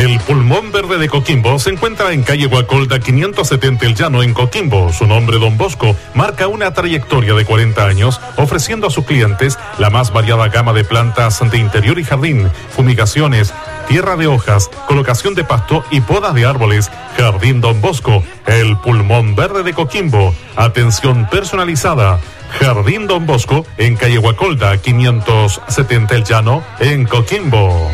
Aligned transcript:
El 0.01 0.19
pulmón 0.21 0.73
verde 0.73 0.97
de 0.97 1.11
Coquimbo 1.11 1.59
se 1.59 1.69
encuentra 1.69 2.15
en 2.15 2.23
calle 2.23 2.47
Guacolda 2.47 3.01
570 3.01 3.85
El 3.85 3.95
Llano 3.95 4.23
en 4.23 4.33
Coquimbo. 4.33 4.91
Su 4.95 5.07
nombre, 5.07 5.39
Don 5.39 5.59
Bosco, 5.59 5.95
marca 6.15 6.49
una 6.49 6.73
trayectoria 6.73 7.35
de 7.35 7.45
40 7.45 7.85
años 7.85 8.19
ofreciendo 8.39 8.87
a 8.87 8.91
sus 8.91 9.05
clientes 9.05 9.59
la 9.79 9.91
más 9.91 10.11
variada 10.11 10.49
gama 10.49 10.73
de 10.73 10.85
plantas 10.85 11.39
de 11.51 11.59
interior 11.59 11.99
y 11.99 12.05
jardín, 12.05 12.49
fumigaciones, 12.71 13.53
tierra 13.91 14.15
de 14.15 14.29
hojas, 14.29 14.71
colocación 14.87 15.35
de 15.35 15.43
pasto 15.43 15.85
y 15.91 16.01
podas 16.01 16.33
de 16.33 16.47
árboles. 16.47 16.89
Jardín 17.17 17.61
Don 17.61 17.81
Bosco, 17.81 18.23
el 18.47 18.77
pulmón 18.79 19.35
verde 19.35 19.65
de 19.65 19.75
Coquimbo. 19.75 20.33
Atención 20.55 21.29
personalizada. 21.29 22.21
Jardín 22.61 23.09
Don 23.09 23.27
Bosco 23.27 23.67
en 23.79 23.97
calle 23.97 24.19
Guacolda 24.19 24.77
570 24.79 26.15
El 26.15 26.23
Llano 26.23 26.63
en 26.79 27.05
Coquimbo. 27.05 27.91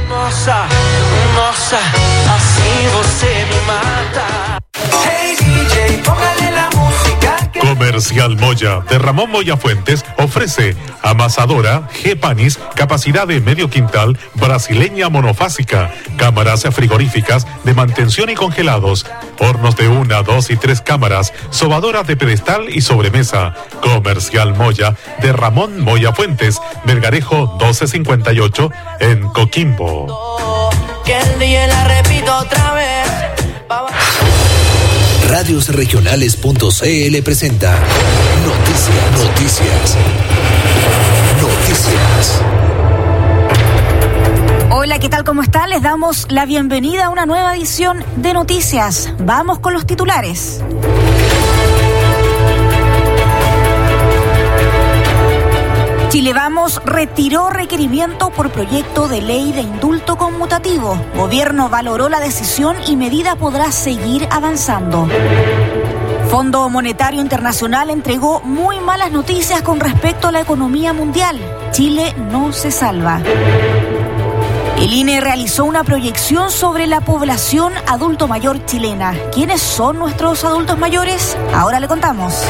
Comercial 7.77 8.39
Moya 8.39 8.81
de 8.89 8.99
Ramón 8.99 9.31
Moya 9.31 9.59
Fuentes 9.59 10.03
ofrece 10.17 10.75
amasadora 11.03 11.87
G-Panis, 11.91 12.59
capacidad 12.75 13.27
de 13.27 13.39
medio 13.43 13.69
quintal, 13.69 14.19
brasileña 14.33 15.11
monofásica, 15.11 15.93
cámaras 16.17 16.63
frigoríficas 16.73 17.47
de 17.65 17.75
mantención 17.75 18.31
y 18.31 18.35
congelados, 18.35 19.05
hornos 19.39 19.77
de 19.77 19.89
una, 19.89 20.23
dos 20.23 20.49
y 20.49 20.57
tres 20.57 20.81
cámaras, 20.81 21.35
sobadoras 21.51 22.07
de 22.07 22.17
pedestal 22.17 22.71
y 22.71 22.81
sobremesa. 22.81 23.55
Comercial 23.83 24.55
Moya 24.55 24.97
de 25.21 25.35
Ramón 25.35 25.79
Moya 25.79 26.15
Fuentes, 26.15 26.59
Vergarejo 26.87 27.59
1258 27.59 28.71
en 29.01 29.29
Coquimbo. 29.29 30.71
repito 31.85 32.39
otra 32.39 32.73
vez. 32.73 32.86
Radiosregionales.cl 35.47 37.23
presenta 37.23 37.79
Noticias, 38.45 39.13
Noticias, 39.13 39.97
Noticias. 41.41 42.43
Hola, 44.73 44.99
¿qué 44.99 45.09
tal? 45.09 45.23
¿Cómo 45.23 45.43
están? 45.45 45.71
Les 45.71 45.83
damos 45.83 46.27
la 46.31 46.47
bienvenida 46.47 47.05
a 47.05 47.11
una 47.11 47.27
nueva 47.27 47.55
edición 47.55 48.05
de 48.17 48.33
Noticias. 48.33 49.13
Vamos 49.21 49.61
con 49.61 49.73
los 49.73 49.87
titulares. 49.87 50.63
Chile 56.09 56.33
Vamos 56.33 56.81
retiró 56.85 57.51
requerimiento 57.51 58.31
por 58.31 58.51
proyecto 58.51 59.09
de 59.09 59.21
ley 59.21 59.53
de 59.53 59.61
indulto 59.61 60.17
conmutativo. 60.17 60.97
Gobierno 61.17 61.69
valoró 61.69 62.09
la 62.09 62.21
decisión 62.21 62.77
y 62.87 62.97
medida 62.97 63.37
podrá 63.37 63.73
seguir 63.73 64.29
avanzando. 64.31 65.09
Fondo 66.31 66.69
Monetario 66.69 67.21
Internacional 67.21 67.91
entregó 67.91 68.41
muy 68.41 68.81
malas 68.81 69.11
noticias 69.11 69.63
con 69.63 69.81
respecto 69.81 70.29
a 70.29 70.33
la 70.33 70.41
economía 70.41 70.93
mundial. 70.93 71.39
Chile 71.73 72.15
no 72.31 72.53
se 72.53 72.71
salva. 72.71 73.21
El 74.79 74.93
INE 74.93 75.21
realizó 75.21 75.65
una 75.65 75.85
proyección 75.85 76.51
sobre 76.51 76.87
la 76.87 77.01
población 77.01 77.73
adulto 77.89 78.29
mayor 78.29 78.65
chilena. 78.65 79.15
¿Quiénes 79.33 79.61
son 79.61 79.99
nuestros 79.99 80.45
adultos 80.45 80.79
mayores? 80.79 81.37
Ahora 81.53 81.81
le 81.81 81.89
contamos. 81.89 82.45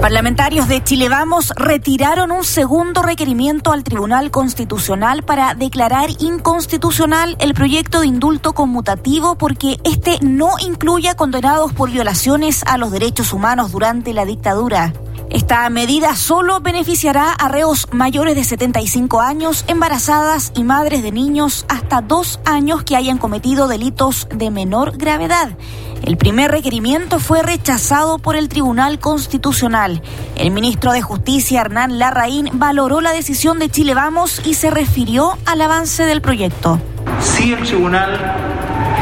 Parlamentarios 0.00 0.68
de 0.68 0.82
Chile 0.82 1.08
Vamos 1.08 1.52
retiraron 1.56 2.32
un 2.32 2.44
segundo 2.44 3.02
requerimiento 3.02 3.72
al 3.72 3.84
Tribunal 3.84 4.30
Constitucional 4.30 5.22
para 5.22 5.54
declarar 5.54 6.10
inconstitucional 6.18 7.36
el 7.38 7.54
proyecto 7.54 8.00
de 8.00 8.08
indulto 8.08 8.52
conmutativo 8.52 9.36
porque 9.36 9.78
este 9.84 10.18
no 10.20 10.50
incluye 10.60 11.08
a 11.08 11.14
condenados 11.14 11.72
por 11.72 11.90
violaciones 11.90 12.62
a 12.66 12.78
los 12.78 12.90
derechos 12.90 13.32
humanos 13.32 13.72
durante 13.72 14.12
la 14.12 14.24
dictadura. 14.24 14.92
Esta 15.32 15.66
medida 15.70 16.14
solo 16.14 16.60
beneficiará 16.60 17.32
a 17.32 17.48
reos 17.48 17.88
mayores 17.90 18.36
de 18.36 18.44
75 18.44 19.22
años, 19.22 19.64
embarazadas 19.66 20.52
y 20.54 20.62
madres 20.62 21.02
de 21.02 21.10
niños 21.10 21.64
hasta 21.70 22.02
dos 22.02 22.38
años 22.44 22.82
que 22.82 22.96
hayan 22.96 23.16
cometido 23.16 23.66
delitos 23.66 24.28
de 24.34 24.50
menor 24.50 24.98
gravedad. 24.98 25.56
El 26.02 26.18
primer 26.18 26.50
requerimiento 26.50 27.18
fue 27.18 27.42
rechazado 27.42 28.18
por 28.18 28.36
el 28.36 28.50
Tribunal 28.50 28.98
Constitucional. 28.98 30.02
El 30.36 30.50
ministro 30.50 30.92
de 30.92 31.00
Justicia, 31.00 31.62
Hernán 31.62 31.98
Larraín, 31.98 32.50
valoró 32.52 33.00
la 33.00 33.12
decisión 33.12 33.58
de 33.58 33.70
Chile 33.70 33.94
Vamos 33.94 34.42
y 34.44 34.52
se 34.52 34.70
refirió 34.70 35.38
al 35.46 35.62
avance 35.62 36.04
del 36.04 36.20
proyecto. 36.20 36.78
Si 37.20 37.54
el 37.54 37.62
tribunal 37.62 38.20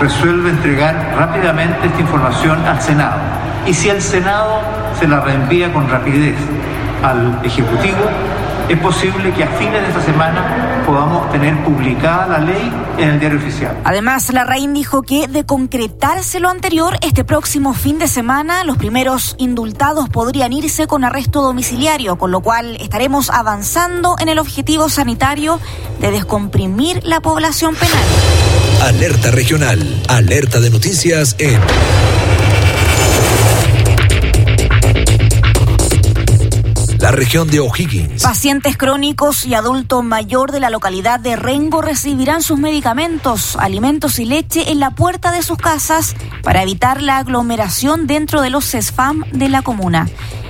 resuelve 0.01 0.51
entregar 0.51 1.13
rápidamente 1.17 1.89
esta 1.89 2.01
información 2.01 2.65
al 2.65 2.81
Senado 2.81 3.19
y 3.67 3.75
si 3.75 3.89
el 3.89 4.01
Senado 4.01 4.80
se 5.01 5.09
la 5.09 5.21
reenvía 5.21 5.73
con 5.73 5.89
rapidez 5.89 6.37
al 7.03 7.41
Ejecutivo, 7.43 7.97
es 8.69 8.79
posible 8.79 9.33
que 9.33 9.43
a 9.43 9.49
fines 9.49 9.81
de 9.81 9.89
esta 9.89 10.03
semana 10.03 10.83
podamos 10.85 11.33
tener 11.33 11.65
publicada 11.65 12.29
la 12.29 12.39
ley 12.39 12.71
en 12.99 13.09
el 13.09 13.19
diario 13.19 13.39
oficial. 13.39 13.79
Además, 13.85 14.29
la 14.29 14.45
Larraín 14.45 14.75
dijo 14.75 15.01
que 15.01 15.27
de 15.27 15.47
concretarse 15.47 16.39
lo 16.39 16.51
anterior, 16.51 16.99
este 17.01 17.25
próximo 17.25 17.73
fin 17.73 17.99
de 17.99 18.09
semana 18.09 18.63
los 18.65 18.77
primeros 18.77 19.37
indultados 19.39 20.11
podrían 20.11 20.53
irse 20.53 20.87
con 20.87 21.03
arresto 21.03 21.41
domiciliario, 21.41 22.17
con 22.17 22.31
lo 22.31 22.43
cual 22.43 22.77
estaremos 22.77 23.31
avanzando 23.31 24.17
en 24.21 24.29
el 24.29 24.39
objetivo 24.39 24.91
sanitario 24.91 25.59
de 26.01 26.11
descomprimir 26.11 27.01
la 27.05 27.21
población 27.21 27.75
penal. 27.75 28.05
Alerta 28.83 29.31
regional, 29.31 30.03
alerta 30.09 30.61
de 30.61 30.69
noticias 30.69 31.37
en 31.39 31.59
región 37.21 37.49
de 37.49 37.61
O'Higgins. 37.61 38.23
Pacientes 38.23 38.79
crónicos 38.79 39.45
y 39.45 39.53
adulto 39.53 40.01
mayor 40.01 40.53
de 40.53 40.61
la 40.61 40.71
localidad 40.71 41.21
de 41.21 41.37
Rengo 41.37 41.83
recibirán 41.83 42.43
sus 42.43 42.59
medicamentos, 42.59 43.57
alimentos 43.57 44.19
y 44.19 44.25
leche 44.25 44.71
en 44.71 44.81
la 44.81 44.93
puerta 44.93 45.31
de 45.31 45.43
sus 45.43 45.59
casas 45.59 46.17
para 46.43 46.63
evitar 46.63 47.03
la 47.03 47.19
aglomeración 47.19 48.07
dentro 48.07 48.41
de 48.41 48.49
los 48.49 48.65
CESFAM 48.65 49.31
de 49.33 49.51
la 49.51 49.61
comuna. 49.61 50.09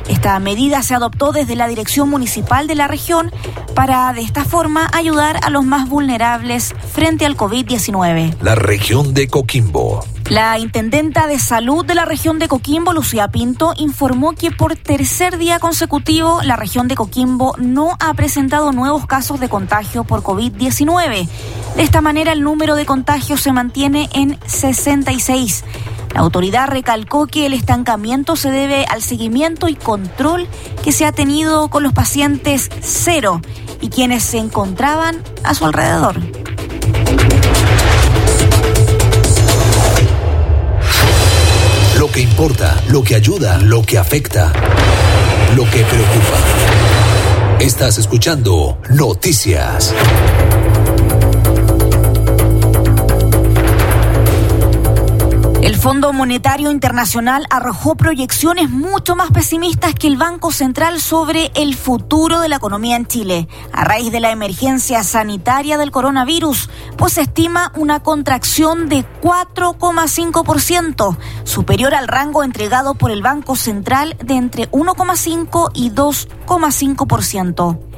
Esta 0.09 0.39
medida 0.39 0.85
se 0.85 0.95
adoptó 0.95 1.33
desde 1.33 1.57
la 1.57 1.67
Dirección 1.67 2.09
Municipal 2.09 2.69
de 2.69 2.77
la 2.77 2.87
región 2.87 3.33
para 3.75 4.13
de 4.13 4.21
esta 4.21 4.45
forma 4.45 4.89
ayudar 4.93 5.41
a 5.43 5.51
los 5.51 5.65
más 5.65 5.89
vulnerables 5.89 6.73
frente 6.93 7.27
al 7.27 7.37
COVID-19. 7.37 8.37
La 8.43 8.55
región 8.55 9.13
de 9.13 9.27
Coquimbo. 9.27 10.05
La 10.31 10.57
intendenta 10.61 11.27
de 11.27 11.41
salud 11.41 11.85
de 11.85 11.97
la 11.97 12.05
región 12.05 12.39
de 12.39 12.47
Coquimbo, 12.47 12.93
Lucía 12.93 13.33
Pinto, 13.33 13.75
informó 13.77 14.31
que 14.31 14.53
por 14.53 14.77
tercer 14.77 15.39
día 15.39 15.59
consecutivo 15.59 16.41
la 16.45 16.55
región 16.55 16.87
de 16.87 16.95
Coquimbo 16.95 17.57
no 17.59 17.97
ha 17.99 18.15
presentado 18.15 18.71
nuevos 18.71 19.09
casos 19.09 19.41
de 19.41 19.49
contagio 19.49 20.05
por 20.05 20.23
COVID-19. 20.23 21.29
De 21.75 21.83
esta 21.83 22.01
manera 22.01 22.31
el 22.31 22.43
número 22.43 22.77
de 22.77 22.87
contagios 22.87 23.41
se 23.41 23.51
mantiene 23.51 24.09
en 24.13 24.39
66. 24.47 25.65
La 26.15 26.21
autoridad 26.21 26.69
recalcó 26.69 27.27
que 27.27 27.47
el 27.47 27.53
estancamiento 27.53 28.37
se 28.37 28.53
debe 28.53 28.85
al 28.85 29.03
seguimiento 29.03 29.69
y 29.69 29.75
control 29.75 30.47
que 30.85 30.93
se 30.93 31.07
ha 31.07 31.11
tenido 31.11 31.71
con 31.71 31.83
los 31.83 31.93
pacientes 31.93 32.71
cero 32.81 33.41
y 33.81 33.89
quienes 33.89 34.23
se 34.23 34.39
encontraban 34.39 35.25
a 35.43 35.55
su 35.55 35.65
alrededor. 35.65 36.21
Lo 42.11 42.15
que 42.15 42.23
importa, 42.23 42.83
lo 42.89 43.05
que 43.05 43.15
ayuda, 43.15 43.59
lo 43.59 43.83
que 43.85 43.97
afecta, 43.97 44.53
lo 45.55 45.63
que 45.63 45.85
preocupa. 45.85 47.61
Estás 47.61 47.99
escuchando 47.99 48.81
Noticias. 48.89 49.95
El 55.63 55.77
Fondo 55.77 56.13
Monetario 56.15 56.71
Internacional 56.71 57.47
arrojó 57.51 57.95
proyecciones 57.95 58.71
mucho 58.71 59.15
más 59.15 59.31
pesimistas 59.31 59.95
que 59.95 60.07
el 60.07 60.17
Banco 60.17 60.53
Central 60.53 61.03
sobre 61.03 61.51
el 61.55 61.75
futuro 61.75 62.41
de 62.41 62.49
la 62.49 62.57
economía 62.57 62.97
en 62.97 63.05
Chile, 63.05 63.47
a 63.71 63.85
raíz 63.85 64.11
de 64.11 64.21
la 64.21 64.31
emergencia 64.31 65.05
sanitaria 65.05 65.77
del 65.77 65.91
coronavirus, 65.91 66.71
pues 66.97 67.13
se 67.13 67.21
estima 67.21 67.73
una 67.77 68.03
contracción 68.03 68.89
de 68.89 69.05
4,5%, 69.21 71.19
superior 71.45 71.95
al 71.95 72.09
rango 72.09 72.43
entregado 72.43 72.95
por 72.95 73.11
el 73.11 73.21
Banco 73.21 73.55
Central 73.55 74.17
de 74.25 74.37
entre 74.37 74.71
1,5 74.71 75.73
y 75.75 75.91
2,5% 75.91 77.90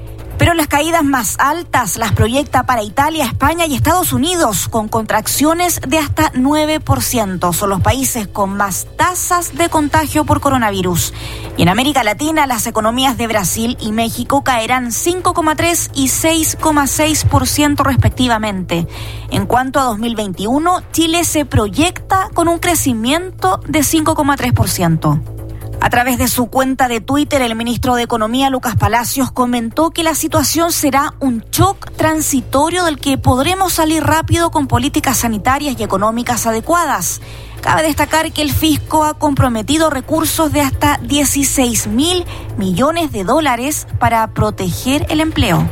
pero 0.43 0.55
las 0.55 0.67
caídas 0.67 1.05
más 1.05 1.37
altas 1.39 1.97
las 1.97 2.11
proyecta 2.15 2.65
para 2.65 2.83
Italia, 2.83 3.27
España 3.27 3.65
y 3.67 3.77
Estados 3.77 4.13
Unidos, 4.13 4.67
con 4.67 4.89
contracciones 4.89 5.81
de 5.87 5.99
hasta 5.99 6.33
9%. 6.33 7.53
Son 7.53 7.71
los 7.71 7.81
países 7.81 8.27
con 8.27 8.57
más 8.57 8.89
tasas 8.97 9.55
de 9.55 9.69
contagio 9.69 10.25
por 10.25 10.41
coronavirus. 10.41 11.15
Y 11.57 11.63
en 11.63 11.69
América 11.69 12.03
Latina, 12.03 12.49
las 12.49 12.67
economías 12.67 13.17
de 13.17 13.29
Brasil 13.29 13.77
y 13.81 13.93
México 13.93 14.43
caerán 14.43 14.87
5,3 14.87 15.93
y 15.95 16.09
6,6% 16.09 17.85
respectivamente. 17.85 18.89
En 19.31 19.47
cuanto 19.47 19.79
a 19.79 19.85
2021, 19.85 20.83
Chile 20.91 21.23
se 21.23 21.45
proyecta 21.45 22.31
con 22.35 22.49
un 22.49 22.59
crecimiento 22.59 23.61
de 23.69 23.83
5,3%. 23.83 25.42
A 25.83 25.91
través 25.91 26.17
de 26.17 26.29
su 26.29 26.47
cuenta 26.47 26.87
de 26.87 27.01
Twitter, 27.01 27.43
el 27.43 27.57
ministro 27.57 27.97
de 27.97 28.05
Economía, 28.05 28.51
Lucas 28.51 28.77
Palacios, 28.77 29.33
comentó 29.33 29.91
que 29.91 30.05
la 30.05 30.15
situación 30.15 30.71
será 30.71 31.15
un 31.19 31.41
shock 31.51 31.91
transitorio 31.97 32.85
del 32.85 33.01
que 33.01 33.19
podremos 33.19 33.73
salir 33.73 34.05
rápido 34.05 34.53
con 34.53 34.69
políticas 34.69 35.19
sanitarias 35.19 35.75
y 35.77 35.83
económicas 35.83 36.47
adecuadas. 36.47 37.21
Cabe 37.63 37.83
destacar 37.83 38.31
que 38.31 38.43
el 38.43 38.53
fisco 38.53 39.05
ha 39.05 39.15
comprometido 39.15 39.91
recursos 39.91 40.53
de 40.53 40.61
hasta 40.61 40.99
16 40.99 41.89
mil 41.89 42.27
millones 42.57 43.11
de 43.11 43.25
dólares 43.25 43.89
para 43.99 44.33
proteger 44.35 45.05
el 45.11 45.21
empleo. 45.21 45.69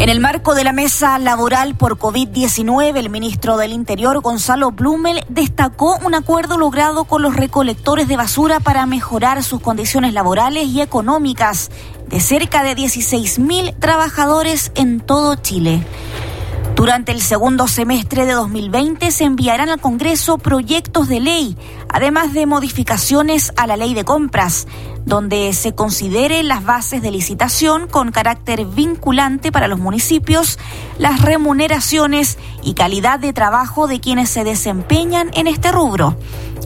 En 0.04 0.10
el 0.10 0.20
marco 0.20 0.54
de 0.54 0.64
la 0.64 0.75
mesa 0.75 1.19
laboral 1.19 1.76
por 1.76 1.98
COVID-19, 1.98 2.94
el 2.94 3.08
ministro 3.08 3.56
del 3.56 3.72
Interior, 3.72 4.20
Gonzalo 4.20 4.70
Blumel, 4.70 5.25
destacó 5.31 5.96
un 6.04 6.14
acuerdo 6.14 6.58
logrado 6.58 7.04
con 7.04 7.22
los 7.22 7.34
recolectores 7.34 8.06
de 8.06 8.19
basura 8.19 8.60
para 8.60 8.84
mejorar 8.84 9.42
sus 9.42 9.62
condiciones 9.62 10.12
laborales 10.12 10.66
y 10.66 10.82
económicas 10.82 11.70
de 12.14 12.20
cerca 12.20 12.62
de 12.62 12.76
16.000 12.76 13.76
trabajadores 13.81 14.70
en 14.76 15.00
todo 15.00 15.34
Chile. 15.34 15.84
Durante 16.76 17.11
el 17.11 17.20
segundo 17.20 17.66
semestre 17.66 18.25
de 18.25 18.34
2020 18.34 19.11
se 19.11 19.25
enviarán 19.25 19.69
al 19.69 19.81
Congreso 19.81 20.38
proyectos 20.38 21.08
de 21.08 21.19
ley, 21.19 21.56
además 21.88 22.32
de 22.32 22.46
modificaciones 22.46 23.52
a 23.56 23.66
la 23.66 23.76
ley 23.76 23.94
de 23.94 24.05
compras, 24.05 24.69
donde 25.05 25.53
se 25.53 25.75
considere 25.75 26.43
las 26.43 26.65
bases 26.65 27.03
de 27.03 27.11
licitación 27.11 27.89
con 27.89 28.11
carácter 28.11 28.65
vinculante 28.65 29.53
para 29.53 29.69
los 29.69 29.79
municipios, 29.79 30.59
las 30.99 31.21
remuneraciones 31.21 32.39
y 32.62 32.75
calidad 32.75 33.19
de 33.19 33.33
trabajo 33.33 33.87
de 33.87 34.01
quienes 34.01 34.31
se 34.31 34.45
desempeñan 34.45 35.31
en 35.35 35.47
este 35.47 35.73
rubro. 35.73 36.17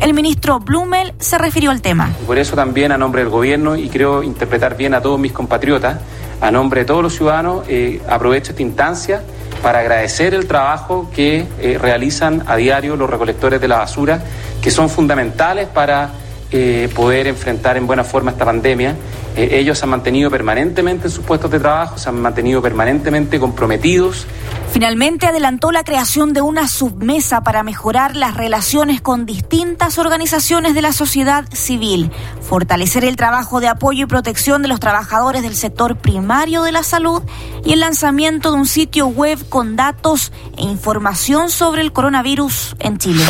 El 0.01 0.15
ministro 0.15 0.61
Blumel 0.61 1.15
se 1.19 1.39
refirió 1.39 1.71
al 1.71 1.83
tema. 1.83 2.11
Por 2.27 2.39
eso 2.39 2.55
también 2.55 2.93
a 2.93 2.99
nombre 2.99 3.23
del 3.23 3.31
gobierno, 3.31 3.75
y 3.77 3.89
creo 3.89 4.23
interpretar 4.23 4.77
bien 4.77 4.95
a 4.95 5.01
todos 5.01 5.19
mis 5.19 5.33
compatriotas, 5.33 5.99
a 6.41 6.51
nombre 6.53 6.83
de 6.83 6.87
todos 6.87 7.03
los 7.03 7.17
ciudadanos, 7.17 7.65
eh, 7.69 8.01
aprovecho 8.09 8.53
esta 8.53 8.63
instancia 8.63 9.23
para 9.61 9.81
agradecer 9.81 10.35
el 10.35 10.47
trabajo 10.47 11.11
que 11.13 11.47
eh, 11.59 11.79
realizan 11.81 12.45
a 12.47 12.55
diario 12.55 12.95
los 12.95 13.11
recolectores 13.11 13.61
de 13.61 13.67
la 13.67 13.79
basura, 13.79 14.23
que 14.63 14.71
son 14.71 14.89
fundamentales 14.89 15.67
para 15.67 16.13
eh, 16.51 16.89
poder 16.95 17.27
enfrentar 17.27 17.77
en 17.77 17.87
buena 17.87 18.05
forma 18.05 18.31
esta 18.31 18.45
pandemia. 18.45 18.97
Eh, 19.37 19.59
ellos 19.59 19.79
se 19.79 19.85
han 19.85 19.91
mantenido 19.91 20.31
permanentemente 20.31 21.07
en 21.07 21.11
sus 21.11 21.25
puestos 21.25 21.51
de 21.51 21.61
trabajo, 21.61 21.99
se 21.99 22.09
han 22.09 22.21
mantenido 22.21 22.63
permanentemente 22.63 23.39
comprometidos. 23.39 24.27
Finalmente 24.73 25.27
adelantó 25.27 25.73
la 25.73 25.85
creación 25.85 26.33
de 26.33 26.41
una 26.41 26.67
submesa 26.67 27.43
para 27.43 27.63
mejorar 27.63 28.17
las 28.17 28.35
relaciones 28.35 29.01
con 29.01 29.27
distintas 29.27 29.99
organizaciones 29.99 30.75
de 30.75 30.83
la 30.83 30.93
sociedad 30.93 31.45
civil, 31.53 32.11
fortalecer 32.41 33.05
el 33.05 33.17
trabajo 33.17 33.61
de 33.61 33.69
apoyo 33.69 34.05
y 34.05 34.09
protección 34.09 34.63
de 34.63 34.69
los 34.69 34.81
trabajadores 34.81 35.43
del 35.43 35.55
sector 35.55 35.97
primario 35.97 36.63
de 36.63 36.73
la 36.73 36.83
salud 36.83 37.23
y 37.65 37.75
el 37.75 37.81
lanzamiento 37.81 38.51
de 38.51 38.57
un 38.57 38.67
sitio 38.67 39.07
web 39.07 39.39
con 39.49 39.77
datos 39.77 40.33
e 40.57 40.63
información 40.63 41.51
sobre 41.51 41.83
el 41.83 41.93
coronavirus 41.93 42.75
en 42.79 42.99
Chile. 42.99 43.23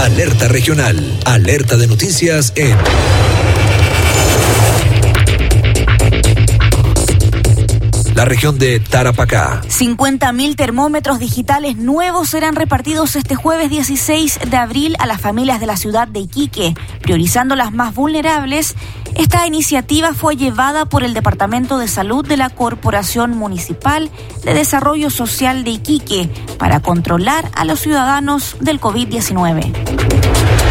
Alerta 0.00 0.48
regional, 0.48 0.96
alerta 1.26 1.76
de 1.76 1.86
noticias 1.86 2.54
en 2.56 2.74
la 8.20 8.26
región 8.26 8.58
de 8.58 8.80
Tarapacá. 8.80 9.62
50.000 9.62 10.54
termómetros 10.54 11.18
digitales 11.18 11.78
nuevos 11.78 12.28
serán 12.28 12.54
repartidos 12.54 13.16
este 13.16 13.34
jueves 13.34 13.70
16 13.70 14.40
de 14.50 14.56
abril 14.58 14.94
a 14.98 15.06
las 15.06 15.22
familias 15.22 15.58
de 15.58 15.64
la 15.64 15.78
ciudad 15.78 16.06
de 16.06 16.20
Iquique, 16.20 16.74
priorizando 17.00 17.56
las 17.56 17.72
más 17.72 17.94
vulnerables. 17.94 18.74
Esta 19.14 19.46
iniciativa 19.46 20.12
fue 20.12 20.36
llevada 20.36 20.84
por 20.84 21.02
el 21.02 21.14
Departamento 21.14 21.78
de 21.78 21.88
Salud 21.88 22.28
de 22.28 22.36
la 22.36 22.50
Corporación 22.50 23.38
Municipal 23.38 24.10
de 24.44 24.52
Desarrollo 24.52 25.08
Social 25.08 25.64
de 25.64 25.70
Iquique 25.70 26.28
para 26.58 26.80
controlar 26.80 27.50
a 27.54 27.64
los 27.64 27.80
ciudadanos 27.80 28.58
del 28.60 28.82
COVID-19. 28.82 30.69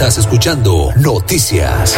Estás 0.00 0.16
escuchando 0.16 0.94
Noticias. 0.96 1.94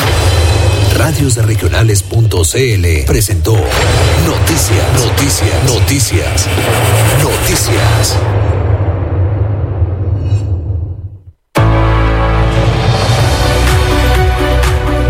Radiosregionales.cl 0.97 3.05
presentó 3.05 3.53
Noticias, 4.25 5.05
Noticias, 5.05 5.63
Noticias, 5.63 6.47
Noticias. 7.21 8.17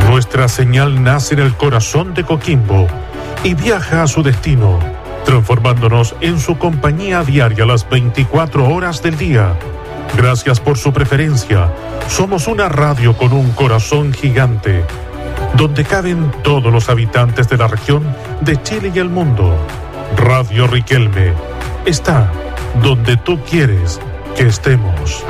Nuestra 0.09 0.49
señal 0.49 1.01
nace 1.01 1.35
en 1.35 1.39
el 1.39 1.55
corazón 1.55 2.13
de 2.13 2.25
Coquimbo 2.25 2.87
y 3.45 3.53
viaja 3.53 4.03
a 4.03 4.07
su 4.07 4.23
destino, 4.23 4.77
transformándonos 5.23 6.15
en 6.19 6.37
su 6.37 6.57
compañía 6.57 7.23
diaria 7.23 7.65
las 7.65 7.89
24 7.89 8.67
horas 8.67 9.01
del 9.01 9.17
día. 9.17 9.57
Gracias 10.17 10.59
por 10.59 10.77
su 10.77 10.91
preferencia. 10.91 11.71
Somos 12.09 12.47
una 12.47 12.67
radio 12.67 13.15
con 13.15 13.31
un 13.31 13.51
corazón 13.51 14.13
gigante, 14.13 14.83
donde 15.55 15.83
caben 15.85 16.31
todos 16.43 16.71
los 16.71 16.89
habitantes 16.89 17.49
de 17.49 17.57
la 17.57 17.67
región 17.67 18.03
de 18.41 18.61
Chile 18.61 18.91
y 18.93 18.99
el 18.99 19.09
mundo. 19.09 19.55
Radio 20.15 20.67
Riquelme 20.67 21.33
está 21.85 22.31
donde 22.81 23.17
tú 23.17 23.39
quieres 23.49 23.99
que 24.35 24.47
estemos. 24.47 25.23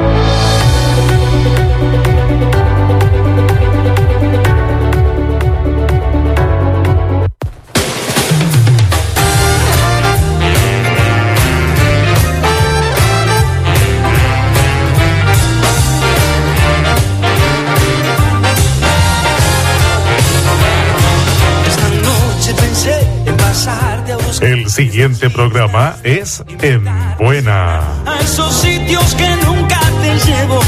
Siguiente 24.77 25.31
programa 25.31 25.95
es 26.03 26.43
En 26.61 26.85
Buena. 27.17 27.81
a 28.05 28.19
esos 28.21 28.53
sitios 28.53 29.15
que 29.15 29.27
nunca 29.43 29.79
te 30.03 30.19
llevo 30.19 30.59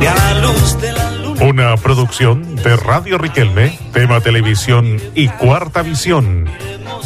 y 0.00 0.06
a 0.06 0.14
la 0.14 0.40
luz 0.40 0.80
de 0.80 0.92
la 0.92 1.10
luna. 1.10 1.44
Una 1.44 1.76
producción 1.76 2.56
de 2.56 2.76
Radio 2.76 3.18
Riquelme, 3.18 3.78
Tema 3.92 4.22
Televisión 4.22 4.98
y 5.14 5.28
Cuarta 5.28 5.82
Visión. 5.82 6.48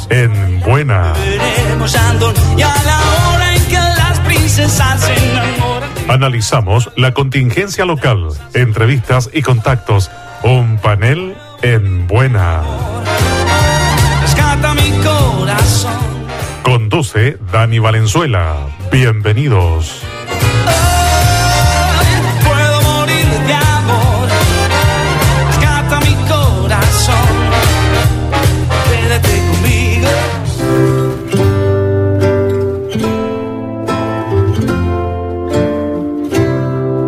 En 0.08 0.60
Buena. 0.60 1.14
Veremos 1.14 1.96
Andón 1.96 2.34
y 2.56 2.62
a 2.62 2.72
la 2.84 3.00
hora 3.26 3.52
en 3.52 3.64
que 3.64 3.78
las 3.78 4.20
princesas 4.20 5.00
se 5.00 5.14
enamoran. 5.32 5.90
Analizamos 6.08 6.92
la 6.94 7.12
contingencia 7.12 7.84
local, 7.84 8.28
entrevistas 8.54 9.30
y 9.32 9.42
contactos. 9.42 10.12
Un 10.44 10.78
panel 10.78 11.36
en 11.62 12.06
Buena. 12.06 12.62
Rescata 14.22 14.74
mi 14.74 14.92
corazón. 15.02 15.95
Conduce 16.66 17.38
Dani 17.52 17.78
Valenzuela. 17.78 18.56
Bienvenidos. 18.90 20.02
Puedo 22.44 22.82
morir 22.82 23.24
de 23.46 23.54
amor. 23.54 24.28
Rescata 25.46 26.00
mi 26.00 26.14
corazón. 26.26 27.14
Quédate 28.90 29.42
conmigo. 29.46 30.08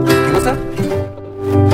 ¿Qué 0.06 0.32
cosa? 0.34 0.56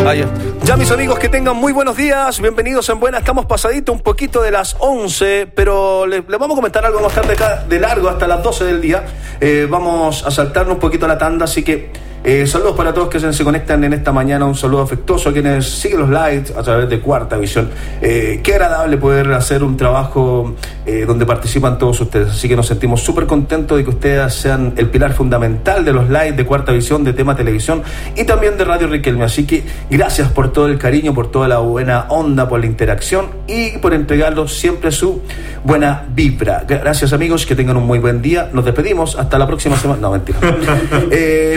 Ah. 0.06 0.43
Ya, 0.74 0.78
mis 0.78 0.90
amigos, 0.90 1.20
que 1.20 1.28
tengan 1.28 1.54
muy 1.54 1.72
buenos 1.72 1.96
días. 1.96 2.40
Bienvenidos 2.40 2.88
en 2.88 2.98
Buena. 2.98 3.18
Estamos 3.18 3.46
pasadito 3.46 3.92
un 3.92 4.00
poquito 4.00 4.42
de 4.42 4.50
las 4.50 4.74
11, 4.80 5.46
pero 5.54 6.04
les, 6.04 6.26
vamos 6.26 6.50
a 6.50 6.54
comentar 6.56 6.84
algo. 6.84 6.98
Vamos 6.98 7.16
a 7.16 7.20
estar 7.20 7.64
de, 7.68 7.76
de 7.76 7.80
largo 7.80 8.08
hasta 8.08 8.26
las 8.26 8.42
12 8.42 8.64
del 8.64 8.80
día. 8.80 9.04
Eh, 9.40 9.68
vamos 9.70 10.26
a 10.26 10.32
saltarnos 10.32 10.74
un 10.74 10.80
poquito 10.80 11.06
la 11.06 11.16
tanda, 11.16 11.44
así 11.44 11.62
que 11.62 11.92
eh, 12.26 12.46
saludos 12.46 12.74
para 12.74 12.94
todos 12.94 13.10
que 13.10 13.20
se, 13.20 13.44
conectan 13.44 13.84
en 13.84 13.92
esta 13.92 14.10
mañana. 14.10 14.46
Un 14.46 14.54
saludo 14.54 14.80
afectuoso 14.80 15.28
a 15.28 15.32
quienes 15.34 15.68
siguen 15.68 16.00
los 16.00 16.08
lives 16.08 16.54
a 16.56 16.62
través 16.62 16.88
de 16.88 16.98
Cuarta 16.98 17.36
Visión. 17.36 17.68
Eh, 18.00 18.40
qué 18.42 18.54
agradable 18.54 18.96
poder 18.96 19.30
hacer 19.34 19.62
un 19.62 19.76
trabajo 19.76 20.54
eh, 20.86 21.04
donde 21.06 21.26
participan 21.26 21.76
todos 21.76 22.00
ustedes. 22.00 22.30
Así 22.30 22.48
que 22.48 22.56
nos 22.56 22.66
sentimos 22.66 23.02
súper 23.02 23.26
contentos 23.26 23.76
de 23.76 23.84
que 23.84 23.90
ustedes 23.90 24.32
sean 24.32 24.72
el 24.78 24.88
pilar 24.88 25.12
fundamental 25.12 25.84
de 25.84 25.92
los 25.92 26.08
lives 26.08 26.34
de 26.34 26.46
Cuarta 26.46 26.72
Visión, 26.72 27.04
de 27.04 27.12
tema 27.12 27.36
televisión 27.36 27.82
y 28.16 28.24
también 28.24 28.56
de 28.56 28.64
Radio 28.64 28.86
Riquelme. 28.86 29.24
Así 29.24 29.44
que 29.44 29.62
gracias 29.90 30.30
por 30.30 30.50
todo 30.50 30.68
el 30.68 30.78
cariño, 30.78 31.12
por 31.12 31.30
toda 31.30 31.46
la 31.46 31.58
buena 31.58 32.06
onda, 32.08 32.48
por 32.48 32.58
la 32.58 32.64
interacción 32.64 33.26
y 33.46 33.76
por 33.76 33.92
entregarnos 33.92 34.56
siempre 34.56 34.92
su 34.92 35.20
buena 35.62 36.06
vibra. 36.14 36.64
Gracias 36.66 37.12
amigos, 37.12 37.44
que 37.44 37.54
tengan 37.54 37.76
un 37.76 37.86
muy 37.86 37.98
buen 37.98 38.22
día. 38.22 38.48
Nos 38.50 38.64
despedimos 38.64 39.18
hasta 39.18 39.38
la 39.38 39.46
próxima 39.46 39.76
semana. 39.76 40.00
No, 40.00 40.10
mentira. 40.10 40.38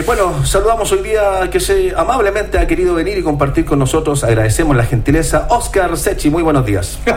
Bueno, 0.06 0.32
saludamos 0.58 0.90
hoy 0.90 1.02
día 1.02 1.48
que 1.52 1.60
se 1.60 1.92
amablemente 1.96 2.58
ha 2.58 2.66
querido 2.66 2.92
venir 2.92 3.16
y 3.16 3.22
compartir 3.22 3.64
con 3.64 3.78
nosotros. 3.78 4.24
Agradecemos 4.24 4.76
la 4.76 4.84
gentileza. 4.84 5.46
Oscar 5.50 5.96
Sechi, 5.96 6.30
muy 6.30 6.42
buenos 6.42 6.66
días. 6.66 6.98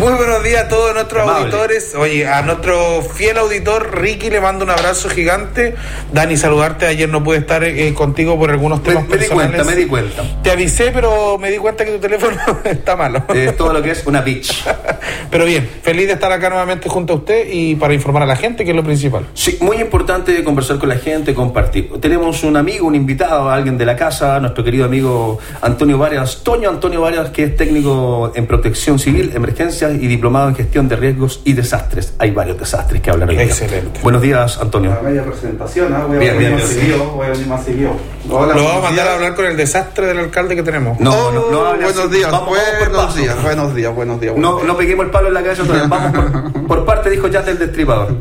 Muy 0.00 0.12
buenos 0.12 0.44
días 0.44 0.64
a 0.64 0.68
todos 0.68 0.94
nuestros 0.94 1.22
Amable. 1.22 1.44
auditores. 1.44 1.94
Oye, 1.94 2.26
a 2.26 2.42
nuestro 2.42 3.02
fiel 3.02 3.38
auditor 3.38 3.98
Ricky 3.98 4.30
le 4.30 4.40
mando 4.40 4.64
un 4.64 4.70
abrazo 4.70 5.08
gigante. 5.08 5.74
Dani, 6.12 6.36
saludarte. 6.36 6.86
Ayer 6.86 7.08
no 7.08 7.22
pude 7.24 7.38
estar 7.38 7.64
eh, 7.64 7.92
contigo 7.94 8.38
por 8.38 8.50
algunos 8.50 8.80
Me, 8.80 8.88
temas 8.88 9.08
me 9.08 9.16
di 9.16 9.18
personales. 9.18 9.50
cuenta, 9.50 9.64
me 9.70 9.76
di 9.76 9.86
cuenta. 9.86 10.22
Te 10.42 10.50
avisé, 10.50 10.90
pero 10.92 11.38
me 11.38 11.50
di 11.50 11.58
cuenta 11.58 11.84
que 11.84 11.92
tu 11.92 11.98
teléfono 11.98 12.36
está 12.64 12.96
malo. 12.96 13.24
Eh, 13.34 13.52
todo 13.56 13.72
lo 13.72 13.82
que 13.82 13.90
es 13.90 14.06
una 14.06 14.20
bitch. 14.20 14.64
Pero 15.30 15.44
bien, 15.44 15.68
feliz 15.82 16.06
de 16.06 16.14
estar 16.14 16.32
acá 16.32 16.48
nuevamente 16.48 16.88
junto 16.88 17.12
a 17.12 17.16
usted 17.16 17.48
y 17.50 17.74
para 17.74 17.92
informar 17.92 18.22
a 18.22 18.26
la 18.26 18.36
gente, 18.36 18.64
que 18.64 18.70
es 18.70 18.76
lo 18.76 18.84
principal. 18.84 19.26
Sí, 19.34 19.58
muy 19.60 19.76
importante 19.76 20.42
conversar 20.42 20.78
con 20.78 20.88
la 20.88 20.96
gente, 20.96 21.34
compartir. 21.34 21.90
Tenemos 22.00 22.37
un 22.42 22.56
amigo, 22.56 22.86
un 22.86 22.94
invitado, 22.94 23.50
alguien 23.50 23.76
de 23.78 23.84
la 23.86 23.96
casa, 23.96 24.38
nuestro 24.40 24.62
querido 24.64 24.84
amigo 24.86 25.38
Antonio 25.62 25.98
Varias, 25.98 26.42
Toño 26.42 26.68
Antonio 26.70 27.00
Varias, 27.00 27.30
que 27.30 27.44
es 27.44 27.56
técnico 27.56 28.32
en 28.34 28.46
protección 28.46 28.98
civil, 28.98 29.32
emergencias 29.34 29.92
y 29.94 30.06
diplomado 30.06 30.48
en 30.48 30.54
gestión 30.56 30.88
de 30.88 30.96
riesgos 30.96 31.40
y 31.44 31.52
desastres. 31.54 32.14
Hay 32.18 32.30
varios 32.30 32.58
desastres 32.58 33.00
que 33.02 33.10
hablar 33.10 33.28
hoy 33.28 33.36
día. 33.36 33.44
Excelente. 33.44 34.00
Buenos 34.02 34.22
días, 34.22 34.58
Antonio. 34.60 34.90
La 34.90 35.08
media 35.08 35.24
presentación, 35.24 35.92
¿ah? 35.94 36.04
voy 36.06 36.16
a 36.16 36.20
Bien, 36.20 36.32
venir 36.38 36.48
bien, 36.48 36.60
más 36.60 36.68
seguido, 36.68 37.04
voy 37.12 37.26
a 37.26 37.30
venir 37.30 37.46
más 37.46 37.64
seguido. 37.64 37.90
Lo 38.28 38.34
vamos 38.34 38.50
a 38.50 38.54
buenos 38.54 38.72
mandar 38.74 38.92
días. 38.92 39.06
a 39.08 39.14
hablar 39.14 39.34
con 39.34 39.44
el 39.46 39.56
desastre 39.56 40.06
del 40.06 40.18
alcalde 40.18 40.56
que 40.56 40.62
tenemos. 40.62 41.00
No, 41.00 41.30
no, 41.32 41.50
no 41.50 41.58
Oh, 41.60 41.66
hable 41.66 41.84
así. 41.84 41.94
buenos 41.94 42.10
días, 42.12 42.30
Vamos- 42.30 42.48
vamos 42.50 42.78
buenos 42.78 43.04
paso. 43.06 43.18
días, 43.18 43.42
buenos 43.42 43.74
días, 43.74 43.94
buenos 43.94 44.20
días. 44.20 44.36
No, 44.36 44.52
buenos 44.52 44.66
no 44.68 44.76
peguemos 44.76 45.06
el 45.06 45.10
palo 45.10 45.28
en 45.28 45.34
la 45.34 45.42
vez. 45.42 45.58
Vamos 45.88 46.12
por, 46.12 46.66
por 46.66 46.84
parte, 46.84 47.10
dijo 47.10 47.28
ya 47.28 47.42
del 47.42 47.58
destripador. 47.58 48.14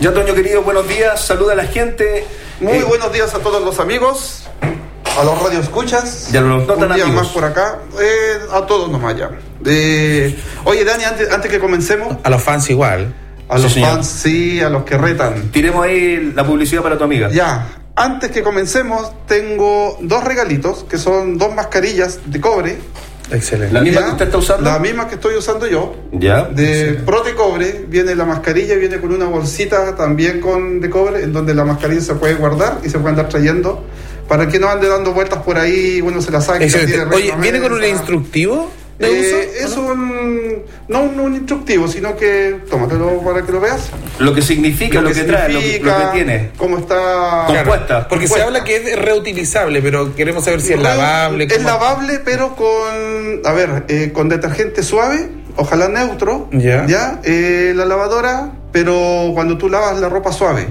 Ya, 0.00 0.08
Antonio 0.08 0.34
querido, 0.34 0.62
buenos 0.62 0.86
días. 0.88 1.20
Saluda 1.24 1.52
a 1.52 1.56
la 1.56 1.64
gente. 1.64 2.24
Muy 2.64 2.78
Eh, 2.78 2.84
buenos 2.84 3.12
días 3.12 3.34
a 3.34 3.40
todos 3.40 3.62
los 3.62 3.78
amigos, 3.78 4.44
a 5.20 5.22
los 5.22 5.42
radioescuchas. 5.42 6.30
Ya 6.32 6.40
los 6.40 6.66
no 6.66 6.74
tan 6.74 6.82
Un 6.90 6.94
día 6.94 7.04
amigos. 7.04 7.24
más 7.24 7.32
por 7.32 7.44
acá, 7.44 7.80
eh, 8.00 8.38
a 8.52 8.64
todos 8.64 8.90
nomás 8.90 9.14
ya. 9.18 9.30
Eh, 9.66 10.34
oye, 10.64 10.82
Dani, 10.82 11.04
antes, 11.04 11.30
antes 11.30 11.50
que 11.50 11.58
comencemos, 11.58 12.16
A 12.24 12.30
los 12.30 12.42
fans 12.42 12.70
igual. 12.70 13.14
a 13.50 13.58
Sí, 13.58 13.62
los 13.64 13.72
señor. 13.74 13.90
fans, 13.90 14.06
sí, 14.06 14.60
a 14.62 14.70
los 14.70 14.84
que 14.84 14.96
retan. 14.96 15.50
Tiremos 15.50 15.84
ahí 15.84 16.32
la 16.34 16.46
publicidad 16.46 16.82
para 16.82 16.96
tu 16.96 17.04
amiga. 17.04 17.28
Ya, 17.30 17.66
antes 17.96 18.30
que 18.30 18.42
comencemos, 18.42 19.12
tengo 19.26 19.98
dos 20.00 20.24
regalitos, 20.24 20.84
que 20.84 20.96
son 20.96 21.36
dos 21.36 21.54
mascarillas 21.54 22.20
de 22.24 22.40
cobre. 22.40 22.78
Excelente. 23.30 23.74
La 23.74 23.80
misma 23.82 24.00
Ya, 24.00 24.06
que 24.06 24.12
usted 24.12 24.24
está 24.26 24.38
usando. 24.38 24.70
La 24.70 24.78
misma 24.78 25.06
que 25.08 25.16
estoy 25.16 25.34
usando 25.34 25.66
yo. 25.66 25.94
Ya. 26.12 26.44
De 26.44 26.94
Prote 27.04 27.33
Cobre, 27.44 27.84
viene 27.88 28.14
la 28.14 28.24
mascarilla, 28.24 28.74
viene 28.76 28.98
con 29.00 29.12
una 29.12 29.26
bolsita 29.26 29.94
también 29.96 30.40
con 30.40 30.80
de 30.80 30.88
cobre, 30.90 31.22
en 31.22 31.32
donde 31.32 31.54
la 31.54 31.64
mascarilla 31.64 32.00
se 32.00 32.14
puede 32.14 32.34
guardar 32.34 32.78
y 32.84 32.88
se 32.88 32.98
puede 32.98 33.10
andar 33.10 33.28
trayendo. 33.28 33.84
Para 34.28 34.48
que 34.48 34.58
no 34.58 34.68
ande 34.70 34.88
dando 34.88 35.12
vueltas 35.12 35.42
por 35.42 35.58
ahí, 35.58 36.00
bueno, 36.00 36.22
se 36.22 36.30
la 36.30 36.40
saque. 36.40 36.66
La 36.68 37.14
Oye, 37.14 37.32
¿viene 37.40 37.60
con 37.60 37.72
un 37.74 37.84
instructivo 37.84 38.70
de 38.98 39.06
Eh, 39.08 39.20
uso? 39.20 39.66
es 39.66 39.76
un. 39.76 40.62
No 40.88 41.02
un, 41.02 41.20
un 41.20 41.34
instructivo, 41.34 41.86
sino 41.88 42.16
que. 42.16 42.56
Tómatelo 42.70 43.20
para 43.22 43.42
que 43.42 43.52
lo 43.52 43.60
veas. 43.60 43.90
Lo 44.18 44.32
que 44.34 44.40
significa, 44.40 45.02
lo 45.02 45.10
que, 45.12 45.24
trae, 45.24 45.52
lo 45.52 45.60
que, 45.60 45.78
lo 45.80 45.96
que 45.98 46.04
tiene. 46.14 46.50
Cómo 46.56 46.78
está. 46.78 47.44
Claro. 47.48 47.68
compuesta, 47.70 48.08
Porque 48.08 48.26
se 48.26 48.34
compuesta. 48.34 48.46
habla 48.46 48.64
que 48.64 48.76
es 48.76 48.98
reutilizable, 48.98 49.82
pero 49.82 50.14
queremos 50.16 50.44
saber 50.44 50.62
si 50.62 50.72
es 50.72 50.80
lavable. 50.80 51.44
Es 51.44 51.52
cómo- 51.54 51.68
lavable, 51.68 52.20
pero 52.24 52.56
con. 52.56 53.42
A 53.44 53.52
ver, 53.52 53.84
eh, 53.88 54.10
con 54.14 54.30
detergente 54.30 54.82
suave, 54.82 55.28
ojalá 55.56 55.88
neutro. 55.88 56.48
Ya. 56.52 57.20
eh, 57.24 57.72
la 57.74 57.84
lavadora, 57.84 58.52
pero 58.72 59.30
cuando 59.34 59.56
tú 59.58 59.68
lavas 59.68 59.98
la 60.00 60.08
ropa 60.08 60.32
suave. 60.32 60.68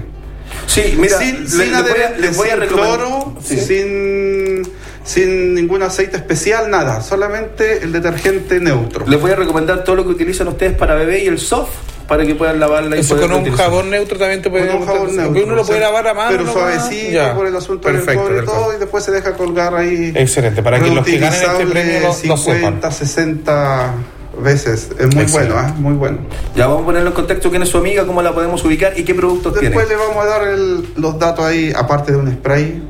Sí, 0.66 0.94
mira, 0.98 1.18
sin, 1.18 1.44
le- 1.44 1.48
sin 1.48 1.58
les 1.58 1.68
voy 1.68 1.74
a- 1.74 1.78
adherente, 1.78 2.20
les 2.20 2.36
voy 2.36 2.48
a 2.48 2.52
sin 2.52 2.60
recomendar- 2.60 2.96
cloro, 2.98 3.34
Sí. 3.42 3.56
sin 3.60 4.62
sin 5.04 5.54
ningún 5.54 5.82
aceite 5.82 6.16
especial, 6.16 6.70
nada, 6.70 7.02
solamente 7.02 7.82
el 7.84 7.92
detergente 7.92 8.58
neutro. 8.58 9.04
Les 9.06 9.20
voy 9.20 9.32
a 9.32 9.36
recomendar 9.36 9.84
todo 9.84 9.96
lo 9.96 10.04
que 10.04 10.10
utilizan 10.10 10.48
ustedes 10.48 10.72
para 10.72 10.94
bebé 10.94 11.22
y 11.24 11.26
el 11.26 11.38
soft 11.38 11.68
para 12.08 12.24
que 12.24 12.34
puedan 12.34 12.58
lavarla 12.58 12.96
y 12.96 13.00
Eso 13.00 13.14
con 13.18 13.30
un 13.30 13.40
utilizar. 13.42 13.66
jabón 13.66 13.90
neutro 13.90 14.18
también 14.18 14.40
te 14.40 14.48
puede 14.48 14.66
Con 14.66 14.76
un 14.80 14.86
jabón 14.86 15.06
neutro. 15.08 15.24
Porque 15.26 15.42
uno 15.44 15.54
lo 15.56 15.62
o 15.62 15.66
puede 15.66 15.78
sea, 15.80 15.88
lavar 15.88 16.08
a 16.08 16.14
mano. 16.14 16.30
Pero 16.38 16.50
suavecito 16.52 17.10
Ya. 17.12 17.34
por 17.34 17.46
el 17.46 17.54
asunto 17.54 17.82
Perfecto, 17.86 18.24
del 18.24 18.32
y 18.32 18.36
perfecto. 18.36 18.52
todo, 18.52 18.74
y 18.74 18.78
después 18.78 19.04
se 19.04 19.10
deja 19.10 19.34
colgar 19.34 19.74
ahí. 19.74 20.12
Excelente, 20.14 20.62
para 20.62 20.80
que 20.80 20.90
los 20.90 21.04
que 21.04 21.18
ganen 21.18 21.42
este 21.50 21.66
premio 21.66 22.00
lo, 22.00 22.06
lo 22.08 22.14
sepan. 22.14 22.38
50, 22.38 22.90
60 22.90 23.94
veces. 24.42 24.90
Es 24.98 25.14
muy 25.14 25.22
Excelente. 25.24 25.52
bueno, 25.54 25.68
¿eh? 25.68 25.72
muy 25.78 25.94
bueno. 25.94 26.18
Ya 26.56 26.66
vamos 26.66 26.82
a 26.82 26.86
ponerlo 26.86 27.08
en 27.10 27.14
contexto 27.14 27.50
quién 27.50 27.62
es 27.62 27.68
su 27.68 27.78
amiga, 27.78 28.06
cómo 28.06 28.22
la 28.22 28.32
podemos 28.34 28.64
ubicar 28.64 28.98
y 28.98 29.04
qué 29.04 29.14
productos 29.14 29.54
Después 29.54 29.86
tiene. 29.86 30.00
le 30.02 30.08
vamos 30.08 30.24
a 30.24 30.28
dar 30.28 30.48
el- 30.48 30.88
los 30.96 31.18
datos 31.18 31.44
ahí, 31.44 31.72
aparte 31.74 32.12
de 32.12 32.18
un 32.18 32.30
spray. 32.32 32.82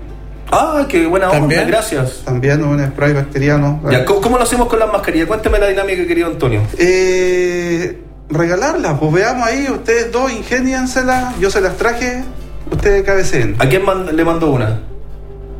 Ah, 0.52 0.86
qué 0.88 1.06
buena 1.06 1.30
¿También? 1.30 1.60
onda, 1.62 1.70
gracias. 1.72 2.22
También 2.24 2.62
un 2.62 2.78
spray 2.86 3.12
bacteriano. 3.14 3.80
Ya, 3.90 4.04
¿cómo, 4.04 4.20
cómo 4.20 4.36
lo 4.36 4.44
hacemos 4.44 4.68
con 4.68 4.78
las 4.78 4.92
mascarillas? 4.92 5.26
Cuéntame 5.26 5.58
la 5.58 5.66
dinámica, 5.68 6.06
querido 6.06 6.28
Antonio. 6.28 6.60
Eh, 6.78 7.98
regalarlas, 8.28 8.98
pues 8.98 9.12
veamos 9.12 9.46
ahí, 9.48 9.66
ustedes 9.70 10.12
dos 10.12 10.30
ingénienselas, 10.32 11.38
yo 11.40 11.50
se 11.50 11.60
las 11.60 11.76
traje, 11.76 12.22
ustedes 12.70 13.02
cabeceen. 13.04 13.56
¿A 13.58 13.66
quién 13.68 13.82
le 14.12 14.24
mandó 14.24 14.50
una? 14.50 14.80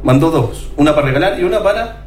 Mandó 0.03 0.31
dos. 0.31 0.71
Una 0.77 0.95
para 0.95 1.09
regalar 1.09 1.41
y 1.41 1.45
una 1.45 1.63
para... 1.63 2.04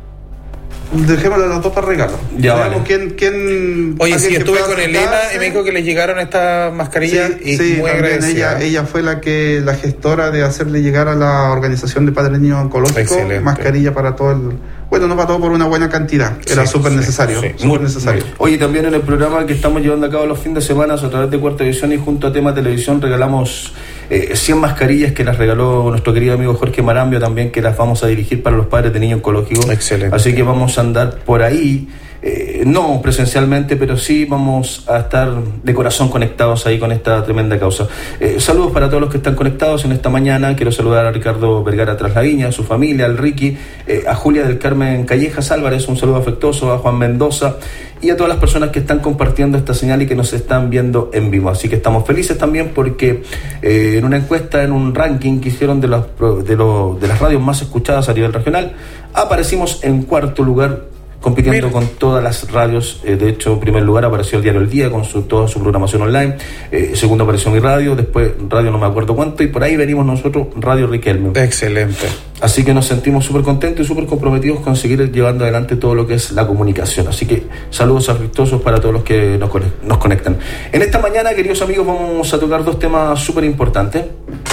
Dejémosle 0.92 1.48
las 1.48 1.62
dos 1.62 1.74
para 1.74 1.86
regalo. 1.88 2.14
Ya, 2.38 2.56
vale. 2.56 2.78
quién, 2.86 3.10
quién, 3.12 3.96
Oye, 4.00 4.18
sí, 4.20 4.36
estuve 4.36 4.60
con 4.62 4.80
Elena 4.80 5.20
y 5.36 5.38
me 5.38 5.46
dijo 5.46 5.64
que 5.64 5.74
les 5.74 5.84
llegaron 5.84 6.18
estas 6.18 6.74
mascarillas 6.74 7.32
Sí, 7.44 7.52
y 7.52 7.58
sí, 7.58 7.76
muy 7.80 7.90
agradecida. 7.90 8.54
ella, 8.58 8.62
ella 8.66 8.84
fue 8.86 9.02
la 9.04 9.20
que 9.20 9.62
la 9.64 9.76
gestora 9.76 10.32
de 10.32 10.44
hacerle 10.44 10.82
llegar 10.82 11.10
a 11.10 11.16
la 11.16 11.52
organización 11.52 12.06
de 12.06 12.14
Padre 12.14 12.38
Niño 12.40 12.62
Oncológico 12.62 13.00
Excelente. 13.02 13.42
mascarilla 13.42 13.94
para 13.94 14.16
todo 14.16 14.32
el 14.32 14.58
bueno 14.90 15.08
no 15.08 15.16
para 15.16 15.28
todo 15.28 15.40
por 15.40 15.52
una 15.52 15.66
buena 15.66 15.90
cantidad 15.90 16.38
era 16.50 16.66
súper 16.66 16.92
sí, 16.92 16.98
necesario 16.98 17.42
sí. 17.42 17.48
súper 17.58 17.82
necesario 17.82 18.24
Oye, 18.38 18.58
también 18.58 18.86
en 18.86 18.94
el 18.94 19.02
programa 19.02 19.46
que 19.46 19.54
estamos 19.54 19.82
llevando 19.82 20.08
a 20.08 20.10
cabo 20.10 20.26
los 20.26 20.40
fines 20.40 20.56
de 20.56 20.62
semana 20.62 20.94
a 20.96 21.10
través 21.10 21.30
de 21.30 21.40
Cuarta 21.40 21.64
Visión 21.64 21.92
y 21.92 21.98
junto 21.98 22.28
a 22.28 22.32
Tema 22.32 22.54
Televisión 22.54 23.02
regalamos 23.02 23.74
eh, 24.10 24.36
100 24.36 24.58
mascarillas 24.58 25.12
que 25.12 25.24
las 25.24 25.38
regaló 25.38 25.90
nuestro 25.90 26.14
querido 26.14 26.36
amigo 26.36 26.54
Jorge 26.54 26.82
Marambio 26.82 27.20
también 27.20 27.52
que 27.52 27.62
las 27.62 27.76
vamos 27.76 28.04
a 28.04 28.08
dirigir 28.08 28.42
para 28.42 28.56
los 28.56 28.68
padres 28.68 28.94
de 28.94 29.00
niños 29.00 29.18
oncológicos. 29.18 29.70
Excelente. 29.70 30.16
Así 30.16 30.34
que 30.34 30.44
vamos 30.44 30.78
a 30.78 30.82
andar 30.82 31.20
por 31.20 31.42
ahí. 31.44 31.90
Eh, 32.22 32.64
no 32.66 33.00
presencialmente, 33.02 33.76
pero 33.76 33.96
sí 33.96 34.26
vamos 34.26 34.84
a 34.88 35.00
estar 35.00 35.32
de 35.64 35.74
corazón 35.74 36.10
conectados 36.10 36.66
ahí 36.66 36.80
con 36.80 36.92
esta 36.92 37.24
tremenda 37.24 37.60
causa. 37.60 37.88
Eh, 38.20 38.38
saludos 38.40 38.72
para 38.72 38.88
todos 38.90 39.02
los 39.02 39.12
que 39.12 39.18
están 39.18 39.36
conectados 39.36 39.86
en 39.86 39.92
esta 39.92 40.10
mañana. 40.10 40.56
Quiero 40.56 40.72
saludar 40.72 41.06
a 41.06 41.12
Ricardo 41.12 41.64
Vergara 41.64 41.96
Traslaviña, 41.96 42.48
a 42.48 42.52
su 42.52 42.64
familia, 42.64 43.06
al 43.06 43.18
Ricky, 43.18 43.58
eh, 43.86 44.06
a 44.08 44.16
Julia 44.16 44.44
del 44.44 44.58
Carmen 44.58 45.06
Callejas 45.06 45.52
Álvarez, 45.52 45.88
un 45.88 45.98
saludo 45.98 46.18
afectuoso, 46.18 46.74
a 46.74 46.80
Juan 46.80 46.98
Mendoza 46.98 47.58
y 48.02 48.10
a 48.10 48.18
todas 48.18 48.30
las 48.30 48.40
personas 48.40 48.70
que 48.70 48.80
están 48.80 49.00
compartiendo 49.00 49.58
esta 49.58 49.74
señal 49.74 50.02
y 50.02 50.08
que 50.08 50.16
nos 50.16 50.34
están 50.34 50.70
viendo 50.70 51.12
en 51.14 51.30
vivo. 51.30 51.50
Así 51.50 51.70
que 51.70 51.76
estamos 51.76 52.06
felices 52.06 52.38
también 52.38 52.72
porque 52.74 53.24
en 53.62 54.06
una 54.06 54.18
encuesta, 54.18 54.64
en 54.64 54.72
un 54.72 54.94
ranking 54.94 55.40
que 55.40 55.50
hicieron 55.50 55.82
de, 55.82 55.88
los, 55.88 56.06
de, 56.46 56.56
de 56.56 57.08
las 57.08 57.20
radios 57.20 57.42
más 57.42 57.62
escuchadas 57.62 58.08
a 58.10 58.14
nivel 58.14 58.34
regional, 58.34 58.74
aparecimos 59.14 59.84
en 59.84 60.04
cuarto 60.04 60.44
lugar 60.44 60.97
compitiendo 61.22 61.68
Mira. 61.68 61.72
con 61.72 61.88
todas 61.98 62.24
las 62.24 62.52
radios. 62.52 63.02
eh, 63.04 63.16
de 63.16 63.30
hecho, 63.30 63.54
en 63.54 63.60
primer 63.60 63.84
lugar 63.84 64.06
apareció 64.06 64.38
el 64.38 64.44
diario 64.44 64.62
El 64.62 64.70
Día 64.70 64.90
con 64.90 65.04
su, 65.04 65.24
toda 65.24 65.48
su 65.48 65.60
programación 65.60 66.02
online. 66.02 66.36
Eh, 66.72 66.92
segundo 66.96 67.24
apareció 67.24 67.52
mi 67.52 67.60
radio, 67.60 67.96
después 67.96 68.32
radio 68.50 68.72
no 68.72 68.78
me 68.78 68.86
acuerdo 68.86 69.16
cuánto, 69.16 69.44
y 69.44 69.48
por 69.48 69.64
ahí 69.64 69.76
venimos 69.76 70.06
nosotros, 70.06 70.48
Radio 70.56 70.88
Riquelme. 70.88 71.30
Excelente. 71.42 72.08
Así 72.40 72.64
que 72.64 72.74
nos 72.74 72.86
sentimos 72.86 73.26
súper 73.26 73.42
contentos 73.42 73.86
y 73.86 73.88
súper 73.88 74.06
comprometidos 74.06 74.60
con 74.60 74.76
seguir 74.76 75.12
llevando 75.12 75.44
adelante 75.44 75.76
todo 75.76 75.96
lo 75.96 76.06
que 76.06 76.14
es 76.14 76.32
la 76.32 76.46
comunicación. 76.46 77.08
Así 77.08 77.26
que 77.26 77.48
saludos 77.72 78.10
afectuosos 78.10 78.62
para 78.62 78.80
todos 78.80 78.94
los 78.94 79.04
que 79.04 79.38
nos, 79.40 79.50
nos 79.84 79.98
conectan. 79.98 80.38
En 80.72 80.82
esta 80.84 81.00
mañana, 81.00 81.34
queridos 81.34 81.62
amigos, 81.64 81.88
vamos 81.88 82.32
a 82.32 82.40
tocar 82.40 82.64
dos 82.64 82.78
temas 82.78 83.20
súper 83.20 83.44
importantes. 83.44 84.04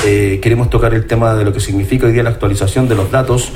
Eh, 0.07 0.39
queremos 0.43 0.71
tocar 0.71 0.93
el 0.95 1.07
tema 1.07 1.35
de 1.35 1.45
lo 1.45 1.53
que 1.53 1.61
significa 1.61 2.07
hoy 2.07 2.13
día 2.13 2.23
la 2.23 2.31
actualización 2.31 2.89
de 2.89 2.95
los 2.95 3.11
datos 3.11 3.53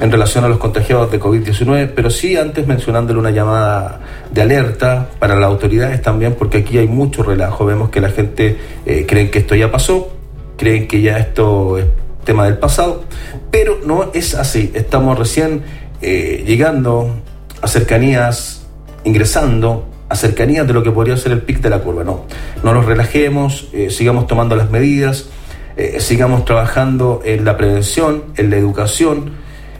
en 0.00 0.10
relación 0.10 0.44
a 0.44 0.48
los 0.48 0.58
contagiados 0.58 1.10
de 1.12 1.20
COVID-19, 1.20 1.92
pero 1.94 2.10
sí 2.10 2.36
antes 2.36 2.66
mencionándole 2.66 3.20
una 3.20 3.30
llamada 3.30 4.00
de 4.32 4.42
alerta 4.42 5.10
para 5.18 5.36
las 5.36 5.44
autoridades 5.44 6.02
también, 6.02 6.34
porque 6.34 6.58
aquí 6.58 6.78
hay 6.78 6.88
mucho 6.88 7.22
relajo. 7.22 7.64
Vemos 7.64 7.90
que 7.90 8.00
la 8.00 8.10
gente 8.10 8.58
eh, 8.84 9.06
cree 9.06 9.30
que 9.30 9.38
esto 9.38 9.54
ya 9.54 9.70
pasó, 9.70 10.12
creen 10.56 10.88
que 10.88 11.02
ya 11.02 11.18
esto 11.18 11.78
es 11.78 11.86
tema 12.24 12.46
del 12.46 12.58
pasado, 12.58 13.04
pero 13.50 13.78
no 13.84 14.10
es 14.12 14.34
así. 14.34 14.72
Estamos 14.74 15.18
recién 15.18 15.62
eh, 16.00 16.42
llegando 16.46 17.14
a 17.60 17.68
cercanías, 17.68 18.66
ingresando 19.04 19.88
a 20.08 20.16
cercanías 20.16 20.66
de 20.66 20.72
lo 20.72 20.82
que 20.82 20.90
podría 20.90 21.16
ser 21.16 21.32
el 21.32 21.42
pic 21.42 21.60
de 21.60 21.70
la 21.70 21.78
curva. 21.78 22.04
No, 22.04 22.24
no 22.62 22.74
nos 22.74 22.84
relajemos, 22.84 23.68
eh, 23.72 23.90
sigamos 23.90 24.26
tomando 24.26 24.56
las 24.56 24.70
medidas, 24.70 25.28
eh, 25.76 26.00
sigamos 26.00 26.44
trabajando 26.44 27.22
en 27.24 27.44
la 27.44 27.56
prevención, 27.56 28.24
en 28.36 28.50
la 28.50 28.56
educación. 28.56 29.32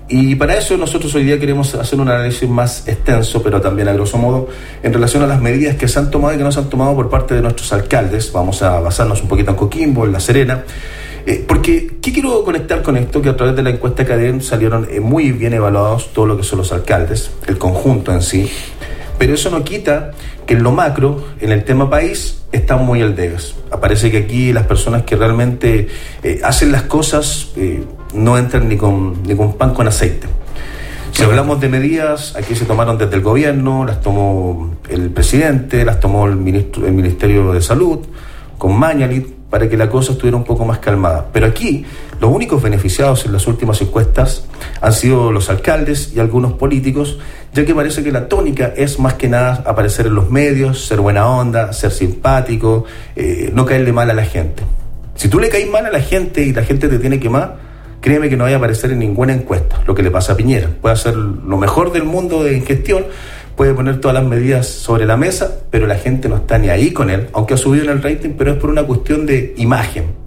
Y 0.09 0.35
para 0.35 0.57
eso 0.57 0.77
nosotros 0.77 1.15
hoy 1.15 1.25
día 1.25 1.39
queremos 1.39 1.75
hacer 1.75 1.99
un 1.99 2.09
análisis 2.09 2.49
más 2.49 2.87
extenso, 2.87 3.43
pero 3.43 3.61
también 3.61 3.89
a 3.89 3.93
grosso 3.93 4.19
modo, 4.19 4.49
en 4.83 4.93
relación 4.93 5.23
a 5.23 5.27
las 5.27 5.41
medidas 5.41 5.77
que 5.77 5.89
se 5.89 5.99
han 5.99 6.11
tomado 6.11 6.35
y 6.35 6.39
que 6.39 6.45
no 6.45 6.53
se 6.53 6.61
han 6.61 6.69
tomado 6.69 6.95
por 6.95 7.09
parte 7.09 7.35
de 7.35 7.41
nuestros 7.41 7.73
alcaldes. 7.73 8.31
Vamos 8.33 8.63
a 8.63 8.81
basarnos 8.81 9.23
un 9.23 9.29
poquito 9.29 9.51
en 9.51 9.57
Coquimbo, 9.57 10.05
en 10.05 10.13
La 10.13 10.21
Serena. 10.21 10.65
Eh, 11.25 11.45
porque, 11.47 11.99
¿qué 12.03 12.13
quiero 12.13 12.43
conectar 12.43 12.83
con 12.83 12.97
esto? 12.97 13.23
Que 13.23 13.29
a 13.29 13.37
través 13.37 13.55
de 13.55 13.63
la 13.63 13.71
encuesta 13.71 14.05
CADEM 14.05 14.41
salieron 14.41 14.89
eh, 14.91 14.99
muy 14.99 15.31
bien 15.31 15.55
evaluados 15.55 16.13
todo 16.13 16.27
lo 16.27 16.37
que 16.37 16.43
son 16.43 16.59
los 16.59 16.73
alcaldes, 16.73 17.31
el 17.47 17.59
conjunto 17.59 18.13
en 18.13 18.23
sí. 18.23 18.51
Pero 19.19 19.35
eso 19.35 19.51
no 19.51 19.63
quita 19.63 20.11
que 20.47 20.55
en 20.55 20.63
lo 20.63 20.73
macro, 20.73 21.25
en 21.41 21.53
el 21.53 21.65
tema 21.65 21.89
país, 21.89 22.43
están 22.53 22.85
muy 22.85 23.03
al 23.03 23.17
debes. 23.17 23.55
Aparece 23.71 24.11
que 24.11 24.19
aquí 24.19 24.53
las 24.53 24.67
personas 24.67 25.03
que 25.03 25.17
realmente 25.17 25.89
eh, 26.23 26.41
hacen 26.45 26.73
las 26.73 26.83
cosas 26.83 27.53
eh, 27.57 27.85
no 28.15 28.37
entran 28.37 28.69
ni 28.69 28.77
con, 28.77 29.23
ni 29.23 29.35
con 29.35 29.55
pan 29.55 29.73
con 29.75 29.89
aceite. 29.89 30.27
Si 31.13 31.23
hablamos 31.23 31.61
de 31.61 31.69
medidas, 31.69 32.35
aquí 32.37 32.55
se 32.55 32.65
tomaron 32.65 32.97
desde 32.97 33.17
el 33.17 33.21
gobierno, 33.21 33.85
las 33.85 34.01
tomó 34.01 34.71
el 34.89 35.11
presidente, 35.11 35.85
las 35.85 36.01
tomó 36.01 36.27
el, 36.27 36.37
ministro, 36.37 36.87
el 36.87 36.95
Ministerio 36.95 37.53
de 37.53 37.61
Salud, 37.61 37.99
con 38.57 38.79
Mañalit, 38.79 39.27
para 39.51 39.69
que 39.69 39.77
la 39.77 39.91
cosa 39.91 40.13
estuviera 40.13 40.39
un 40.39 40.45
poco 40.45 40.65
más 40.65 40.79
calmada. 40.79 41.27
Pero 41.31 41.47
aquí 41.47 41.85
los 42.23 42.31
únicos 42.31 42.63
beneficiados 42.63 43.27
en 43.27 43.33
las 43.33 43.49
últimas 43.49 43.83
encuestas 43.83 44.45
han 44.81 44.93
sido 44.93 45.33
los 45.33 45.51
alcaldes 45.51 46.13
y 46.15 46.21
algunos 46.21 46.53
políticos, 46.53 47.19
ya 47.53 47.65
que 47.65 47.75
parece 47.75 48.05
que 48.05 48.13
la 48.13 48.29
tónica 48.29 48.73
es 48.77 49.01
más 49.01 49.15
que 49.15 49.29
nada 49.29 49.65
aparecer 49.67 50.07
en 50.07 50.15
los 50.15 50.31
medios, 50.31 50.87
ser 50.87 51.01
buena 51.01 51.27
onda, 51.27 51.73
ser 51.73 51.91
simpático, 51.91 52.85
eh, 53.17 53.51
no 53.53 53.67
caerle 53.67 53.93
mal 53.93 54.09
a 54.09 54.15
la 54.15 54.25
gente. 54.25 54.63
Si 55.17 55.29
tú 55.29 55.41
le 55.41 55.49
caes 55.49 55.69
mal 55.69 55.85
a 55.85 55.91
la 55.91 55.99
gente 55.99 56.43
y 56.43 56.53
la 56.53 56.63
gente 56.63 56.89
te 56.89 57.01
tiene 57.01 57.19
que 57.19 57.29
más, 57.29 57.51
créeme 58.01 58.29
que 58.29 58.37
no 58.37 58.45
vaya 58.45 58.55
a 58.55 58.59
aparecer 58.59 58.93
en 58.93 59.01
ninguna 59.01 59.33
encuesta, 59.33 59.83
lo 59.85 59.97
que 59.97 60.05
le 60.05 60.13
pasa 60.13 60.35
a 60.35 60.37
Piñera. 60.37 60.69
Puede 60.81 60.93
hacer 60.93 61.17
lo 61.17 61.57
mejor 61.57 61.91
del 61.91 62.05
mundo 62.05 62.45
de 62.45 62.61
gestión, 62.61 63.05
puede 63.57 63.75
poner 63.75 64.01
todas 64.01 64.15
las 64.15 64.25
medidas 64.25 64.69
sobre 64.69 65.07
la 65.07 65.17
mesa, 65.17 65.57
pero 65.73 65.89
la 65.89 65.97
gente 65.97 66.29
no 66.29 66.37
está 66.37 66.57
ni 66.57 66.69
ahí 66.69 66.93
con 66.93 67.11
él, 67.11 67.31
aunque 67.33 67.55
ha 67.55 67.57
subido 67.57 67.83
en 67.83 67.91
el 67.91 68.01
rating, 68.01 68.35
pero 68.39 68.53
es 68.53 68.59
por 68.59 68.71
una 68.71 68.85
cuestión 68.85 69.27
de 69.27 69.55
imagen. 69.57 70.22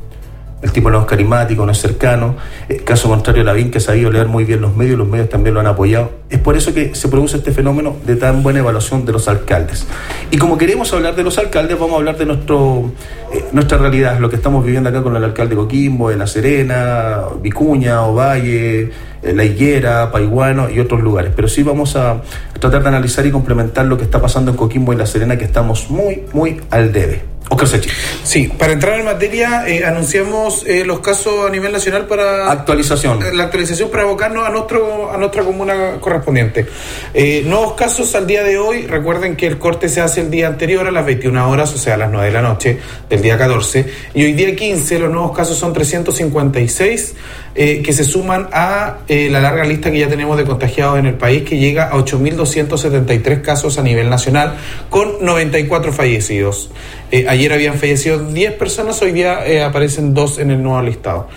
El 0.61 0.71
tipo 0.71 0.89
no 0.89 1.01
es 1.01 1.05
carismático, 1.05 1.65
no 1.65 1.71
es 1.71 1.77
cercano. 1.77 2.35
Eh, 2.69 2.77
caso 2.77 3.09
contrario, 3.09 3.43
Lavín, 3.43 3.69
que 3.69 3.77
ha 3.77 3.81
sabido 3.81 4.09
leer 4.09 4.27
muy 4.27 4.45
bien 4.45 4.61
los 4.61 4.75
medios, 4.75 4.97
los 4.97 5.07
medios 5.07 5.29
también 5.29 5.53
lo 5.53 5.59
han 5.59 5.67
apoyado. 5.67 6.11
Es 6.29 6.39
por 6.39 6.55
eso 6.55 6.73
que 6.73 6.95
se 6.95 7.07
produce 7.07 7.37
este 7.37 7.51
fenómeno 7.51 7.95
de 8.05 8.15
tan 8.15 8.41
buena 8.41 8.59
evaluación 8.59 9.05
de 9.05 9.11
los 9.11 9.27
alcaldes. 9.27 9.85
Y 10.31 10.37
como 10.37 10.57
queremos 10.57 10.91
hablar 10.93 11.15
de 11.15 11.23
los 11.23 11.37
alcaldes, 11.37 11.77
vamos 11.77 11.93
a 11.93 11.97
hablar 11.97 12.17
de 12.17 12.25
nuestro, 12.25 12.91
eh, 13.33 13.45
nuestra 13.51 13.77
realidad, 13.77 14.17
lo 14.19 14.29
que 14.29 14.37
estamos 14.37 14.65
viviendo 14.65 14.89
acá 14.89 15.03
con 15.03 15.15
el 15.15 15.23
alcalde 15.23 15.55
de 15.55 15.61
Coquimbo, 15.61 16.09
de 16.09 16.17
La 16.17 16.25
Serena, 16.25 17.21
Vicuña, 17.41 18.01
Ovalle, 18.03 18.91
eh, 19.21 19.33
La 19.35 19.43
Higuera, 19.43 20.09
Paiguano 20.11 20.69
y 20.69 20.79
otros 20.79 21.01
lugares. 21.01 21.31
Pero 21.35 21.47
sí 21.47 21.63
vamos 21.63 21.95
a 21.95 22.21
tratar 22.59 22.81
de 22.81 22.87
analizar 22.87 23.25
y 23.25 23.31
complementar 23.31 23.85
lo 23.85 23.97
que 23.97 24.03
está 24.05 24.21
pasando 24.21 24.51
en 24.51 24.57
Coquimbo 24.57 24.93
y 24.93 24.95
La 24.95 25.05
Serena, 25.05 25.37
que 25.37 25.45
estamos 25.45 25.91
muy, 25.91 26.23
muy 26.33 26.61
al 26.71 26.91
debe. 26.91 27.34
Oscar 27.49 27.67
Sechi. 27.67 27.89
Sí, 28.23 28.51
para 28.57 28.73
entrar 28.73 28.99
en 28.99 29.05
materia, 29.05 29.67
eh, 29.67 29.85
anunciamos 29.85 30.65
eh, 30.65 30.83
los 30.83 30.99
casos 31.01 31.47
a 31.47 31.51
nivel 31.51 31.71
nacional 31.71 32.07
para... 32.07 32.51
Actualización. 32.51 33.19
La 33.37 33.43
actualización 33.43 33.91
para 33.91 34.03
abocarnos 34.03 34.47
a, 34.47 34.49
nuestro, 34.49 35.11
a 35.11 35.17
nuestra 35.17 35.43
comuna 35.43 35.97
correspondiente. 35.99 36.65
Eh, 37.13 37.43
nuevos 37.45 37.73
casos 37.73 38.15
al 38.15 38.25
día 38.25 38.43
de 38.43 38.57
hoy. 38.57 38.87
Recuerden 38.87 39.35
que 39.35 39.45
el 39.45 39.59
corte 39.59 39.89
se 39.89 40.01
hace 40.01 40.21
el 40.21 40.31
día 40.31 40.47
anterior 40.47 40.87
a 40.87 40.91
las 40.91 41.05
21 41.05 41.49
horas, 41.49 41.71
o 41.73 41.77
sea, 41.77 41.93
a 41.93 41.97
las 41.97 42.11
9 42.11 42.25
de 42.25 42.33
la 42.33 42.41
noche 42.41 42.79
del 43.09 43.21
día 43.21 43.37
14. 43.37 43.85
Y 44.15 44.23
hoy 44.23 44.33
día 44.33 44.55
15 44.55 44.99
los 44.99 45.11
nuevos 45.11 45.37
casos 45.37 45.55
son 45.55 45.71
356, 45.71 47.15
eh, 47.53 47.81
que 47.83 47.93
se 47.93 48.03
suman 48.03 48.49
a 48.51 48.97
la 49.07 49.39
larga 49.39 49.65
lista 49.65 49.91
que 49.91 49.99
ya 49.99 50.09
tenemos 50.09 50.35
de 50.37 50.45
contagiados 50.45 50.97
en 50.97 51.05
el 51.05 51.13
país, 51.13 51.43
que 51.43 51.57
llega 51.57 51.89
a 51.89 51.93
8.273 51.93 53.41
casos 53.41 53.77
a 53.77 53.83
nivel 53.83 54.09
nacional, 54.09 54.57
con 54.89 55.23
94 55.23 55.93
fallecidos. 55.93 56.71
Eh, 57.15 57.25
ayer 57.29 57.53
habían 57.53 57.75
fallecido 57.75 58.19
10 58.19 58.55
personas, 58.55 59.01
hoy 59.01 59.13
día 59.13 59.47
eh, 59.47 59.63
aparecen 59.63 60.13
dos 60.13 60.37
en 60.37 60.51
el 60.51 60.61
nuevo 60.61 60.81
listado. 60.81 61.29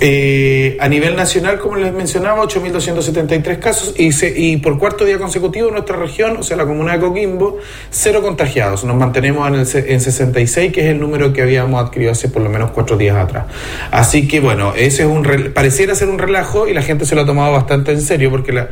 Eh, 0.00 0.76
a 0.80 0.88
nivel 0.88 1.14
nacional, 1.14 1.58
como 1.58 1.76
les 1.76 1.92
mencionaba, 1.92 2.42
8.273 2.42 3.58
casos 3.58 3.94
y, 3.96 4.12
se, 4.12 4.32
y 4.36 4.56
por 4.56 4.78
cuarto 4.78 5.04
día 5.04 5.18
consecutivo 5.18 5.70
nuestra 5.70 5.96
región, 5.96 6.38
o 6.38 6.42
sea, 6.42 6.56
la 6.56 6.64
comuna 6.64 6.94
de 6.94 7.00
Coquimbo, 7.00 7.58
cero 7.90 8.22
contagiados. 8.22 8.84
Nos 8.84 8.96
mantenemos 8.96 9.46
en, 9.48 9.54
el, 9.54 9.90
en 9.92 10.00
66, 10.00 10.72
que 10.72 10.80
es 10.80 10.86
el 10.86 10.98
número 10.98 11.32
que 11.32 11.42
habíamos 11.42 11.84
adquirido 11.84 12.10
hace 12.10 12.28
por 12.28 12.42
lo 12.42 12.48
menos 12.48 12.70
cuatro 12.70 12.96
días 12.96 13.16
atrás. 13.16 13.44
Así 13.90 14.26
que 14.26 14.40
bueno, 14.40 14.72
ese 14.74 15.02
es 15.02 15.08
un 15.08 15.22
pareciera 15.54 15.94
ser 15.94 16.08
un 16.08 16.18
relajo 16.18 16.66
y 16.66 16.74
la 16.74 16.82
gente 16.82 17.04
se 17.04 17.14
lo 17.14 17.20
ha 17.20 17.26
tomado 17.26 17.52
bastante 17.52 17.92
en 17.92 18.00
serio 18.00 18.30
porque 18.30 18.66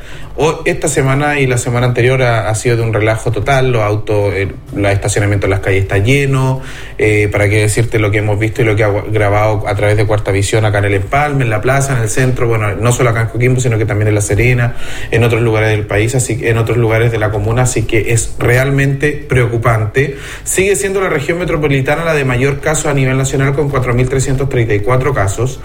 esta 0.64 0.88
semana 0.88 1.38
y 1.38 1.46
la 1.46 1.58
semana 1.58 1.86
anterior 1.86 2.22
ha, 2.22 2.52
sido 2.54 2.76
de 2.76 2.82
un 2.82 2.92
relajo 2.92 3.30
total. 3.30 3.70
Los 3.70 3.82
autos, 3.82 4.34
el, 4.34 4.54
estacionamiento 4.86 5.46
en 5.46 5.50
las 5.50 5.60
calles 5.60 5.82
está 5.82 5.98
lleno. 5.98 6.60
Eh, 6.98 7.28
para 7.30 7.48
qué 7.48 7.60
decirte 7.60 7.98
lo 7.98 8.10
que 8.10 8.18
hemos 8.18 8.38
visto 8.38 8.62
y 8.62 8.64
lo 8.64 8.74
que 8.74 8.84
ha 8.84 8.90
grabado 8.90 9.66
a 9.68 9.74
través 9.74 9.96
de 9.96 10.06
Cuarta 10.06 10.32
Visión 10.32 10.64
acá 10.64 10.78
en 10.78 10.86
el 10.86 10.94
Empalme 11.10 11.42
en 11.42 11.50
la 11.50 11.60
plaza, 11.60 11.96
en 11.96 12.02
el 12.04 12.08
centro, 12.08 12.46
bueno, 12.46 12.72
no 12.76 12.92
solo 12.92 13.10
acá 13.10 13.22
en 13.22 13.26
Coquimbo, 13.26 13.60
sino 13.60 13.76
que 13.76 13.84
también 13.84 14.06
en 14.06 14.14
La 14.14 14.20
Serena, 14.20 14.76
en 15.10 15.24
otros 15.24 15.42
lugares 15.42 15.70
del 15.70 15.84
país, 15.84 16.14
así 16.14 16.38
en 16.42 16.56
otros 16.56 16.78
lugares 16.78 17.10
de 17.10 17.18
la 17.18 17.32
comuna, 17.32 17.62
así 17.62 17.82
que 17.82 18.12
es 18.12 18.36
realmente 18.38 19.26
preocupante. 19.28 20.18
Sigue 20.44 20.76
siendo 20.76 21.00
la 21.00 21.08
región 21.08 21.40
metropolitana 21.40 22.04
la 22.04 22.14
de 22.14 22.24
mayor 22.24 22.60
casos 22.60 22.86
a 22.86 22.94
nivel 22.94 23.16
nacional 23.18 23.54
con 23.54 23.72
4.334 23.72 25.12
casos, 25.12 25.58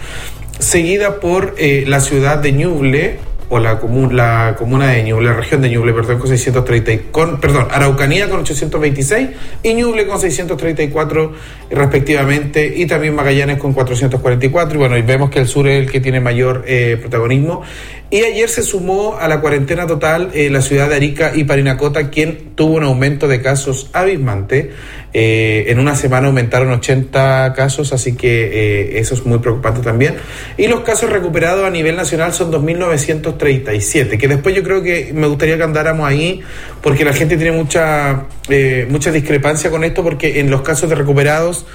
seguida 0.58 1.20
por 1.20 1.54
eh, 1.60 1.84
la 1.86 2.00
ciudad 2.00 2.40
de 2.40 2.52
Ñuble, 2.52 3.20
o 3.50 3.60
la, 3.60 3.80
la 4.12 4.56
comuna 4.58 4.92
de 4.92 5.04
Ñuble, 5.04 5.30
la 5.30 5.36
región 5.36 5.62
de 5.62 5.70
Ñuble, 5.70 5.94
perdón, 5.94 6.20
con 6.20 6.28
630, 6.28 7.12
con, 7.12 7.40
perdón, 7.40 7.68
Araucanía 7.72 8.30
con 8.30 8.40
826 8.40 9.30
y 9.64 9.74
Ñuble 9.74 10.08
con 10.08 10.20
634 10.20 11.34
respectivamente, 11.70 12.74
y 12.76 12.86
también 12.86 13.16
Magallanes 13.16 13.58
con 13.58 13.74
444, 13.74 14.76
y 14.76 14.78
bueno, 14.78 14.98
y 14.98 15.02
vemos 15.02 15.30
que 15.30 15.40
el 15.40 15.48
sur 15.48 15.68
es 15.68 15.80
el 15.84 15.92
que 15.92 16.00
tiene 16.00 16.20
mayor 16.20 16.64
eh, 16.68 16.98
protagonismo. 17.00 17.62
Y 18.12 18.22
ayer 18.22 18.48
se 18.50 18.62
sumó 18.62 19.18
a 19.20 19.28
la 19.28 19.42
cuarentena 19.42 19.88
total 19.88 20.30
eh, 20.34 20.50
la 20.50 20.62
ciudad 20.62 20.90
de 20.90 20.96
Arica 20.96 21.32
y 21.36 21.44
Parinacota, 21.44 22.10
quien 22.12 22.56
tuvo 22.56 22.76
un 22.76 22.84
aumento 22.84 23.28
de 23.28 23.42
casos 23.42 23.90
abismante. 23.94 24.72
Eh, 25.18 25.72
en 25.72 25.80
una 25.80 25.96
semana 25.96 26.28
aumentaron 26.28 26.70
80 26.72 27.54
casos, 27.56 27.94
así 27.94 28.18
que 28.18 28.50
eh, 28.52 29.00
eso 29.00 29.14
es 29.14 29.26
muy 29.26 29.40
preocupante 29.40 29.80
también. 29.80 30.16
Y 30.58 30.68
los 30.68 30.82
casos 30.82 31.10
recuperados 31.10 31.64
a 31.64 31.70
nivel 31.70 31.96
nacional 31.96 32.34
son 32.34 32.52
2.937, 32.52 34.18
que 34.18 34.28
después 34.28 34.54
yo 34.54 34.62
creo 34.62 34.84
que 34.84 35.14
me 35.14 35.28
gustaría 35.28 35.56
que 35.56 35.64
andáramos 35.64 36.06
ahí, 36.06 36.42
porque 36.82 37.06
la 37.06 37.14
gente 37.14 37.38
tiene 37.38 37.54
mucha, 37.54 38.26
eh, 38.50 38.88
mucha 38.90 39.10
discrepancia 39.10 39.70
con 39.70 39.86
esto, 39.86 40.04
porque 40.04 40.42
en 40.42 40.52
los 40.52 40.64
casos 40.64 40.90
de 40.90 40.96
recuperados, 40.96 41.66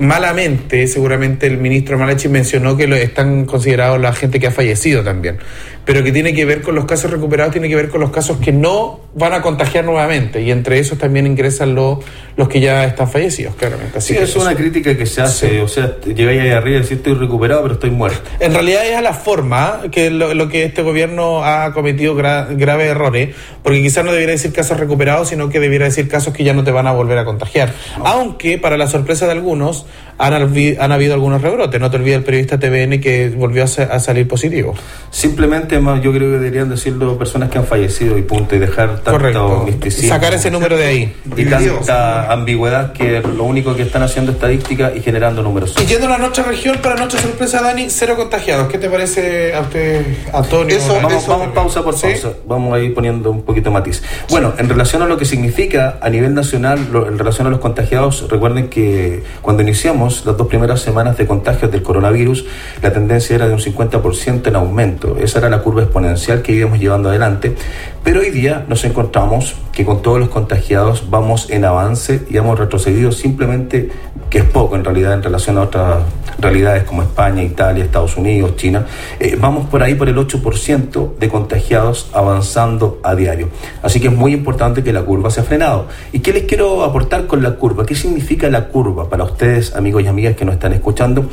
malamente, 0.00 0.86
seguramente 0.86 1.46
el 1.46 1.58
ministro 1.58 1.98
Malachi 1.98 2.28
mencionó 2.28 2.76
que 2.76 2.86
lo, 2.86 2.96
están 2.96 3.44
considerados 3.44 4.00
la 4.00 4.12
gente 4.12 4.40
que 4.40 4.46
ha 4.46 4.50
fallecido 4.50 5.02
también 5.02 5.38
pero 5.84 6.02
que 6.02 6.12
tiene 6.12 6.32
que 6.32 6.44
ver 6.44 6.62
con 6.62 6.74
los 6.74 6.86
casos 6.86 7.10
recuperados, 7.10 7.52
tiene 7.52 7.68
que 7.68 7.76
ver 7.76 7.88
con 7.88 8.00
los 8.00 8.10
casos 8.10 8.38
que 8.38 8.52
no 8.52 9.00
van 9.14 9.32
a 9.32 9.42
contagiar 9.42 9.84
nuevamente, 9.84 10.42
y 10.42 10.50
entre 10.50 10.78
esos 10.78 10.98
también 10.98 11.26
ingresan 11.26 11.74
los, 11.74 11.98
los 12.36 12.48
que 12.48 12.60
ya 12.60 12.84
están 12.84 13.08
fallecidos, 13.08 13.54
claramente. 13.54 13.98
Así 13.98 14.14
sí, 14.14 14.20
es 14.20 14.34
una 14.34 14.54
crítica 14.56 14.96
que 14.96 15.06
se 15.06 15.20
hace, 15.20 15.60
o 15.60 15.68
sea, 15.68 15.96
llegáis 16.00 16.40
ahí 16.40 16.50
arriba 16.50 16.78
y 16.78 16.82
decís 16.82 16.96
estoy 16.96 17.14
recuperado, 17.14 17.62
pero 17.62 17.74
estoy 17.74 17.90
muerto. 17.90 18.28
En 18.40 18.54
realidad 18.54 18.84
es 18.86 18.96
a 18.96 19.02
la 19.02 19.12
forma 19.12 19.82
que 19.92 20.10
lo, 20.10 20.48
que 20.48 20.64
este 20.64 20.82
gobierno 20.82 21.44
ha 21.44 21.72
cometido 21.72 22.14
graves 22.14 22.88
errores, 22.88 23.34
porque 23.62 23.82
quizás 23.82 24.04
no 24.04 24.12
debiera 24.12 24.32
decir 24.32 24.52
casos 24.52 24.80
recuperados, 24.80 25.28
sino 25.28 25.48
que 25.48 25.60
debiera 25.60 25.84
decir 25.84 26.08
casos 26.08 26.32
que 26.32 26.44
ya 26.44 26.54
no 26.54 26.64
te 26.64 26.70
van 26.70 26.86
a 26.86 26.92
volver 26.92 27.18
a 27.18 27.24
contagiar. 27.24 27.72
Aunque, 28.04 28.58
para 28.58 28.76
la 28.76 28.88
sorpresa 28.88 29.26
de 29.26 29.32
algunos, 29.32 29.73
han, 30.18 30.32
han 30.32 30.92
habido 30.92 31.14
algunos 31.14 31.42
rebrotes. 31.42 31.80
No 31.80 31.90
te 31.90 31.96
olvides 31.96 32.18
el 32.18 32.24
periodista 32.24 32.58
TVN 32.58 33.00
que 33.00 33.30
volvió 33.30 33.62
a, 33.64 33.66
a 33.66 34.00
salir 34.00 34.28
positivo. 34.28 34.74
Simplemente 35.10 35.80
yo 36.02 36.12
creo 36.12 36.32
que 36.32 36.38
deberían 36.38 36.68
decirlo 36.68 37.18
personas 37.18 37.50
que 37.50 37.58
han 37.58 37.66
fallecido 37.66 38.18
y 38.18 38.22
punto, 38.22 38.54
y 38.56 38.58
dejar 38.58 39.00
tanto 39.00 39.64
misticismo. 39.64 40.08
Sacar 40.08 40.34
ese 40.34 40.50
número 40.50 40.76
de 40.76 40.86
ahí. 40.86 41.14
Y 41.36 41.44
tanta 41.46 42.32
ambigüedad 42.32 42.92
que 42.92 43.20
lo 43.20 43.44
único 43.44 43.74
que 43.74 43.82
están 43.82 44.02
haciendo 44.02 44.32
estadística 44.32 44.92
y 44.94 45.00
generando 45.00 45.42
números. 45.42 45.74
Y 45.80 45.86
yendo 45.86 46.12
a 46.12 46.18
nuestra 46.18 46.44
región, 46.44 46.78
para 46.82 46.96
nuestra 46.96 47.20
sorpresa, 47.20 47.62
Dani, 47.62 47.86
cero 47.90 48.14
contagiados. 48.16 48.68
¿Qué 48.68 48.78
te 48.78 48.88
parece 48.88 49.54
a 49.54 49.60
usted, 49.60 50.04
Antonio? 50.32 50.76
Eso, 50.76 50.94
vamos, 51.02 51.26
vamos 51.26 51.48
pausa 51.54 51.82
por 51.82 51.98
pausa. 52.00 52.32
Vamos 52.46 52.74
a 52.74 52.78
ir 52.78 52.94
poniendo 52.94 53.30
un 53.30 53.42
poquito 53.42 53.70
matiz. 53.70 54.02
Bueno, 54.30 54.54
en 54.58 54.68
relación 54.68 55.02
a 55.02 55.06
lo 55.06 55.16
que 55.16 55.24
significa 55.24 55.98
a 56.00 56.10
nivel 56.10 56.34
nacional, 56.34 56.78
en 56.78 57.18
relación 57.18 57.46
a 57.46 57.50
los 57.50 57.60
contagiados, 57.60 58.28
recuerden 58.28 58.68
que 58.68 59.22
cuando 59.42 59.62
iniciamos 59.64 60.24
las 60.24 60.36
dos 60.36 60.46
primeras 60.46 60.80
semanas 60.80 61.16
de 61.16 61.26
contagios 61.26 61.70
del 61.70 61.82
coronavirus, 61.82 62.46
la 62.82 62.92
tendencia 62.92 63.34
era 63.34 63.48
de 63.48 63.54
un 63.54 63.58
50% 63.58 64.46
en 64.46 64.56
aumento. 64.56 65.16
Esa 65.18 65.38
era 65.40 65.50
la 65.50 65.62
curva 65.62 65.82
exponencial 65.82 66.42
que 66.42 66.52
íbamos 66.52 66.78
llevando 66.78 67.08
adelante, 67.08 67.54
pero 68.02 68.20
hoy 68.20 68.30
día 68.30 68.64
nos 68.68 68.84
encontramos 68.84 69.56
que 69.72 69.84
con 69.84 70.02
todos 70.02 70.20
los 70.20 70.28
contagiados 70.28 71.10
vamos 71.10 71.50
en 71.50 71.64
avance 71.64 72.22
y 72.30 72.36
hemos 72.36 72.58
retrocedido 72.58 73.10
simplemente, 73.10 73.90
que 74.34 74.40
es 74.40 74.46
poco 74.46 74.74
en 74.74 74.82
realidad 74.82 75.12
en 75.12 75.22
relación 75.22 75.58
a 75.58 75.60
otras 75.60 76.02
realidades 76.40 76.82
como 76.82 77.04
España, 77.04 77.40
Italia, 77.40 77.84
Estados 77.84 78.16
Unidos, 78.16 78.56
China, 78.56 78.84
eh, 79.20 79.38
vamos 79.40 79.68
por 79.68 79.80
ahí 79.80 79.94
por 79.94 80.08
el 80.08 80.16
8% 80.16 81.14
de 81.20 81.28
contagiados 81.28 82.10
avanzando 82.12 82.98
a 83.04 83.14
diario. 83.14 83.50
Así 83.80 84.00
que 84.00 84.08
es 84.08 84.12
muy 84.12 84.32
importante 84.32 84.82
que 84.82 84.92
la 84.92 85.02
curva 85.02 85.30
se 85.30 85.38
ha 85.38 85.44
frenado. 85.44 85.86
¿Y 86.12 86.18
qué 86.18 86.32
les 86.32 86.42
quiero 86.46 86.82
aportar 86.82 87.28
con 87.28 87.44
la 87.44 87.52
curva? 87.52 87.86
¿Qué 87.86 87.94
significa 87.94 88.50
la 88.50 88.66
curva 88.66 89.08
para 89.08 89.22
ustedes, 89.22 89.76
amigos 89.76 90.02
y 90.02 90.08
amigas 90.08 90.34
que 90.34 90.44
nos 90.44 90.54
están 90.54 90.72
escuchando? 90.72 91.28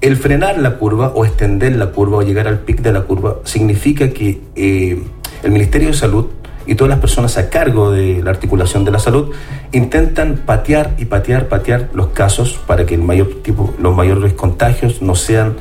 El 0.00 0.16
frenar 0.16 0.56
la 0.56 0.76
curva 0.76 1.10
o 1.12 1.24
extender 1.24 1.74
la 1.74 1.86
curva 1.86 2.18
o 2.18 2.22
llegar 2.22 2.46
al 2.46 2.60
pic 2.60 2.82
de 2.82 2.92
la 2.92 3.00
curva 3.00 3.38
significa 3.42 4.10
que 4.10 4.42
eh, 4.54 5.02
el 5.42 5.50
Ministerio 5.50 5.88
de 5.88 5.94
Salud 5.94 6.26
y 6.66 6.74
todas 6.74 6.90
las 6.90 6.98
personas 6.98 7.36
a 7.38 7.50
cargo 7.50 7.90
de 7.90 8.22
la 8.22 8.30
articulación 8.30 8.84
de 8.84 8.90
la 8.90 8.98
salud 8.98 9.32
intentan 9.72 10.42
patear 10.46 10.94
y 10.98 11.06
patear, 11.06 11.48
patear 11.48 11.90
los 11.94 12.08
casos 12.08 12.60
para 12.66 12.86
que 12.86 12.94
el 12.94 13.02
mayor 13.02 13.28
tipo, 13.42 13.74
los 13.78 13.94
mayores 13.94 14.32
contagios 14.32 15.02
no 15.02 15.14
sean 15.14 15.56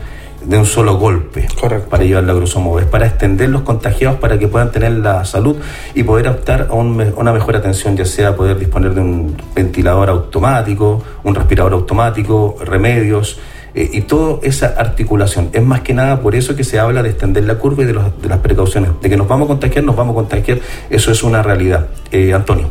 de 0.45 0.57
un 0.57 0.65
solo 0.65 0.97
golpe 0.97 1.47
Correcto. 1.59 1.89
para 1.89 2.03
llevar 2.03 2.23
la 2.23 2.33
grosso 2.33 2.59
modo. 2.59 2.79
Es 2.79 2.85
para 2.85 3.07
extender 3.07 3.49
los 3.49 3.61
contagiados 3.61 4.19
para 4.19 4.37
que 4.37 4.47
puedan 4.47 4.71
tener 4.71 4.91
la 4.91 5.23
salud 5.25 5.57
y 5.93 6.03
poder 6.03 6.27
optar 6.27 6.67
a 6.69 6.73
una 6.73 7.33
mejor 7.33 7.55
atención, 7.55 7.95
ya 7.95 8.05
sea 8.05 8.35
poder 8.35 8.57
disponer 8.57 8.93
de 8.93 9.01
un 9.01 9.37
ventilador 9.55 10.09
automático, 10.09 11.01
un 11.23 11.35
respirador 11.35 11.73
automático, 11.73 12.57
remedios, 12.63 13.39
eh, 13.75 13.89
y 13.91 14.01
toda 14.01 14.39
esa 14.43 14.67
articulación. 14.67 15.49
Es 15.53 15.63
más 15.63 15.81
que 15.81 15.93
nada 15.93 16.21
por 16.21 16.35
eso 16.35 16.55
que 16.55 16.63
se 16.63 16.79
habla 16.79 17.01
de 17.01 17.09
extender 17.09 17.43
la 17.45 17.55
curva 17.55 17.83
y 17.83 17.85
de, 17.87 17.93
de 17.93 18.29
las 18.29 18.39
precauciones. 18.39 18.91
De 19.01 19.09
que 19.09 19.17
nos 19.17 19.27
vamos 19.27 19.45
a 19.45 19.47
contagiar, 19.49 19.83
nos 19.83 19.95
vamos 19.95 20.13
a 20.13 20.15
contagiar. 20.15 20.59
Eso 20.89 21.11
es 21.11 21.23
una 21.23 21.41
realidad. 21.41 21.87
Eh, 22.11 22.33
Antonio. 22.33 22.69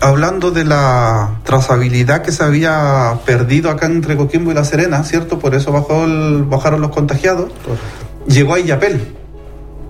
Hablando 0.00 0.50
de 0.50 0.64
la 0.64 1.40
trazabilidad 1.44 2.22
que 2.22 2.32
se 2.32 2.42
había 2.42 3.18
perdido 3.26 3.68
acá 3.68 3.84
entre 3.84 4.16
Coquimbo 4.16 4.50
y 4.50 4.54
La 4.54 4.64
Serena, 4.64 5.04
¿cierto? 5.04 5.38
Por 5.38 5.54
eso 5.54 5.72
bajó 5.72 6.06
bajaron 6.48 6.80
los 6.80 6.90
contagiados. 6.90 7.52
Llegó 8.26 8.54
a 8.54 8.60
Illapel. 8.60 9.14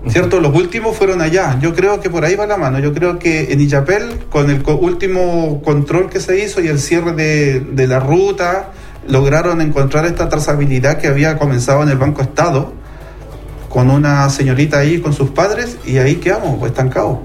¿Cierto? 0.07 0.41
Los 0.41 0.53
últimos 0.55 0.97
fueron 0.97 1.21
allá. 1.21 1.57
Yo 1.61 1.73
creo 1.75 2.01
que 2.01 2.09
por 2.09 2.25
ahí 2.25 2.35
va 2.35 2.47
la 2.47 2.57
mano. 2.57 2.79
Yo 2.79 2.91
creo 2.91 3.19
que 3.19 3.53
en 3.53 3.61
Illapel, 3.61 4.25
con 4.29 4.49
el 4.49 4.63
último 4.65 5.61
control 5.63 6.09
que 6.09 6.19
se 6.19 6.43
hizo 6.43 6.59
y 6.59 6.67
el 6.67 6.79
cierre 6.79 7.13
de, 7.13 7.59
de 7.59 7.87
la 7.87 7.99
ruta, 7.99 8.71
lograron 9.11 9.59
encontrar 9.59 10.05
esta 10.05 10.29
trazabilidad 10.29 10.97
que 10.97 11.07
había 11.07 11.37
comenzado 11.37 11.83
en 11.83 11.89
el 11.89 11.97
Banco 11.97 12.21
Estado 12.21 12.71
con 13.67 13.89
una 13.89 14.29
señorita 14.29 14.79
ahí 14.79 15.01
con 15.01 15.11
sus 15.11 15.31
padres 15.31 15.77
y 15.85 15.97
ahí 15.97 16.15
quedamos, 16.15 16.65
estancados. 16.65 17.19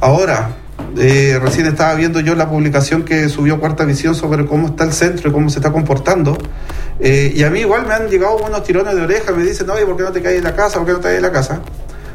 Ahora, 0.00 0.56
eh, 0.96 1.38
recién 1.42 1.66
estaba 1.66 1.94
viendo 1.96 2.20
yo 2.20 2.34
la 2.34 2.48
publicación 2.48 3.02
que 3.02 3.28
subió 3.28 3.60
Cuarta 3.60 3.84
Visión 3.84 4.14
sobre 4.14 4.46
cómo 4.46 4.68
está 4.68 4.84
el 4.84 4.94
centro 4.94 5.28
y 5.28 5.32
cómo 5.32 5.50
se 5.50 5.58
está 5.58 5.70
comportando. 5.70 6.34
Eh, 6.98 7.30
y 7.36 7.42
a 7.42 7.50
mí 7.50 7.60
igual 7.60 7.86
me 7.86 7.92
han 7.92 8.08
llegado 8.08 8.38
unos 8.38 8.64
tirones 8.64 8.96
de 8.96 9.02
oreja, 9.02 9.32
me 9.32 9.44
dicen, 9.44 9.68
oye, 9.68 9.84
¿por 9.84 9.98
qué 9.98 10.04
no 10.04 10.12
te 10.12 10.22
caes 10.22 10.38
en 10.38 10.44
la 10.44 10.56
casa? 10.56 10.78
¿Por 10.78 10.86
qué 10.86 10.92
no 10.94 10.98
te 10.98 11.04
caes 11.04 11.16
en 11.16 11.22
la 11.22 11.32
casa? 11.32 11.60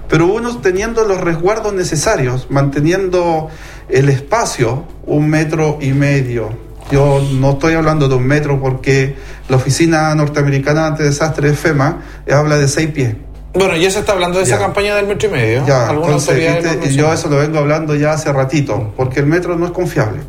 Pero 0.10 0.26
unos 0.26 0.63
teniendo 0.63 1.06
los 1.06 1.21
resguardos 1.21 1.71
necesarios, 1.71 2.47
manteniendo 2.49 3.49
el 3.89 4.10
espacio, 4.10 4.86
un 5.06 5.30
metro 5.30 5.78
y 5.82 5.91
medio, 5.91 6.62
yo 6.91 7.22
no 7.34 7.52
estoy 7.52 7.74
hablando 7.74 8.08
de 8.08 8.15
un 8.15 8.26
metro 8.26 8.60
porque 8.60 9.15
la 9.50 9.58
Oficina 9.58 10.13
Norteamericana 10.15 10.88
ante 10.88 11.04
Desastres, 11.04 11.58
FEMA, 11.60 12.02
habla 12.32 12.58
de 12.58 12.67
seis 12.67 12.89
pies. 12.89 13.15
Bueno, 13.54 13.78
ya 13.78 13.91
se 13.91 14.00
está 14.00 14.13
hablando 14.13 14.39
de 14.39 14.46
esa 14.46 14.58
campaña 14.58 14.96
del 14.96 15.06
metro 15.06 15.30
y 15.30 15.32
medio. 15.32 15.65
Ya, 15.65 15.91
entonces, 15.91 16.96
yo 16.96 17.13
eso 17.13 17.30
lo 17.30 17.38
vengo 17.38 17.60
hablando 17.60 17.93
ya 17.96 18.13
hace 18.13 18.34
ratito, 18.34 18.93
porque 18.98 19.19
el 19.19 19.28
metro 19.28 19.56
no 19.56 19.67
es 19.67 19.72
confiable. 19.72 20.22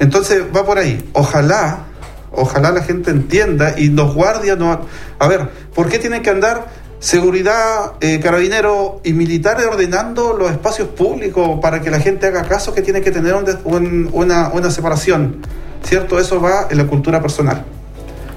Entonces 0.00 0.42
va 0.54 0.64
por 0.64 0.78
ahí. 0.78 1.08
Ojalá, 1.12 1.84
ojalá 2.32 2.72
la 2.72 2.82
gente 2.82 3.12
entienda 3.12 3.74
y 3.78 3.88
los 3.88 4.14
guardias 4.14 4.58
no... 4.58 4.80
A 5.20 5.28
ver, 5.28 5.48
¿por 5.74 5.88
qué 5.88 6.00
tienen 6.00 6.22
que 6.22 6.30
andar 6.30 6.66
seguridad, 6.98 7.92
eh, 8.00 8.18
carabinero 8.20 9.00
y 9.04 9.12
militares 9.12 9.66
ordenando 9.66 10.36
los 10.36 10.50
espacios 10.50 10.88
públicos 10.88 11.60
para 11.60 11.80
que 11.82 11.90
la 11.90 12.00
gente 12.00 12.26
haga 12.26 12.42
caso 12.42 12.74
que 12.74 12.82
tiene 12.82 13.00
que 13.00 13.12
tener 13.12 13.36
una, 13.64 14.48
una 14.48 14.70
separación? 14.72 15.40
¿Cierto? 15.84 16.18
Eso 16.18 16.40
va 16.40 16.68
en 16.70 16.78
la 16.78 16.86
cultura 16.86 17.20
personal. 17.20 17.64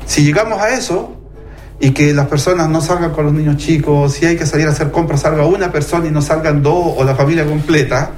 Si 0.05 0.23
llegamos 0.23 0.62
a 0.62 0.69
eso, 0.75 1.15
y 1.79 1.91
que 1.91 2.13
las 2.13 2.27
personas 2.27 2.69
no 2.69 2.81
salgan 2.81 3.12
con 3.12 3.25
los 3.25 3.34
niños 3.34 3.58
chicos, 3.58 4.13
si 4.13 4.25
hay 4.25 4.38
que 4.38 4.45
salir 4.45 4.67
a 4.67 4.71
hacer 4.71 4.91
compras, 4.91 5.21
salga 5.21 5.45
una 5.45 5.71
persona 5.71 6.08
y 6.08 6.12
no 6.12 6.21
salgan 6.21 6.63
dos 6.63 6.93
o 6.97 7.03
la 7.03 7.15
familia 7.15 7.45
completa, 7.45 8.12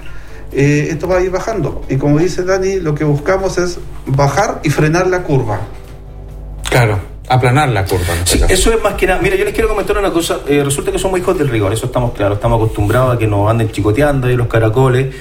eh, 0.52 0.90
esto 0.92 1.08
va 1.08 1.18
a 1.18 1.22
ir 1.22 1.32
bajando. 1.32 1.84
Y 1.90 1.98
como 1.98 2.20
dice 2.20 2.44
Dani, 2.44 2.80
lo 2.80 2.94
que 2.94 3.04
buscamos 3.04 3.58
es 3.58 3.80
bajar 4.06 4.62
y 4.64 4.70
frenar 4.70 5.08
la 5.08 5.24
curva. 5.24 5.62
Claro, 6.70 7.00
aplanar 7.28 7.70
la 7.70 7.86
curva. 7.86 8.14
en 8.14 8.20
este 8.20 8.38
Sí, 8.38 8.44
eso 8.48 8.74
es 8.74 8.82
más 8.82 8.94
que 8.94 9.08
nada. 9.08 9.20
Mira, 9.22 9.36
yo 9.36 9.44
les 9.44 9.54
quiero 9.54 9.70
comentar 9.70 9.98
una 9.98 10.12
cosa. 10.12 10.40
Eh, 10.48 10.62
resulta 10.64 10.92
que 10.92 11.00
somos 11.00 11.20
hijos 11.20 11.38
del 11.38 11.50
rigor, 11.50 11.74
eso 11.74 11.88
estamos 11.88 12.14
claros. 12.14 12.38
Estamos 12.38 12.58
acostumbrados 12.58 13.16
a 13.16 13.18
que 13.18 13.28
nos 13.28 13.50
anden 13.50 13.72
chicoteando 13.72 14.28
ahí 14.28 14.36
los 14.36 14.48
caracoles. 14.48 15.14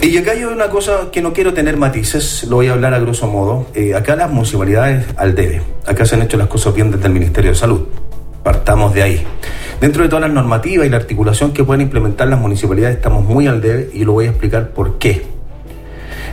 Y 0.00 0.16
acá 0.16 0.30
hay 0.32 0.44
una 0.44 0.68
cosa 0.68 1.10
que 1.12 1.20
no 1.20 1.32
quiero 1.32 1.52
tener 1.52 1.76
matices, 1.76 2.44
lo 2.48 2.56
voy 2.56 2.68
a 2.68 2.72
hablar 2.72 2.94
a 2.94 2.98
grosso 3.00 3.26
modo. 3.26 3.66
Eh, 3.74 3.94
acá 3.94 4.16
las 4.16 4.30
municipalidades 4.30 5.04
al 5.16 5.34
debe. 5.34 5.60
Acá 5.86 6.06
se 6.06 6.14
han 6.14 6.22
hecho 6.22 6.36
las 6.36 6.46
cosas 6.46 6.74
bien 6.74 6.90
desde 6.90 7.06
el 7.06 7.12
Ministerio 7.12 7.50
de 7.50 7.56
Salud. 7.56 7.80
Partamos 8.42 8.94
de 8.94 9.02
ahí. 9.02 9.24
Dentro 9.80 10.02
de 10.04 10.08
todas 10.08 10.22
las 10.22 10.32
normativas 10.32 10.86
y 10.86 10.90
la 10.90 10.96
articulación 10.96 11.52
que 11.52 11.64
pueden 11.64 11.82
implementar 11.82 12.28
las 12.28 12.40
municipalidades 12.40 12.96
estamos 12.96 13.24
muy 13.24 13.46
al 13.48 13.60
debe 13.60 13.90
y 13.92 14.04
lo 14.04 14.12
voy 14.12 14.26
a 14.26 14.30
explicar 14.30 14.70
por 14.70 14.98
qué. 14.98 15.22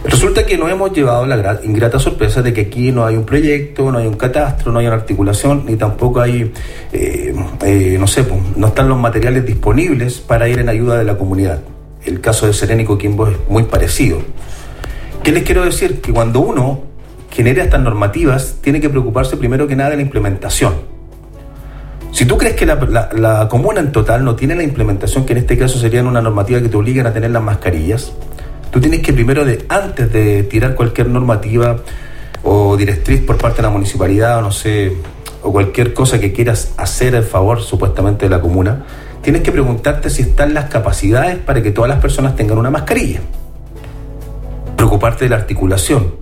Resulta 0.06 0.46
que 0.46 0.58
nos 0.58 0.70
hemos 0.72 0.94
llevado 0.94 1.26
la 1.26 1.36
gra- 1.36 1.60
ingrata 1.64 1.98
sorpresa 2.00 2.44
de 2.44 2.54
que 2.54 2.62
aquí 2.62 2.92
no 2.92 3.06
hay 3.06 3.16
un 3.18 3.26
proyecto, 3.26 3.92
no 3.92 3.98
hay 3.98 4.06
un 4.06 4.14
catastro, 4.16 4.72
no 4.72 4.78
hay 4.80 4.86
una 4.86 4.96
articulación, 4.96 5.66
ni 5.66 5.76
tampoco 5.76 6.22
hay, 6.22 6.54
eh, 6.94 7.34
eh, 7.66 7.98
no 8.00 8.06
sé, 8.06 8.24
no 8.56 8.68
están 8.68 8.88
los 8.88 9.00
materiales 9.00 9.44
disponibles 9.46 10.20
para 10.20 10.48
ir 10.48 10.60
en 10.60 10.70
ayuda 10.70 11.00
de 11.00 11.04
la 11.04 11.18
comunidad. 11.18 11.60
El 12.06 12.22
caso 12.22 12.48
de 12.48 12.54
Serena 12.54 12.84
y 12.84 12.86
Coquimbo 12.86 13.28
es 13.28 13.38
muy 13.50 13.64
parecido. 13.64 14.20
¿Qué 15.24 15.32
les 15.32 15.44
quiero 15.44 15.66
decir? 15.66 16.02
Que 16.02 16.14
cuando 16.14 16.40
uno 16.40 16.84
genera 17.32 17.64
estas 17.64 17.82
normativas, 17.82 18.58
tiene 18.62 18.80
que 18.80 18.90
preocuparse 18.90 19.38
primero 19.38 19.68
que 19.68 19.76
nada 19.76 19.90
de 19.90 19.96
la 19.98 20.04
implementación. 20.04 20.74
Si 22.12 22.26
tú 22.26 22.38
crees 22.38 22.56
que 22.56 22.66
la, 22.66 23.48
comuna 23.50 23.82
en 23.82 23.92
total 23.92 24.24
no 24.24 24.36
tiene 24.36 24.56
la 24.56 24.64
implementación, 24.64 25.26
que 25.26 25.34
en 25.34 25.40
este 25.40 25.58
caso 25.58 25.78
sería 25.78 26.02
una 26.02 26.22
normativa 26.22 26.62
que 26.62 26.70
te 26.70 26.78
obligan 26.78 27.08
a 27.08 27.12
tener 27.12 27.32
las 27.32 27.44
mascarillas, 27.44 28.14
tú 28.72 28.80
tienes 28.80 29.02
que 29.02 29.12
primero, 29.12 29.44
de, 29.44 29.66
antes 29.68 30.14
de 30.14 30.44
tirar 30.44 30.76
cualquier 30.76 31.10
normativa 31.10 31.78
o 32.44 32.78
directriz 32.78 33.20
por 33.20 33.38
parte 33.38 33.58
de 33.58 33.64
la 33.64 33.70
municipalidad 33.70 34.38
o 34.38 34.42
no 34.42 34.52
sé, 34.52 34.94
o 35.42 35.52
cualquier 35.52 35.94
cosa 35.94 36.20
que 36.20 36.32
quieras 36.32 36.72
hacer 36.78 37.16
en 37.16 37.24
favor 37.24 37.62
supuestamente 37.62 38.28
de 38.28 38.30
la 38.30 38.40
comuna, 38.40 38.86
tienes 39.26 39.42
que 39.42 39.52
preguntarte 39.52 40.12
si 40.12 40.22
están 40.22 40.54
las 40.54 40.66
capacidades 40.66 41.38
para 41.38 41.64
que 41.64 41.72
todas 41.72 41.90
las 41.90 42.00
personas 42.00 42.36
tengan 42.36 42.60
una 42.60 42.70
mascarilla. 42.70 43.22
Preocuparte 44.78 45.26
de 45.26 45.30
la 45.32 45.38
articulación. 45.38 46.14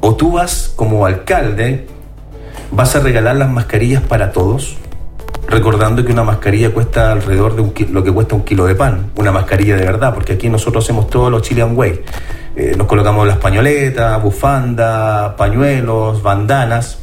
O 0.00 0.14
tú 0.14 0.32
vas 0.32 0.72
como 0.74 1.04
alcalde, 1.04 1.86
vas 2.70 2.96
a 2.96 3.00
regalar 3.00 3.36
las 3.36 3.50
mascarillas 3.50 4.02
para 4.02 4.32
todos, 4.32 4.78
recordando 5.48 6.02
que 6.02 6.12
una 6.12 6.24
mascarilla 6.24 6.72
cuesta 6.72 7.12
alrededor 7.12 7.56
de 7.56 7.60
un 7.60 7.74
ki- 7.74 7.88
lo 7.88 8.02
que 8.02 8.10
cuesta 8.10 8.34
un 8.34 8.42
kilo 8.42 8.64
de 8.64 8.74
pan, 8.74 9.10
una 9.16 9.30
mascarilla 9.30 9.76
de 9.76 9.84
verdad, 9.84 10.14
porque 10.14 10.32
aquí 10.32 10.48
nosotros 10.48 10.82
hacemos 10.82 11.10
todos 11.10 11.30
los 11.30 11.42
Chilean 11.42 11.76
Way. 11.76 12.00
Eh, 12.56 12.74
nos 12.78 12.86
colocamos 12.86 13.26
las 13.26 13.36
pañoletas, 13.36 14.22
bufandas, 14.22 15.34
pañuelos, 15.34 16.22
bandanas. 16.22 17.00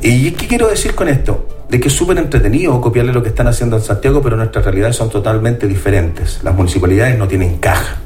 ¿Y 0.00 0.30
qué 0.30 0.46
quiero 0.46 0.68
decir 0.68 0.94
con 0.94 1.08
esto? 1.08 1.47
De 1.68 1.80
que 1.80 1.88
es 1.88 1.94
súper 1.94 2.16
entretenido 2.18 2.80
copiarle 2.80 3.12
lo 3.12 3.22
que 3.22 3.28
están 3.28 3.46
haciendo 3.46 3.76
en 3.76 3.82
Santiago, 3.82 4.22
pero 4.22 4.36
nuestras 4.36 4.64
realidades 4.64 4.96
son 4.96 5.10
totalmente 5.10 5.66
diferentes. 5.66 6.40
Las 6.42 6.54
municipalidades 6.54 7.18
no 7.18 7.28
tienen 7.28 7.58
caja. 7.58 7.96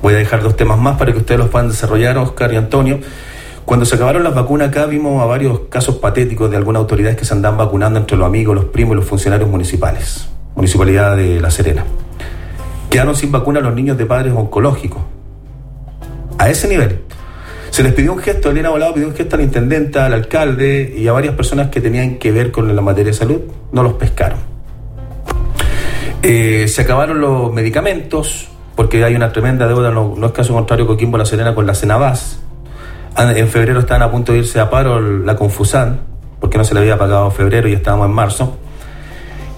Voy 0.00 0.14
a 0.14 0.16
dejar 0.16 0.42
dos 0.42 0.56
temas 0.56 0.78
más 0.78 0.96
para 0.96 1.12
que 1.12 1.18
ustedes 1.18 1.38
los 1.38 1.50
puedan 1.50 1.68
desarrollar, 1.68 2.16
Oscar 2.18 2.52
y 2.52 2.56
Antonio. 2.56 3.00
Cuando 3.64 3.86
se 3.86 3.94
acabaron 3.94 4.24
las 4.24 4.34
vacunas 4.34 4.68
acá 4.68 4.86
vimos 4.86 5.22
a 5.22 5.26
varios 5.26 5.60
casos 5.68 5.96
patéticos 5.96 6.50
de 6.50 6.56
algunas 6.56 6.80
autoridades 6.80 7.16
que 7.16 7.24
se 7.24 7.34
andan 7.34 7.56
vacunando 7.56 8.00
entre 8.00 8.16
los 8.16 8.26
amigos, 8.26 8.54
los 8.54 8.64
primos 8.66 8.94
y 8.94 8.96
los 8.96 9.04
funcionarios 9.04 9.48
municipales. 9.48 10.28
Municipalidad 10.56 11.16
de 11.16 11.40
La 11.40 11.50
Serena. 11.50 11.84
Quedaron 12.90 13.14
sin 13.14 13.30
vacuna 13.30 13.60
los 13.60 13.74
niños 13.74 13.96
de 13.96 14.06
padres 14.06 14.32
oncológicos. 14.34 15.02
A 16.38 16.50
ese 16.50 16.66
nivel. 16.66 17.02
Se 17.72 17.82
les 17.82 17.94
pidió 17.94 18.12
un 18.12 18.18
gesto, 18.18 18.50
Elena 18.50 18.68
Volado 18.68 18.92
pidió 18.92 19.08
un 19.08 19.14
gesto 19.14 19.34
a 19.34 19.38
la 19.38 19.44
intendenta, 19.44 20.04
al 20.04 20.12
alcalde 20.12 20.94
y 20.94 21.08
a 21.08 21.12
varias 21.12 21.34
personas 21.34 21.70
que 21.70 21.80
tenían 21.80 22.18
que 22.18 22.30
ver 22.30 22.52
con 22.52 22.76
la 22.76 22.82
materia 22.82 23.12
de 23.12 23.16
salud, 23.16 23.40
no 23.72 23.82
los 23.82 23.94
pescaron. 23.94 24.40
Eh, 26.22 26.68
se 26.68 26.82
acabaron 26.82 27.18
los 27.22 27.50
medicamentos, 27.50 28.48
porque 28.76 29.02
hay 29.02 29.14
una 29.14 29.32
tremenda 29.32 29.66
deuda, 29.66 29.90
no, 29.90 30.14
es 30.22 30.32
caso 30.32 30.52
contrario 30.52 30.86
Coquimbo 30.86 31.16
La 31.16 31.24
Serena 31.24 31.54
con 31.54 31.66
la 31.66 31.74
Cenabás. 31.74 32.40
Ah, 33.14 33.32
En 33.34 33.48
febrero 33.48 33.80
estaban 33.80 34.02
a 34.02 34.10
punto 34.10 34.32
de 34.32 34.40
irse 34.40 34.60
a 34.60 34.68
paro 34.68 35.00
la 35.00 35.34
Confusan, 35.34 35.98
porque 36.40 36.58
no 36.58 36.64
se 36.64 36.74
le 36.74 36.80
había 36.80 36.98
pagado 36.98 37.24
en 37.24 37.32
febrero 37.32 37.68
y 37.70 37.72
estábamos 37.72 38.06
en 38.06 38.12
marzo. 38.12 38.58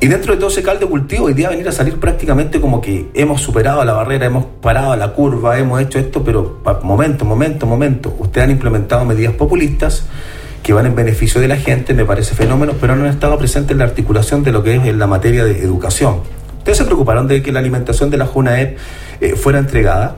Y 0.04 0.06
dentro 0.06 0.34
de 0.34 0.38
todo 0.38 0.50
ese 0.50 0.62
caldo 0.62 0.84
de 0.84 0.90
cultivo, 0.90 1.24
hoy 1.24 1.32
día 1.32 1.48
venir 1.48 1.66
a 1.66 1.72
salir 1.72 1.98
prácticamente 1.98 2.60
como 2.60 2.82
que 2.82 3.08
hemos 3.14 3.40
superado 3.40 3.82
la 3.86 3.94
barrera, 3.94 4.26
hemos 4.26 4.44
parado 4.60 4.94
la 4.96 5.14
curva, 5.14 5.58
hemos 5.58 5.80
hecho 5.80 5.98
esto, 5.98 6.22
pero 6.22 6.60
momento, 6.82 7.24
momento, 7.24 7.64
momento. 7.64 8.14
Ustedes 8.18 8.44
han 8.44 8.50
implementado 8.50 9.06
medidas 9.06 9.32
populistas 9.32 10.04
que 10.62 10.74
van 10.74 10.84
en 10.84 10.94
beneficio 10.94 11.40
de 11.40 11.48
la 11.48 11.56
gente, 11.56 11.94
me 11.94 12.04
parece 12.04 12.34
fenómeno, 12.34 12.74
pero 12.78 12.94
no 12.96 13.04
han 13.04 13.10
estado 13.10 13.38
presentes 13.38 13.70
en 13.70 13.78
la 13.78 13.84
articulación 13.84 14.42
de 14.42 14.52
lo 14.52 14.62
que 14.62 14.76
es 14.76 14.84
en 14.84 14.98
la 14.98 15.06
materia 15.06 15.42
de 15.42 15.62
educación. 15.62 16.20
¿Ustedes 16.58 16.76
se 16.76 16.84
preocuparon 16.84 17.26
de 17.26 17.42
que 17.42 17.50
la 17.50 17.60
alimentación 17.60 18.10
de 18.10 18.18
la 18.18 18.26
JUNAEP 18.26 18.76
eh, 19.22 19.36
fuera 19.36 19.58
entregada? 19.58 20.16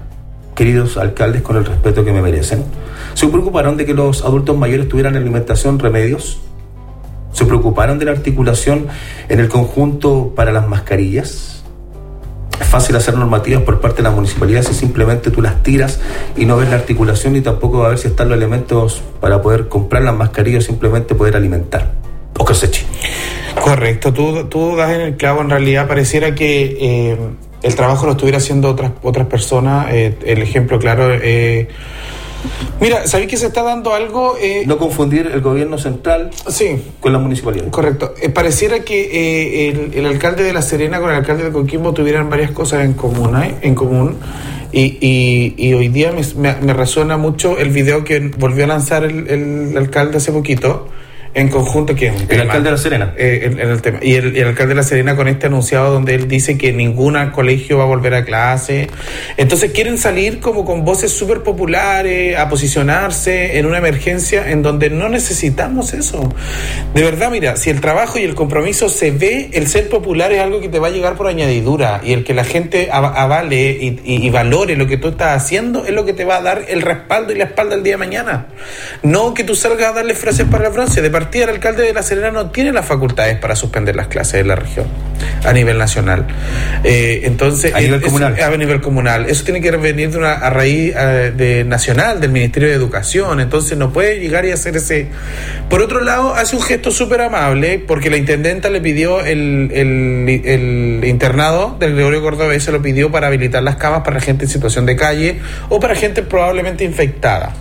queridos 0.57 0.97
alcaldes, 0.97 1.43
con 1.43 1.55
el 1.57 1.65
respeto 1.65 2.05
que 2.05 2.13
me 2.13 2.23
merecen. 2.23 2.65
Se 3.15 3.29
preocuparon 3.29 3.77
de 3.77 3.85
que 3.85 3.95
los 3.95 4.25
adultos 4.25 4.57
mayores 4.57 4.89
tuvieran 4.89 5.15
alimentación, 5.15 5.79
remedios. 5.79 6.41
Se 7.33 7.45
preocuparon 7.45 7.99
de 7.99 8.07
la 8.07 8.13
articulación 8.13 8.87
en 9.29 9.41
el 9.41 9.49
conjunto 9.49 10.33
para 10.35 10.53
las 10.53 10.69
mascarillas. 10.69 11.63
Es 12.61 12.67
fácil 12.67 12.97
hacer 12.97 13.15
normativas 13.17 13.63
por 13.63 13.81
parte 13.81 13.99
de 13.99 14.05
la 14.05 14.11
municipalidad 14.11 14.63
si 14.63 14.73
simplemente 14.73 15.31
tú 15.31 15.43
las 15.43 15.63
tiras 15.63 16.01
y 16.37 16.47
no 16.47 16.57
ves 16.57 16.71
la 16.71 16.77
articulación 16.77 17.35
ni 17.35 17.43
tampoco 17.43 17.81
va 17.81 17.87
a 17.87 17.89
ver 17.91 17.99
si 17.99 18.09
están 18.09 18.31
los 18.31 18.39
elementos 18.39 19.03
para 19.21 19.43
poder 19.43 19.69
comprar 19.69 20.03
las 20.03 20.17
mascarillas 20.17 20.65
o 20.65 20.67
simplemente 20.69 21.15
poder 21.15 21.37
alimentar. 21.37 21.93
Oscar 22.39 22.57
Sechi. 22.57 22.85
Correcto, 23.63 24.13
tú, 24.13 24.45
tú 24.45 24.77
das 24.77 24.93
en 24.93 25.01
el 25.01 25.17
clavo, 25.17 25.41
en 25.43 25.51
realidad 25.51 25.87
pareciera 25.89 26.35
que 26.35 26.79
eh, 26.81 27.19
el 27.63 27.75
trabajo 27.75 28.07
lo 28.07 28.13
estuviera 28.13 28.39
haciendo 28.39 28.71
otras, 28.71 28.93
otras 29.03 29.27
personas, 29.27 29.89
eh, 29.91 30.17
el 30.25 30.41
ejemplo 30.41 30.79
claro... 30.79 31.13
Eh, 31.13 31.69
mira, 32.81 33.07
¿sabéis 33.07 33.29
que 33.31 33.37
se 33.37 33.47
está 33.47 33.63
dando 33.63 33.95
algo? 33.95 34.37
Eh, 34.41 34.65
no 34.67 34.79
confundir 34.79 35.31
el 35.33 35.41
gobierno 35.41 35.79
central 35.79 36.31
sí, 36.49 36.83
con 37.01 37.13
la 37.13 37.19
municipalidad. 37.19 37.69
Correcto, 37.71 38.15
Eh, 38.21 38.29
pareciera 38.29 38.81
que 38.81 39.01
eh, 39.03 39.69
el, 39.71 39.95
el 39.95 40.07
alcalde 40.07 40.43
de 40.45 40.53
La 40.53 40.63
Serena 40.63 41.01
con 41.01 41.11
el 41.11 41.17
alcalde 41.17 41.45
de 41.45 41.53
Coquimbo 41.53 41.93
tuvieran 41.93 42.29
varias 42.31 42.51
cosas 42.51 42.85
en 42.85 42.95
común, 42.95 43.37
¿eh? 43.43 43.55
en 43.63 43.75
común. 43.75 44.17
Y, 44.73 44.99
y- 45.01 45.55
y 45.57 45.73
hoy 45.75 45.89
día 45.89 46.13
me, 46.13 46.23
me- 46.37 46.61
me 46.61 46.75
resuena 46.75 47.17
mucho 47.17 47.57
el 47.59 47.71
video 47.71 48.05
que 48.05 48.21
volvió 48.39 48.65
a 48.65 48.67
lanzar 48.67 49.05
el, 49.05 49.29
el 49.29 49.77
alcalde 49.79 50.19
hace 50.19 50.33
poquito 50.33 50.89
en 51.37 51.49
conjunto 51.49 51.95
que 51.95 52.07
es 52.07 52.15
un 52.15 52.23
El 52.23 52.27
tema. 52.29 52.43
alcalde 52.45 52.65
de 52.65 52.71
La 52.77 52.83
Serena. 52.83 53.15
Eh, 53.19 53.55
el 53.59 53.83
tema. 53.83 53.99
Y 54.03 54.15
el, 54.15 54.43
alcalde 54.43 54.71
de 54.71 54.75
La 54.77 54.83
Serena 54.83 55.15
con 55.17 55.29
este 55.29 55.47
anunciado 55.47 55.93
donde 55.93 56.15
él 56.15 56.29
dice 56.29 56.57
que 56.57 56.73
ningún 56.73 57.15
colegio 57.31 57.77
va 57.79 57.85
a 57.85 57.87
volver 57.87 58.15
a 58.15 58.25
clase. 58.25 58.89
Entonces 59.37 59.71
quieren 59.73 59.99
salir 59.99 60.41
como 60.41 60.65
con 60.65 60.85
voces 60.85 61.13
súper 61.13 61.43
populares, 61.43 62.39
a 62.39 62.49
posicionarse 62.49 63.59
en 63.59 63.67
una 63.67 63.79
emergencia 63.79 64.51
en 64.51 64.63
donde 64.63 64.89
no 64.91 65.09
necesitamos 65.11 65.93
eso. 65.93 66.33
De 66.95 67.03
verdad, 67.03 67.31
mira, 67.31 67.57
si 67.57 67.69
el 67.69 67.81
trabajo 67.83 68.19
y 68.19 68.23
el 68.23 68.35
compromiso 68.35 68.89
se 68.89 69.11
ve, 69.11 69.51
el 69.53 69.67
ser 69.67 69.89
popular 69.91 70.33
es 70.33 70.41
algo 70.41 70.61
que 70.61 70.71
te 70.71 70.79
va 70.79 70.87
a 70.89 70.91
llegar 70.91 71.17
por 71.17 71.27
añadidura 71.27 72.01
y 72.03 72.15
el 72.15 72.25
que 72.25 72.33
la 72.33 72.45
gente 72.45 72.89
av- 72.91 73.13
avale 73.15 73.73
y, 73.79 74.01
y- 74.05 74.27
y 74.27 74.31
valore 74.31 74.75
lo 74.77 74.87
que 74.87 74.97
tú 74.97 75.09
estás 75.09 75.37
haciendo 75.43 75.85
es 75.85 75.93
lo 75.93 76.07
que 76.07 76.15
te 76.15 76.25
va 76.25 76.37
a 76.37 76.41
dar 76.43 76.65
el 76.69 76.81
respaldo 76.81 77.33
y 77.33 77.37
la 77.37 77.45
espalda 77.45 77.75
el 77.75 77.83
día 77.83 77.93
de 77.95 77.99
mañana. 77.99 78.47
No 79.03 79.35
que 79.35 79.45
tú 79.45 79.55
salgas 79.55 79.91
a 79.91 79.93
darle 79.93 80.15
frases 80.15 80.47
para 80.51 80.65
la 80.65 80.71
Francia. 80.71 81.03
De 81.03 81.11
partida, 81.27 81.45
el 81.45 81.51
alcalde 81.51 81.83
de 81.83 81.93
La 81.93 82.03
Serena 82.03 82.31
no 82.31 82.51
tiene 82.51 82.73
las 82.73 82.87
facultades 82.87 83.37
para 83.39 83.55
suspender 83.57 83.95
las 83.97 84.07
clases 84.09 84.35
de 84.35 84.45
la 84.45 84.57
región 84.57 84.87
a 85.45 85.53
nivel 85.53 85.77
nacional. 85.79 86.27
Eh, 86.85 87.23
entonces, 87.25 87.75
A 87.75 87.81
nivel 87.81 88.01
comunal. 88.01 88.41
a 88.41 88.57
nivel 88.57 88.81
comunal. 88.81 89.27
Eso 89.29 89.45
tiene 89.45 89.61
que 89.61 89.71
venir 89.73 90.11
de 90.11 90.19
una 90.19 90.33
a 90.33 90.51
raíz 90.51 90.95
eh, 90.97 91.33
de 91.37 91.65
nacional 91.65 92.21
del 92.21 92.31
Ministerio 92.33 92.69
de 92.69 92.75
Educación. 92.75 93.41
Entonces, 93.41 93.77
no 93.77 93.93
puede 93.93 94.19
llegar 94.21 94.45
y 94.45 94.53
hacer 94.53 94.77
ese. 94.77 95.09
Por 95.69 95.83
otro 95.83 96.01
lado, 96.01 96.35
hace 96.35 96.57
un 96.57 96.63
gesto 96.63 96.91
súper 96.91 97.21
amable 97.23 97.83
porque 97.87 98.09
la 98.11 98.17
intendenta 98.17 98.69
le 98.71 98.81
pidió 98.81 99.21
el, 99.21 99.71
el- 99.73 100.43
el 100.45 101.05
internado 101.07 101.77
del 101.81 101.95
Gregorio 101.95 102.23
Cordobés, 102.23 102.63
se 102.63 102.73
lo 102.73 102.81
pidió 102.83 103.11
para 103.11 103.27
habilitar 103.29 103.63
las 103.63 103.77
camas 103.77 104.03
para 104.03 104.21
gente 104.21 104.45
en 104.45 104.51
situación 104.51 104.87
de 104.87 104.97
calle 104.97 105.41
o 105.69 105.81
para 105.81 105.95
gente 105.95 106.23
probablemente 106.23 106.85
infectada. 106.85 107.53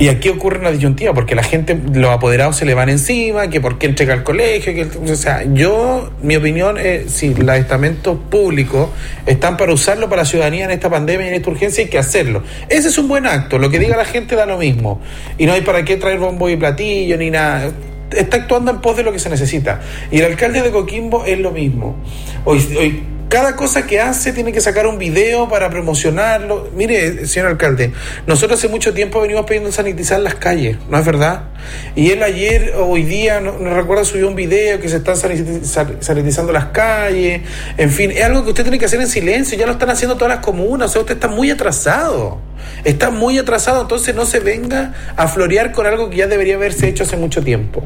Y 0.00 0.08
aquí 0.08 0.30
ocurre 0.30 0.58
una 0.58 0.70
disyuntiva, 0.70 1.12
porque 1.12 1.34
la 1.34 1.42
gente, 1.42 1.78
los 1.92 2.10
apoderados 2.10 2.56
se 2.56 2.64
le 2.64 2.72
van 2.72 2.88
encima, 2.88 3.50
que 3.50 3.60
por 3.60 3.76
qué 3.76 3.84
entrega 3.84 4.14
al 4.14 4.22
colegio, 4.22 4.72
que, 4.72 4.84
o 5.12 5.14
sea, 5.14 5.44
yo, 5.52 6.10
mi 6.22 6.36
opinión 6.36 6.78
es, 6.78 7.12
si 7.12 7.34
los 7.34 7.54
estamentos 7.54 8.16
públicos 8.30 8.88
están 9.26 9.58
para 9.58 9.74
usarlo 9.74 10.08
para 10.08 10.22
la 10.22 10.26
ciudadanía 10.26 10.64
en 10.64 10.70
esta 10.70 10.88
pandemia 10.88 11.26
y 11.26 11.28
en 11.28 11.34
esta 11.34 11.50
urgencia, 11.50 11.84
hay 11.84 11.90
que 11.90 11.98
hacerlo. 11.98 12.42
Ese 12.70 12.88
es 12.88 12.96
un 12.96 13.08
buen 13.08 13.26
acto, 13.26 13.58
lo 13.58 13.68
que 13.68 13.78
diga 13.78 13.94
la 13.94 14.06
gente 14.06 14.36
da 14.36 14.46
lo 14.46 14.56
mismo. 14.56 15.02
Y 15.36 15.44
no 15.44 15.52
hay 15.52 15.60
para 15.60 15.84
qué 15.84 15.98
traer 15.98 16.18
bombo 16.18 16.48
y 16.48 16.56
platillo 16.56 17.18
ni 17.18 17.28
nada. 17.28 17.70
está 18.10 18.38
actuando 18.38 18.70
en 18.70 18.80
pos 18.80 18.96
de 18.96 19.02
lo 19.02 19.12
que 19.12 19.18
se 19.18 19.28
necesita. 19.28 19.82
Y 20.10 20.20
el 20.20 20.24
alcalde 20.24 20.62
de 20.62 20.70
Coquimbo 20.70 21.26
es 21.26 21.38
lo 21.38 21.50
mismo. 21.50 21.96
Hoy, 22.46 22.66
hoy 22.78 23.02
cada 23.30 23.56
cosa 23.56 23.86
que 23.86 24.00
hace 24.00 24.32
tiene 24.32 24.52
que 24.52 24.60
sacar 24.60 24.86
un 24.86 24.98
video 24.98 25.48
para 25.48 25.70
promocionarlo. 25.70 26.68
Mire, 26.74 27.26
señor 27.26 27.48
alcalde, 27.48 27.92
nosotros 28.26 28.58
hace 28.58 28.68
mucho 28.68 28.92
tiempo 28.92 29.20
venimos 29.20 29.46
pidiendo 29.46 29.70
sanitizar 29.72 30.20
las 30.20 30.34
calles, 30.34 30.76
¿no 30.90 30.98
es 30.98 31.06
verdad? 31.06 31.44
Y 31.94 32.10
él 32.10 32.22
ayer 32.24 32.74
hoy 32.76 33.04
día, 33.04 33.40
no, 33.40 33.58
no 33.58 33.72
recuerda, 33.72 34.04
subió 34.04 34.26
un 34.26 34.34
video 34.34 34.80
que 34.80 34.88
se 34.88 34.96
están 34.96 35.14
sanitiz- 35.14 36.00
sanitizando 36.00 36.52
las 36.52 36.66
calles. 36.66 37.42
En 37.78 37.90
fin, 37.90 38.10
es 38.10 38.24
algo 38.24 38.42
que 38.42 38.50
usted 38.50 38.64
tiene 38.64 38.78
que 38.78 38.86
hacer 38.86 39.00
en 39.00 39.06
silencio. 39.06 39.56
Ya 39.56 39.66
lo 39.66 39.72
están 39.72 39.90
haciendo 39.90 40.16
todas 40.16 40.34
las 40.34 40.44
comunas. 40.44 40.90
O 40.90 40.92
sea, 40.92 41.00
usted 41.02 41.14
está 41.14 41.28
muy 41.28 41.50
atrasado. 41.50 42.40
Está 42.84 43.10
muy 43.10 43.38
atrasado, 43.38 43.82
entonces 43.82 44.14
no 44.14 44.26
se 44.26 44.40
venga 44.40 44.92
a 45.16 45.28
florear 45.28 45.72
con 45.72 45.86
algo 45.86 46.10
que 46.10 46.16
ya 46.16 46.26
debería 46.26 46.56
haberse 46.56 46.88
hecho 46.88 47.04
hace 47.04 47.16
mucho 47.16 47.42
tiempo. 47.42 47.82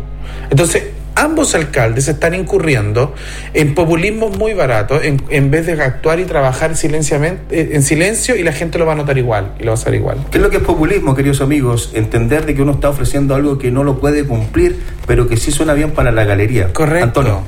Entonces, 0.51 0.85
ambos 1.15 1.55
alcaldes 1.55 2.09
están 2.09 2.35
incurriendo 2.35 3.15
en 3.53 3.75
populismo 3.75 4.31
muy 4.31 4.55
barato 4.55 5.03
en, 5.03 5.23
en 5.31 5.51
vez 5.51 5.67
de 5.67 5.73
actuar 5.83 6.21
y 6.21 6.25
trabajar 6.25 6.73
eh, 6.73 7.69
en 7.73 7.83
silencio 7.83 8.37
y 8.37 8.43
la 8.43 8.53
gente 8.53 8.79
lo 8.79 8.87
va 8.87 8.93
a 8.93 8.97
notar 8.97 9.19
igual 9.19 9.55
y 9.59 9.65
lo 9.65 9.73
va 9.73 9.77
a 9.77 9.81
hacer 9.81 9.95
igual. 9.95 10.19
¿Qué 10.31 10.39
es 10.39 10.43
lo 10.43 10.51
que 10.51 10.59
es 10.59 10.63
populismo, 10.63 11.15
queridos 11.15 11.41
amigos? 11.41 11.91
Entender 11.95 12.47
de 12.47 12.55
que 12.55 12.63
uno 12.63 12.73
está 12.73 12.89
ofreciendo 12.89 13.35
algo 13.35 13.59
que 13.59 13.71
no 13.71 13.85
lo 13.85 13.99
puede 13.99 14.25
cumplir, 14.25 14.81
pero 15.07 15.29
que 15.29 15.37
sí 15.37 15.51
suena 15.51 15.75
bien 15.75 15.93
para 15.93 16.13
la 16.13 16.25
galería. 16.25 16.73
Correcto. 16.73 17.21
Antonio. 17.21 17.43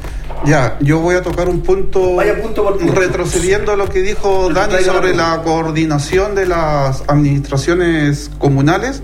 Ya, 0.45 0.77
yo 0.81 1.01
voy 1.01 1.17
a 1.17 1.23
tocar 1.23 1.49
un 1.49 1.63
punto, 1.63 2.17
Vaya 2.17 2.41
punto 2.41 2.63
por 2.63 2.79
punto. 2.79 2.95
retrocediendo 2.95 3.73
a 3.73 3.77
lo 3.77 3.89
que 3.89 4.03
dijo 4.03 4.51
Dani 4.53 4.85
sobre 4.85 5.15
la 5.15 5.41
coordinación 5.43 6.35
de 6.35 6.47
las 6.47 7.03
administraciones 7.09 8.31
comunales. 8.39 9.03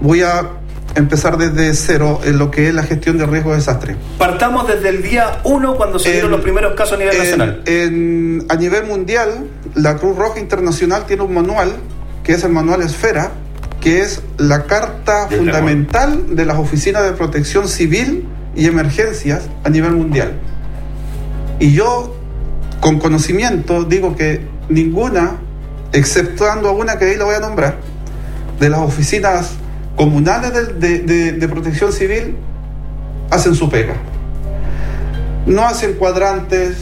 Voy 0.00 0.22
a 0.22 0.59
empezar 0.94 1.36
desde 1.38 1.72
cero 1.74 2.20
en 2.24 2.38
lo 2.38 2.50
que 2.50 2.68
es 2.68 2.74
la 2.74 2.82
gestión 2.82 3.16
de 3.18 3.26
riesgo 3.26 3.50
de 3.50 3.56
desastre. 3.56 3.96
Partamos 4.18 4.66
desde 4.66 4.88
el 4.88 5.02
día 5.02 5.40
1 5.44 5.76
cuando 5.76 5.98
se 5.98 6.12
dieron 6.12 6.30
los 6.30 6.40
primeros 6.40 6.74
casos 6.74 6.94
a 6.94 6.96
nivel 6.98 7.14
En- 7.14 7.20
nacional. 7.22 7.62
en- 7.66 8.46
a 8.48 8.56
nivel 8.56 8.86
mundial, 8.86 9.46
la 9.74 9.96
Cruz 9.96 10.16
Roja 10.16 10.40
Internacional 10.40 11.06
tiene 11.06 11.22
un 11.22 11.34
manual, 11.34 11.72
que 12.24 12.32
es 12.32 12.42
el 12.44 12.50
manual 12.52 12.82
Esfera, 12.82 13.30
que 13.80 14.00
es 14.02 14.20
la 14.36 14.64
carta 14.64 15.26
Del 15.26 15.38
fundamental 15.38 16.36
de 16.36 16.44
las 16.44 16.58
oficinas 16.58 17.04
de 17.04 17.12
protección 17.12 17.68
civil 17.68 18.26
y 18.56 18.66
emergencias 18.66 19.48
a 19.64 19.70
nivel 19.70 19.92
mundial. 19.92 20.32
Y 21.60 21.72
yo, 21.72 22.14
con 22.80 22.98
conocimiento, 22.98 23.84
digo 23.84 24.16
que 24.16 24.40
ninguna, 24.68 25.36
exceptuando 25.92 26.68
a 26.68 26.72
una 26.72 26.98
que 26.98 27.06
ahí 27.06 27.16
la 27.16 27.24
voy 27.24 27.34
a 27.36 27.40
nombrar, 27.40 27.76
de 28.58 28.68
las 28.68 28.80
oficinas 28.80 29.52
comunales 30.00 30.80
de, 30.80 31.00
de- 31.34 31.48
protección 31.48 31.92
civil, 31.92 32.34
hacen 33.30 33.54
su 33.54 33.68
pega. 33.68 33.96
No 35.44 35.66
hacen 35.68 35.92
cuadrantes, 35.92 36.78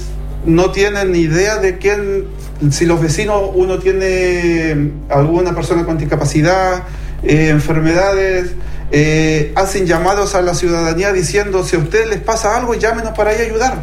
no 0.47 0.71
tienen 0.71 1.17
idea 1.17 1.57
de 1.57 1.79
quién, 1.79 2.27
si 2.71 2.87
los 2.87 3.01
vecinos, 3.01 3.51
uno 3.55 3.81
tiene 3.81 4.93
alguna 5.09 5.53
persona 5.53 5.85
con 5.85 5.99
discapacidad, 5.99 6.85
eh, 7.25 7.49
enfermedades, 7.49 8.53
eh, 8.93 9.53
hacen 9.57 9.87
llamados 9.87 10.37
a 10.37 10.41
la 10.41 10.55
ciudadanía 10.55 11.13
diciendo, 11.13 11.65
si 11.65 11.75
a 11.75 11.81
ustedes 11.81 12.07
les 12.07 12.21
pasa 12.21 12.57
algo, 12.57 12.75
llámenos 12.75 13.17
para 13.17 13.35
ir 13.35 13.41
a 13.41 13.45
ayudar 13.47 13.83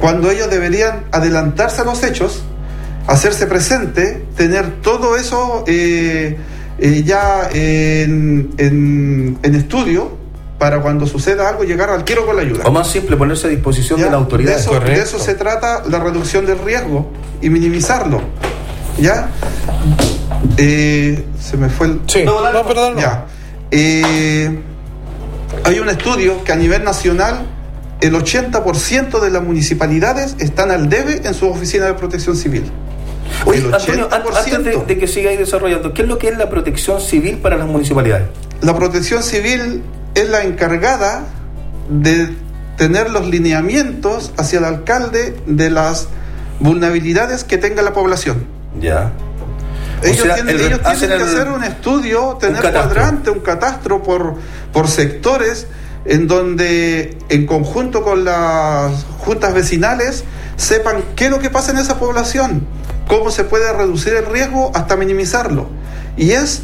cuando 0.00 0.30
ellos 0.30 0.48
deberían 0.48 1.02
adelantarse 1.10 1.80
a 1.82 1.84
los 1.84 2.04
hechos, 2.04 2.44
hacerse 3.08 3.48
presente, 3.48 4.24
tener 4.36 4.80
todo 4.82 5.16
eso 5.16 5.64
eh, 5.66 6.36
eh, 6.80 7.02
ya 7.04 7.48
en, 7.52 8.50
en- 8.58 9.38
en 9.42 9.54
estudio 9.54 10.18
para 10.58 10.80
cuando 10.80 11.06
suceda 11.06 11.48
algo 11.48 11.64
llegar 11.64 11.88
al 11.90 12.04
quiero 12.04 12.26
con 12.26 12.36
la 12.36 12.42
ayuda. 12.42 12.64
O 12.66 12.70
más 12.70 12.90
simple, 12.90 13.16
ponerse 13.16 13.46
a 13.46 13.50
disposición 13.50 13.98
Ya, 13.98 14.06
de 14.06 14.10
la 14.10 14.16
autoridad. 14.18 14.54
De 14.54 14.60
eso, 14.60 14.78
de 14.80 14.94
eso 14.94 15.18
se 15.18 15.34
trata 15.34 15.82
la 15.88 15.98
reducción 16.00 16.44
del 16.46 16.58
riesgo 16.58 17.10
y 17.40 17.48
minimizarlo. 17.50 18.20
¿Ya? 18.98 19.30
Eh, 20.56 21.24
se 21.40 21.56
me 21.56 21.68
fue 21.68 21.86
el. 21.86 22.00
Sí, 22.06 22.24
no, 22.24 22.36
perdón. 22.66 22.94
no. 22.96 23.00
Ya. 23.00 23.26
Eh, 23.70 24.58
hay 25.64 25.78
un 25.78 25.88
estudio 25.88 26.42
que 26.44 26.52
a 26.52 26.56
nivel 26.56 26.84
nacional 26.84 27.46
el 28.00 28.14
80% 28.14 29.20
de 29.20 29.30
las 29.30 29.42
municipalidades 29.42 30.36
están 30.38 30.70
al 30.70 30.88
debe 30.88 31.22
en 31.26 31.34
su 31.34 31.48
oficina 31.48 31.86
de 31.86 31.94
protección 31.94 32.36
civil. 32.36 32.64
Oye, 33.46 33.64
Antonio, 33.72 34.08
an- 34.12 34.22
antes 34.36 34.64
de, 34.64 34.84
de 34.86 34.98
que 34.98 35.06
sigáis 35.08 35.38
desarrollando, 35.38 35.92
¿qué 35.94 36.02
es 36.02 36.08
lo 36.08 36.18
que 36.18 36.28
es 36.28 36.36
la 36.38 36.48
protección 36.50 37.00
civil 37.00 37.38
para 37.38 37.56
las 37.56 37.66
municipalidades? 37.66 38.26
La 38.62 38.74
protección 38.76 39.22
civil 39.22 39.82
es 40.14 40.28
la 40.28 40.42
encargada 40.44 41.24
de 41.88 42.34
tener 42.76 43.10
los 43.10 43.26
lineamientos 43.26 44.32
hacia 44.36 44.58
el 44.58 44.64
alcalde 44.64 45.36
de 45.46 45.70
las 45.70 46.08
vulnerabilidades 46.60 47.44
que 47.44 47.58
tenga 47.58 47.82
la 47.82 47.92
población. 47.92 48.44
Ya. 48.80 49.12
Ellos 50.02 50.20
O 50.20 50.24
sea, 50.24 50.34
tienen, 50.36 50.56
el- 50.56 50.60
ellos 50.66 50.80
hacen 50.84 51.08
tienen 51.10 51.18
que 51.18 51.24
el- 51.24 51.36
hacer 51.40 51.50
un 51.52 51.64
estudio, 51.64 52.36
tener 52.40 52.60
cuadrante, 52.72 53.30
un 53.30 53.40
catastro 53.40 54.02
por, 54.02 54.34
por 54.72 54.88
sectores, 54.88 55.66
en 56.06 56.26
donde 56.26 57.18
en 57.28 57.46
conjunto 57.46 58.02
con 58.02 58.24
las 58.24 59.04
juntas 59.18 59.52
vecinales 59.52 60.24
sepan 60.56 61.02
qué 61.16 61.26
es 61.26 61.30
lo 61.30 61.38
que 61.38 61.50
pasa 61.50 61.72
en 61.72 61.78
esa 61.78 61.98
población, 61.98 62.66
cómo 63.10 63.32
se 63.32 63.42
puede 63.42 63.72
reducir 63.72 64.14
el 64.14 64.24
riesgo 64.24 64.70
hasta 64.72 64.96
minimizarlo. 64.96 65.66
Y 66.16 66.30
es 66.30 66.62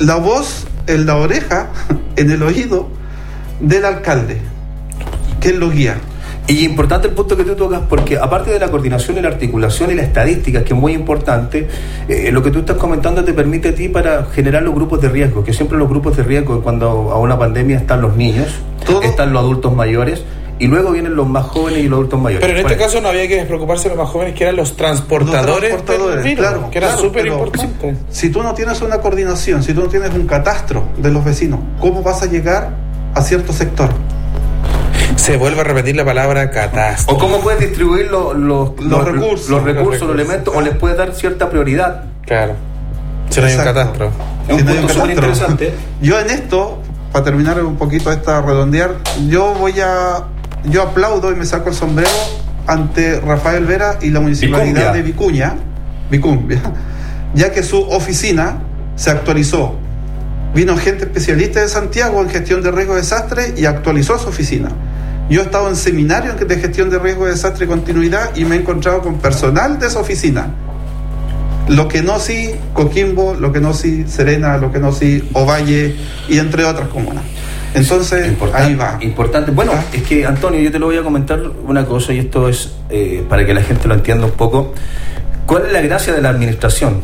la 0.00 0.16
voz 0.16 0.66
en 0.88 1.06
la 1.06 1.16
oreja, 1.16 1.68
en 2.16 2.30
el 2.32 2.42
oído 2.42 2.88
del 3.60 3.84
alcalde, 3.84 4.38
que 5.40 5.52
lo 5.52 5.70
guía. 5.70 5.98
Y 6.48 6.64
importante 6.64 7.06
el 7.06 7.14
punto 7.14 7.36
que 7.36 7.44
tú 7.44 7.54
tocas, 7.54 7.82
porque 7.88 8.18
aparte 8.18 8.50
de 8.50 8.58
la 8.58 8.68
coordinación 8.68 9.18
y 9.18 9.20
la 9.20 9.28
articulación 9.28 9.92
y 9.92 9.94
la 9.94 10.02
estadística, 10.02 10.64
que 10.64 10.74
es 10.74 10.80
muy 10.80 10.92
importante, 10.92 11.68
eh, 12.08 12.32
lo 12.32 12.42
que 12.42 12.50
tú 12.50 12.58
estás 12.60 12.76
comentando 12.76 13.22
te 13.22 13.32
permite 13.32 13.68
a 13.68 13.74
ti 13.74 13.88
para 13.88 14.24
generar 14.24 14.64
los 14.64 14.74
grupos 14.74 15.00
de 15.00 15.08
riesgo, 15.08 15.44
que 15.44 15.52
siempre 15.52 15.78
los 15.78 15.88
grupos 15.88 16.16
de 16.16 16.24
riesgo, 16.24 16.62
cuando 16.62 17.12
a 17.12 17.18
una 17.20 17.38
pandemia 17.38 17.76
están 17.76 18.02
los 18.02 18.16
niños, 18.16 18.48
están 19.04 19.32
los 19.32 19.42
adultos 19.42 19.72
mayores, 19.76 20.24
y 20.60 20.66
luego 20.68 20.92
vienen 20.92 21.16
los 21.16 21.26
más 21.26 21.46
jóvenes 21.46 21.80
y 21.80 21.88
los 21.88 21.96
adultos 21.98 22.20
mayores. 22.20 22.46
Pero 22.46 22.58
en 22.60 22.64
este 22.66 22.78
caso 22.78 23.00
no 23.00 23.08
había 23.08 23.26
que 23.26 23.36
despreocuparse 23.36 23.88
de 23.88 23.96
los 23.96 24.04
más 24.04 24.12
jóvenes, 24.12 24.34
que 24.34 24.44
eran 24.44 24.56
los 24.56 24.76
transportadores, 24.76 25.72
Los 25.72 25.84
transportadores, 25.84 26.16
del 26.16 26.24
virus, 26.24 26.46
claro, 26.46 26.70
que 26.70 26.78
era 26.78 26.86
claro, 26.88 27.02
súper 27.02 27.26
importante. 27.26 27.96
Si 28.10 28.28
tú 28.30 28.42
no 28.42 28.54
tienes 28.54 28.80
una 28.82 28.98
coordinación, 29.00 29.62
si 29.62 29.74
tú 29.74 29.80
no 29.80 29.88
tienes 29.88 30.12
un 30.14 30.26
catastro 30.26 30.84
de 30.98 31.10
los 31.10 31.24
vecinos, 31.24 31.58
¿cómo 31.80 32.02
vas 32.02 32.22
a 32.22 32.26
llegar 32.26 32.70
a 33.14 33.22
cierto 33.22 33.52
sector? 33.52 33.88
Se 35.16 35.36
vuelve 35.36 35.60
a 35.60 35.64
repetir 35.64 35.96
la 35.96 36.04
palabra 36.04 36.50
catástrofe. 36.50 37.12
O 37.16 37.18
cómo 37.18 37.40
puedes 37.42 37.60
distribuir 37.60 38.10
lo- 38.10 38.32
los, 38.34 38.78
Los 38.80 39.04
recursos. 39.04 39.48
los, 39.50 39.62
recursos, 39.64 40.02
Los 40.06 40.14
elementos, 40.14 40.54
o 40.54 40.60
les 40.60 40.74
puedes 40.76 40.96
dar 40.96 41.12
cierta 41.14 41.50
prioridad. 41.50 42.04
Claro. 42.24 42.54
Si 43.28 43.40
no 43.40 43.46
hay 43.46 43.54
un 43.54 43.64
catastro. 43.64 44.10
Un 44.48 44.58
Si 44.58 44.64
no 44.64 44.70
hay 44.72 44.78
un 44.78 44.88
súper 44.88 44.96
catastro. 44.96 45.12
interesante. 45.12 45.74
Yo 46.00 46.18
en 46.18 46.30
esto, 46.30 46.78
para 47.12 47.24
terminar 47.24 47.62
un 47.62 47.76
poquito 47.76 48.10
esta 48.12 48.40
redondear, 48.40 48.96
yo 49.28 49.54
voy 49.54 49.74
a, 49.80 50.24
yo 50.64 50.82
aplaudo 50.82 51.32
y 51.32 51.36
me 51.36 51.46
saco 51.46 51.70
el 51.70 51.74
sombrero 51.74 52.10
ante 52.66 53.20
Rafael 53.20 53.64
Vera 53.64 53.98
y 54.00 54.10
la 54.10 54.20
municipalidad 54.20 54.92
Vicuña. 54.92 54.92
de 54.92 55.02
Vicuña, 55.02 55.54
Vicuña, 56.10 56.62
ya 57.34 57.52
que 57.52 57.62
su 57.62 57.80
oficina 57.80 58.58
se 58.96 59.10
actualizó. 59.10 59.76
Vino 60.54 60.76
gente 60.76 61.04
especialista 61.04 61.60
de 61.60 61.68
Santiago 61.68 62.20
en 62.20 62.28
gestión 62.28 62.62
de 62.62 62.70
riesgo 62.70 62.94
de 62.94 63.02
desastre 63.02 63.54
y 63.56 63.66
actualizó 63.66 64.18
su 64.18 64.28
oficina. 64.28 64.70
Yo 65.30 65.40
he 65.40 65.44
estado 65.44 65.68
en 65.68 65.76
seminarios 65.76 66.36
de 66.40 66.56
gestión 66.56 66.90
de 66.90 66.98
riesgo 66.98 67.24
de 67.24 67.32
desastre 67.32 67.66
y 67.66 67.68
continuidad 67.68 68.34
y 68.34 68.44
me 68.44 68.56
he 68.56 68.58
encontrado 68.58 69.00
con 69.00 69.18
personal 69.20 69.78
de 69.78 69.86
esa 69.86 70.00
oficina. 70.00 70.48
Lo 71.68 71.86
que 71.86 72.02
no 72.02 72.18
sí 72.18 72.50
Coquimbo, 72.72 73.34
lo 73.34 73.52
que 73.52 73.60
no 73.60 73.72
sí 73.72 74.04
Serena, 74.08 74.56
lo 74.56 74.72
que 74.72 74.80
no 74.80 74.90
sí 74.90 75.28
Ovalle 75.34 75.94
y 76.28 76.38
entre 76.38 76.64
otras 76.64 76.88
comunas. 76.88 77.22
Entonces, 77.74 78.26
Importante, 78.28 78.66
ahí 78.68 78.74
va. 78.74 78.98
Importante. 79.00 79.50
Bueno, 79.52 79.72
¿Ah? 79.74 79.84
es 79.92 80.02
que 80.02 80.26
Antonio, 80.26 80.60
yo 80.60 80.72
te 80.72 80.78
lo 80.78 80.86
voy 80.86 80.96
a 80.96 81.02
comentar 81.02 81.40
una 81.66 81.84
cosa 81.86 82.12
y 82.12 82.18
esto 82.18 82.48
es 82.48 82.70
eh, 82.90 83.24
para 83.28 83.46
que 83.46 83.54
la 83.54 83.62
gente 83.62 83.86
lo 83.88 83.94
entienda 83.94 84.26
un 84.26 84.32
poco. 84.32 84.74
¿Cuál 85.46 85.66
es 85.66 85.72
la 85.72 85.80
gracia 85.80 86.12
de 86.12 86.20
la 86.22 86.30
administración 86.30 87.00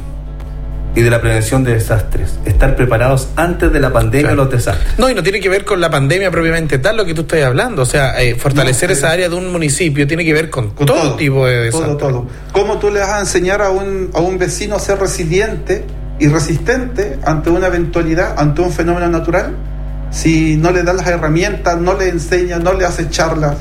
y 0.94 1.02
de 1.02 1.10
la 1.10 1.20
prevención 1.20 1.62
de 1.64 1.74
desastres? 1.74 2.38
Estar 2.44 2.74
preparados 2.76 3.28
antes 3.36 3.72
de 3.72 3.80
la 3.80 3.92
pandemia 3.92 4.28
Claro. 4.28 4.44
los 4.44 4.50
desastres. 4.50 4.98
No, 4.98 5.08
y 5.10 5.14
no 5.14 5.22
tiene 5.22 5.40
que 5.40 5.48
ver 5.48 5.64
con 5.64 5.80
la 5.80 5.90
pandemia 5.90 6.30
propiamente 6.30 6.78
tal, 6.78 6.96
lo 6.96 7.04
que 7.04 7.14
tú 7.14 7.22
estás 7.22 7.42
hablando. 7.44 7.82
O 7.82 7.86
sea, 7.86 8.20
eh, 8.20 8.34
fortalecer 8.34 8.88
No, 8.90 8.94
esa 8.94 9.10
área 9.10 9.28
de 9.28 9.34
un 9.36 9.50
municipio 9.52 10.06
tiene 10.06 10.24
que 10.24 10.32
ver 10.32 10.50
con, 10.50 10.70
Con 10.70 10.86
todo, 10.86 11.14
tipo 11.16 11.46
de 11.46 11.70
todo, 11.70 11.80
desastre. 11.82 12.08
todo. 12.08 12.26
¿Cómo 12.52 12.78
tú 12.78 12.90
le 12.90 13.00
vas 13.00 13.10
a 13.10 13.20
enseñar 13.20 13.62
a 13.62 13.70
un, 13.70 14.10
a 14.14 14.20
un 14.20 14.38
vecino 14.38 14.74
a 14.76 14.78
ser 14.80 14.98
resiliente 14.98 15.84
y 16.18 16.28
resistente 16.28 17.18
ante 17.24 17.50
una 17.50 17.66
eventualidad, 17.66 18.34
ante 18.38 18.62
un 18.62 18.72
fenómeno 18.72 19.08
natural? 19.08 19.54
Si 20.10 20.56
no 20.56 20.70
le 20.70 20.82
das 20.82 20.96
las 20.96 21.06
herramientas, 21.06 21.78
no 21.78 21.94
le 21.94 22.08
enseñas, 22.08 22.60
no 22.62 22.72
le 22.72 22.86
haces 22.86 23.10
charlas. 23.10 23.56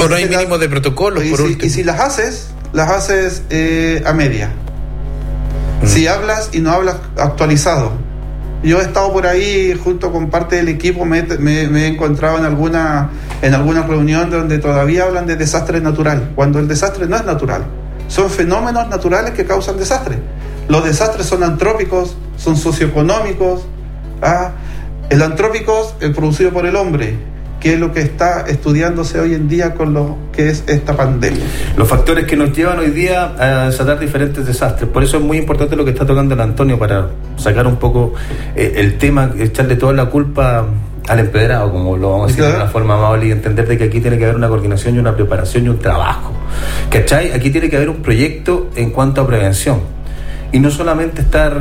O 0.00 0.08
no 0.08 0.14
hay 0.14 0.28
mínimo 0.28 0.58
de 0.58 0.68
protocolos, 0.68 1.24
y 1.24 1.30
por 1.30 1.38
si, 1.38 1.44
último. 1.44 1.64
y 1.66 1.70
si 1.70 1.84
las 1.84 2.00
haces, 2.00 2.48
las 2.72 2.90
haces 2.90 3.42
eh, 3.50 4.02
a 4.04 4.12
media. 4.12 4.50
Mm. 5.82 5.86
Si 5.86 6.06
hablas 6.06 6.50
y 6.52 6.60
no 6.60 6.72
hablas 6.72 6.96
actualizado. 7.16 7.92
Yo 8.62 8.80
he 8.80 8.82
estado 8.82 9.12
por 9.12 9.26
ahí 9.26 9.78
junto 9.82 10.10
con 10.12 10.28
parte 10.30 10.56
del 10.56 10.68
equipo, 10.68 11.04
me, 11.04 11.22
me- 11.22 11.68
me 11.68 11.84
he 11.84 11.86
encontrado 11.88 12.38
en 12.38 12.44
alguna, 12.44 13.10
en 13.42 13.54
alguna 13.54 13.82
reunión 13.82 14.28
donde 14.30 14.58
todavía 14.58 15.04
hablan 15.04 15.26
de 15.26 15.36
desastre 15.36 15.80
natural, 15.80 16.32
cuando 16.34 16.58
el 16.58 16.66
desastre 16.66 17.06
no 17.06 17.16
es 17.16 17.24
natural. 17.24 17.64
Son 18.08 18.28
fenómenos 18.30 18.88
naturales 18.88 19.32
que 19.32 19.44
causan 19.44 19.76
desastre. 19.78 20.18
Los 20.68 20.84
desastres 20.84 21.26
son 21.26 21.42
antrópicos, 21.44 22.16
son 22.36 22.56
socioeconómicos. 22.56 23.62
¿ah? 24.22 24.52
El 25.08 25.22
antrópico, 25.22 25.94
el 26.00 26.12
producido 26.12 26.50
por 26.50 26.66
el 26.66 26.74
hombre, 26.74 27.14
que 27.60 27.74
es 27.74 27.80
lo 27.80 27.92
que 27.92 28.00
está 28.00 28.40
estudiándose 28.40 29.20
hoy 29.20 29.34
en 29.34 29.48
día 29.48 29.74
con 29.74 29.94
lo 29.94 30.16
que 30.32 30.50
es 30.50 30.64
esta 30.66 30.96
pandemia. 30.96 31.44
Los 31.76 31.88
factores 31.88 32.26
que 32.26 32.36
nos 32.36 32.52
llevan 32.52 32.80
hoy 32.80 32.90
día 32.90 33.32
a 33.38 33.66
desatar 33.66 34.00
diferentes 34.00 34.44
desastres. 34.44 34.90
Por 34.90 35.04
eso 35.04 35.18
es 35.18 35.22
muy 35.22 35.38
importante 35.38 35.76
lo 35.76 35.84
que 35.84 35.92
está 35.92 36.04
tocando 36.04 36.34
el 36.34 36.40
Antonio 36.40 36.76
para 36.78 37.08
sacar 37.36 37.66
un 37.66 37.76
poco 37.76 38.14
eh, 38.56 38.74
el 38.76 38.98
tema, 38.98 39.30
echarle 39.38 39.76
toda 39.76 39.92
la 39.92 40.06
culpa 40.06 40.66
al 41.08 41.18
empedrado, 41.20 41.70
como 41.70 41.96
lo 41.96 42.10
vamos 42.10 42.24
a 42.24 42.26
decir 42.28 42.44
de 42.44 42.56
una 42.56 42.66
forma 42.66 42.94
amable, 42.94 43.28
y 43.28 43.30
entender 43.30 43.66
de 43.68 43.78
que 43.78 43.84
aquí 43.84 44.00
tiene 44.00 44.18
que 44.18 44.24
haber 44.24 44.36
una 44.36 44.48
coordinación 44.48 44.96
y 44.96 44.98
una 44.98 45.14
preparación 45.14 45.66
y 45.66 45.68
un 45.68 45.78
trabajo. 45.78 46.32
¿Cachai? 46.90 47.32
Aquí 47.32 47.50
tiene 47.50 47.70
que 47.70 47.76
haber 47.76 47.90
un 47.90 48.02
proyecto 48.02 48.70
en 48.74 48.90
cuanto 48.90 49.20
a 49.20 49.26
prevención. 49.26 49.80
Y 50.50 50.58
no 50.58 50.68
solamente 50.70 51.22
estar 51.22 51.56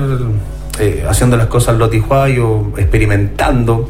eh, 0.79 1.05
haciendo 1.07 1.37
las 1.37 1.47
cosas 1.47 1.77
lotijuay 1.77 2.39
o 2.39 2.73
experimentando 2.77 3.89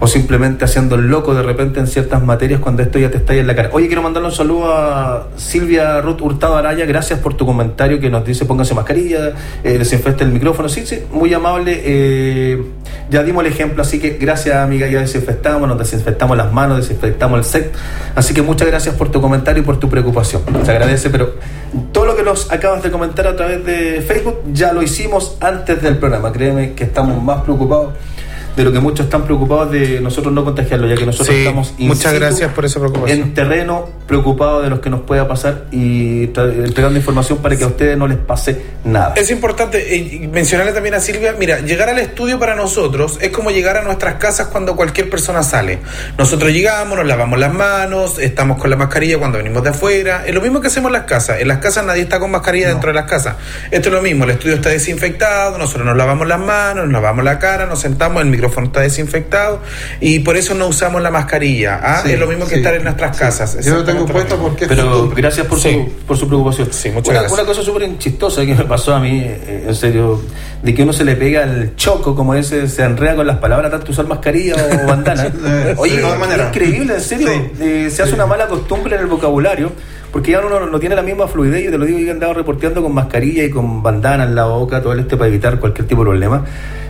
o 0.00 0.06
simplemente 0.06 0.64
haciendo 0.64 0.94
el 0.94 1.08
loco 1.08 1.34
de 1.34 1.42
repente 1.42 1.78
en 1.78 1.86
ciertas 1.86 2.22
materias 2.22 2.60
cuando 2.60 2.82
esto 2.82 2.98
ya 2.98 3.10
te 3.10 3.18
está 3.18 3.34
ahí 3.34 3.38
en 3.38 3.46
la 3.46 3.54
cara. 3.54 3.68
Oye, 3.72 3.86
quiero 3.86 4.02
mandarle 4.02 4.28
un 4.30 4.34
saludo 4.34 4.74
a 4.74 5.28
Silvia 5.36 6.00
Ruth 6.00 6.22
Hurtado 6.22 6.56
Araya, 6.56 6.86
gracias 6.86 7.18
por 7.18 7.34
tu 7.34 7.44
comentario 7.44 8.00
que 8.00 8.08
nos 8.08 8.24
dice 8.24 8.46
pónganse 8.46 8.74
mascarilla, 8.74 9.32
eh, 9.62 9.78
desinfecte 9.78 10.24
el 10.24 10.30
micrófono, 10.30 10.68
sí, 10.68 10.86
sí, 10.86 11.02
muy 11.12 11.32
amable, 11.34 11.80
eh, 11.84 12.62
ya 13.10 13.22
dimos 13.22 13.44
el 13.44 13.52
ejemplo, 13.52 13.82
así 13.82 14.00
que 14.00 14.16
gracias 14.18 14.56
amiga, 14.56 14.88
ya 14.88 15.00
desinfectamos, 15.00 15.68
nos 15.68 15.78
desinfectamos 15.78 16.36
las 16.36 16.50
manos, 16.50 16.78
desinfectamos 16.78 17.38
el 17.38 17.44
set, 17.44 17.74
así 18.14 18.32
que 18.32 18.40
muchas 18.40 18.66
gracias 18.68 18.94
por 18.94 19.10
tu 19.10 19.20
comentario 19.20 19.62
y 19.62 19.66
por 19.66 19.78
tu 19.78 19.90
preocupación, 19.90 20.42
se 20.64 20.70
agradece, 20.70 21.10
pero 21.10 21.34
todo 21.92 22.06
lo 22.06 22.16
que 22.16 22.22
nos 22.22 22.50
acabas 22.50 22.82
de 22.82 22.90
comentar 22.90 23.26
a 23.26 23.36
través 23.36 23.64
de 23.66 24.00
Facebook 24.00 24.40
ya 24.52 24.72
lo 24.72 24.82
hicimos 24.82 25.36
antes 25.40 25.82
del 25.82 25.98
programa, 25.98 26.32
créeme 26.32 26.72
que 26.72 26.84
estamos 26.84 27.22
más 27.22 27.42
preocupados 27.42 27.92
de 28.56 28.64
lo 28.64 28.72
que 28.72 28.80
muchos 28.80 29.06
están 29.06 29.24
preocupados 29.24 29.70
de 29.70 30.00
nosotros 30.00 30.32
no 30.32 30.44
contagiarlo, 30.44 30.88
ya 30.88 30.96
que 30.96 31.06
nosotros 31.06 31.28
Sí, 31.28 31.40
estamos 31.40 31.74
muchas 31.78 32.12
situ, 32.12 32.24
gracias 32.24 32.52
por 32.52 32.64
esa 32.64 32.80
preocupación. 32.80 33.20
En 33.20 33.34
terreno, 33.34 33.88
preocupados 34.06 34.64
de 34.64 34.70
los 34.70 34.80
que 34.80 34.90
nos 34.90 35.02
pueda 35.02 35.28
pasar 35.28 35.66
y 35.70 36.24
entregando 36.24 36.98
información 36.98 37.38
para 37.38 37.56
que 37.56 37.64
a 37.64 37.68
ustedes 37.68 37.96
no 37.96 38.06
les 38.06 38.18
pase 38.18 38.60
nada. 38.84 39.14
Es 39.16 39.30
importante 39.30 39.94
eh, 39.96 40.28
mencionarle 40.32 40.72
también 40.72 40.94
a 40.94 41.00
Silvia, 41.00 41.34
mira, 41.38 41.60
llegar 41.60 41.88
al 41.88 41.98
estudio 41.98 42.38
para 42.38 42.54
nosotros 42.54 43.18
es 43.20 43.30
como 43.30 43.50
llegar 43.50 43.76
a 43.76 43.82
nuestras 43.82 44.14
casas 44.14 44.48
cuando 44.48 44.76
cualquier 44.76 45.08
persona 45.10 45.42
sale. 45.42 45.78
Nosotros 46.18 46.52
llegamos, 46.52 46.96
nos 46.96 47.06
lavamos 47.06 47.38
las 47.38 47.52
manos, 47.52 48.18
estamos 48.18 48.58
con 48.58 48.70
la 48.70 48.76
mascarilla 48.76 49.18
cuando 49.18 49.38
venimos 49.38 49.62
de 49.62 49.70
afuera. 49.70 50.24
Es 50.26 50.34
lo 50.34 50.40
mismo 50.40 50.60
que 50.60 50.68
hacemos 50.68 50.88
en 50.88 50.94
las 50.94 51.04
casas. 51.04 51.40
En 51.40 51.48
las 51.48 51.58
casas 51.58 51.84
nadie 51.84 52.02
está 52.02 52.18
con 52.18 52.30
mascarilla 52.30 52.68
dentro 52.68 52.88
de 52.88 52.94
las 52.94 53.08
casas. 53.08 53.36
Esto 53.70 53.88
es 53.88 53.94
lo 53.94 54.02
mismo, 54.02 54.24
el 54.24 54.30
estudio 54.30 54.56
está 54.56 54.70
desinfectado, 54.70 55.58
nosotros 55.58 55.86
nos 55.86 55.96
lavamos 55.96 56.26
las 56.26 56.40
manos, 56.40 56.84
nos 56.84 56.92
lavamos 56.92 57.24
la 57.24 57.38
cara, 57.38 57.66
nos 57.66 57.80
sentamos, 57.80 58.22
el 58.22 58.28
micrófono 58.40 58.68
está 58.68 58.80
desinfectado 58.80 59.60
y 60.00 60.20
por 60.20 60.36
eso 60.36 60.54
no 60.54 60.66
usamos 60.66 61.02
la 61.02 61.10
mascarilla. 61.10 61.80
¿ah? 61.82 62.02
Sí, 62.04 62.12
es 62.12 62.18
lo 62.18 62.26
mismo 62.26 62.44
que 62.44 62.52
sí, 62.52 62.56
estar 62.58 62.74
en 62.74 62.84
nuestras 62.84 63.16
casas. 63.16 63.64
Yo 63.64 63.74
lo 63.76 63.84
tengo 63.84 64.06
puesto 64.06 64.36
porque 64.38 64.66
Pero 64.66 65.08
gracias 65.10 65.46
por, 65.46 65.60
su, 65.60 65.88
por 66.06 66.16
su 66.16 66.26
preocupación. 66.26 66.68
muchas 66.68 66.94
una, 66.94 67.20
gracias. 67.20 67.32
una 67.32 67.44
cosa 67.44 67.62
súper 67.62 67.98
chistosa 67.98 68.44
que 68.46 68.54
me 68.54 68.64
pasó 68.64 68.94
a 68.94 69.00
mí, 69.00 69.20
eh, 69.22 69.64
en 69.68 69.74
serio, 69.74 70.22
de 70.62 70.74
que 70.74 70.82
uno 70.82 70.92
se 70.92 71.04
le 71.04 71.16
pega 71.16 71.42
el 71.44 71.74
choco, 71.76 72.14
como 72.14 72.34
ese, 72.34 72.68
se 72.68 72.82
enreda 72.82 73.16
con 73.16 73.26
las 73.26 73.38
palabras, 73.38 73.70
tanto 73.70 73.92
usar 73.92 74.06
mascarilla 74.06 74.54
o 74.56 74.86
bandana. 74.88 75.32
Oye, 75.76 75.96
de 75.96 76.02
todas 76.02 76.38
es 76.38 76.46
increíble, 76.46 76.94
en 76.94 77.00
serio. 77.00 77.28
Sí, 77.28 77.50
eh, 77.60 77.88
se 77.90 78.02
hace 78.02 78.14
una 78.14 78.26
mala 78.26 78.46
costumbre 78.46 78.96
en 78.96 79.02
el 79.02 79.06
vocabulario. 79.06 79.72
Porque 80.12 80.32
ya 80.32 80.40
uno 80.40 80.58
no, 80.58 80.66
no 80.66 80.80
tiene 80.80 80.96
la 80.96 81.02
misma 81.02 81.28
fluidez, 81.28 81.64
yo 81.66 81.70
te 81.70 81.78
lo 81.78 81.84
digo, 81.84 82.00
yo 82.00 82.08
he 82.08 82.10
andado 82.10 82.34
reporteando 82.34 82.82
con 82.82 82.92
mascarilla 82.92 83.44
y 83.44 83.50
con 83.50 83.80
bandana 83.80 84.24
en 84.24 84.34
la 84.34 84.46
boca, 84.46 84.82
todo 84.82 84.92
el 84.92 84.98
este 84.98 85.16
para 85.16 85.28
evitar 85.28 85.60
cualquier 85.60 85.86
tipo 85.86 86.00
de 86.02 86.10
problema. 86.10 86.44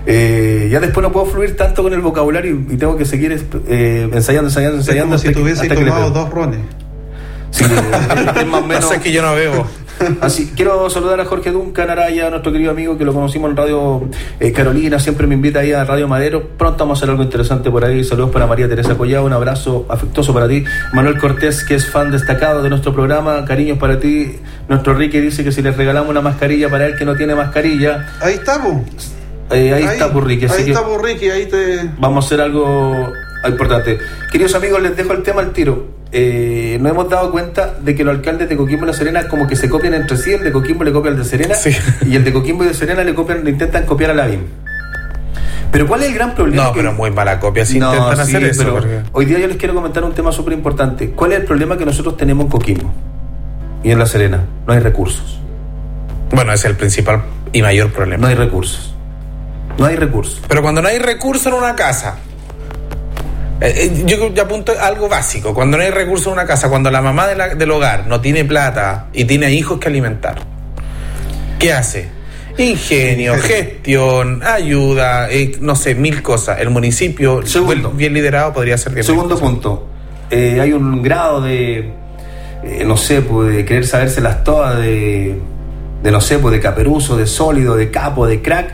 Eh, 0.06 0.68
ya 0.72 0.80
después 0.80 1.06
no 1.06 1.12
puedo 1.12 1.26
fluir 1.26 1.54
tanto 1.54 1.82
con 1.82 1.92
el 1.92 2.00
vocabulario 2.00 2.52
y, 2.70 2.74
y 2.74 2.76
tengo 2.78 2.96
que 2.96 3.04
seguir 3.04 3.32
eh, 3.68 4.08
ensayando, 4.10 4.48
ensayando, 4.48 4.78
Es 4.78 4.88
ensayando. 4.88 5.06
como 5.10 5.18
si 5.18 5.28
hasta 5.28 5.38
tuviese 5.38 5.68
tomado 5.68 6.10
dos 6.10 6.30
rones. 6.30 6.60
Sí, 7.50 7.64
es 8.40 8.46
más 8.46 8.62
o 8.62 8.66
menos. 8.66 8.90
Que 8.94 9.12
yo 9.12 9.20
no 9.20 9.34
veo. 9.34 9.66
Así, 10.20 10.52
quiero 10.56 10.88
saludar 10.90 11.20
a 11.20 11.24
Jorge 11.24 11.50
Duncan 11.50 11.90
Araya, 11.90 12.30
nuestro 12.30 12.52
querido 12.52 12.70
amigo 12.70 12.96
que 12.96 13.04
lo 13.04 13.12
conocimos 13.12 13.50
en 13.50 13.56
Radio 13.56 14.08
eh, 14.38 14.52
Carolina, 14.52 14.98
siempre 14.98 15.26
me 15.26 15.34
invita 15.34 15.60
ahí 15.60 15.72
a 15.72 15.84
Radio 15.84 16.08
Madero. 16.08 16.48
Pronto 16.56 16.78
vamos 16.84 16.98
a 16.98 17.00
hacer 17.00 17.10
algo 17.10 17.22
interesante 17.22 17.70
por 17.70 17.84
ahí. 17.84 18.02
Saludos 18.04 18.30
para 18.30 18.46
María 18.46 18.68
Teresa 18.68 18.96
Collado, 18.96 19.24
un 19.24 19.32
abrazo 19.32 19.86
afectuoso 19.88 20.32
para 20.32 20.48
ti. 20.48 20.64
Manuel 20.92 21.18
Cortés, 21.18 21.64
que 21.64 21.74
es 21.74 21.86
fan 21.90 22.10
destacado 22.10 22.62
de 22.62 22.70
nuestro 22.70 22.92
programa, 22.92 23.44
cariños 23.44 23.78
para 23.78 23.98
ti. 24.00 24.36
Nuestro 24.68 24.94
Ricky 24.94 25.20
dice 25.20 25.44
que 25.44 25.52
si 25.52 25.62
les 25.62 25.76
regalamos 25.76 26.10
una 26.10 26.20
mascarilla 26.20 26.68
para 26.68 26.86
él 26.86 26.96
que 26.96 27.04
no 27.04 27.16
tiene 27.16 27.34
mascarilla, 27.34 28.06
Ahí 28.20 28.34
está, 28.34 28.62
po. 28.62 28.82
eh, 29.50 29.72
ahí, 29.74 29.84
está 29.84 30.06
Burrique. 30.06 30.46
Ahí 30.50 30.70
está 30.70 30.80
Burriqui, 30.80 31.28
ahí 31.30 31.46
te. 31.46 31.90
vamos 31.98 32.24
a 32.24 32.26
hacer 32.26 32.40
algo 32.40 33.12
importante. 33.46 33.98
Queridos 34.30 34.54
amigos, 34.54 34.80
les 34.82 34.96
dejo 34.96 35.12
el 35.12 35.22
tema 35.22 35.40
al 35.40 35.52
tiro. 35.52 35.99
Eh, 36.12 36.78
nos 36.80 36.90
hemos 36.90 37.08
dado 37.08 37.30
cuenta 37.30 37.74
de 37.80 37.94
que 37.94 38.02
los 38.02 38.16
alcaldes 38.16 38.48
de 38.48 38.56
Coquimbo 38.56 38.84
y 38.84 38.88
La 38.88 38.92
Serena 38.92 39.28
como 39.28 39.46
que 39.46 39.54
se 39.54 39.68
copian 39.68 39.94
entre 39.94 40.16
sí, 40.16 40.32
el 40.32 40.42
de 40.42 40.50
Coquimbo 40.50 40.82
le 40.82 40.92
copia 40.92 41.12
al 41.12 41.16
de 41.16 41.24
Serena 41.24 41.54
Sí. 41.54 41.70
y 42.04 42.16
el 42.16 42.24
de 42.24 42.32
Coquimbo 42.32 42.64
y 42.64 42.68
de 42.68 42.74
Serena 42.74 43.04
le 43.04 43.14
copian, 43.14 43.44
le 43.44 43.50
intentan 43.50 43.86
copiar 43.86 44.10
a 44.10 44.14
la 44.14 44.26
BIM. 44.26 44.40
Pero 45.70 45.86
¿cuál 45.86 46.02
es 46.02 46.08
el 46.08 46.14
gran 46.14 46.34
problema? 46.34 46.64
No, 46.64 46.72
que- 46.72 46.80
pero 46.80 46.92
muy 46.94 47.12
mala 47.12 47.38
copia 47.38 47.64
si 47.64 47.78
No, 47.78 47.94
intentan 47.94 48.16
sí, 48.26 48.34
hacer 48.36 48.44
eso. 48.50 48.62
pero 48.62 48.72
porque- 48.74 49.00
Hoy 49.12 49.24
día 49.24 49.38
yo 49.38 49.46
les 49.46 49.56
quiero 49.56 49.72
comentar 49.72 50.02
un 50.02 50.12
tema 50.12 50.32
súper 50.32 50.52
importante. 50.52 51.10
¿Cuál 51.12 51.32
es 51.32 51.38
el 51.40 51.44
problema 51.44 51.76
que 51.78 51.84
nosotros 51.86 52.16
tenemos 52.16 52.46
en 52.46 52.50
Coquimbo 52.50 52.92
y 53.84 53.92
en 53.92 53.98
La 54.00 54.06
Serena? 54.06 54.40
No 54.66 54.72
hay 54.72 54.80
recursos. 54.80 55.38
Bueno, 56.32 56.52
ese 56.52 56.66
es 56.66 56.70
el 56.72 56.76
principal 56.76 57.22
y 57.52 57.62
mayor 57.62 57.92
problema. 57.92 58.22
No 58.22 58.26
hay 58.28 58.34
recursos. 58.34 58.94
No 59.78 59.86
hay 59.86 59.94
recursos. 59.94 60.42
Pero 60.48 60.60
cuando 60.60 60.82
no 60.82 60.88
hay 60.88 60.98
recursos 60.98 61.46
en 61.46 61.54
una 61.54 61.76
casa, 61.76 62.16
eh, 63.60 63.90
eh, 63.94 64.02
yo 64.06 64.42
apunto 64.42 64.72
algo 64.80 65.08
básico. 65.08 65.52
Cuando 65.54 65.76
no 65.76 65.82
hay 65.82 65.90
recursos 65.90 66.28
en 66.28 66.32
una 66.34 66.46
casa, 66.46 66.68
cuando 66.68 66.90
la 66.90 67.02
mamá 67.02 67.26
de 67.26 67.36
la- 67.36 67.54
del 67.54 67.70
hogar 67.70 68.06
no 68.06 68.20
tiene 68.20 68.44
plata 68.44 69.08
y 69.12 69.24
tiene 69.24 69.52
hijos 69.52 69.78
que 69.78 69.88
alimentar, 69.88 70.36
¿qué 71.58 71.72
hace? 71.72 72.08
Ingenio, 72.58 73.36
gestión, 73.38 74.42
ayuda, 74.42 75.30
eh, 75.30 75.52
no 75.60 75.76
sé, 75.76 75.94
mil 75.94 76.22
cosas. 76.22 76.60
El 76.60 76.70
municipio, 76.70 77.46
Segundo. 77.46 77.90
bien 77.90 78.12
liderado, 78.12 78.52
podría 78.52 78.76
ser 78.76 78.92
bien. 78.92 79.04
Segundo 79.04 79.38
punto, 79.38 79.86
eh, 80.30 80.58
hay 80.60 80.72
un 80.72 81.02
grado 81.02 81.40
de, 81.40 81.90
no 82.84 82.96
sé, 82.96 83.22
pues, 83.22 83.54
de 83.54 83.64
querer 83.64 83.86
sabérselas 83.86 84.44
todas, 84.44 84.78
de, 84.78 85.36
de, 86.02 86.10
no 86.10 86.20
sé, 86.20 86.38
pues, 86.38 86.52
de 86.52 86.60
caperuso, 86.60 87.16
de 87.16 87.26
sólido, 87.26 87.76
de 87.76 87.90
capo, 87.90 88.26
de 88.26 88.42
crack, 88.42 88.72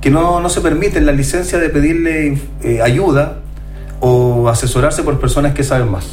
que 0.00 0.10
no, 0.10 0.40
no 0.40 0.48
se 0.48 0.60
permiten 0.60 1.06
la 1.06 1.12
licencia 1.12 1.58
de 1.58 1.68
pedirle 1.68 2.38
ayuda 2.82 3.38
o 4.00 4.48
asesorarse 4.48 5.02
por 5.02 5.18
personas 5.20 5.54
que 5.54 5.64
saben 5.64 5.90
más. 5.90 6.06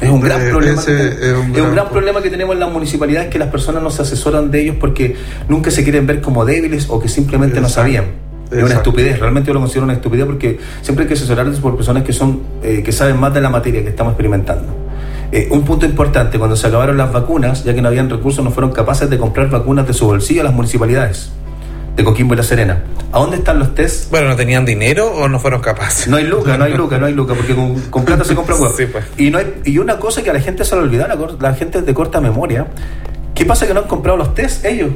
Es 0.00 0.10
un 0.10 0.20
gran 0.20 0.42
Eh, 0.42 0.50
problema. 0.50 0.84
que, 0.84 0.92
es 0.92 1.34
un 1.34 1.54
es 1.56 1.62
un 1.62 1.72
gran 1.72 1.88
problema 1.88 2.20
que 2.20 2.28
tenemos 2.28 2.54
en 2.54 2.60
las 2.60 2.70
municipalidades 2.70 3.28
que 3.28 3.38
las 3.38 3.48
personas 3.48 3.82
no 3.82 3.90
se 3.90 4.02
asesoran 4.02 4.50
de 4.50 4.60
ellos 4.60 4.76
porque 4.78 5.16
nunca 5.48 5.70
se 5.70 5.82
quieren 5.84 6.06
ver 6.06 6.20
como 6.20 6.44
débiles 6.44 6.88
o 6.90 7.00
que 7.00 7.08
simplemente 7.08 7.60
no 7.60 7.68
sabían. 7.68 8.04
Es 8.50 8.62
una 8.62 8.74
estupidez, 8.74 9.18
realmente 9.18 9.48
yo 9.48 9.54
lo 9.54 9.60
considero 9.60 9.84
una 9.84 9.94
estupidez 9.94 10.26
porque 10.26 10.58
siempre 10.82 11.04
hay 11.04 11.08
que 11.08 11.14
asesorarse 11.14 11.60
por 11.60 11.74
personas 11.76 12.04
que 12.04 12.12
son 12.12 12.42
eh, 12.62 12.82
que 12.84 12.92
saben 12.92 13.18
más 13.18 13.32
de 13.34 13.40
la 13.40 13.48
materia 13.48 13.82
que 13.82 13.88
estamos 13.88 14.12
experimentando. 14.12 14.66
Eh, 15.32 15.48
un 15.50 15.64
punto 15.64 15.84
importante, 15.86 16.38
cuando 16.38 16.54
se 16.56 16.66
acabaron 16.68 16.96
las 16.96 17.12
vacunas, 17.12 17.64
ya 17.64 17.74
que 17.74 17.82
no 17.82 17.88
habían 17.88 18.08
recursos, 18.08 18.44
no 18.44 18.52
fueron 18.52 18.70
capaces 18.72 19.10
de 19.10 19.18
comprar 19.18 19.50
vacunas 19.50 19.86
de 19.86 19.94
su 19.94 20.06
bolsillo 20.06 20.42
a 20.42 20.44
las 20.44 20.52
municipalidades 20.54 21.30
de 21.96 22.04
Coquimbo 22.04 22.34
y 22.34 22.36
La 22.36 22.42
Serena. 22.42 22.82
¿A 23.10 23.18
dónde 23.18 23.38
están 23.38 23.58
los 23.58 23.74
test? 23.74 24.10
Bueno, 24.10 24.28
¿no 24.28 24.36
tenían 24.36 24.66
dinero 24.66 25.10
o 25.10 25.28
no 25.28 25.40
fueron 25.40 25.60
capaces? 25.62 26.06
No 26.08 26.18
hay 26.18 26.24
lucas, 26.24 26.58
no 26.58 26.64
hay 26.64 26.74
lucas, 26.74 27.00
no 27.00 27.06
hay 27.06 27.14
lucas, 27.14 27.36
porque 27.36 27.54
con, 27.54 27.80
con 27.90 28.04
plata 28.04 28.24
se 28.24 28.34
compra 28.34 28.54
huevo. 28.54 28.72
Sí, 28.76 28.84
pues. 28.86 29.04
y, 29.16 29.30
no 29.30 29.38
hay, 29.38 29.62
y 29.64 29.78
una 29.78 29.98
cosa 29.98 30.22
que 30.22 30.28
a 30.28 30.34
la 30.34 30.40
gente 30.40 30.64
se 30.64 30.76
le 30.76 30.82
olvida, 30.82 31.08
la, 31.08 31.16
la 31.40 31.54
gente 31.54 31.78
es 31.78 31.86
de 31.86 31.94
corta 31.94 32.20
memoria, 32.20 32.66
¿qué 33.34 33.46
pasa 33.46 33.66
que 33.66 33.72
no 33.72 33.80
han 33.80 33.86
comprado 33.86 34.18
los 34.18 34.34
test 34.34 34.64
ellos? 34.66 34.90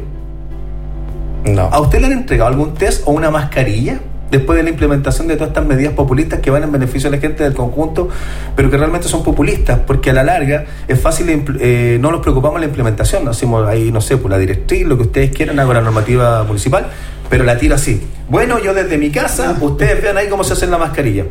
No. 1.44 1.62
¿A 1.62 1.80
usted 1.80 2.00
le 2.00 2.06
han 2.06 2.12
entregado 2.12 2.50
algún 2.50 2.74
test 2.74 3.02
o 3.06 3.12
una 3.12 3.30
mascarilla 3.30 3.98
después 4.30 4.56
de 4.56 4.62
la 4.62 4.70
implementación 4.70 5.26
de 5.28 5.34
todas 5.34 5.48
estas 5.48 5.66
medidas 5.66 5.94
populistas 5.94 6.40
que 6.40 6.50
van 6.50 6.62
en 6.62 6.72
beneficio 6.72 7.10
de 7.10 7.16
la 7.16 7.20
gente 7.20 7.42
del 7.42 7.54
conjunto, 7.54 8.08
pero 8.56 8.70
que 8.70 8.76
realmente 8.76 9.08
son 9.08 9.22
populistas? 9.22 9.80
Porque 9.86 10.10
a 10.10 10.12
la 10.12 10.24
larga 10.24 10.64
es 10.88 11.00
fácil, 11.00 11.44
eh, 11.60 11.98
no 12.00 12.10
nos 12.10 12.20
preocupamos 12.20 12.60
la 12.60 12.66
implementación, 12.66 13.26
hacemos 13.28 13.66
ahí, 13.66 13.92
no 13.92 14.00
sé, 14.00 14.16
por 14.16 14.30
la 14.30 14.38
directriz, 14.38 14.86
lo 14.86 14.96
que 14.96 15.04
ustedes 15.04 15.30
quieran, 15.30 15.58
hago 15.58 15.72
la 15.72 15.80
normativa 15.80 16.42
municipal, 16.44 16.86
pero 17.28 17.44
la 17.44 17.56
tiro 17.58 17.74
así. 17.74 18.02
Bueno, 18.28 18.58
yo 18.58 18.74
desde 18.74 18.98
mi 18.98 19.10
casa, 19.10 19.56
ustedes 19.60 20.02
vean 20.02 20.16
ahí 20.16 20.28
cómo 20.28 20.44
se 20.44 20.52
hace 20.52 20.66
la 20.66 20.78
mascarilla. 20.78 21.24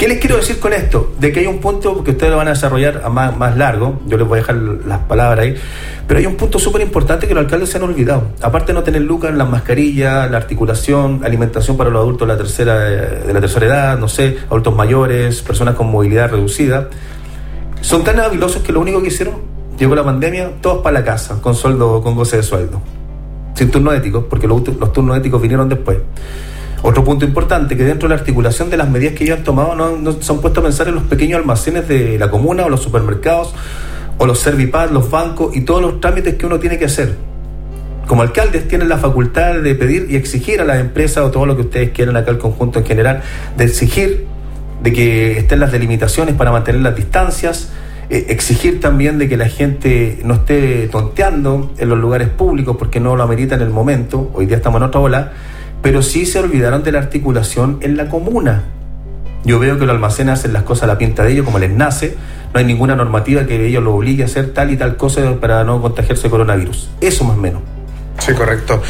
¿Qué 0.00 0.08
les 0.08 0.18
quiero 0.18 0.38
decir 0.38 0.58
con 0.58 0.72
esto? 0.72 1.12
De 1.20 1.30
que 1.30 1.40
hay 1.40 1.46
un 1.46 1.58
punto 1.58 2.02
que 2.02 2.12
ustedes 2.12 2.30
lo 2.30 2.38
van 2.38 2.46
a 2.46 2.52
desarrollar 2.52 3.02
a 3.04 3.10
más, 3.10 3.36
más 3.36 3.54
largo, 3.58 4.00
yo 4.06 4.16
les 4.16 4.26
voy 4.26 4.38
a 4.38 4.40
dejar 4.40 4.56
las 4.56 5.00
palabras 5.00 5.40
ahí, 5.40 5.54
pero 6.08 6.18
hay 6.20 6.24
un 6.24 6.36
punto 6.36 6.58
súper 6.58 6.80
importante 6.80 7.28
que 7.28 7.34
los 7.34 7.44
alcaldes 7.44 7.68
se 7.68 7.76
han 7.76 7.82
olvidado. 7.82 8.28
Aparte 8.40 8.68
de 8.68 8.78
no 8.78 8.82
tener 8.82 9.02
lucas 9.02 9.30
en 9.30 9.36
las 9.36 9.50
mascarillas, 9.50 10.30
la 10.30 10.38
articulación, 10.38 11.20
alimentación 11.22 11.76
para 11.76 11.90
los 11.90 12.00
adultos 12.00 12.26
de 12.26 12.32
la 12.32 12.38
tercera, 12.38 12.78
de 12.78 13.30
la 13.30 13.40
tercera 13.42 13.66
edad, 13.66 13.98
no 13.98 14.08
sé, 14.08 14.38
adultos 14.46 14.74
mayores, 14.74 15.42
personas 15.42 15.74
con 15.74 15.90
movilidad 15.90 16.30
reducida, 16.30 16.88
son 17.82 18.02
tan 18.02 18.20
habilosos 18.20 18.62
que 18.62 18.72
lo 18.72 18.80
único 18.80 19.02
que 19.02 19.08
hicieron, 19.08 19.34
llegó 19.78 19.94
la 19.94 20.04
pandemia, 20.04 20.50
todos 20.62 20.82
para 20.82 21.00
la 21.00 21.04
casa, 21.04 21.42
con 21.42 21.54
sueldo, 21.54 22.00
con 22.00 22.14
goce 22.14 22.38
de 22.38 22.42
sueldo. 22.42 22.80
Sin 23.52 23.70
turno 23.70 23.92
ético, 23.92 24.24
porque 24.24 24.46
los, 24.46 24.66
los 24.66 24.94
turnos 24.94 25.18
éticos 25.18 25.42
vinieron 25.42 25.68
después. 25.68 25.98
Otro 26.82 27.04
punto 27.04 27.24
importante, 27.24 27.76
que 27.76 27.84
dentro 27.84 28.08
de 28.08 28.14
la 28.14 28.20
articulación 28.20 28.70
de 28.70 28.76
las 28.76 28.88
medidas 28.88 29.14
que 29.14 29.24
ellos 29.24 29.38
han 29.38 29.44
tomado, 29.44 29.74
no, 29.74 29.96
no 29.96 30.12
se 30.12 30.32
han 30.32 30.40
puesto 30.40 30.60
a 30.60 30.62
pensar 30.62 30.88
en 30.88 30.94
los 30.94 31.04
pequeños 31.04 31.38
almacenes 31.38 31.86
de 31.86 32.18
la 32.18 32.30
comuna 32.30 32.64
o 32.64 32.68
los 32.68 32.82
supermercados 32.82 33.54
o 34.16 34.26
los 34.26 34.38
servipad, 34.38 34.90
los 34.90 35.10
bancos 35.10 35.56
y 35.56 35.62
todos 35.62 35.82
los 35.82 36.00
trámites 36.00 36.34
que 36.36 36.46
uno 36.46 36.58
tiene 36.58 36.78
que 36.78 36.86
hacer. 36.86 37.16
Como 38.06 38.22
alcaldes 38.22 38.66
tienen 38.66 38.88
la 38.88 38.98
facultad 38.98 39.60
de 39.60 39.74
pedir 39.74 40.08
y 40.10 40.16
exigir 40.16 40.60
a 40.60 40.64
las 40.64 40.80
empresas 40.80 41.24
o 41.24 41.30
todo 41.30 41.46
lo 41.46 41.54
que 41.54 41.62
ustedes 41.62 41.90
quieran 41.90 42.16
acá 42.16 42.30
el 42.30 42.38
conjunto 42.38 42.80
en 42.80 42.86
general, 42.86 43.22
de 43.56 43.64
exigir 43.64 44.26
de 44.82 44.92
que 44.92 45.38
estén 45.38 45.60
las 45.60 45.72
delimitaciones 45.72 46.34
para 46.34 46.50
mantener 46.50 46.80
las 46.80 46.96
distancias, 46.96 47.70
eh, 48.08 48.26
exigir 48.30 48.80
también 48.80 49.18
de 49.18 49.28
que 49.28 49.36
la 49.36 49.48
gente 49.48 50.18
no 50.24 50.34
esté 50.34 50.88
tonteando 50.88 51.70
en 51.78 51.88
los 51.88 51.98
lugares 51.98 52.28
públicos 52.28 52.76
porque 52.78 52.98
no 52.98 53.14
lo 53.14 53.22
amerita 53.22 53.54
en 53.54 53.62
el 53.62 53.70
momento, 53.70 54.30
hoy 54.34 54.46
día 54.46 54.56
estamos 54.56 54.80
en 54.80 54.88
otra 54.88 55.00
ola, 55.00 55.32
pero 55.82 56.02
sí 56.02 56.26
se 56.26 56.38
olvidaron 56.38 56.82
de 56.82 56.92
la 56.92 56.98
articulación 56.98 57.78
en 57.82 57.96
la 57.96 58.08
comuna. 58.08 58.64
Yo 59.44 59.58
veo 59.58 59.78
que 59.78 59.86
los 59.86 59.94
almacenes 59.94 60.40
hacen 60.40 60.52
las 60.52 60.64
cosas 60.64 60.84
a 60.84 60.86
la 60.88 60.98
pinta 60.98 61.22
de 61.22 61.32
ellos, 61.32 61.44
como 61.44 61.58
les 61.58 61.70
nace. 61.70 62.16
No 62.52 62.60
hay 62.60 62.66
ninguna 62.66 62.94
normativa 62.94 63.46
que 63.46 63.66
ellos 63.66 63.82
lo 63.82 63.94
obligue 63.94 64.22
a 64.22 64.26
hacer 64.26 64.52
tal 64.52 64.70
y 64.70 64.76
tal 64.76 64.96
cosa 64.96 65.22
para 65.40 65.64
no 65.64 65.80
contagiarse 65.80 66.24
de 66.24 66.30
coronavirus. 66.30 66.90
Eso 67.00 67.24
más 67.24 67.38
o 67.38 67.40
menos. 67.40 67.62
Sí, 68.18 68.34
correcto. 68.34 68.82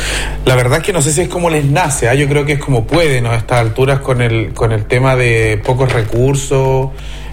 La 0.45 0.57
verdad 0.57 0.78
es 0.78 0.84
que 0.84 0.93
no 0.93 1.03
sé 1.03 1.12
si 1.12 1.20
es 1.20 1.28
como 1.28 1.51
les 1.51 1.64
nace, 1.64 2.09
¿ah? 2.09 2.14
yo 2.14 2.28
creo 2.28 2.45
que 2.45 2.55
es 2.55 2.59
como 2.59 2.84
pueden 2.84 3.26
a 3.26 3.36
estas 3.36 3.61
alturas 3.61 4.01
con 4.01 4.20
el, 4.22 4.53
con 4.53 4.72
el 4.72 4.86
tema 4.86 5.14
de 5.14 5.61
pocos 5.64 5.93
recursos, 5.93 6.88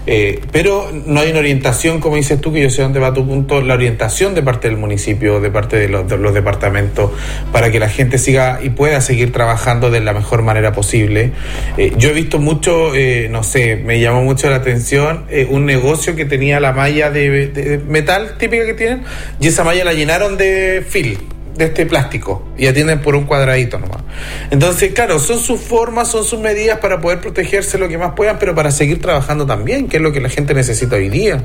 eh, 0.08 0.40
pero 0.52 0.90
no 0.92 1.20
hay 1.20 1.32
una 1.32 1.40
orientación, 1.40 2.00
como 2.00 2.16
dices 2.16 2.42
tú, 2.42 2.52
que 2.52 2.62
yo 2.62 2.70
sé 2.70 2.82
dónde 2.82 3.00
va 3.00 3.14
tu 3.14 3.28
punto, 3.28 3.62
la 3.62 3.76
orientación 3.76 4.34
de 4.34 4.42
parte 4.42 4.68
del 4.68 4.78
municipio, 4.78 5.40
de 5.40 5.52
parte 5.52 5.78
de 5.78 5.90
los, 5.90 6.08
de 6.08 6.18
los 6.18 6.34
departamentos, 6.34 7.12
para 7.52 7.72
que 7.72 7.80
la 7.80 7.90
gente 7.90 8.18
siga 8.18 8.60
y 8.64 8.70
pueda 8.70 9.02
seguir 9.02 9.32
trabajando 9.32 9.92
de 9.92 10.00
la 10.00 10.14
mejor 10.14 10.42
manera 10.42 10.72
posible. 10.72 11.32
Eh, 11.78 11.94
yo 11.98 12.10
he 12.10 12.14
visto 12.14 12.40
mucho, 12.40 12.96
eh, 12.96 13.28
no 13.30 13.44
sé, 13.44 13.76
me 13.76 14.00
llamó 14.00 14.24
mucho 14.24 14.50
la 14.50 14.58
atención 14.58 15.26
un 15.50 15.66
negocio 15.66 16.16
que 16.16 16.26
tenía 16.26 16.60
la 16.60 16.72
malla 16.72 17.12
de 17.12 17.82
metal 17.88 18.38
típica 18.38 18.66
que 18.66 18.74
tienen, 18.74 19.04
y 19.40 19.48
esa 19.48 19.64
malla 19.64 19.84
la 19.84 19.94
llenaron 19.94 20.38
de 20.38 20.84
fil 20.88 21.18
de 21.58 21.66
este 21.66 21.86
plástico 21.86 22.44
y 22.58 22.68
atienden 22.68 23.02
por 23.02 23.16
un 23.16 23.26
cuadradito 23.26 23.80
nomás. 23.80 24.02
Entonces, 24.52 24.94
claro, 24.94 25.20
son 25.20 25.40
sus 25.40 25.60
formas, 25.60 26.10
son 26.10 26.24
sus 26.24 26.40
medidas 26.40 26.80
para 26.80 27.02
poder 27.02 27.20
protegerse 27.20 27.78
lo 27.78 27.88
que 27.88 27.98
más 27.98 28.14
puedan, 28.14 28.38
pero 28.40 28.56
para 28.56 28.72
seguir 28.72 29.02
trabajando 29.02 29.46
también, 29.46 29.88
que 29.88 29.98
es 29.98 30.04
lo 30.04 30.12
que 30.12 30.22
la 30.22 30.30
gente 30.30 30.54
necesita 30.54 30.96
hoy 30.96 31.10
día. 31.10 31.44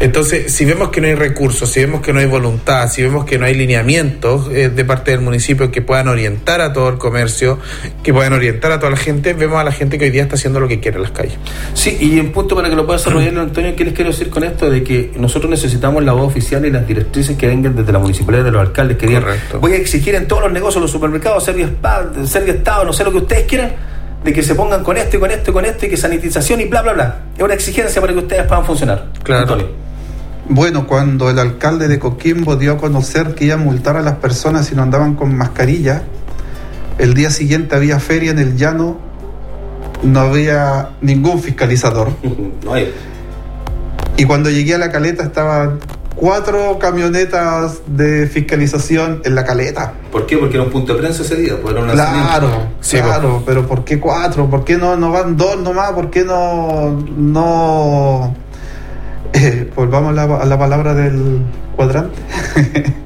Entonces, 0.00 0.52
si 0.52 0.64
vemos 0.64 0.90
que 0.90 1.00
no 1.00 1.06
hay 1.06 1.14
recursos, 1.14 1.70
si 1.70 1.80
vemos 1.80 2.00
que 2.00 2.12
no 2.12 2.18
hay 2.18 2.26
voluntad, 2.26 2.88
si 2.90 3.02
vemos 3.02 3.24
que 3.24 3.38
no 3.38 3.46
hay 3.46 3.54
lineamientos 3.54 4.48
eh, 4.52 4.68
de 4.68 4.84
parte 4.84 5.12
del 5.12 5.20
municipio 5.20 5.70
que 5.70 5.82
puedan 5.82 6.08
orientar 6.08 6.60
a 6.60 6.72
todo 6.72 6.88
el 6.88 6.98
comercio, 6.98 7.58
que 8.02 8.12
puedan 8.12 8.32
orientar 8.32 8.72
a 8.72 8.78
toda 8.78 8.90
la 8.90 8.96
gente, 8.96 9.32
vemos 9.34 9.60
a 9.60 9.64
la 9.64 9.72
gente 9.72 9.98
que 9.98 10.06
hoy 10.06 10.10
día 10.10 10.22
está 10.22 10.34
haciendo 10.34 10.58
lo 10.60 10.68
que 10.68 10.80
quiere 10.80 10.96
en 10.96 11.02
las 11.02 11.12
calles. 11.12 11.34
Sí, 11.74 11.96
y 12.00 12.18
en 12.18 12.32
punto 12.32 12.56
para 12.56 12.68
que 12.68 12.76
lo 12.76 12.84
pueda 12.84 12.98
desarrollar 12.98 13.38
Antonio, 13.38 13.76
¿qué 13.76 13.84
les 13.84 13.94
quiero 13.94 14.10
decir 14.10 14.30
con 14.30 14.44
esto? 14.44 14.68
De 14.70 14.82
que 14.82 15.12
nosotros 15.16 15.50
necesitamos 15.50 16.02
la 16.04 16.12
voz 16.12 16.28
oficial 16.28 16.64
y 16.66 16.70
las 16.70 16.86
directrices 16.86 17.36
que 17.36 17.46
vengan 17.46 17.76
desde 17.76 17.92
la 17.92 17.98
municipalidad, 17.98 18.44
de 18.44 18.50
los 18.50 18.60
alcaldes, 18.60 18.96
que 18.96 19.06
voy 19.60 19.72
a 19.72 19.76
exigir 19.76 20.14
en 20.14 20.26
todos 20.26 20.42
los 20.42 20.52
negocios, 20.52 20.82
los 20.82 20.90
supermercados, 20.90 21.44
Servio 21.44 21.66
Estado, 21.66 22.84
no 22.84 22.92
sé 22.92 23.04
lo 23.04 23.12
que 23.12 23.18
ustedes 23.18 23.46
quieran, 23.46 23.72
de 24.24 24.32
que 24.32 24.42
se 24.42 24.54
pongan 24.54 24.82
con 24.84 24.96
esto 24.96 25.16
y 25.16 25.20
con 25.20 25.30
esto 25.30 25.50
y 25.50 25.54
con 25.54 25.64
esto 25.64 25.86
y 25.86 25.88
que 25.88 25.96
sanitización 25.96 26.60
y 26.60 26.64
bla, 26.66 26.82
bla, 26.82 26.92
bla. 26.92 27.18
Es 27.36 27.42
una 27.42 27.54
exigencia 27.54 28.00
para 28.00 28.12
que 28.12 28.20
ustedes 28.20 28.46
puedan 28.46 28.64
funcionar. 28.64 29.06
Claro. 29.22 29.82
Bueno, 30.48 30.86
cuando 30.86 31.30
el 31.30 31.38
alcalde 31.38 31.88
de 31.88 31.98
Coquimbo 31.98 32.56
dio 32.56 32.72
a 32.72 32.76
conocer 32.76 33.34
que 33.34 33.44
iba 33.44 33.54
a 33.54 33.58
multar 33.58 33.96
a 33.96 34.02
las 34.02 34.16
personas 34.16 34.66
si 34.66 34.74
no 34.74 34.82
andaban 34.82 35.14
con 35.14 35.36
mascarilla, 35.36 36.02
el 36.98 37.14
día 37.14 37.30
siguiente 37.30 37.76
había 37.76 38.00
feria 38.00 38.32
en 38.32 38.38
el 38.38 38.56
llano, 38.56 38.98
no 40.02 40.20
había 40.20 40.90
ningún 41.00 41.40
fiscalizador. 41.40 42.10
no 42.64 42.74
hay. 42.74 42.92
Y 44.16 44.24
cuando 44.24 44.50
llegué 44.50 44.74
a 44.74 44.78
la 44.78 44.90
caleta 44.90 45.22
estaban 45.22 45.78
cuatro 46.14 46.78
camionetas 46.78 47.80
de 47.86 48.26
fiscalización 48.26 49.22
en 49.24 49.34
la 49.34 49.44
caleta. 49.44 49.94
¿Por 50.10 50.26
qué? 50.26 50.36
Porque 50.36 50.56
era 50.56 50.64
un 50.64 50.70
punto 50.70 50.94
de 50.94 51.00
prensa 51.00 51.22
ese 51.22 51.36
día. 51.36 51.54
Pues 51.60 51.74
claro, 51.74 52.68
claro, 52.80 53.42
pero 53.44 53.66
¿por 53.66 53.84
qué 53.84 53.98
cuatro? 53.98 54.48
¿Por 54.48 54.64
qué 54.64 54.76
no, 54.76 54.96
no 54.96 55.10
van 55.10 55.36
dos 55.36 55.58
nomás? 55.58 55.92
¿Por 55.92 56.10
qué 56.10 56.24
no... 56.24 56.90
no 57.16 58.34
eh, 59.32 59.70
volvamos 59.74 60.10
a 60.10 60.26
la, 60.26 60.36
a 60.36 60.44
la 60.44 60.58
palabra 60.58 60.94
del 60.94 61.40
cuadrante? 61.76 62.20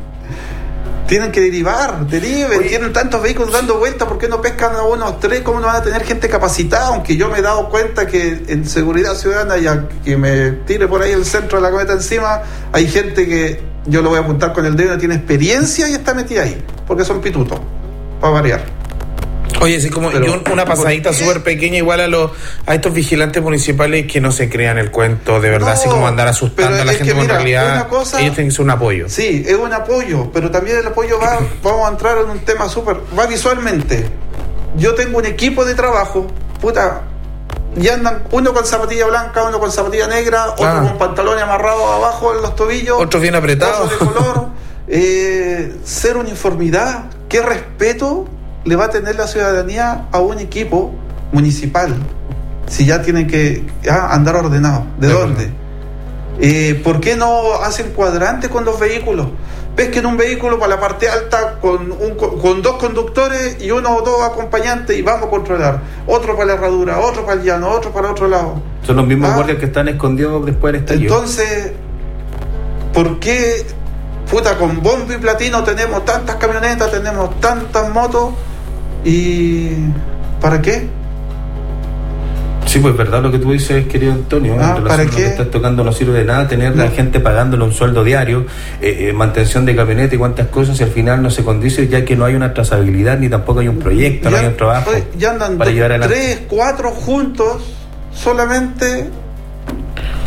tienen 1.06 1.32
que 1.32 1.40
derivar, 1.40 2.06
deriven, 2.06 2.66
tienen 2.66 2.92
tantos 2.92 3.22
vehículos 3.22 3.52
dando 3.52 3.78
vueltas, 3.78 4.08
¿por 4.08 4.18
qué 4.18 4.28
no 4.28 4.40
pescan 4.40 4.74
a 4.74 4.82
unos 4.82 5.20
tres? 5.20 5.42
¿Cómo 5.42 5.60
no 5.60 5.66
van 5.66 5.76
a 5.76 5.82
tener 5.82 6.04
gente 6.04 6.28
capacitada? 6.28 6.88
Aunque 6.88 7.16
yo 7.16 7.28
me 7.28 7.38
he 7.38 7.42
dado 7.42 7.68
cuenta 7.68 8.06
que 8.06 8.44
en 8.48 8.66
seguridad 8.66 9.14
ciudadana, 9.14 9.56
ya 9.56 9.88
que 10.04 10.16
me 10.16 10.50
tire 10.66 10.88
por 10.88 11.02
ahí 11.02 11.12
el 11.12 11.24
centro 11.24 11.58
de 11.58 11.62
la 11.62 11.70
cometa 11.70 11.92
encima, 11.92 12.42
hay 12.72 12.88
gente 12.88 13.26
que 13.26 13.60
yo 13.86 14.02
lo 14.02 14.10
voy 14.10 14.18
a 14.18 14.22
apuntar 14.22 14.52
con 14.52 14.66
el 14.66 14.76
dedo, 14.76 14.98
tiene 14.98 15.14
experiencia 15.14 15.88
y 15.88 15.94
está 15.94 16.14
metida 16.14 16.42
ahí, 16.42 16.62
porque 16.86 17.04
son 17.04 17.20
pitutos, 17.20 17.60
para 18.20 18.32
variar. 18.32 18.85
Oye, 19.60 19.80
sí, 19.80 19.90
como 19.90 20.10
una 20.52 20.64
pasadita 20.64 21.12
súper 21.12 21.42
pequeña 21.42 21.78
igual 21.78 22.00
a 22.00 22.06
los 22.06 22.30
a 22.66 22.74
estos 22.74 22.92
vigilantes 22.92 23.42
municipales 23.42 24.10
que 24.10 24.20
no 24.20 24.32
se 24.32 24.48
crean 24.48 24.78
el 24.78 24.90
cuento, 24.90 25.40
de 25.40 25.50
verdad, 25.50 25.72
así 25.72 25.88
como 25.88 26.06
andar 26.06 26.28
asustando 26.28 26.82
a 26.82 26.84
la 26.84 26.92
gente, 26.92 27.12
en 27.12 27.28
realidad 27.28 27.88
ellos 27.90 28.10
tienen 28.10 28.48
que 28.48 28.50
ser 28.50 28.62
un 28.62 28.70
apoyo. 28.70 29.08
Sí, 29.08 29.44
es 29.46 29.54
un 29.54 29.72
apoyo, 29.72 30.30
pero 30.32 30.50
también 30.50 30.78
el 30.78 30.86
apoyo 30.86 31.18
va, 31.18 31.38
vamos 31.62 31.88
a 31.88 31.90
entrar 31.90 32.18
en 32.18 32.30
un 32.30 32.40
tema 32.40 32.68
súper, 32.68 32.98
va 33.18 33.26
visualmente. 33.26 34.06
Yo 34.76 34.94
tengo 34.94 35.18
un 35.18 35.24
equipo 35.24 35.64
de 35.64 35.74
trabajo, 35.74 36.26
puta, 36.60 37.02
y 37.80 37.88
andan 37.88 38.24
uno 38.30 38.52
con 38.52 38.64
zapatilla 38.66 39.06
blanca, 39.06 39.44
uno 39.44 39.58
con 39.58 39.72
zapatilla 39.72 40.06
negra, 40.06 40.50
otro 40.50 40.66
ah. 40.66 40.82
con 40.82 40.98
pantalones 40.98 41.42
amarrados 41.42 41.82
abajo 41.82 42.34
en 42.34 42.42
los 42.42 42.54
tobillos, 42.56 43.00
otros 43.00 43.22
bien 43.22 43.34
apretados. 43.34 43.90
de 43.90 43.96
color. 43.96 44.48
eh, 44.88 45.76
ser 45.84 46.16
uniformidad, 46.16 47.06
qué 47.28 47.42
respeto 47.42 48.28
le 48.66 48.76
va 48.76 48.86
a 48.86 48.90
tener 48.90 49.16
la 49.16 49.26
ciudadanía 49.26 50.06
a 50.12 50.20
un 50.20 50.38
equipo 50.40 50.92
municipal 51.32 51.94
si 52.66 52.84
ya 52.84 53.00
tienen 53.00 53.28
que 53.28 53.64
ah, 53.88 54.08
andar 54.12 54.36
ordenado? 54.36 54.84
¿De, 54.98 55.08
dónde? 55.08 55.50
Eh, 56.40 56.80
¿Por 56.82 57.00
qué 57.00 57.16
no 57.16 57.54
hacen 57.62 57.92
cuadrante 57.92 58.48
con 58.48 58.64
los 58.64 58.78
vehículos? 58.78 59.28
Ves 59.76 59.90
que 59.90 60.00
en 60.00 60.06
un 60.06 60.16
vehículo 60.16 60.58
para 60.58 60.74
la 60.74 60.80
parte 60.80 61.08
alta 61.08 61.58
con, 61.60 61.92
un, 61.92 62.14
con 62.16 62.62
dos 62.62 62.76
conductores 62.76 63.58
y 63.60 63.70
uno 63.70 63.94
o 63.94 64.02
dos 64.02 64.22
acompañantes 64.22 64.98
y 64.98 65.02
vamos 65.02 65.28
a 65.28 65.30
controlar. 65.30 65.80
Otro 66.06 66.34
para 66.34 66.46
la 66.46 66.54
herradura, 66.54 66.98
otro 66.98 67.24
para 67.24 67.40
el 67.40 67.46
llano, 67.46 67.70
otro 67.70 67.92
para 67.92 68.10
otro 68.10 68.26
lado. 68.26 68.60
Son 68.84 68.96
los 68.96 69.06
mismos 69.06 69.30
ah. 69.30 69.34
guardias 69.36 69.58
que 69.58 69.66
están 69.66 69.86
escondidos 69.88 70.44
después 70.44 70.72
del 70.72 70.82
estallido. 70.82 71.14
Entonces, 71.14 71.72
¿por 72.92 73.20
qué, 73.20 73.66
puta, 74.30 74.56
con 74.56 74.82
bombo 74.82 75.12
y 75.12 75.18
platino 75.18 75.62
tenemos 75.62 76.04
tantas 76.04 76.36
camionetas, 76.36 76.90
tenemos 76.90 77.38
tantas 77.38 77.90
motos 77.90 78.32
¿Y 79.04 79.68
para 80.40 80.60
qué? 80.60 80.88
Sí, 82.66 82.80
pues 82.80 82.96
verdad 82.96 83.22
lo 83.22 83.30
que 83.30 83.38
tú 83.38 83.52
dices, 83.52 83.86
querido 83.86 84.12
Antonio. 84.12 84.56
Ah, 84.60 84.78
¿Para 84.86 85.04
qué? 85.06 85.10
Lo 85.10 85.16
que 85.16 85.26
estás 85.26 85.50
tocando 85.50 85.84
no 85.84 85.92
sirve 85.92 86.18
de 86.18 86.24
nada 86.24 86.48
tener 86.48 86.76
la 86.76 86.88
gente 86.88 87.20
pagándole 87.20 87.64
un 87.64 87.72
sueldo 87.72 88.02
diario, 88.02 88.44
eh, 88.82 89.08
eh, 89.08 89.12
mantención 89.12 89.64
de 89.64 89.76
camioneta 89.76 90.14
y 90.14 90.18
cuantas 90.18 90.48
cosas, 90.48 90.78
y 90.80 90.82
al 90.82 90.90
final 90.90 91.22
no 91.22 91.30
se 91.30 91.44
condice 91.44 91.86
ya 91.88 92.04
que 92.04 92.16
no 92.16 92.24
hay 92.24 92.34
una 92.34 92.52
trazabilidad 92.52 93.18
ni 93.18 93.28
tampoco 93.28 93.60
hay 93.60 93.68
un 93.68 93.78
proyecto, 93.78 94.30
no 94.30 94.36
hay 94.36 94.46
un 94.46 94.56
trabajo. 94.56 94.90
Ya 95.16 95.30
andan 95.30 95.56
para 95.56 95.70
llevar 95.70 96.00
tres, 96.00 96.40
cuatro 96.48 96.90
juntos 96.90 97.62
solamente 98.12 99.08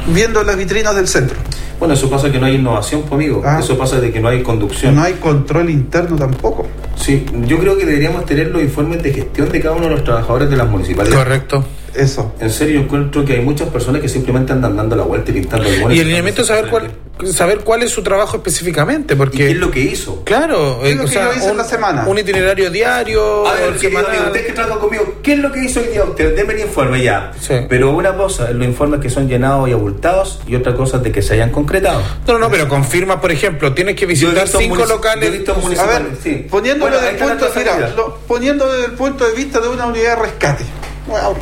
viendo 0.08 0.44
las 0.44 0.58
vitrinas 0.58 0.96
del 0.96 1.08
centro. 1.08 1.38
Bueno, 1.80 1.94
eso 1.94 2.10
pasa 2.10 2.30
que 2.32 2.40
no 2.40 2.46
hay 2.46 2.56
innovación, 2.56 3.02
pues 3.02 3.14
amigo. 3.14 3.42
Ah. 3.46 3.60
Eso 3.60 3.78
pasa 3.78 4.00
de 4.02 4.12
que 4.12 4.20
no 4.20 4.28
hay 4.28 4.44
conducción. 4.44 4.96
No 4.96 5.02
hay 5.02 5.14
control 5.14 5.70
interno 5.70 6.18
tampoco. 6.18 6.68
Sí, 6.96 7.26
yo 7.46 7.58
creo 7.58 7.78
que 7.78 7.86
deberíamos 7.86 8.26
tener 8.26 8.48
los 8.48 8.62
informes 8.62 9.02
de 9.02 9.14
gestión 9.14 9.50
de 9.50 9.62
cada 9.62 9.76
uno 9.76 9.86
de 9.86 9.92
los 9.92 10.04
trabajadores 10.04 10.50
de 10.50 10.58
las 10.58 10.70
municipalidades. 10.70 11.24
Correcto. 11.24 11.64
Eso. 11.96 12.34
En 12.40 12.50
serio, 12.52 12.80
encuentro 12.82 13.24
que 13.26 13.34
hay 13.34 13.42
muchas 13.42 13.70
personas 13.70 14.02
que 14.02 14.10
simplemente 14.10 14.54
andan 14.54 14.76
dando 14.76 14.96
la 14.96 15.04
vuelta 15.04 15.32
y 15.32 15.36
pintando 15.36 15.68
el 15.68 15.92
Y 15.94 16.00
el 16.00 16.08
lineamiento 16.08 16.42
es 16.42 16.48
saber 16.48 16.68
cuál, 16.70 16.92
saber 17.34 17.60
cuál 17.60 17.84
es 17.84 17.92
su 17.92 18.02
trabajo 18.04 18.38
específicamente, 18.38 19.16
porque... 19.16 19.38
¿Qué 19.38 19.52
es 19.52 19.58
lo 19.58 19.72
que 19.72 19.82
hizo? 19.82 20.24
Claro, 20.24 20.80
¿Qué 20.82 20.92
es 20.92 20.98
lo 20.98 21.06
que 21.06 21.12
sea, 21.12 21.26
yo 21.26 21.34
hice 21.34 21.46
en 21.46 21.52
un, 21.52 21.58
la 21.58 21.64
semana? 21.64 22.06
un 22.08 22.18
itinerario 22.18 22.70
diario, 22.72 23.48
A 23.48 23.54
ver, 23.54 23.62
querido 23.74 23.80
semanal. 23.80 24.10
amigo, 24.12 24.26
usted 24.28 24.46
que 24.46 24.54
trabaja 24.54 24.80
conmigo, 24.80 25.14
¿qué 25.24 25.34
es 25.34 25.40
lo 25.40 25.52
que 25.52 25.64
hizo 25.64 25.80
hoy 25.80 25.88
día 25.88 26.04
usted? 26.04 26.36
Deme 26.36 26.54
el 26.54 26.60
informe 26.62 27.02
ya. 27.04 27.32
Sí. 27.40 27.56
Pero 27.68 27.92
una 27.92 28.16
cosa, 28.16 28.52
los 28.52 28.66
informes 28.66 29.00
que 29.02 29.10
son 29.10 29.28
llenados 29.28 29.68
y 29.70 29.72
abultados, 29.74 30.40
y 30.48 30.56
otra 30.56 30.74
cosa 30.76 30.98
de 31.00 31.12
que 31.12 31.22
se 31.22 31.34
hayan 31.34 31.50
concretado. 31.52 32.02
No, 32.28 32.34
no, 32.34 32.40
no, 32.40 32.50
pero 32.50 32.68
confirma, 32.70 33.20
por 33.20 33.32
ejemplo, 33.32 33.74
tienes 33.74 33.96
que 33.96 34.02
Yo 34.02 34.08
he 34.08 34.12
visitar 34.14 34.44
visto 34.44 34.60
cinco 34.60 34.86
locales. 34.86 35.28
yo 35.30 35.34
he 35.34 35.38
visto 35.38 35.52
A 35.54 35.58
municipales, 35.58 36.08
ver, 36.12 36.18
sí. 36.24 36.48
poniéndolo 36.50 36.92
Bueno, 36.92 37.06
desde 37.06 37.24
el 37.26 37.30
punto, 37.32 37.52
mira, 37.56 37.90
lo- 37.96 38.16
poniéndolo 38.28 38.72
desde 38.74 38.86
el 38.86 38.92
punto 38.94 39.28
de 39.28 39.34
vista 39.34 39.60
de 39.60 39.68
una 39.68 39.86
unidad 39.88 40.16
de 40.18 40.22
rescate. 40.24 40.64
Bueno, 41.08 41.34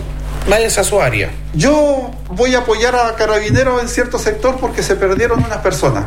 Vayas 0.49 0.77
a 0.77 0.83
su 0.85 1.01
área. 1.01 1.29
Yo 1.53 2.09
voy 2.29 2.55
a 2.55 2.59
apoyar 2.59 2.95
a 2.95 3.15
Carabineros 3.15 3.81
en 3.81 3.89
cierto 3.89 4.17
sector 4.17 4.57
porque 4.61 4.81
se 4.81 4.95
perdieron 4.95 5.43
unas 5.43 5.57
personas. 5.57 6.05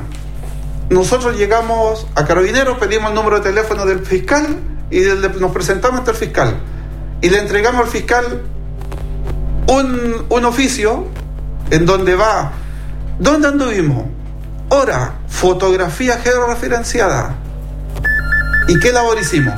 Nosotros 0.89 1.37
llegamos 1.37 2.07
a 2.15 2.25
Carabineros, 2.25 2.79
pedimos 2.79 3.11
el 3.11 3.15
número 3.15 3.37
de 3.37 3.43
teléfono 3.43 3.85
del 3.85 4.01
fiscal 4.01 4.47
y 4.91 5.01
nos 5.39 5.53
presentamos 5.53 5.99
ante 5.99 6.13
el 6.13 6.17
fiscal. 6.17 6.57
Y 7.21 7.29
le 7.29 7.39
entregamos 7.39 7.83
al 7.83 7.89
fiscal 7.89 8.43
un, 9.69 10.25
un 10.29 10.45
oficio 10.47 11.05
en 11.71 11.85
donde 11.85 12.17
va, 12.17 12.53
¿dónde 13.19 13.49
anduvimos? 13.49 14.07
Hora, 14.71 15.19
fotografía 15.29 16.17
georreferenciada. 16.17 17.37
¿Y 18.69 18.81
qué 18.81 18.91
labor 18.91 19.19
hicimos? 19.21 19.55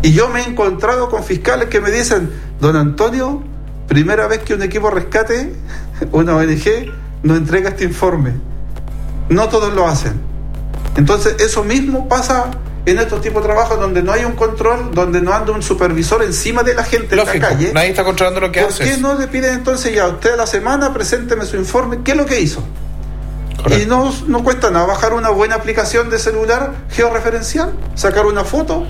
Y 0.00 0.12
yo 0.12 0.28
me 0.28 0.40
he 0.40 0.44
encontrado 0.44 1.10
con 1.10 1.22
fiscales 1.22 1.68
que 1.68 1.80
me 1.80 1.90
dicen, 1.90 2.30
don 2.60 2.76
Antonio, 2.76 3.42
primera 3.88 4.28
vez 4.28 4.40
que 4.40 4.54
un 4.54 4.62
equipo 4.62 4.90
rescate, 4.90 5.52
una 6.12 6.36
ONG, 6.36 6.92
nos 7.22 7.38
entrega 7.38 7.70
este 7.70 7.84
informe. 7.84 8.32
No 9.28 9.48
todos 9.48 9.74
lo 9.74 9.88
hacen. 9.88 10.20
Entonces 10.96 11.36
eso 11.40 11.64
mismo 11.64 12.08
pasa 12.08 12.50
en 12.86 12.98
estos 12.98 13.20
tipos 13.20 13.42
de 13.42 13.48
trabajos 13.48 13.78
donde 13.78 14.02
no 14.02 14.12
hay 14.12 14.24
un 14.24 14.32
control, 14.32 14.90
donde 14.94 15.20
no 15.20 15.32
anda 15.32 15.52
un 15.52 15.62
supervisor 15.62 16.22
encima 16.22 16.62
de 16.62 16.74
la 16.74 16.84
gente 16.84 17.16
Lógico, 17.16 17.34
en 17.36 17.42
la 17.42 17.48
calle. 17.48 17.72
nadie 17.74 17.90
está 17.90 18.04
controlando 18.04 18.40
lo 18.40 18.50
que 18.52 18.60
¿Por 18.60 18.70
haces. 18.70 18.88
qué 18.88 18.96
no 18.98 19.14
le 19.14 19.26
piden 19.26 19.54
entonces 19.54 19.94
ya 19.94 20.04
a 20.04 20.08
usted 20.08 20.32
a 20.32 20.36
la 20.36 20.46
semana, 20.46 20.92
presénteme 20.94 21.44
su 21.44 21.56
informe, 21.56 21.98
qué 22.02 22.12
es 22.12 22.16
lo 22.16 22.24
que 22.24 22.40
hizo? 22.40 22.62
Y 23.78 23.86
no, 23.86 24.14
no 24.28 24.44
cuesta 24.44 24.70
nada 24.70 24.86
bajar 24.86 25.12
una 25.12 25.30
buena 25.30 25.56
aplicación 25.56 26.08
de 26.08 26.18
celular 26.18 26.72
georreferencial, 26.90 27.72
sacar 27.94 28.24
una 28.24 28.44
foto. 28.44 28.86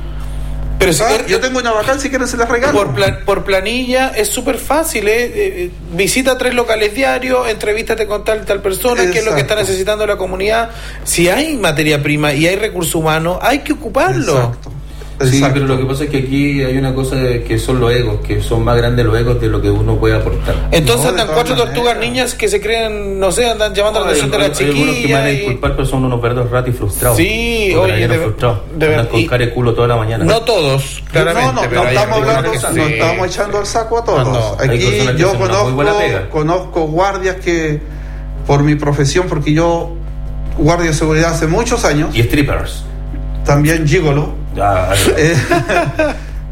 Pero 0.79 0.93
si 0.93 1.03
Ah, 1.03 1.25
yo 1.27 1.41
tengo 1.41 1.59
una 1.59 1.73
vacante, 1.73 2.03
si 2.05 2.09
quieren 2.09 2.29
se 2.29 2.37
las 2.37 2.49
regalo. 2.49 2.73
por, 2.73 2.95
pla- 2.95 3.21
por 3.25 3.43
planilla 3.45 4.09
es 4.15 4.29
súper 4.29 4.59
fácil, 4.59 5.09
¿eh? 5.09 5.25
Eh, 5.25 5.33
eh, 5.35 5.71
Visita 5.93 6.39
tres 6.39 6.55
locales 6.55 6.95
diarios, 6.95 7.49
entrevístate 7.49 8.07
con 8.07 8.23
tal 8.25 8.45
tal 8.45 8.63
persona, 8.63 9.11
qué 9.11 9.19
es 9.19 9.25
lo 9.25 9.35
que 9.35 9.41
está 9.41 9.55
Exacto. 9.55 9.63
necesitando 9.73 10.07
la 10.07 10.17
comunidad. 10.17 10.71
Si 11.05 11.29
hay 11.29 11.57
materia 11.57 12.01
prima 12.03 12.33
y 12.33 12.47
hay 12.47 12.57
recursos 12.57 12.95
humanos, 12.95 13.39
hay 13.43 13.61
que 13.61 13.73
ocuparlo. 13.73 14.37
Exacto. 14.37 14.73
Sí, 15.21 15.39
Exacto. 15.39 15.55
pero 15.55 15.67
lo 15.67 15.79
que 15.79 15.85
pasa 15.85 16.05
es 16.05 16.11
que 16.11 16.19
aquí 16.19 16.63
hay 16.63 16.77
una 16.77 16.95
cosa 16.95 17.17
de 17.17 17.43
que 17.43 17.59
son 17.59 17.81
los 17.81 17.91
egos, 17.93 18.21
que 18.25 18.41
son 18.41 18.63
más 18.63 18.77
grandes 18.77 19.05
los 19.05 19.19
egos 19.19 19.41
de 19.41 19.49
lo 19.49 19.61
que 19.61 19.69
uno 19.69 19.97
puede 19.97 20.15
aportar. 20.15 20.55
Entonces 20.71 21.05
No, 21.07 21.11
andan 21.11 21.27
cuatro 21.35 21.55
maneras. 21.57 21.75
tortugas 21.75 21.99
niñas 21.99 22.35
que 22.35 22.47
se 22.47 22.61
creen, 22.61 23.19
no 23.19 23.33
sé, 23.33 23.51
andan 23.51 23.75
llamando 23.75 23.99
la 23.99 24.07
Hay, 24.07 24.11
atención 24.13 24.31
de 24.31 24.39
la 24.39 24.45
hay- 24.45 24.51
hay 24.57 24.65
algunos 24.71 24.79
que 24.79 24.85
me 24.87 24.95
van 24.95 25.03
chiquilla. 25.03 25.25
a 25.25 25.31
y- 25.33 25.37
disculpar, 25.37 25.71
pero 25.73 25.87
son 25.89 26.05
unos 26.05 26.23
verdaderos 26.23 26.53
ratos 26.53 26.71
y 26.73 26.73
frustrados. 26.79 27.17
Sí, 27.17 27.75
oye, 27.75 28.07
de- 28.07 28.19
frustrados. 28.19 28.59
de 28.59 28.73
Andan 28.75 28.91
verdad, 28.91 29.09
con 29.11 29.21
y- 29.21 29.27
cara 29.27 29.45
de 29.45 29.51
culo 29.53 29.75
toda 29.75 29.89
la 29.89 29.97
mañana. 29.97 30.25
No 30.25 30.41
todos, 30.43 31.03
claramente. 31.11 31.47
no, 31.53 31.63
no, 31.63 31.69
pero 31.69 31.83
no 31.83 31.89
estamos 31.89 32.19
hablando, 32.19 32.53
que 32.53 32.59
no 32.59 32.73
sí. 32.87 32.93
estamos 32.93 33.27
echando 33.27 33.61
el 33.61 33.67
saco 33.67 33.99
a 33.99 34.05
todos. 34.05 34.25
No, 34.25 34.33
no, 34.33 34.57
Aquí 34.61 34.79
yo 35.17 35.35
conozco, 35.37 35.77
conozco 36.31 36.81
guardias 36.87 37.37
que, 37.45 37.81
por 38.47 38.63
mi 38.63 38.77
profesión, 38.77 39.27
porque 39.29 39.53
yo 39.53 39.95
guardia 40.59 40.91
de 40.91 40.95
seguridad 40.95 41.33
hace 41.33 41.49
muchos 41.49 41.85
años, 41.85 42.15
Y 42.17 42.23
strippers. 42.23 42.85
también 43.45 43.87
gigolo, 43.87 44.38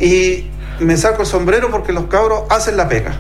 y 0.01 0.47
me 0.81 0.97
saco 0.97 1.23
el 1.23 1.29
sombrero 1.29 1.71
porque 1.71 1.93
los 1.93 2.05
cabros 2.05 2.43
hacen 2.51 2.77
la 2.77 2.89
pega. 2.89 3.15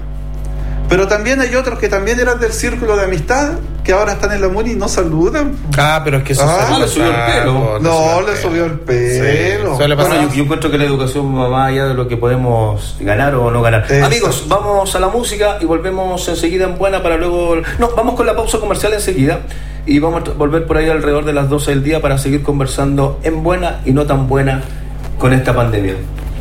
Pero 0.88 1.08
también 1.08 1.40
hay 1.40 1.52
otros 1.56 1.80
que 1.80 1.88
también 1.88 2.20
eran 2.20 2.38
del 2.38 2.52
círculo 2.52 2.96
de 2.96 3.04
amistad, 3.06 3.54
que 3.82 3.92
ahora 3.92 4.12
están 4.12 4.30
en 4.32 4.40
la 4.40 4.48
MUNI 4.48 4.70
y 4.70 4.74
no 4.76 4.86
saludan. 4.88 5.56
Ah, 5.76 6.00
pero 6.04 6.18
es 6.18 6.22
que 6.22 6.32
eso 6.32 6.44
Ah, 6.46 6.74
se 6.74 6.80
le 6.80 6.86
subió 6.86 7.06
el 7.08 7.32
pelo. 7.32 7.78
No, 7.80 8.20
le 8.22 8.36
subió 8.36 8.66
el 8.66 8.78
pelo. 8.78 9.76
Sí. 9.76 9.82
Bueno, 9.94 10.22
yo, 10.22 10.32
yo 10.32 10.42
encuentro 10.44 10.70
que 10.70 10.78
la 10.78 10.84
educación 10.84 11.36
va 11.36 11.48
más 11.48 11.70
allá 11.70 11.86
de 11.86 11.94
lo 11.94 12.06
que 12.06 12.16
podemos 12.16 12.96
ganar 13.00 13.34
o 13.34 13.50
no 13.50 13.62
ganar. 13.62 13.80
Exacto. 13.82 14.06
Amigos, 14.06 14.44
vamos 14.46 14.94
a 14.94 15.00
la 15.00 15.08
música 15.08 15.58
y 15.60 15.64
volvemos 15.64 16.28
enseguida 16.28 16.66
en 16.66 16.78
buena 16.78 17.02
para 17.02 17.16
luego. 17.16 17.56
No, 17.80 17.90
vamos 17.96 18.14
con 18.14 18.24
la 18.26 18.36
pausa 18.36 18.58
comercial 18.60 18.92
enseguida 18.92 19.40
y 19.86 19.98
vamos 19.98 20.22
a 20.28 20.32
volver 20.32 20.66
por 20.66 20.76
ahí 20.76 20.88
alrededor 20.88 21.24
de 21.24 21.32
las 21.32 21.48
12 21.48 21.70
del 21.70 21.82
día 21.84 22.00
para 22.02 22.18
seguir 22.18 22.42
conversando 22.42 23.18
en 23.22 23.42
buena 23.42 23.80
y 23.84 23.92
no 23.92 24.04
tan 24.06 24.28
buena 24.28 24.62
con 25.18 25.32
esta 25.32 25.54
pandemia. 25.54 25.94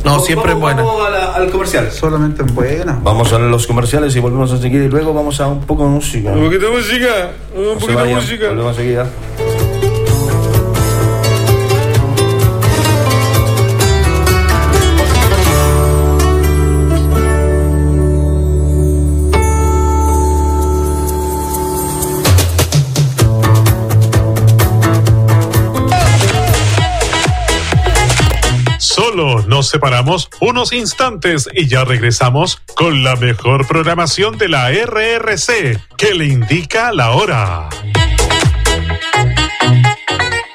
No, 0.04 0.20
siempre 0.20 0.52
en 0.52 0.60
buena. 0.60 0.82
Vamos 0.82 1.06
a 1.06 1.10
la- 1.10 1.32
al 1.32 1.50
comercial. 1.50 1.90
Solamente 1.90 2.42
en 2.42 2.54
buena. 2.54 2.98
Vamos 3.02 3.32
a 3.32 3.38
los 3.38 3.66
comerciales 3.66 4.14
y 4.14 4.20
volvemos 4.20 4.52
enseguida 4.52 4.84
y 4.84 4.88
luego 4.88 5.12
vamos 5.12 5.40
a 5.40 5.48
un 5.48 5.60
poco 5.60 5.82
de 5.84 5.90
música. 5.90 6.30
Un 6.30 6.44
poquito 6.44 6.66
de 6.70 6.76
música, 6.76 7.30
un 7.56 7.64
No 7.64 7.74
poquito 7.74 8.04
de 8.04 8.14
música. 8.14 8.48
Volvemos 8.48 8.76
enseguida. 8.78 9.06
Solo 9.38 9.45
nos 29.46 29.68
separamos 29.68 30.28
unos 30.40 30.72
instantes 30.72 31.48
y 31.54 31.68
ya 31.68 31.84
regresamos 31.84 32.56
con 32.76 33.04
la 33.04 33.16
mejor 33.16 33.66
programación 33.66 34.38
de 34.38 34.48
la 34.48 34.70
RRC 34.70 35.80
que 35.96 36.14
le 36.14 36.26
indica 36.26 36.92
la 36.92 37.12
hora. 37.12 37.68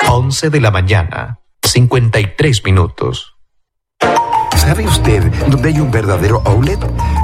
11 0.10 0.50
de 0.50 0.62
la 0.62 0.72
mañana, 0.72 1.40
53 1.64 2.64
minutos. 2.66 3.36
¿Sabe 4.58 4.86
usted 4.86 5.24
dónde 5.48 5.70
hay 5.70 5.80
un 5.80 5.90
verdadero 5.90 6.42
outlet? 6.46 6.80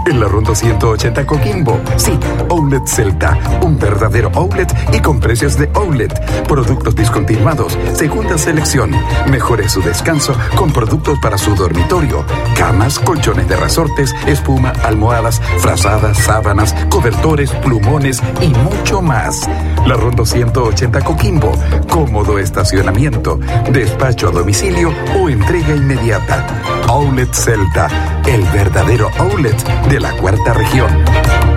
En 0.07 0.21
la 0.21 0.27
Ronda 0.29 0.55
180 0.55 1.25
Coquimbo. 1.25 1.81
Sí, 1.97 2.17
Outlet 2.49 2.87
Celta. 2.87 3.37
Un 3.61 3.77
verdadero 3.77 4.31
outlet 4.35 4.73
y 4.93 5.01
con 5.01 5.19
precios 5.19 5.57
de 5.57 5.69
outlet. 5.73 6.13
Productos 6.47 6.95
discontinuados, 6.95 7.77
segunda 7.93 8.37
selección. 8.37 8.91
Mejore 9.29 9.67
su 9.67 9.81
descanso 9.81 10.33
con 10.55 10.71
productos 10.71 11.19
para 11.21 11.37
su 11.37 11.55
dormitorio. 11.55 12.23
Camas, 12.55 12.99
colchones 12.99 13.49
de 13.49 13.57
resortes, 13.57 14.15
espuma, 14.25 14.71
almohadas, 14.83 15.41
frazadas, 15.59 16.17
sábanas, 16.19 16.73
cobertores, 16.89 17.51
plumones 17.51 18.21
y 18.41 18.47
mucho 18.47 19.01
más. 19.01 19.41
La 19.85 19.95
Ronda 19.95 20.25
180 20.25 21.01
Coquimbo. 21.01 21.51
Cómodo 21.91 22.39
estacionamiento, 22.39 23.39
despacho 23.71 24.29
a 24.29 24.31
domicilio 24.31 24.93
o 25.19 25.27
entrega 25.27 25.75
inmediata. 25.75 26.45
Outlet 26.87 27.33
Celta, 27.33 27.89
el 28.25 28.43
verdadero 28.45 29.09
outlet 29.17 29.57
de 29.89 29.96
la 29.99 30.11
cuarta 30.11 30.53
región. 30.53 31.56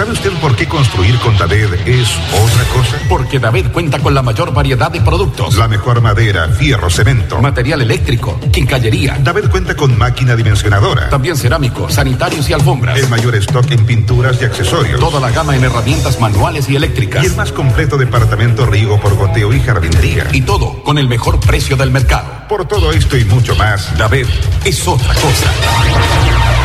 ¿Sabe 0.00 0.12
usted 0.12 0.32
por 0.40 0.56
qué 0.56 0.66
construir 0.66 1.14
con 1.18 1.36
David 1.36 1.74
es 1.84 2.08
otra 2.32 2.64
cosa? 2.72 2.96
Porque 3.06 3.38
David 3.38 3.66
cuenta 3.66 3.98
con 3.98 4.14
la 4.14 4.22
mayor 4.22 4.50
variedad 4.50 4.90
de 4.90 4.98
productos. 5.02 5.54
La 5.58 5.68
mejor 5.68 6.00
madera, 6.00 6.48
fierro, 6.48 6.88
cemento. 6.88 7.38
Material 7.42 7.82
eléctrico, 7.82 8.40
quincallería. 8.50 9.18
David 9.22 9.50
cuenta 9.50 9.76
con 9.76 9.98
máquina 9.98 10.34
dimensionadora. 10.36 11.10
También 11.10 11.36
cerámicos, 11.36 11.92
sanitarios 11.92 12.48
y 12.48 12.54
alfombras. 12.54 12.98
El 12.98 13.10
mayor 13.10 13.34
stock 13.34 13.70
en 13.70 13.84
pinturas 13.84 14.40
y 14.40 14.46
accesorios. 14.46 14.98
Toda 14.98 15.20
la 15.20 15.30
gama 15.32 15.54
en 15.54 15.64
herramientas 15.64 16.18
manuales 16.18 16.70
y 16.70 16.76
eléctricas. 16.76 17.22
Y 17.22 17.26
el 17.26 17.36
más 17.36 17.52
completo 17.52 17.98
departamento 17.98 18.64
riego 18.64 18.98
por 18.98 19.14
goteo 19.16 19.52
y 19.52 19.60
jardinería. 19.60 20.28
Y 20.32 20.40
todo 20.40 20.82
con 20.82 20.96
el 20.96 21.08
mejor 21.08 21.38
precio 21.40 21.76
del 21.76 21.90
mercado. 21.90 22.48
Por 22.48 22.66
todo 22.66 22.90
esto 22.90 23.18
y 23.18 23.26
mucho 23.26 23.54
más, 23.54 23.94
David 23.98 24.24
es 24.64 24.88
otra 24.88 25.12
cosa. 25.12 26.59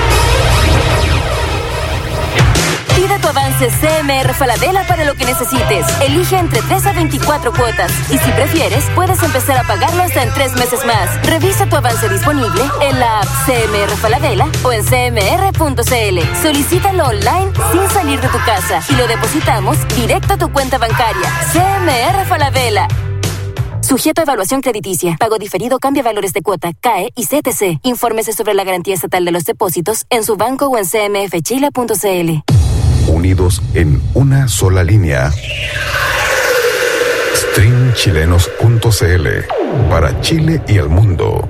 Tu 3.26 3.30
avance 3.30 3.70
CMR 3.82 4.36
Falabella 4.36 4.86
para 4.88 5.04
lo 5.04 5.16
que 5.16 5.26
necesites. 5.26 5.88
Elige 6.02 6.38
entre 6.38 6.62
3 6.62 6.86
a 6.86 6.94
24 6.94 7.54
cuotas. 7.54 7.92
Y 8.12 8.20
si 8.20 8.32
prefieres, 8.32 8.86
puedes 8.94 9.22
empezar 9.24 9.58
a 9.58 9.64
pagarlo 9.64 10.04
hasta 10.04 10.22
en 10.22 10.32
3 10.32 10.54
meses 10.54 10.86
más. 10.86 11.26
Revisa 11.26 11.66
tu 11.66 11.76
avance 11.76 12.08
disponible 12.08 12.62
en 12.82 13.00
la 13.00 13.22
app 13.22 13.28
CMR 13.46 13.98
Falabella 13.98 14.48
o 14.64 14.72
en 14.72 14.84
cmr.cl. 14.84 16.40
Solicítalo 16.40 17.06
online 17.06 17.52
sin 17.72 17.90
salir 17.90 18.22
de 18.22 18.28
tu 18.28 18.38
casa 18.46 18.84
y 18.90 18.96
lo 18.96 19.08
depositamos 19.08 19.78
directo 19.96 20.34
a 20.34 20.38
tu 20.38 20.52
cuenta 20.52 20.78
bancaria. 20.78 21.32
CMR 21.52 22.26
Falabella. 22.28 22.88
Sujeto 23.82 24.22
a 24.22 24.24
evaluación 24.26 24.62
crediticia. 24.62 25.16
Pago 25.20 25.40
diferido 25.40 25.80
cambia 25.80 26.04
valores 26.04 26.34
de 26.34 26.44
cuota, 26.44 26.74
CAE 26.80 27.12
y 27.16 27.26
CTC. 27.26 27.80
Infórmese 27.82 28.34
sobre 28.34 28.54
la 28.54 28.64
garantía 28.64 28.94
estatal 28.94 29.26
de 29.26 29.32
los 29.32 29.46
depósitos 29.46 30.06
en 30.12 30.24
su 30.24 30.36
banco 30.36 30.68
o 30.68 30.78
en 30.78 30.86
cmfchile.cl. 30.86 32.65
Unidos 33.08 33.62
en 33.74 34.02
una 34.14 34.48
sola 34.48 34.84
línea. 34.84 35.32
Streamchilenos.cl 37.34 39.28
para 39.90 40.20
Chile 40.22 40.62
y 40.68 40.78
el 40.78 40.90
mundo. 40.90 41.48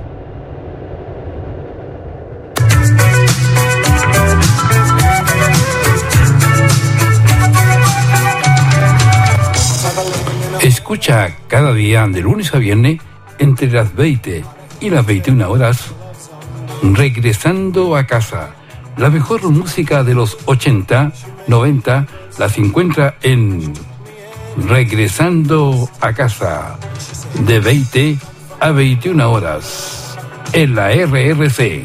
Escucha 10.60 11.36
cada 11.48 11.72
día 11.72 12.06
de 12.08 12.20
lunes 12.20 12.54
a 12.54 12.58
viernes 12.58 13.00
entre 13.38 13.70
las 13.70 13.94
20 13.94 14.44
y 14.80 14.90
las 14.90 15.06
21 15.06 15.50
horas 15.50 15.92
Regresando 16.82 17.96
a 17.96 18.06
casa. 18.06 18.50
La 18.96 19.10
mejor 19.10 19.42
música 19.50 20.04
de 20.04 20.14
los 20.14 20.36
80, 20.46 21.12
90 21.46 22.06
las 22.38 22.58
encuentra 22.58 23.16
en 23.22 23.72
Regresando 24.68 25.88
a 26.00 26.14
casa 26.14 26.78
de 27.40 27.60
20 27.60 28.16
a 28.58 28.70
21 28.70 29.30
horas 29.30 30.16
en 30.52 30.74
la 30.74 30.88
RRC. 30.88 31.84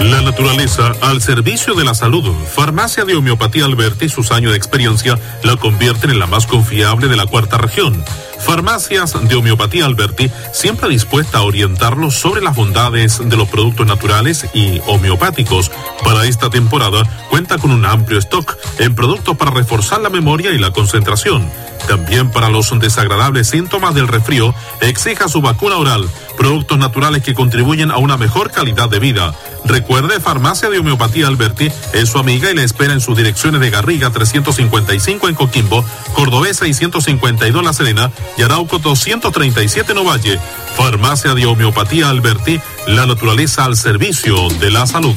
La 0.00 0.20
naturaleza 0.20 0.92
al 1.00 1.22
servicio 1.22 1.74
de 1.74 1.84
la 1.84 1.94
salud. 1.94 2.30
Farmacia 2.54 3.04
de 3.04 3.16
Homeopatía 3.16 3.64
Alberti, 3.64 4.08
sus 4.08 4.30
años 4.30 4.52
de 4.52 4.58
experiencia 4.58 5.18
la 5.42 5.56
convierten 5.56 6.10
en 6.10 6.18
la 6.18 6.26
más 6.26 6.46
confiable 6.46 7.08
de 7.08 7.16
la 7.16 7.26
cuarta 7.26 7.56
región. 7.56 8.04
Farmacias 8.38 9.14
de 9.28 9.34
Homeopatía 9.34 9.86
Alberti, 9.86 10.30
siempre 10.52 10.88
dispuesta 10.88 11.38
a 11.38 11.42
orientarlos 11.42 12.14
sobre 12.14 12.40
las 12.40 12.54
bondades 12.54 13.20
de 13.22 13.36
los 13.36 13.48
productos 13.48 13.86
naturales 13.86 14.46
y 14.54 14.80
homeopáticos. 14.86 15.70
Para 16.04 16.24
esta 16.26 16.50
temporada 16.50 17.02
cuenta 17.30 17.58
con 17.58 17.70
un 17.70 17.84
amplio 17.84 18.18
stock 18.18 18.56
en 18.78 18.94
productos 18.94 19.36
para 19.36 19.50
reforzar 19.50 20.00
la 20.00 20.10
memoria 20.10 20.52
y 20.52 20.58
la 20.58 20.70
concentración. 20.70 21.50
También 21.88 22.30
para 22.30 22.48
los 22.48 22.76
desagradables 22.78 23.48
síntomas 23.48 23.94
del 23.94 24.08
resfrío, 24.08 24.54
exija 24.80 25.28
su 25.28 25.40
vacuna 25.40 25.76
oral, 25.76 26.08
productos 26.36 26.78
naturales 26.78 27.22
que 27.22 27.34
contribuyen 27.34 27.90
a 27.92 27.98
una 27.98 28.16
mejor 28.16 28.50
calidad 28.50 28.88
de 28.88 28.98
vida. 28.98 29.34
Recuerde, 29.64 30.20
Farmacia 30.20 30.68
de 30.68 30.78
Homeopatía 30.78 31.28
Alberti 31.28 31.70
es 31.92 32.08
su 32.08 32.18
amiga 32.18 32.50
y 32.50 32.54
le 32.54 32.64
espera 32.64 32.92
en 32.92 33.00
sus 33.00 33.16
direcciones 33.16 33.60
de 33.60 33.70
Garriga 33.70 34.10
355 34.10 35.28
en 35.28 35.34
Coquimbo, 35.34 35.84
Cordobés 36.14 36.56
652 36.58 37.64
La 37.64 37.72
Serena 37.72 38.10
y 38.36 38.42
Arauco 38.42 38.78
237 38.78 39.94
Novalle. 39.94 40.38
Farmacia 40.76 41.34
de 41.34 41.46
Homeopatía 41.46 42.10
Alberti, 42.10 42.60
la 42.86 43.06
naturaleza 43.06 43.64
al 43.64 43.76
servicio 43.76 44.48
de 44.60 44.70
la 44.70 44.86
salud. 44.86 45.16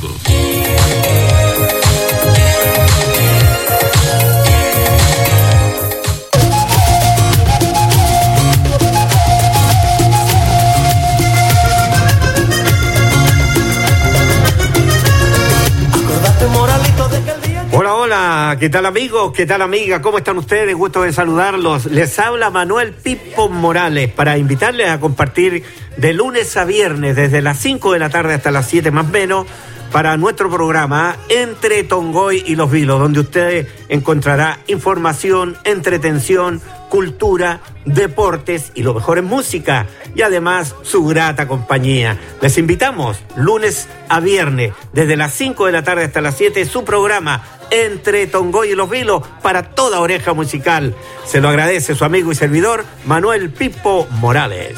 ¿Qué 18.58 18.70
tal 18.70 18.86
amigos? 18.86 19.34
¿Qué 19.34 19.46
tal 19.46 19.62
amiga? 19.62 20.02
¿Cómo 20.02 20.18
están 20.18 20.38
ustedes? 20.38 20.74
Gusto 20.76 21.04
de 21.04 21.14
saludarlos. 21.14 21.86
Les 21.86 22.18
habla 22.18 22.50
Manuel 22.50 22.94
Pipo 22.94 23.50
Morales 23.50 24.12
para 24.12 24.38
invitarles 24.38 24.90
a 24.90 25.00
compartir 25.00 25.64
de 25.98 26.14
lunes 26.14 26.56
a 26.58 26.66
viernes 26.66 27.16
desde 27.16 27.42
las 27.42 27.60
5 27.60 27.94
de 27.94 28.00
la 28.00 28.10
tarde 28.10 28.34
hasta 28.34 28.50
las 28.50 28.68
7 28.68 28.90
más 28.92 29.08
menos 29.10 29.46
para 29.92 30.18
nuestro 30.18 30.50
programa 30.50 31.18
Entre 31.30 31.84
Tongoy 31.84 32.44
y 32.46 32.56
Los 32.56 32.72
Vilos, 32.72 33.00
donde 33.00 33.20
usted 33.20 33.68
encontrará 33.90 34.60
información, 34.68 35.58
entretención, 35.64 36.62
cultura, 36.90 37.62
deportes 37.86 38.72
y 38.76 38.84
lo 38.84 38.94
mejor 38.94 39.20
en 39.20 39.26
música 39.26 39.88
y 40.16 40.22
además 40.22 40.76
su 40.82 41.06
grata 41.06 41.48
compañía. 41.48 42.18
Les 42.42 42.58
invitamos 42.58 43.20
lunes 43.36 43.88
a 44.10 44.20
viernes 44.20 44.74
desde 44.92 45.16
las 45.16 45.34
5 45.34 45.68
de 45.68 45.72
la 45.72 45.84
tarde 45.84 46.04
hasta 46.04 46.22
las 46.22 46.36
7 46.36 46.66
su 46.66 46.84
programa 46.84 47.44
Entre 47.72 48.28
Tongoy 48.28 48.72
y 48.72 48.76
Los 48.76 48.90
Vilos 48.90 49.24
para 49.42 49.72
toda 49.72 50.00
oreja 50.00 50.34
musical. 50.34 50.96
Se 51.26 51.40
lo 51.40 51.50
agradece 51.50 51.96
su 51.96 52.04
amigo 52.04 52.32
y 52.32 52.36
servidor 52.36 52.84
Manuel 53.06 53.52
Pipo 53.52 54.08
Morales. 54.20 54.78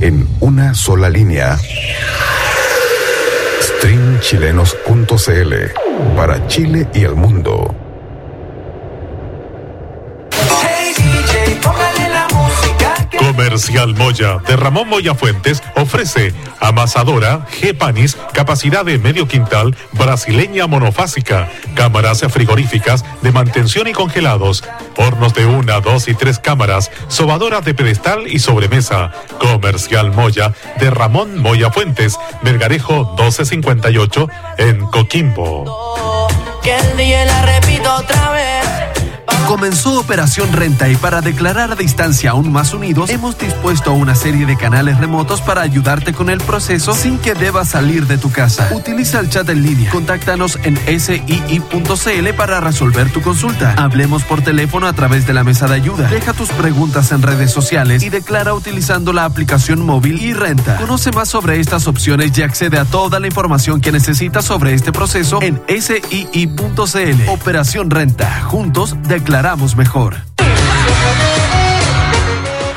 En 0.00 0.26
una 0.40 0.72
sola 0.72 1.10
línea. 1.10 1.58
Streamchilenos.cl 3.60 5.54
para 6.16 6.46
Chile 6.46 6.88
y 6.94 7.04
el 7.04 7.14
mundo. 7.14 7.89
Comercial 13.50 13.96
Moya 13.96 14.38
de 14.46 14.54
Ramón 14.54 14.88
Moya 14.88 15.16
Fuentes 15.16 15.60
ofrece 15.74 16.32
amasadora 16.60 17.48
G-Panis, 17.48 18.16
capacidad 18.32 18.84
de 18.84 18.96
medio 18.96 19.26
quintal, 19.26 19.74
brasileña 19.90 20.68
monofásica, 20.68 21.50
cámaras 21.74 22.20
frigoríficas 22.30 23.04
de 23.22 23.32
mantención 23.32 23.88
y 23.88 23.92
congelados, 23.92 24.62
hornos 24.96 25.34
de 25.34 25.46
una, 25.46 25.80
dos 25.80 26.06
y 26.06 26.14
tres 26.14 26.38
cámaras, 26.38 26.92
sobadoras 27.08 27.64
de 27.64 27.74
pedestal 27.74 28.28
y 28.28 28.38
sobremesa. 28.38 29.10
Comercial 29.40 30.12
Moya 30.12 30.54
de 30.78 30.88
Ramón 30.88 31.36
Moya 31.36 31.72
Fuentes, 31.72 32.16
Melgarejo 32.42 33.16
1258 33.16 34.28
en 34.58 34.86
Coquimbo. 34.86 36.28
Que 36.62 36.76
el 36.76 36.96
día 36.96 37.24
la 37.24 37.42
repito 37.42 37.92
otra 37.96 38.30
vez. 38.30 38.79
Comenzó 39.50 39.98
Operación 39.98 40.52
Renta 40.52 40.88
y 40.88 40.94
para 40.94 41.22
declarar 41.22 41.72
a 41.72 41.74
distancia 41.74 42.30
aún 42.30 42.52
más 42.52 42.72
unidos, 42.72 43.10
hemos 43.10 43.36
dispuesto 43.36 43.92
una 43.92 44.14
serie 44.14 44.46
de 44.46 44.56
canales 44.56 44.98
remotos 44.98 45.40
para 45.40 45.62
ayudarte 45.62 46.12
con 46.12 46.30
el 46.30 46.38
proceso 46.38 46.94
sin 46.94 47.18
que 47.18 47.34
debas 47.34 47.70
salir 47.70 48.06
de 48.06 48.16
tu 48.16 48.30
casa. 48.30 48.68
Utiliza 48.72 49.18
el 49.18 49.28
chat 49.28 49.48
en 49.48 49.64
línea. 49.64 49.90
Contáctanos 49.90 50.56
en 50.62 50.76
sii.cl 51.00 52.28
para 52.36 52.60
resolver 52.60 53.10
tu 53.10 53.22
consulta. 53.22 53.74
Hablemos 53.76 54.22
por 54.22 54.40
teléfono 54.40 54.86
a 54.86 54.92
través 54.92 55.26
de 55.26 55.34
la 55.34 55.42
mesa 55.42 55.66
de 55.66 55.74
ayuda. 55.74 56.08
Deja 56.08 56.32
tus 56.32 56.50
preguntas 56.50 57.10
en 57.10 57.20
redes 57.20 57.50
sociales 57.50 58.04
y 58.04 58.08
declara 58.08 58.54
utilizando 58.54 59.12
la 59.12 59.24
aplicación 59.24 59.84
móvil 59.84 60.22
y 60.22 60.32
renta. 60.32 60.76
Conoce 60.76 61.10
más 61.10 61.28
sobre 61.28 61.58
estas 61.58 61.88
opciones 61.88 62.38
y 62.38 62.42
accede 62.42 62.78
a 62.78 62.84
toda 62.84 63.18
la 63.18 63.26
información 63.26 63.80
que 63.80 63.90
necesitas 63.90 64.44
sobre 64.44 64.74
este 64.74 64.92
proceso 64.92 65.40
en 65.42 65.60
sii.cl. 65.66 67.28
Operación 67.28 67.90
Renta. 67.90 68.42
Juntos 68.42 68.94
declaramos 69.08 69.39
mejor. 69.74 70.16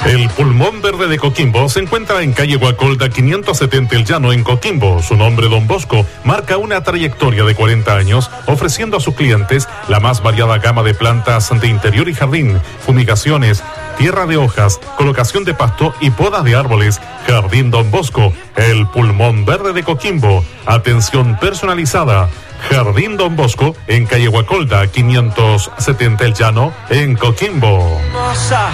El 0.06 0.30
pulmón 0.30 0.82
verde 0.82 1.08
de 1.08 1.18
Coquimbo 1.18 1.68
se 1.68 1.82
encuentra 1.82 2.22
en 2.22 2.32
calle 2.32 2.56
Guacolda 2.56 3.10
570 3.10 3.96
El 3.98 4.06
Llano 4.06 4.32
en 4.32 4.44
Coquimbo. 4.44 5.02
Su 5.02 5.18
nombre, 5.18 5.50
Don 5.50 5.68
Bosco, 5.68 6.06
marca 6.24 6.56
una 6.56 6.82
trayectoria 6.82 7.44
de 7.44 7.54
40 7.54 7.94
años 7.94 8.32
ofreciendo 8.48 8.96
a 8.96 9.02
sus 9.02 9.14
clientes 9.14 9.68
la 9.90 10.00
más 10.00 10.24
variada 10.24 10.58
gama 10.60 10.84
de 10.84 10.94
plantas 10.94 11.50
de 11.60 11.68
interior 11.68 12.08
y 12.08 12.14
jardín, 12.14 12.62
fumigaciones, 12.86 13.62
tierra 13.98 14.26
de 14.26 14.38
hojas, 14.38 14.80
colocación 14.98 15.44
de 15.44 15.54
pasto 15.54 15.94
y 16.00 16.12
podas 16.12 16.46
de 16.46 16.56
árboles. 16.56 17.02
Jardín 17.28 17.72
Don 17.72 17.92
Bosco, 17.92 18.32
el 18.56 18.88
pulmón 18.88 19.44
verde 19.44 19.74
de 19.74 19.84
Coquimbo. 19.84 20.46
Atención 20.66 21.38
personalizada. 21.40 22.30
Jardín 22.70 23.18
Don 23.18 23.36
Bosco 23.36 23.76
en 23.88 24.06
calle 24.06 24.28
Guacolda 24.28 24.88
570 24.88 26.26
El 26.26 26.34
Llano 26.34 26.74
en 26.90 27.16
Coquimbo. 27.16 28.02
Nossa, 28.12 28.70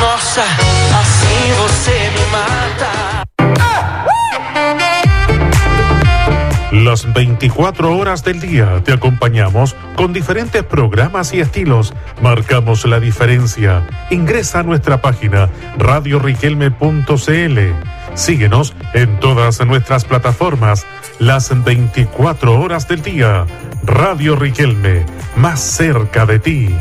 nossa, 0.00 0.42
assim 0.42 1.52
você 1.58 2.10
me 2.14 2.26
mata. 2.30 3.24
Las 6.74 7.12
24 7.12 7.96
horas 7.96 8.24
del 8.24 8.40
día 8.40 8.82
te 8.84 8.92
acompañamos 8.92 9.76
con 9.94 10.12
diferentes 10.12 10.64
programas 10.64 11.32
y 11.32 11.38
estilos. 11.38 11.94
Marcamos 12.20 12.84
la 12.84 12.98
diferencia. 12.98 13.86
Ingresa 14.10 14.58
a 14.58 14.62
nuestra 14.64 15.00
página 15.00 15.48
radioriquelme.cl. 15.78 17.58
Síguenos 18.14 18.74
en 18.92 19.18
todas 19.18 19.64
nuestras 19.66 20.04
plataformas 20.04 20.86
las 21.18 21.64
24 21.64 22.60
horas 22.60 22.86
del 22.86 23.02
día. 23.02 23.44
Radio 23.82 24.36
Riquelme, 24.36 25.04
más 25.36 25.60
cerca 25.60 26.24
de 26.24 26.38
ti. 26.38 26.74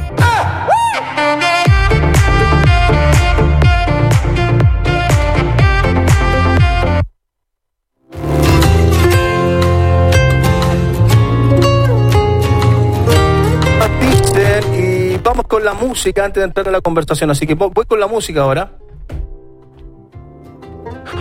Y 14.77 15.17
vamos 15.17 15.47
con 15.47 15.63
la 15.65 15.73
música 15.73 16.25
antes 16.25 16.41
de 16.41 16.45
entrar 16.45 16.67
a 16.67 16.71
la 16.71 16.81
conversación. 16.81 17.31
Así 17.31 17.47
que 17.47 17.55
voy 17.55 17.85
con 17.87 17.99
la 17.99 18.07
música 18.07 18.41
ahora. 18.41 18.82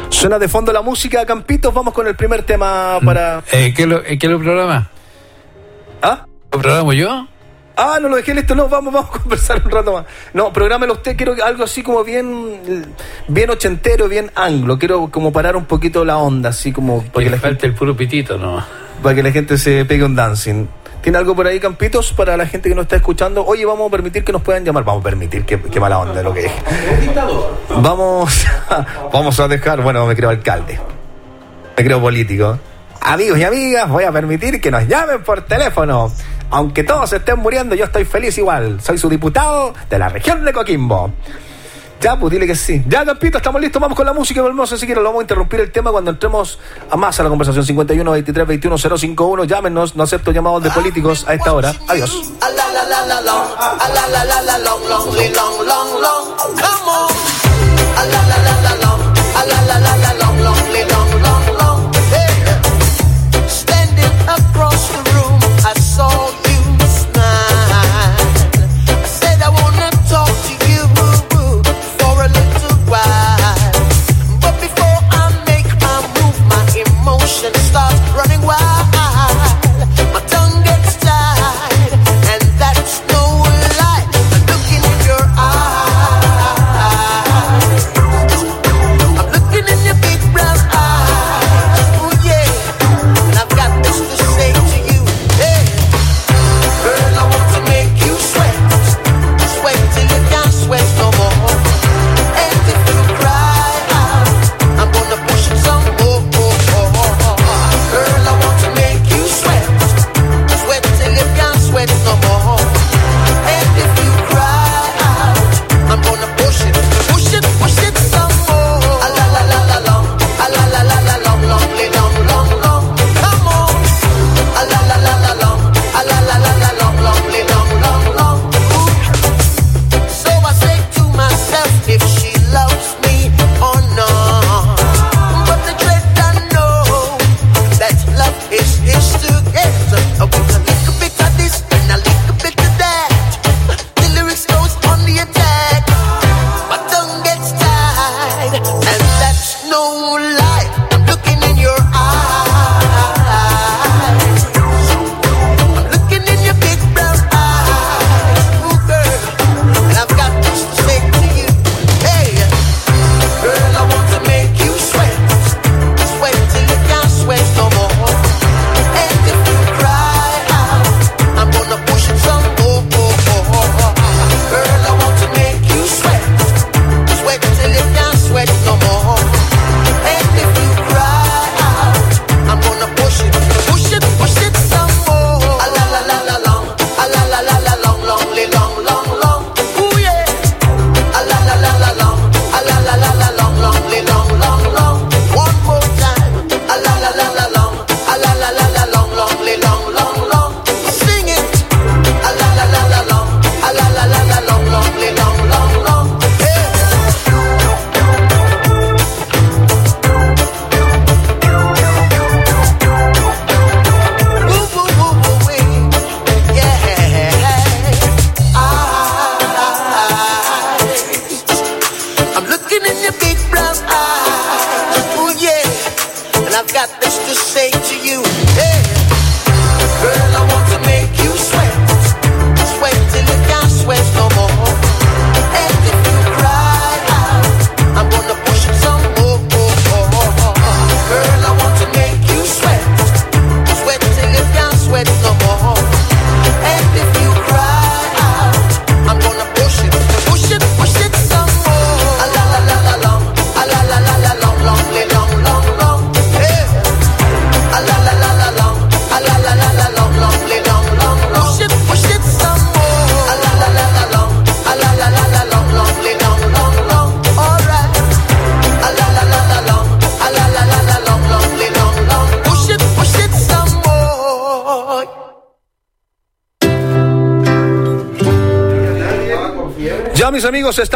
Suena 0.09 0.39
de 0.39 0.49
fondo 0.49 0.73
la 0.73 0.83
música, 0.83 1.25
Campitos. 1.27 1.73
Vamos 1.73 1.93
con 1.95 2.07
el 2.07 2.15
primer 2.15 2.43
tema 2.43 2.99
para. 3.05 3.43
Eh, 3.51 3.73
¿qué, 3.75 3.87
lo, 3.87 4.05
eh, 4.05 4.19
¿Qué 4.19 4.29
lo 4.29 4.39
programa? 4.39 4.89
¿Ah? 6.01 6.27
¿Lo 6.53 6.59
programo 6.61 6.93
yo? 6.93 7.27
Ah, 7.77 7.99
no 8.01 8.09
lo 8.09 8.17
dejé 8.17 8.35
listo. 8.35 8.55
No, 8.55 8.69
vamos, 8.69 8.93
vamos 8.93 9.11
a 9.15 9.19
conversar 9.21 9.63
un 9.65 9.71
rato 9.71 9.93
más. 9.93 10.05
No, 10.35 10.53
prográmelo 10.53 10.93
usted. 10.93 11.17
Quiero 11.17 11.35
algo 11.45 11.65
así 11.65 11.83
como 11.83 12.05
bien, 12.05 12.87
bien 13.29 13.51
ochentero, 13.51 14.09
bien 14.09 14.31
anglo. 14.35 14.79
Quiero 14.79 15.11
como 15.11 15.33
parar 15.33 15.57
un 15.57 15.65
poquito 15.65 16.05
la 16.05 16.19
onda, 16.19 16.51
así 16.51 16.73
como. 16.73 17.03
Para 17.03 17.25
que 17.25 17.31
le 17.31 17.39
falte 17.39 17.67
el 17.67 17.75
puro 17.75 17.97
pitito, 17.97 18.39
¿no? 18.39 18.63
Para 19.03 19.15
que 19.15 19.23
la 19.23 19.33
gente 19.33 19.59
se 19.59 19.85
pegue 19.85 20.05
un 20.05 20.15
dancing. 20.15 20.67
¿Tiene 21.03 21.19
algo 21.19 21.35
por 21.35 21.49
ahí, 21.49 21.59
Campitos, 21.59 22.13
para 22.13 22.37
la 22.37 22.47
gente 22.47 22.69
que 22.69 22.77
nos 22.77 22.85
está 22.85 22.95
escuchando? 22.95 23.45
Oye, 23.45 23.67
vamos 23.67 23.89
a 23.89 23.91
permitir 23.91 24.23
que 24.23 24.31
nos 24.31 24.41
puedan 24.41 24.65
llamar. 24.65 24.85
Vamos 24.85 25.01
a 25.01 25.05
permitir, 25.05 25.45
qué, 25.45 25.61
qué 25.61 25.81
mala 25.81 25.99
onda 25.99 26.23
lo 26.23 26.33
que 26.33 26.47
es. 26.47 26.53
Vamos, 27.69 28.47
vamos 29.13 29.41
a 29.41 29.49
dejar, 29.49 29.83
bueno, 29.83 30.07
me 30.07 30.15
creo 30.15 30.31
alcalde. 30.31 30.79
Me 31.77 31.85
creo 31.85 32.01
político. 32.01 32.57
Amigos 33.01 33.37
y 33.37 33.43
amigas, 33.43 33.89
voy 33.89 34.05
a 34.05 34.13
permitir 34.13 34.61
que 34.61 34.71
nos 34.71 34.87
llamen 34.87 35.25
por 35.25 35.43
teléfono. 35.43 36.13
Aunque 36.51 36.85
todos 36.85 37.13
estén 37.13 37.41
muriendo, 37.41 37.75
yo 37.75 37.87
estoy 37.87 38.05
feliz 38.05 38.39
igual. 38.39 38.81
Soy 38.81 38.97
su 38.97 39.09
diputado 39.09 39.75
de 39.91 39.99
la 39.99 40.09
región 40.09 40.45
de 40.45 40.53
Coquimbo. 40.53 41.13
Ya, 42.03 42.19
pues 42.19 42.33
dile 42.33 42.49
que 42.49 42.57
sí. 42.57 42.83
Ya, 42.89 43.05
Campito, 43.05 43.39
estamos 43.39 43.61
listos. 43.61 43.81
Vamos 43.81 43.97
con 43.97 44.05
la 44.05 44.13
música 44.13 44.41
y 44.41 44.43
volvemos 44.43 44.73
enseguida. 44.73 44.97
Lo 44.97 45.05
vamos 45.05 45.21
a 45.21 45.23
interrumpir 45.23 45.61
el 45.61 45.71
tema 45.71 45.93
cuando 45.93 46.11
entremos 46.11 46.59
a 46.91 46.97
más 46.97 47.21
a 47.21 47.23
la 47.23 47.29
conversación. 47.29 47.65
51 47.65 48.11
23 48.11 48.47
21 48.47 48.77
051. 48.99 49.45
Llámenos. 49.45 49.95
No 49.95 50.03
acepto 50.03 50.33
llamados 50.33 50.65
de 50.65 50.71
políticos 50.71 51.25
a 51.29 51.35
esta 51.35 51.53
hora. 51.53 51.73
Adiós. 51.87 52.33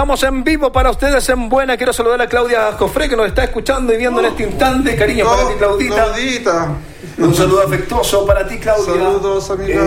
Estamos 0.07 0.23
en 0.23 0.45
vivo 0.45 0.71
para 0.71 0.89
ustedes 0.93 1.29
en 1.31 1.49
Buena. 1.49 1.77
Quiero 1.77 1.93
saludar 1.93 2.21
a 2.23 2.29
Claudia 2.29 2.71
Jofre, 2.79 3.09
que 3.09 3.17
nos 3.17 3.27
está 3.27 3.43
escuchando 3.43 3.93
y 3.93 3.97
viendo 3.97 4.21
en 4.21 4.27
este 4.27 4.45
instante. 4.45 4.95
Cariño 4.95 5.25
para 5.27 5.49
ti, 5.49 5.89
Claudita. 5.89 6.69
Un 7.19 7.35
saludo 7.35 7.63
afectuoso 7.67 8.25
para 8.25 8.47
ti, 8.47 8.57
Claudia. 8.59 8.85
Saludos, 8.95 9.51
amiga. 9.51 9.83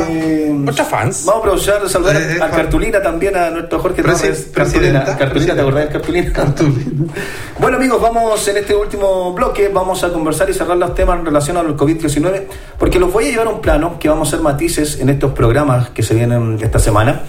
Muchas 0.49 0.87
fans. 0.89 1.23
Vamos 1.25 1.35
a 1.35 1.47
aprovechar 1.47 1.81
de 1.83 1.87
saludar 1.89 2.17
Eh, 2.17 2.35
a 2.35 2.39
fan. 2.39 2.51
Cartulina 2.51 3.01
también, 3.01 3.37
a 3.37 3.49
nuestro 3.49 3.79
Jorge 3.79 4.03
Presi- 4.03 4.21
Torres. 4.23 4.41
presidenta. 4.53 5.05
Cartulina, 5.05 5.17
Cartulina, 5.17 5.55
¿te 5.55 5.61
acordás 5.61 5.85
de 5.85 6.33
Cartulina? 6.33 7.13
Bueno, 7.57 7.77
amigos, 7.77 8.01
vamos 8.01 8.45
en 8.49 8.57
este 8.57 8.75
último 8.75 9.31
bloque, 9.33 9.69
vamos 9.69 10.03
a 10.03 10.09
conversar 10.11 10.49
y 10.49 10.53
cerrar 10.53 10.75
los 10.75 10.93
temas 10.95 11.17
en 11.17 11.25
relación 11.27 11.55
al 11.55 11.77
COVID-19, 11.77 12.43
porque 12.77 12.99
los 12.99 13.13
voy 13.13 13.27
a 13.27 13.29
llevar 13.29 13.47
a 13.47 13.51
un 13.51 13.61
plano 13.61 13.95
que 14.01 14.09
vamos 14.09 14.27
a 14.27 14.29
hacer 14.31 14.41
matices 14.43 14.99
en 14.99 15.07
estos 15.07 15.31
programas 15.31 15.91
que 15.91 16.03
se 16.03 16.13
vienen 16.13 16.59
esta 16.61 16.79
semana. 16.79 17.21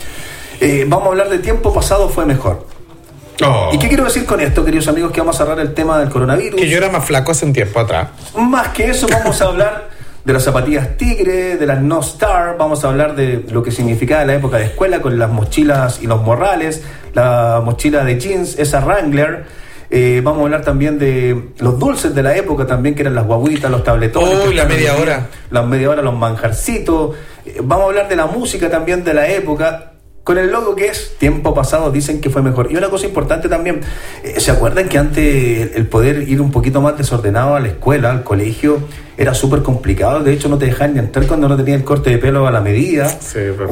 Eh, 0.60 0.84
vamos 0.88 1.06
a 1.06 1.10
hablar 1.10 1.28
de 1.30 1.38
tiempo 1.38 1.72
pasado 1.72 2.08
fue 2.08 2.26
mejor. 2.26 2.66
¿Y 3.72 3.78
qué 3.78 3.88
quiero 3.88 4.04
decir 4.04 4.26
con 4.26 4.40
esto, 4.40 4.64
queridos 4.64 4.88
amigos? 4.88 5.12
Que 5.12 5.20
vamos 5.20 5.36
a 5.36 5.44
cerrar 5.44 5.60
el 5.60 5.72
tema 5.74 5.98
del 5.98 6.08
coronavirus. 6.08 6.60
Que 6.60 6.68
yo 6.68 6.78
era 6.78 6.90
más 6.90 7.04
flaco 7.04 7.32
hace 7.32 7.46
un 7.46 7.52
tiempo 7.52 7.80
atrás. 7.80 8.08
Más 8.36 8.68
que 8.68 8.90
eso, 8.90 9.06
vamos 9.08 9.40
a 9.40 9.46
hablar 9.46 9.88
de 10.24 10.32
las 10.32 10.44
zapatillas 10.44 10.96
Tigre, 10.96 11.56
de 11.56 11.66
las 11.66 11.80
No 11.80 12.00
Star, 12.00 12.56
vamos 12.58 12.84
a 12.84 12.88
hablar 12.88 13.16
de 13.16 13.44
lo 13.50 13.62
que 13.62 13.70
significaba 13.70 14.24
la 14.24 14.34
época 14.34 14.58
de 14.58 14.64
escuela 14.64 15.00
con 15.00 15.18
las 15.18 15.30
mochilas 15.30 16.02
y 16.02 16.06
los 16.06 16.22
morrales, 16.22 16.82
la 17.14 17.62
mochila 17.64 18.04
de 18.04 18.18
jeans, 18.18 18.58
esa 18.58 18.80
Wrangler. 18.80 19.44
Eh, 19.92 20.20
vamos 20.22 20.42
a 20.42 20.44
hablar 20.44 20.62
también 20.62 20.98
de 20.98 21.50
los 21.58 21.78
dulces 21.78 22.14
de 22.14 22.22
la 22.22 22.36
época 22.36 22.64
también, 22.64 22.94
que 22.94 23.00
eran 23.00 23.14
las 23.14 23.26
guaguitas, 23.26 23.70
los 23.70 23.82
tabletones. 23.82 24.46
Uy, 24.46 24.54
la 24.54 24.64
media 24.66 24.94
hora. 24.94 25.26
La 25.50 25.62
media 25.62 25.90
hora, 25.90 26.02
los 26.02 26.16
manjarcitos. 26.16 27.16
Eh, 27.44 27.56
vamos 27.62 27.86
a 27.86 27.88
hablar 27.88 28.08
de 28.08 28.14
la 28.14 28.26
música 28.26 28.70
también 28.70 29.02
de 29.02 29.14
la 29.14 29.26
época. 29.28 29.89
Con 30.22 30.36
el 30.38 30.50
logo 30.52 30.76
que 30.76 30.86
es 30.86 31.16
tiempo 31.18 31.54
pasado 31.54 31.90
dicen 31.90 32.20
que 32.20 32.28
fue 32.30 32.42
mejor. 32.42 32.70
Y 32.70 32.76
una 32.76 32.88
cosa 32.88 33.06
importante 33.06 33.48
también, 33.48 33.80
eh, 34.22 34.38
¿se 34.38 34.50
acuerdan 34.50 34.88
que 34.88 34.98
antes 34.98 35.74
el- 35.74 35.86
poder 35.86 36.28
ir 36.28 36.40
un 36.42 36.50
poquito 36.50 36.80
más 36.82 36.96
desordenado 36.98 37.54
a 37.56 37.60
la 37.60 37.68
escuela, 37.68 38.10
al 38.10 38.22
colegio, 38.22 38.78
era 39.16 39.32
súper 39.34 39.62
complicado? 39.62 40.20
De 40.20 40.32
hecho, 40.32 40.48
no 40.48 40.58
te 40.58 40.66
dejaban 40.66 40.92
ni 40.92 40.98
entrar 41.00 41.26
cuando 41.26 41.48
no 41.48 41.56
tenías 41.56 41.78
el 41.78 41.84
corte 41.84 42.10
de 42.10 42.18
pelo 42.18 42.46
a 42.46 42.50
la 42.50 42.60
medida. 42.60 43.08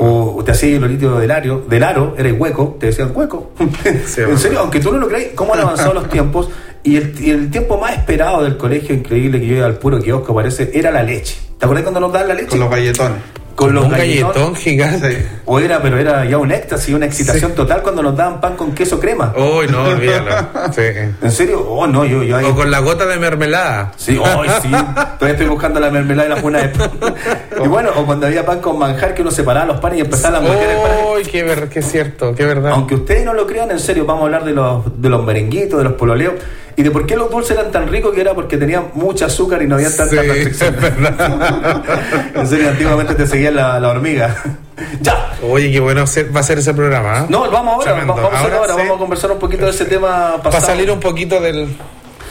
o, 0.00 0.36
o 0.38 0.42
te 0.44 0.52
hacías 0.52 0.78
el 0.78 0.84
olito 0.84 1.18
del 1.18 1.30
aro, 1.30 1.64
del 1.68 1.82
aro, 1.84 2.14
era 2.18 2.32
hueco, 2.32 2.76
te 2.80 2.86
decían 2.86 3.12
hueco. 3.14 3.52
en 3.84 4.38
serio, 4.38 4.60
aunque 4.60 4.80
tú 4.80 4.90
no 4.90 4.98
lo 4.98 5.06
crees, 5.06 5.32
¿cómo 5.34 5.52
han 5.54 5.60
avanzado 5.60 5.92
los 5.94 6.08
tiempos? 6.08 6.48
Y 6.82 6.96
el, 6.96 7.14
y 7.20 7.30
el 7.30 7.50
tiempo 7.50 7.78
más 7.78 7.92
esperado 7.94 8.42
del 8.42 8.56
colegio, 8.56 8.94
increíble, 8.94 9.38
que 9.38 9.46
yo 9.46 9.56
iba 9.56 9.66
al 9.66 9.76
puro 9.78 10.00
kiosco, 10.00 10.34
parece, 10.34 10.70
era 10.72 10.90
la 10.90 11.02
leche. 11.02 11.36
¿Te 11.58 11.66
acuerdas 11.66 11.82
cuando 11.82 12.00
nos 12.00 12.12
daban 12.12 12.28
la 12.28 12.34
leche? 12.34 12.48
Con 12.48 12.60
los 12.60 12.70
galletones. 12.70 13.18
Con 13.58 13.74
los 13.74 13.86
Un 13.86 13.90
galletón 13.90 14.54
gigante. 14.54 15.26
O 15.44 15.58
era, 15.58 15.82
pero 15.82 15.98
era 15.98 16.24
ya 16.24 16.38
un 16.38 16.52
éxtasis, 16.52 16.94
una 16.94 17.06
excitación 17.06 17.56
total 17.56 17.82
cuando 17.82 18.04
nos 18.04 18.16
daban 18.16 18.40
pan 18.40 18.54
con 18.54 18.72
queso 18.72 19.00
crema. 19.00 19.34
Uy, 19.36 19.66
no, 19.66 19.82
olvídalo. 19.82 20.30
Sí. 20.70 20.82
¿En 21.20 21.32
serio? 21.32 21.66
Oh, 21.68 21.84
no, 21.88 22.04
yo, 22.04 22.22
yo 22.22 22.36
ahí... 22.36 22.44
O 22.44 22.54
con 22.54 22.70
la 22.70 22.78
gota 22.78 23.04
de 23.04 23.18
mermelada. 23.18 23.94
Sí, 23.96 24.16
ay, 24.24 24.48
sí. 24.62 24.68
Todavía 25.18 25.32
estoy 25.32 25.48
buscando 25.48 25.80
la 25.80 25.90
mermelada 25.90 26.28
de 26.28 26.34
la 26.36 26.40
juna 26.40 26.58
de 26.60 26.68
pan. 26.68 26.90
Y 27.64 27.66
bueno, 27.66 27.90
o 27.96 28.06
cuando 28.06 28.28
había 28.28 28.46
pan 28.46 28.60
con 28.60 28.78
manjar 28.78 29.12
que 29.12 29.22
uno 29.22 29.32
separaba 29.32 29.66
los 29.66 29.80
panes 29.80 29.98
y 29.98 30.02
empezaba 30.02 30.38
a 30.38 30.40
meter 30.40 30.70
el 30.70 30.76
pan. 30.76 30.90
Uy, 31.12 31.24
qué, 31.24 31.42
ver, 31.42 31.68
qué 31.68 31.82
cierto, 31.82 32.36
qué 32.36 32.44
verdad. 32.44 32.70
Aunque 32.70 32.94
ustedes 32.94 33.24
no 33.24 33.34
lo 33.34 33.44
crean, 33.48 33.72
en 33.72 33.80
serio, 33.80 34.06
vamos 34.06 34.22
a 34.22 34.24
hablar 34.26 34.44
de 34.44 34.52
los, 34.52 35.02
de 35.02 35.08
los 35.08 35.24
merenguitos, 35.24 35.78
de 35.78 35.84
los 35.84 35.94
pololeos 35.94 36.34
y 36.78 36.82
de 36.84 36.90
por 36.92 37.06
qué 37.06 37.16
los 37.16 37.28
dulces 37.28 37.58
eran 37.58 37.72
tan 37.72 37.88
ricos 37.88 38.14
que 38.14 38.20
era 38.20 38.34
porque 38.34 38.56
tenían 38.56 38.84
mucha 38.94 39.26
azúcar 39.26 39.60
y 39.62 39.66
no 39.66 39.74
había 39.74 39.88
tantas 39.88 40.10
Sí, 40.10 40.16
restricciones. 40.16 40.84
en 42.34 42.46
serio, 42.46 42.68
antiguamente 42.68 43.14
te 43.14 43.26
seguía 43.26 43.50
la, 43.50 43.80
la 43.80 43.88
hormiga. 43.88 44.36
ya. 45.00 45.32
Oye, 45.42 45.72
qué 45.72 45.80
bueno 45.80 46.06
ser- 46.06 46.34
va 46.34 46.40
a 46.40 46.42
ser 46.44 46.58
ese 46.58 46.72
programa. 46.74 47.20
¿eh? 47.20 47.26
No, 47.28 47.50
vamos 47.50 47.74
ahora, 47.74 47.84
Tremendo. 47.92 48.14
vamos 48.14 48.32
ahora, 48.32 48.74
sí. 48.74 48.78
vamos 48.78 48.96
a 48.96 48.98
conversar 48.98 49.32
un 49.32 49.38
poquito 49.40 49.64
de 49.64 49.70
ese 49.72 49.84
tema 49.86 50.36
pasado. 50.36 50.42
Para 50.50 50.60
salir 50.60 50.90
un 50.90 51.00
poquito 51.00 51.40
del. 51.40 51.76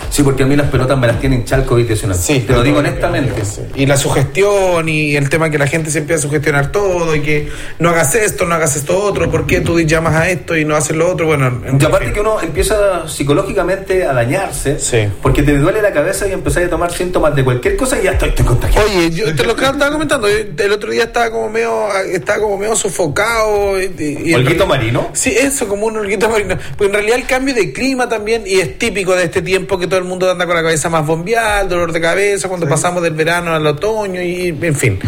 Sí, 0.09 0.23
porque 0.23 0.43
a 0.43 0.45
mí 0.45 0.55
las 0.55 0.69
pelotas 0.69 0.97
me 0.97 1.07
las 1.07 1.19
tienen 1.19 1.43
chalco 1.45 1.77
COVID-19. 1.77 2.13
Sí, 2.13 2.39
te 2.47 2.53
lo 2.53 2.63
digo 2.63 2.79
honestamente. 2.79 3.41
Y 3.75 3.85
la 3.85 3.97
sugestión 3.97 4.87
y 4.89 5.15
el 5.15 5.29
tema 5.29 5.49
que 5.49 5.57
la 5.57 5.67
gente 5.67 5.91
se 5.91 5.99
empieza 5.99 6.19
a 6.19 6.21
sugestionar 6.23 6.71
todo 6.71 7.15
y 7.15 7.21
que 7.21 7.49
no 7.79 7.89
hagas 7.89 8.15
esto, 8.15 8.45
no 8.45 8.55
hagas 8.55 8.75
esto 8.75 8.97
otro, 9.03 9.29
¿por 9.29 9.45
qué 9.45 9.61
tú 9.61 9.79
llamas 9.79 10.15
a 10.15 10.29
esto 10.29 10.55
y 10.57 10.65
no 10.65 10.75
haces 10.75 10.95
lo 10.95 11.11
otro? 11.11 11.25
Bueno, 11.27 11.47
en 11.65 11.79
Y 11.81 11.85
aparte 11.85 12.11
que 12.13 12.19
uno 12.21 12.41
empieza 12.41 13.07
psicológicamente 13.07 14.05
a 14.05 14.13
dañarse, 14.13 14.77
porque 15.21 15.43
te 15.43 15.57
duele 15.57 15.81
la 15.81 15.91
cabeza 15.91 16.27
y 16.27 16.31
empezás 16.31 16.63
a 16.63 16.69
tomar 16.69 16.91
síntomas 16.91 17.35
de 17.35 17.43
cualquier 17.43 17.75
cosa 17.75 17.99
y 17.99 18.03
ya 18.05 18.11
estoy, 18.11 18.29
estoy 18.29 18.45
contagiado. 18.45 18.87
Oye, 18.87 19.11
yo 19.11 19.35
te 19.35 19.43
lo 19.43 19.55
que 19.55 19.65
estaba 19.65 19.91
comentando, 19.91 20.27
yo 20.29 20.35
el 20.63 20.71
otro 20.71 20.91
día 20.91 21.03
estaba 21.03 21.29
como 21.31 21.49
medio, 21.49 21.87
estaba 22.11 22.39
como 22.39 22.57
medio 22.57 22.75
sofocado. 22.75 23.81
Y, 23.81 24.19
y- 24.25 24.33
¿Holguito 24.33 24.65
marino? 24.65 25.09
Sí, 25.13 25.35
eso, 25.37 25.67
como 25.67 25.85
un 25.87 25.97
holguito 25.97 26.29
marino. 26.29 26.57
Porque 26.77 26.85
en 26.85 26.93
realidad 26.93 27.17
el 27.19 27.25
cambio 27.25 27.53
de 27.53 27.71
clima 27.73 28.07
también, 28.09 28.43
y 28.45 28.55
es 28.59 28.77
típico 28.77 29.15
de 29.15 29.23
este 29.25 29.41
tiempo 29.41 29.77
que 29.77 29.87
todo 29.87 29.96
el 29.97 30.05
mundo 30.05 30.29
anda 30.31 30.45
con 30.45 30.55
la 30.55 30.61
cabeza 30.63 30.89
más 30.89 31.05
bombeada, 31.05 31.61
el 31.61 31.69
dolor 31.69 31.91
de 31.91 32.01
cabeza, 32.01 32.47
cuando 32.47 32.67
pasamos 32.67 33.01
del 33.03 33.13
verano 33.13 33.53
al 33.53 33.65
otoño, 33.67 34.21
y 34.21 34.57
en 34.61 34.75
fin. 34.75 34.99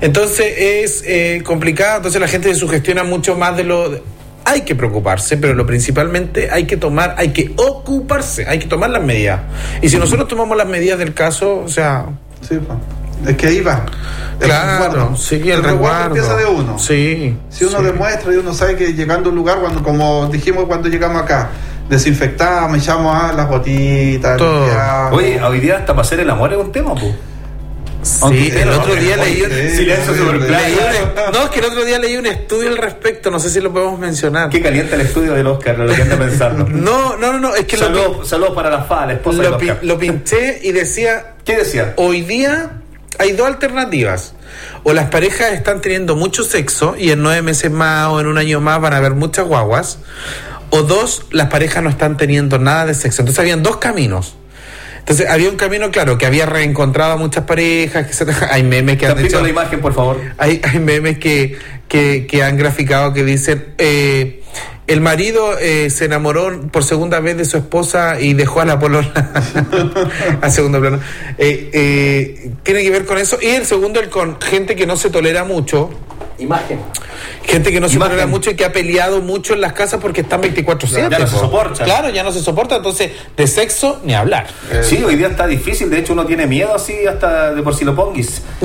Entonces 0.00 0.54
es 0.58 1.04
eh, 1.06 1.42
complicado, 1.44 1.96
entonces 1.98 2.20
la 2.20 2.28
gente 2.28 2.48
se 2.52 2.58
sugestiona 2.58 3.04
mucho 3.04 3.36
más 3.36 3.56
de 3.56 3.64
lo... 3.64 3.88
de- 3.90 4.02
hay 4.44 4.62
que 4.62 4.74
preocuparse, 4.74 5.36
pero 5.36 5.54
lo 5.54 5.64
principalmente 5.64 6.50
hay 6.50 6.64
que 6.66 6.76
tomar, 6.76 7.14
hay 7.16 7.28
que 7.28 7.52
ocuparse, 7.56 8.44
hay 8.48 8.58
que 8.58 8.66
tomar 8.66 8.90
las 8.90 9.02
medidas. 9.02 9.40
Y 9.80 9.88
si 9.88 9.96
nosotros 9.98 10.26
tomamos 10.26 10.56
las 10.56 10.66
medidas 10.66 10.98
del 10.98 11.14
caso, 11.14 11.60
o 11.60 11.68
sea... 11.68 12.06
Sí, 12.40 12.58
es 13.24 13.36
que 13.36 13.46
ahí 13.46 13.60
va. 13.60 13.86
El 14.40 14.46
Claro, 14.48 14.84
resguardo. 14.88 15.16
sí, 15.16 15.36
el, 15.36 15.42
El 15.50 15.62
resguardo 15.62 15.68
resguardo. 15.68 16.06
empieza 16.16 16.36
de 16.36 16.46
uno. 16.46 16.76
Sí. 16.76 17.36
Si 17.50 17.64
uno 17.64 17.78
sí. 17.78 17.84
demuestra 17.84 18.32
y 18.32 18.36
uno 18.36 18.52
sabe 18.52 18.74
que 18.74 18.92
llegando 18.94 19.28
a 19.28 19.30
un 19.30 19.36
lugar, 19.38 19.58
cuando 19.60 19.80
como 19.80 20.26
dijimos 20.26 20.64
cuando 20.64 20.88
llegamos 20.88 21.22
acá, 21.22 21.50
desinfectamos, 21.88 22.78
echamos 22.78 23.14
a 23.14 23.32
las 23.32 23.48
botitas, 23.48 24.40
limpiamos. 24.40 25.12
Oye, 25.12 25.42
hoy 25.42 25.60
día 25.60 25.76
hasta 25.76 25.88
para 25.88 26.02
hacer 26.02 26.20
el 26.20 26.30
amor 26.30 26.52
es 26.52 26.58
un 26.58 26.72
tema, 26.72 26.94
pues. 26.94 27.14
Sí, 28.02 28.52
el 28.52 28.68
otro 28.68 28.96
día 28.96 29.16
leí 29.16 29.44
No, 31.32 31.44
es 31.44 31.50
que 31.50 31.60
el 31.60 31.66
otro 31.66 31.84
día 31.84 32.00
leí 32.00 32.16
un 32.16 32.26
estudio 32.26 32.68
al 32.68 32.76
respecto, 32.76 33.30
no 33.30 33.38
sé 33.38 33.48
si 33.48 33.60
lo 33.60 33.72
podemos 33.72 33.98
mencionar. 33.98 34.50
Qué 34.50 34.60
caliente 34.60 34.96
el 34.96 35.02
estudio 35.02 35.34
del 35.34 35.46
Oscar, 35.46 35.78
lo 35.78 35.94
que 35.94 36.02
anda 36.02 36.16
pensando. 36.16 36.66
No, 36.82 37.16
no, 37.16 37.32
no, 37.32 37.38
no, 37.38 37.54
es 37.54 37.64
que 37.64 37.76
lo, 37.76 37.84
Saludos 37.84 38.28
saludos 38.28 38.54
para 38.54 38.70
la 38.70 38.82
FA, 38.84 39.06
la 39.06 39.12
esposa 39.12 39.38
lo, 39.38 39.42
del 39.44 39.54
Oscar. 39.54 39.78
lo 39.82 39.98
pinché 39.98 40.58
y 40.62 40.72
decía... 40.72 41.34
¿Qué 41.44 41.56
decía? 41.56 41.94
Hoy 41.96 42.22
día 42.22 42.70
hay 43.18 43.32
dos 43.32 43.46
alternativas. 43.46 44.34
O 44.84 44.92
las 44.92 45.10
parejas 45.10 45.52
están 45.52 45.80
teniendo 45.80 46.16
mucho 46.16 46.42
sexo 46.42 46.94
y 46.98 47.10
en 47.10 47.22
nueve 47.22 47.42
meses 47.42 47.70
más 47.70 48.08
o 48.08 48.20
en 48.20 48.26
un 48.26 48.38
año 48.38 48.60
más 48.60 48.80
van 48.80 48.94
a 48.94 48.96
haber 48.96 49.12
muchas 49.14 49.46
guaguas. 49.46 49.98
O 50.74 50.82
dos, 50.82 51.26
las 51.30 51.48
parejas 51.48 51.82
no 51.82 51.90
están 51.90 52.16
teniendo 52.16 52.58
nada 52.58 52.86
de 52.86 52.94
sexo. 52.94 53.20
Entonces 53.22 53.38
habían 53.40 53.62
dos 53.62 53.76
caminos. 53.76 54.36
Entonces 55.00 55.28
había 55.28 55.48
un 55.50 55.56
camino, 55.56 55.90
claro, 55.90 56.16
que 56.16 56.26
había 56.26 56.46
reencontrado 56.46 57.12
a 57.12 57.16
muchas 57.16 57.44
parejas, 57.44 58.06
que 58.06 58.12
se- 58.12 58.24
hay 58.50 58.62
memes 58.62 58.96
que 58.98 59.06
han 59.06 59.18
hecho... 59.18 59.42
la 59.42 59.48
imagen, 59.48 59.80
por 59.80 59.92
favor. 59.94 60.20
Hay, 60.38 60.60
hay 60.64 60.78
memes 60.78 61.18
que, 61.18 61.58
que, 61.88 62.26
que 62.28 62.42
han 62.42 62.56
graficado 62.56 63.12
que 63.12 63.22
dicen, 63.24 63.74
eh, 63.78 64.41
el 64.92 65.00
marido 65.00 65.58
eh, 65.58 65.90
se 65.90 66.04
enamoró 66.04 66.60
por 66.70 66.84
segunda 66.84 67.20
vez 67.20 67.36
de 67.36 67.44
su 67.44 67.56
esposa 67.56 68.20
y 68.20 68.34
dejó 68.34 68.60
a 68.60 68.64
la 68.64 68.78
polola 68.78 69.10
a 70.40 70.50
segundo 70.50 70.80
plano. 70.80 71.00
Eh, 71.38 71.70
eh, 71.72 72.50
tiene 72.62 72.82
que 72.82 72.90
ver 72.90 73.06
con 73.06 73.18
eso. 73.18 73.38
Y 73.40 73.46
el 73.46 73.64
segundo, 73.64 74.00
el 74.00 74.10
con 74.10 74.40
gente 74.40 74.76
que 74.76 74.86
no 74.86 74.96
se 74.96 75.10
tolera 75.10 75.44
mucho 75.44 75.90
Imagen. 76.38 76.80
Gente 77.44 77.70
que 77.70 77.80
no 77.80 77.88
se 77.88 77.96
Imagen. 77.96 78.12
tolera 78.12 78.26
mucho 78.26 78.50
y 78.50 78.54
que 78.54 78.64
ha 78.64 78.72
peleado 78.72 79.20
mucho 79.20 79.54
en 79.54 79.60
las 79.60 79.72
casas 79.74 80.00
porque 80.00 80.22
están 80.22 80.42
24-7. 80.42 81.08
Ya 81.10 81.18
no 81.18 81.26
se 81.26 81.34
po. 81.34 81.40
soportan. 81.40 81.84
Claro, 81.84 82.10
ya 82.10 82.22
no 82.22 82.32
se 82.32 82.40
soporta. 82.40 82.76
Entonces, 82.76 83.12
de 83.36 83.46
sexo 83.46 84.00
ni 84.04 84.14
hablar. 84.14 84.46
Sí, 84.82 85.02
hoy 85.04 85.16
día 85.16 85.28
está 85.28 85.46
difícil, 85.46 85.88
de 85.90 85.98
hecho 85.98 86.14
uno 86.14 86.26
tiene 86.26 86.46
miedo 86.46 86.74
así 86.74 87.06
hasta 87.06 87.54
de 87.54 87.62
por 87.62 87.74
si 87.74 87.84
lo 87.84 87.94
ponguis. 87.94 88.42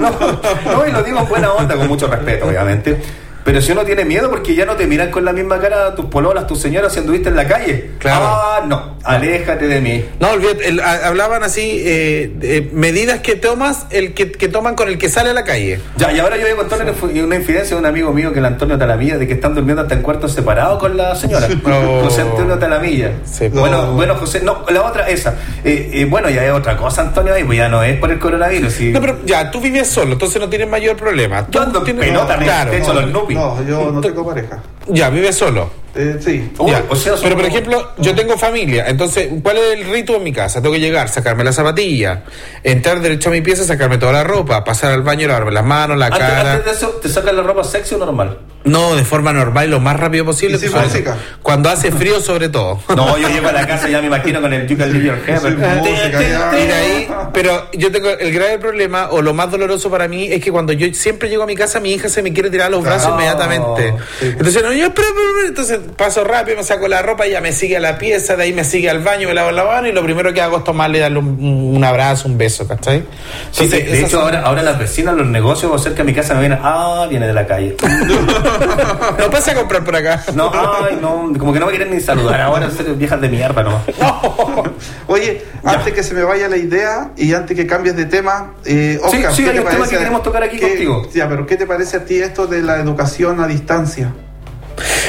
No, 0.00 0.86
y 0.86 0.92
lo 0.92 1.02
digo 1.02 1.20
en 1.20 1.28
buena 1.28 1.52
onda, 1.52 1.76
con 1.76 1.88
mucho 1.88 2.06
respeto, 2.06 2.46
obviamente. 2.46 3.00
Pero 3.44 3.60
si 3.62 3.72
uno 3.72 3.82
tiene 3.84 4.04
miedo 4.04 4.30
porque 4.30 4.54
ya 4.54 4.64
no 4.66 4.76
te 4.76 4.86
miran 4.86 5.10
con 5.10 5.24
la 5.24 5.32
misma 5.32 5.58
cara 5.58 5.94
tus 5.94 6.06
pololas, 6.06 6.46
tus 6.46 6.60
señoras 6.60 6.92
si 6.92 6.98
anduviste 7.00 7.28
en 7.30 7.36
la 7.36 7.46
calle. 7.46 7.90
Claro. 7.98 8.24
Ah, 8.26 8.60
no, 8.66 8.96
aléjate 9.04 9.66
de 9.66 9.80
mí. 9.80 10.04
No, 10.20 10.30
olvídate, 10.30 10.68
el- 10.68 10.80
a- 10.80 11.06
hablaban 11.08 11.42
así, 11.42 11.82
eh, 11.84 12.30
de 12.34 12.68
medidas 12.72 13.20
que 13.20 13.36
tomas, 13.36 13.86
el 13.90 14.14
que, 14.14 14.30
que 14.32 14.48
toman 14.48 14.74
con 14.74 14.88
el 14.88 14.98
que 14.98 15.08
sale 15.08 15.30
a 15.30 15.32
la 15.32 15.44
calle. 15.44 15.80
Ya, 15.96 16.12
y 16.12 16.18
ahora 16.18 16.36
yo 16.36 16.42
voy 16.42 16.52
a 16.52 16.56
contar 16.56 16.80
una 16.82 17.36
infidencia 17.36 17.74
de 17.76 17.80
un 17.80 17.86
amigo 17.86 18.12
mío, 18.12 18.32
que 18.32 18.38
el 18.40 18.44
Antonio 18.46 18.76
Talamilla, 18.78 19.18
de 19.18 19.26
que 19.26 19.34
están 19.34 19.54
durmiendo 19.54 19.82
hasta 19.82 19.94
en 19.94 20.02
cuartos 20.02 20.32
separados 20.32 20.78
con 20.78 20.96
la 20.96 21.14
señora. 21.14 21.48
No. 21.70 22.02
José 22.02 22.22
Antonio 22.22 22.58
Talamilla. 22.58 23.12
Bueno, 23.52 23.82
No. 23.86 23.92
bueno, 23.92 24.14
José, 24.16 24.40
no, 24.42 24.64
la 24.70 24.82
otra, 24.82 25.08
esa. 25.08 25.34
Eh, 25.64 25.90
eh, 25.94 26.04
bueno, 26.04 26.28
ya 26.30 26.44
es 26.44 26.52
otra 26.52 26.76
cosa, 26.76 27.02
Antonio, 27.02 27.32
ahí, 27.34 27.44
pues 27.44 27.58
ya 27.58 27.68
no 27.68 27.82
es 27.82 27.96
por 27.98 28.10
el 28.10 28.18
coronavirus. 28.18 28.80
y- 28.80 28.90
No, 28.92 29.00
pero 29.00 29.18
ya, 29.24 29.50
tú 29.50 29.60
vives 29.60 29.88
solo, 29.88 30.12
entonces 30.12 30.40
no 30.40 30.48
tienes 30.48 30.68
mayor 30.68 30.96
problema. 30.96 31.46
Tú 31.46 31.60
en 31.62 31.72
tienes- 31.84 32.06
pelota, 32.06 32.36
claro. 32.38 32.70
de 32.72 32.78
hecho, 32.78 32.92
los 32.94 33.10
No, 33.34 33.62
yo 33.64 33.90
no 33.92 34.00
tengo 34.00 34.24
pareja. 34.26 34.62
Ya, 34.86 35.10
vives 35.10 35.36
solo. 35.36 35.70
Eh, 36.00 36.16
sí. 36.24 36.50
Ya. 36.66 36.84
o 36.88 36.96
sea, 36.96 37.14
Pero 37.22 37.34
por 37.36 37.44
como- 37.44 37.46
ejemplo, 37.46 37.90
yo 37.98 38.14
tengo 38.14 38.38
familia, 38.38 38.86
entonces, 38.88 39.28
¿cuál 39.42 39.58
es 39.58 39.78
el 39.78 39.90
rito 39.90 40.16
en 40.16 40.22
mi 40.22 40.32
casa? 40.32 40.62
Tengo 40.62 40.74
que 40.74 40.80
llegar, 40.80 41.08
sacarme 41.08 41.44
la 41.44 41.52
zapatilla, 41.52 42.22
entrar 42.64 43.00
derecho 43.00 43.28
a 43.28 43.32
mi 43.32 43.40
pieza, 43.42 43.64
sacarme 43.64 43.98
toda 43.98 44.12
la 44.12 44.24
ropa, 44.24 44.64
pasar 44.64 44.92
al 44.92 45.02
baño, 45.02 45.28
lavarme 45.28 45.52
las 45.52 45.64
manos, 45.64 45.98
la 45.98 46.06
Antes, 46.06 46.20
cara. 46.20 46.52
antes 46.52 46.64
de 46.64 46.70
eso, 46.72 46.88
¿te 47.02 47.08
sacas 47.08 47.34
la 47.34 47.42
ropa 47.42 47.64
sexy 47.64 47.94
o 47.94 47.98
normal? 47.98 48.38
No, 48.62 48.94
de 48.94 49.04
forma 49.04 49.32
normal 49.32 49.66
y 49.66 49.70
lo 49.70 49.80
más 49.80 49.98
rápido 49.98 50.26
posible. 50.26 50.56
¿Y 50.56 50.60
sin 50.60 50.70
cuando, 50.70 50.88
música? 50.90 51.16
cuando 51.42 51.70
hace 51.70 51.90
frío 51.92 52.20
sobre 52.20 52.48
todo. 52.50 52.78
No, 52.94 53.16
yo 53.16 53.28
llego 53.30 53.48
a 53.48 53.52
la 53.52 53.66
casa 53.66 53.88
y 53.88 53.92
ya 53.92 54.00
me 54.02 54.08
imagino 54.08 54.40
con 54.42 54.52
el 54.52 54.66
You 54.66 54.76
Can 54.76 54.92
Leave 54.92 55.06
Your 55.06 55.18
Hair. 55.26 55.56
Pero 57.32 57.68
yo 57.72 57.90
tengo 57.90 58.10
el 58.10 58.32
grave 58.32 58.58
problema, 58.58 59.08
o 59.10 59.22
lo 59.22 59.32
más 59.32 59.50
doloroso 59.50 59.90
para 59.90 60.08
mí, 60.08 60.30
es 60.30 60.42
que 60.42 60.50
cuando 60.52 60.72
yo 60.74 60.92
siempre 60.92 61.28
llego 61.28 61.42
a 61.44 61.46
mi 61.46 61.54
casa, 61.56 61.80
mi 61.80 61.92
hija 61.92 62.08
se 62.10 62.22
me 62.22 62.32
quiere 62.32 62.50
tirar 62.50 62.66
a 62.66 62.70
los 62.70 62.82
brazos 62.84 63.12
inmediatamente. 63.14 63.94
sí. 64.20 64.26
Entonces, 64.26 64.62
no, 64.62 64.72
yo 64.72 64.86
espera. 64.86 65.08
entonces 65.46 65.80
paso 65.96 66.24
rápido, 66.24 66.56
me 66.58 66.64
saco 66.64 66.88
la 66.88 67.02
ropa, 67.02 67.26
ella 67.26 67.40
me 67.40 67.52
sigue 67.52 67.76
a 67.76 67.80
la 67.80 67.98
pieza, 67.98 68.36
de 68.36 68.44
ahí 68.44 68.52
me 68.52 68.64
sigue 68.64 68.88
al 68.90 69.00
baño, 69.00 69.28
me 69.28 69.34
lavo 69.34 69.50
la 69.50 69.64
mano 69.64 69.88
y 69.88 69.92
lo 69.92 70.02
primero 70.02 70.32
que 70.32 70.40
hago 70.40 70.58
es 70.58 70.64
tomarle, 70.64 70.98
darle 70.98 71.18
un, 71.18 71.36
un 71.74 71.84
abrazo, 71.84 72.28
un 72.28 72.38
beso, 72.38 72.66
¿cachai? 72.66 73.04
Sí, 73.50 73.66
de, 73.68 73.82
de 73.82 74.00
hecho, 74.00 74.10
son- 74.10 74.22
ahora, 74.22 74.40
ahora 74.42 74.62
las 74.62 74.78
vecinas, 74.78 75.14
los 75.14 75.26
negocios 75.26 75.82
cerca 75.82 75.98
de 75.98 76.04
mi 76.04 76.14
casa 76.14 76.34
me 76.34 76.40
vienen, 76.40 76.58
ah, 76.62 77.06
viene 77.08 77.26
de 77.26 77.32
la 77.32 77.46
calle. 77.46 77.76
No 79.18 79.30
pasa 79.30 79.52
a 79.52 79.54
comprar 79.54 79.84
por 79.84 79.94
acá. 79.96 80.22
No, 80.34 80.50
ay, 80.52 80.98
no, 81.00 81.32
como 81.38 81.52
que 81.52 81.60
no 81.60 81.66
me 81.66 81.72
quieren 81.72 81.90
ni 81.94 82.00
saludar. 82.00 82.40
Ahora, 82.40 82.70
serio, 82.70 82.94
viejas 82.94 83.20
de 83.20 83.28
mierda 83.28 83.62
nomás. 83.62 83.82
Oye, 85.06 85.42
antes 85.64 85.92
que 85.92 86.02
se 86.02 86.14
me 86.14 86.22
vaya 86.22 86.48
la 86.48 86.56
idea 86.56 87.10
y 87.16 87.32
antes 87.34 87.56
que 87.56 87.66
cambies 87.66 87.96
de 87.96 88.06
tema, 88.06 88.54
eh, 88.64 88.98
Sí, 89.10 89.16
Oscar, 89.18 89.32
sí, 89.34 89.42
¿qué 89.44 89.50
hay 89.50 89.54
te 89.56 89.60
un 89.60 89.66
tema 89.66 89.78
parece? 89.78 89.90
que 89.90 89.98
queremos 89.98 90.22
tocar 90.22 90.42
aquí 90.42 90.58
¿Qué- 90.58 90.68
contigo. 90.68 91.08
Ya, 91.14 91.28
pero 91.28 91.46
¿qué 91.46 91.56
te 91.56 91.66
parece 91.66 91.98
a 91.98 92.04
ti 92.04 92.16
esto 92.20 92.46
de 92.46 92.62
la 92.62 92.76
educación 92.76 93.40
a 93.40 93.46
distancia? 93.46 94.12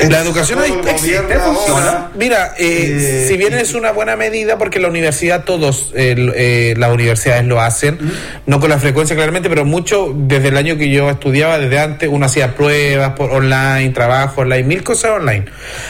La 0.09 0.21
educación 0.21 0.59
a 0.59 0.63
Todo 0.63 0.73
el 0.73 0.81
distancia 0.81 1.21
gobierno 1.21 1.53
funciona. 1.53 2.11
Mira, 2.15 2.53
eh, 2.57 2.97
eh, 2.99 3.25
si 3.27 3.37
bien 3.37 3.53
es 3.53 3.73
una 3.73 3.91
buena 3.91 4.15
medida, 4.15 4.57
porque 4.57 4.79
la 4.79 4.87
universidad, 4.87 5.43
todos 5.43 5.91
eh, 5.95 6.15
eh, 6.35 6.73
las 6.77 6.91
universidades 6.91 7.45
lo 7.45 7.61
hacen, 7.61 7.99
no 8.45 8.59
con 8.59 8.69
la 8.69 8.79
frecuencia 8.79 9.15
claramente, 9.15 9.49
pero 9.49 9.65
mucho 9.65 10.13
desde 10.15 10.49
el 10.49 10.57
año 10.57 10.77
que 10.77 10.89
yo 10.89 11.09
estudiaba, 11.09 11.59
desde 11.59 11.79
antes, 11.79 12.09
uno 12.11 12.25
hacía 12.25 12.55
pruebas 12.55 13.11
por 13.11 13.31
online, 13.31 13.89
trabajo 13.89 14.41
online, 14.41 14.63
mil 14.63 14.83
cosas 14.83 15.11
online. 15.11 15.45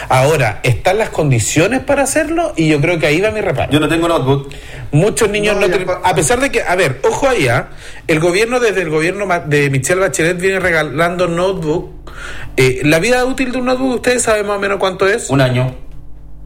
Ahora, 0.10 0.60
están 0.64 0.98
las 0.98 1.10
condiciones 1.10 1.82
para 1.82 2.04
hacerlo 2.04 2.54
y 2.56 2.68
yo 2.68 2.80
creo 2.82 3.00
que 3.00 3.08
ahí 3.08 3.22
va 3.22 3.32
mi 3.32 3.42
reparo. 3.42 3.72
Yo 3.72 3.80
no 3.80 3.88
tengo 3.88 4.08
notebook. 4.08 4.50
Muchos 4.92 5.30
niños 5.30 5.56
No, 5.56 5.62
no, 5.62 5.68
tienen- 5.68 5.88
a 6.04 6.14
pesar 6.16 6.40
de 6.42 6.50
que, 6.52 6.62
a 6.64 6.76
ver, 6.76 7.00
ojo 7.04 7.28
ahí, 7.30 7.48
¿ah? 7.48 7.70
el 8.08 8.20
gobierno 8.20 8.60
desde 8.60 8.82
el 8.82 8.90
gobierno 8.90 9.26
ma- 9.26 9.40
de 9.40 9.70
Michelle 9.70 10.02
Bachelet 10.02 10.38
viene 10.40 10.60
regalando 10.60 11.28
notebook. 11.28 12.12
Eh, 12.58 12.82
la 12.84 13.00
vida 13.00 13.24
útil 13.26 13.52
de 13.54 13.58
un 13.60 13.66
notebook, 13.66 13.96
¿ustedes 13.96 14.22
saben 14.24 14.46
más 14.48 14.58
o 14.58 14.60
menos 14.60 14.78
cuánto 14.80 15.08
es? 15.08 15.30
Un 15.30 15.40
año. 15.42 15.76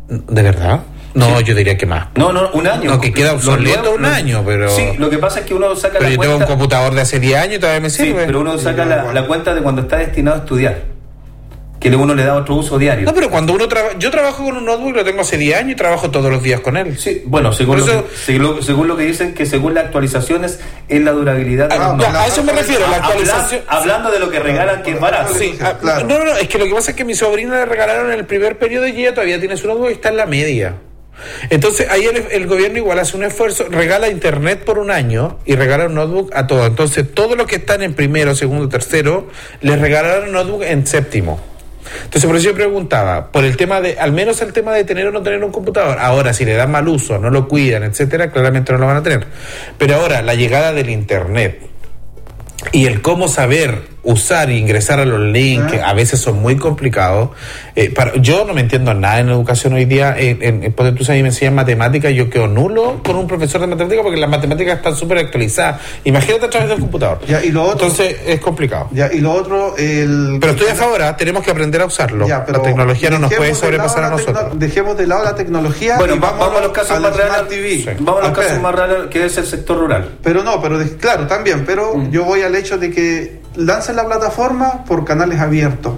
¿De 0.08 0.44
verdad? 0.44 0.82
No, 1.16 1.40
yo 1.42 1.56
diría 1.56 1.78
que 1.78 1.86
más. 1.86 2.08
No, 2.16 2.32
no, 2.34 2.52
un 2.52 2.68
año. 2.68 2.92
No, 2.92 3.02
que 3.02 3.12
queda 3.14 3.34
obsoleto 3.34 3.80
nuevos- 3.80 3.98
un 4.00 4.06
año, 4.06 4.44
pero... 4.46 4.70
Sí, 4.70 4.84
lo 5.00 5.10
que 5.10 5.18
pasa 5.18 5.40
es 5.40 5.46
que 5.46 5.54
uno 5.56 5.76
saca 5.76 5.94
pero 5.98 6.10
la 6.10 6.16
yo 6.16 6.22
tengo 6.22 6.34
un 6.34 6.40
cuenta. 6.42 6.54
computador 6.54 6.94
de 6.94 7.02
hace 7.02 7.20
10 7.20 7.40
años 7.40 7.56
y 7.56 7.60
todavía 7.60 7.82
me 7.82 7.90
Sí, 7.90 8.04
sirve. 8.04 8.26
pero 8.26 8.42
uno 8.42 8.58
saca 8.58 8.86
la, 8.86 9.12
la 9.14 9.26
cuenta 9.26 9.56
de 9.56 9.62
cuando 9.62 9.82
está 9.82 9.98
destinado 9.98 10.36
a 10.38 10.40
estudiar. 10.42 10.82
Que 11.80 11.90
uno 11.96 12.16
le 12.16 12.24
da 12.24 12.36
otro 12.36 12.56
uso 12.56 12.80
diario. 12.80 13.06
No, 13.06 13.14
pero 13.14 13.30
cuando 13.30 13.54
uno 13.54 13.68
trabaja... 13.68 13.96
Yo 14.00 14.10
trabajo 14.10 14.44
con 14.44 14.58
un 14.58 14.66
notebook, 14.66 14.96
lo 14.96 15.04
tengo 15.04 15.22
hace 15.22 15.38
10 15.38 15.58
años 15.60 15.72
y 15.74 15.76
trabajo 15.76 16.10
todos 16.10 16.32
los 16.32 16.42
días 16.42 16.62
con 16.62 16.78
él. 16.78 16.98
Sí, 16.98 17.22
bueno, 17.26 17.54
según, 17.54 17.78
Por 17.78 17.86
lo 17.88 17.94
eso- 17.94 18.08
que, 18.10 18.16
según, 18.18 18.64
según 18.64 18.88
lo 18.88 18.98
que 18.98 19.04
dicen, 19.04 19.34
que 19.36 19.46
según 19.46 19.76
las 19.76 19.86
actualizaciones 19.86 20.60
es 20.88 21.02
la 21.02 21.12
durabilidad 21.12 21.70
del 21.70 21.80
Ah, 21.80 21.96
a 22.24 22.28
eso 22.28 22.44
me 22.44 22.54
refiero, 22.54 22.82
la 22.88 22.96
Habla- 22.96 23.08
actualización... 23.08 23.62
hablando 23.68 24.10
de 24.12 24.20
lo 24.20 24.32
que 24.32 24.40
regalan, 24.40 24.82
que 24.82 24.92
es 24.92 25.00
barato. 25.00 25.34
Sí, 25.36 25.56
ah, 25.62 25.78
claro. 25.80 26.08
no, 26.08 26.18
no, 26.18 26.26
no, 26.26 26.36
es 26.38 26.48
que 26.48 26.58
lo 26.58 26.66
que 26.66 26.74
pasa 26.74 26.92
es 26.92 26.98
que 26.98 27.06
mi 27.06 27.14
sobrina 27.14 27.56
le 27.58 27.66
regalaron 27.66 28.12
en 28.12 28.18
el 28.20 28.26
primer 28.26 28.58
periodo 28.58 28.88
y 28.88 28.92
ella 29.02 29.14
todavía 29.14 29.40
tiene 29.40 29.56
su 29.56 29.68
notebook 29.68 29.90
y 29.90 29.94
está 29.94 30.10
en 30.10 30.18
la 30.18 30.26
media. 30.26 30.76
Entonces 31.50 31.88
ahí 31.90 32.06
el, 32.06 32.26
el 32.32 32.48
gobierno 32.48 32.78
igual 32.78 33.00
hace 33.00 33.16
un 33.16 33.24
esfuerzo, 33.24 33.66
regala 33.70 34.10
internet 34.10 34.64
por 34.66 34.80
un 34.80 34.92
año 34.92 35.38
y 35.46 35.56
regala 35.56 35.86
un 35.86 35.94
notebook 35.96 36.32
a 36.36 36.48
todos. 36.48 36.68
Entonces 36.68 37.14
todos 37.14 37.38
los 37.38 37.48
que 37.48 37.56
están 37.58 37.84
en 37.84 37.94
primero, 37.94 38.36
segundo, 38.36 38.68
tercero, 38.70 39.30
les 39.62 39.80
regalaron 39.80 40.32
notebook 40.32 40.64
en 40.64 40.86
séptimo. 40.88 41.40
Entonces 42.04 42.26
por 42.26 42.36
eso 42.36 42.46
yo 42.46 42.56
preguntaba, 42.56 43.32
por 43.32 43.44
el 43.44 43.58
tema 43.58 43.82
de, 43.82 43.98
al 44.00 44.12
menos 44.12 44.42
el 44.42 44.54
tema 44.54 44.74
de 44.74 44.84
tener 44.84 45.08
o 45.08 45.12
no 45.12 45.22
tener 45.22 45.44
un 45.44 45.52
computador. 45.52 45.98
Ahora, 46.00 46.34
si 46.34 46.46
le 46.46 46.56
dan 46.56 46.72
mal 46.72 46.88
uso, 46.88 47.18
no 47.20 47.30
lo 47.30 47.48
cuidan, 47.48 47.84
etcétera, 47.84 48.32
claramente 48.32 48.72
no 48.74 48.80
lo 48.80 48.88
van 48.88 48.98
a 48.98 49.04
tener. 49.04 49.28
Pero 49.78 49.96
ahora, 49.96 50.22
la 50.22 50.36
llegada 50.36 50.74
del 50.74 50.90
internet 50.90 51.62
y 52.72 52.88
el 52.88 53.02
cómo 53.02 53.28
saber 53.28 53.95
usar 54.06 54.50
e 54.50 54.56
ingresar 54.58 55.00
a 55.00 55.06
los 55.06 55.20
links, 55.20 55.72
que 55.74 55.82
a 55.82 55.94
veces 55.94 56.20
son 56.20 56.42
muy 56.42 56.56
complicados. 56.58 57.30
eh, 57.76 57.90
para, 57.90 58.16
yo 58.16 58.46
no 58.46 58.54
me 58.54 58.62
entiendo 58.62 58.94
nada 58.94 59.20
en 59.20 59.30
educación 59.30 59.74
hoy 59.74 59.86
día. 59.86 60.16
En, 60.18 60.42
en, 60.42 60.64
en 60.64 60.74
Ponte 60.74 60.92
tú, 60.94 61.12
mí 61.12 61.22
me 61.22 61.30
enseñan 61.30 61.56
matemáticas, 61.56 62.14
yo 62.14 62.30
quedo 62.30 62.48
nulo 62.48 63.02
con 63.04 63.16
un 63.18 63.28
profesor 63.28 63.62
de 63.62 63.68
matemáticas 63.68 64.04
porque 64.04 64.20
las 64.20 64.30
matemáticas 64.30 64.78
están 64.78 64.96
súper 64.96 65.18
actualizadas. 65.18 65.82
Imagínate 66.06 66.46
a 66.46 66.50
través 66.50 66.70
del 66.70 66.80
computador. 66.80 67.20
Ya, 67.28 67.44
y 67.44 67.52
lo 67.52 67.64
otro, 67.64 67.88
Entonces 67.88 68.16
es 68.26 68.40
complicado. 68.40 68.88
ya, 68.92 69.12
y 69.12 69.20
lo 69.20 69.34
otro, 69.34 69.76
el... 69.78 70.38
Pero 70.40 70.54
estoy 70.54 70.68
a 70.70 70.76
favor, 70.76 71.02
¿ah? 71.02 71.18
tenemos 71.18 71.44
que 71.44 71.52
aprender 71.52 71.82
a 71.82 71.86
usarlo. 71.86 72.28
Ya, 72.28 72.46
pero 72.46 72.60
la 72.60 72.64
tecnología 72.64 73.10
no 73.10 73.20
nos 73.20 73.34
puede 73.34 73.56
sobrepasar 73.56 74.04
a 74.06 74.10
nosotros. 74.12 74.60
Dejemos 74.60 74.96
de 74.98 75.08
lado 75.08 75.24
la 75.24 75.36
tecnología 75.36 75.98
Bueno, 75.98 76.16
y 76.16 76.20
va- 76.20 76.32
vamos 76.34 76.58
a 76.58 76.62
los 76.62 76.72
casos 76.72 77.00
más 77.02 77.16
reales. 77.16 77.48
TV. 77.50 77.96
Vamos 78.00 78.24
a 78.24 78.28
los 78.30 78.38
casos 78.38 78.62
más 78.62 78.76
reales, 78.76 78.98
que 79.10 79.26
es 79.26 79.38
el 79.38 79.46
sector 79.46 79.78
rural. 79.78 80.10
Pero 80.24 80.44
no, 80.44 80.62
pero 80.62 80.78
de- 80.78 80.96
claro, 80.98 81.26
también, 81.28 81.64
pero 81.66 81.96
Mm. 81.96 82.12
yo 82.12 82.24
voy 82.24 82.42
al 82.42 82.56
hecho 82.56 82.78
de 82.78 82.92
que 82.92 83.40
lancen 83.58 83.96
la 83.96 84.06
plataforma 84.06 84.84
por 84.86 85.04
canales 85.06 85.40
abiertos. 85.40 85.94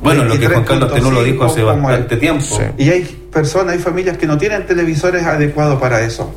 Bueno, 0.00 0.24
lo 0.24 0.38
que 0.38 0.46
Juan 0.48 0.64
Carlos 0.64 0.92
Tenú 0.92 1.10
lo 1.12 1.22
dijo 1.22 1.44
hace 1.44 1.62
23.5 1.62 1.70
como 1.74 1.88
bastante 1.88 2.16
tiempo. 2.16 2.42
Sí. 2.44 2.62
Y 2.78 2.90
hay 2.90 3.02
personas, 3.32 3.74
hay 3.74 3.78
familias 3.78 4.18
que 4.18 4.26
no 4.26 4.36
tienen 4.36 4.66
televisores 4.66 5.22
adecuados 5.24 5.80
para 5.80 6.00
eso. 6.00 6.34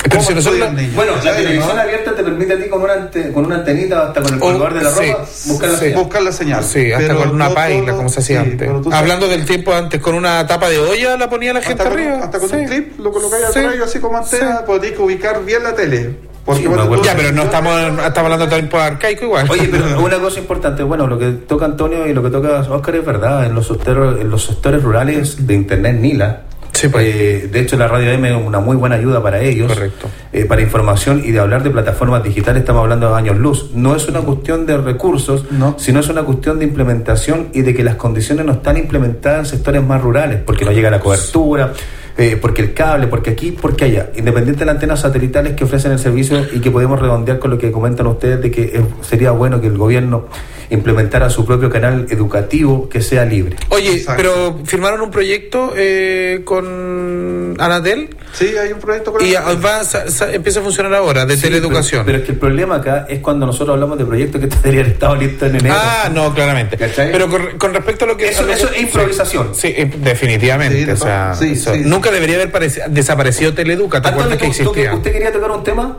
Pero 0.00 0.22
si 0.22 0.32
nosotros- 0.32 0.54
estudian 0.54 0.76
niños? 0.76 0.94
Bueno, 0.94 1.16
la 1.16 1.22
¿Sabes, 1.22 1.36
televisión 1.38 1.74
no? 1.76 1.82
abierta 1.82 2.14
te 2.14 2.22
permite 2.22 2.52
a 2.52 2.56
ti 2.62 2.68
con 2.68 2.82
una, 2.82 2.92
ante- 2.92 3.32
con 3.32 3.44
una 3.46 3.56
antenita 3.56 4.06
hasta 4.06 4.22
con 4.22 4.32
el 4.34 4.38
O- 4.38 4.40
colgador 4.40 4.74
de 4.74 4.82
la 4.84 4.90
sí, 4.92 5.10
ropa 5.10 5.24
buscar 5.46 5.68
la 5.70 5.74
sí. 5.76 5.84
señal. 5.84 5.98
Buscar 6.00 6.22
la 6.22 6.32
señal. 6.32 6.64
Sí, 6.64 6.92
hasta 6.92 7.06
Pero 7.08 7.18
con 7.18 7.30
una 7.30 7.48
no 7.48 7.54
paila, 7.54 7.92
como 7.94 8.08
se 8.08 8.20
hacía 8.20 8.44
sí, 8.44 8.50
antes. 8.52 8.68
sabes- 8.68 8.94
Hablando 8.94 9.26
del 9.28 9.44
tiempo 9.44 9.74
antes, 9.74 10.00
con 10.00 10.14
una 10.14 10.46
tapa 10.46 10.68
de 10.68 10.78
olla 10.78 11.16
la 11.16 11.28
ponía 11.28 11.52
la 11.52 11.60
gente 11.60 11.82
hasta 11.82 11.90
con, 11.92 12.00
arriba. 12.00 12.18
hasta 12.24 12.38
con 12.38 12.48
Sí. 12.48 12.54
un 12.56 12.64
clip 12.66 13.00
lo 13.00 13.10
colocáis 13.10 13.42
Sí. 13.52 13.58
atrás 13.58 13.74
y 13.76 13.82
así 13.82 13.98
como 13.98 14.16
antena, 14.18 14.58
Sí. 14.58 14.62
podéis 14.64 14.96
ubicar 15.00 15.44
bien 15.44 15.64
la 15.64 15.74
tele. 15.74 16.14
Porque 16.48 16.62
Sí, 16.62 16.66
bueno, 16.66 16.84
me 16.84 16.86
acuerdo. 16.86 17.02
tú- 17.02 17.08
Ya, 17.10 17.14
pero 17.14 17.32
no 17.32 17.42
estamos, 17.42 17.74
estamos 18.06 18.16
hablando 18.32 18.46
de 18.46 18.52
tiempo 18.56 18.78
arcaico 18.78 19.24
igual. 19.26 19.46
Oye, 19.50 19.68
pero 19.70 20.00
una 20.02 20.18
cosa 20.18 20.40
importante, 20.40 20.82
bueno, 20.82 21.06
lo 21.06 21.18
que 21.18 21.26
toca 21.32 21.66
Antonio 21.66 22.06
y 22.06 22.14
lo 22.14 22.22
que 22.22 22.30
toca 22.30 22.60
Oscar 22.60 22.94
es 22.96 23.04
verdad, 23.04 23.44
en 23.44 23.54
los 23.54 23.66
sectores, 23.66 24.18
en 24.22 24.30
los 24.30 24.44
sectores 24.46 24.82
rurales 24.82 25.46
de 25.46 25.52
Internet 25.52 25.98
Nila. 26.00 26.40
Sí, 26.72 26.88
pues. 26.88 27.04
eh, 27.06 27.48
de 27.52 27.60
hecho, 27.60 27.76
la 27.76 27.86
radio 27.88 28.10
M 28.12 28.30
es 28.30 28.46
una 28.46 28.60
muy 28.60 28.76
buena 28.76 28.94
ayuda 28.96 29.22
para 29.22 29.40
ellos. 29.42 29.70
Correcto. 29.70 30.08
eh, 30.32 30.44
para 30.46 30.62
información 30.62 31.20
y 31.24 31.32
de 31.32 31.38
hablar 31.40 31.62
de 31.62 31.70
plataformas 31.70 32.22
digitales, 32.22 32.60
estamos 32.60 32.80
hablando 32.82 33.10
de 33.10 33.16
años 33.16 33.36
luz. 33.36 33.70
No 33.74 33.94
es 33.96 34.06
una 34.08 34.20
cuestión 34.20 34.64
de 34.64 34.76
recursos, 34.78 35.50
No. 35.50 35.74
sino 35.78 36.00
es 36.00 36.08
una 36.08 36.22
cuestión 36.22 36.58
de 36.60 36.64
implementación 36.66 37.48
y 37.52 37.60
de 37.62 37.74
que 37.74 37.82
las 37.84 37.96
condiciones 37.96 38.46
no 38.46 38.52
están 38.52 38.76
implementadas 38.78 39.40
en 39.40 39.56
sectores 39.58 39.82
más 39.84 40.00
rurales, 40.00 40.40
porque 40.46 40.64
no 40.64 40.70
llega 40.72 40.88
la 40.90 41.00
cobertura, 41.00 41.72
eh, 42.18 42.36
porque 42.36 42.62
el 42.62 42.74
cable, 42.74 43.06
porque 43.06 43.30
aquí, 43.30 43.52
porque 43.52 43.84
allá. 43.84 44.10
Independiente 44.16 44.60
de 44.60 44.66
las 44.66 44.74
antenas 44.74 45.00
satelitales 45.00 45.54
que 45.54 45.62
ofrecen 45.62 45.92
el 45.92 46.00
servicio 46.00 46.44
y 46.52 46.58
que 46.58 46.68
podemos 46.68 46.98
redondear 46.98 47.38
con 47.38 47.52
lo 47.52 47.58
que 47.58 47.70
comentan 47.70 48.08
ustedes 48.08 48.42
de 48.42 48.50
que 48.50 48.62
eh, 48.64 48.84
sería 49.02 49.30
bueno 49.30 49.60
que 49.60 49.68
el 49.68 49.78
gobierno 49.78 50.24
implementara 50.70 51.30
su 51.30 51.44
propio 51.46 51.70
canal 51.70 52.06
educativo 52.10 52.88
que 52.88 53.00
sea 53.02 53.24
libre. 53.24 53.56
Oye, 53.70 54.04
pero 54.16 54.60
firmaron 54.64 55.00
un 55.00 55.10
proyecto 55.10 55.72
eh, 55.76 56.42
con 56.44 57.54
Anatel. 57.58 58.10
Sí, 58.32 58.54
hay 58.56 58.72
un 58.72 58.78
proyecto 58.78 59.12
con 59.12 59.24
Y 59.24 59.32
va, 59.32 59.82
sa- 59.84 60.08
sa- 60.10 60.30
empieza 60.32 60.60
a 60.60 60.62
funcionar 60.62 60.94
ahora, 60.94 61.24
de 61.24 61.36
Sí, 61.36 61.42
teleeducación. 61.42 62.04
Pero, 62.04 62.06
pero 62.06 62.18
es 62.18 62.24
que 62.24 62.32
el 62.32 62.38
problema 62.38 62.76
acá 62.76 63.06
es 63.08 63.20
cuando 63.20 63.46
nosotros 63.46 63.74
hablamos 63.74 63.98
de 63.98 64.04
proyectos 64.04 64.40
que 64.40 64.48
haber 64.68 64.86
estado 64.88 65.16
listos 65.16 65.48
en 65.48 65.56
enero. 65.56 65.74
Ah, 65.78 66.10
no, 66.12 66.34
claramente. 66.34 66.76
Pero 66.76 67.28
con, 67.28 67.58
con 67.58 67.72
respecto 67.74 68.04
a 68.04 68.08
lo 68.08 68.16
que... 68.16 68.28
Eso- 68.28 68.42
a 68.42 68.46
lo- 68.46 68.52
eso 68.52 68.70
es 68.70 68.80
improvisación. 68.82 69.54
Sí, 69.54 69.68
eh, 69.76 69.90
definitivamente. 69.98 70.84
Sí, 70.84 70.90
o 70.90 70.96
sea, 70.96 71.34
sí, 71.34 71.52
eso- 71.52 71.74
sí. 71.74 71.80
Nunca 71.84 72.10
debería 72.10 72.36
haber 72.36 72.52
pareci- 72.52 72.86
desaparecido 72.88 73.54
Teleeduca. 73.54 74.02
¿Te 74.02 74.08
acuerdas 74.08 74.36
que 74.38 74.46
existía? 74.48 74.94
¿Usted 74.94 75.12
quería 75.12 75.32
tocar 75.32 75.50
un 75.50 75.64
tema? 75.64 75.96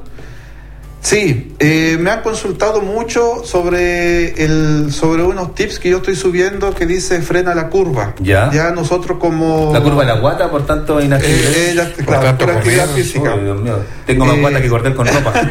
Sí, 1.02 1.56
eh, 1.60 1.98
me 2.00 2.12
han 2.12 2.22
consultado 2.22 2.82
mucho 2.82 3.44
sobre 3.46 4.44
el 4.44 4.92
sobre 4.92 5.24
unos 5.24 5.56
tips 5.56 5.80
que 5.80 5.90
yo 5.90 5.98
estoy 5.98 6.16
subiendo 6.18 6.74
que 6.76 6.86
dice 6.86 7.22
frena 7.22 7.56
la 7.56 7.70
curva. 7.70 8.16
Ya. 8.20 8.52
Ya 8.52 8.72
nosotros 8.72 9.18
como 9.18 9.72
La 9.74 9.82
curva 9.82 10.02
de 10.04 10.14
la 10.14 10.20
guata, 10.20 10.52
por 10.52 10.66
tanto, 10.66 11.02
inactividad. 11.02 11.52
Eh, 11.54 11.70
eh, 11.72 11.74
la- 11.74 11.92
claro, 12.06 12.38
pura 12.38 12.54
actividad 12.58 12.88
física. 12.90 13.34
Uy, 13.34 13.44
Dios 13.46 13.62
mío. 13.62 13.78
Tengo 14.06 14.26
más 14.26 14.36
Eh, 14.36 14.42
guata 14.42 14.62
que 14.62 14.68
cordel 14.70 14.96
con 14.96 15.08
ropa. 15.08 15.34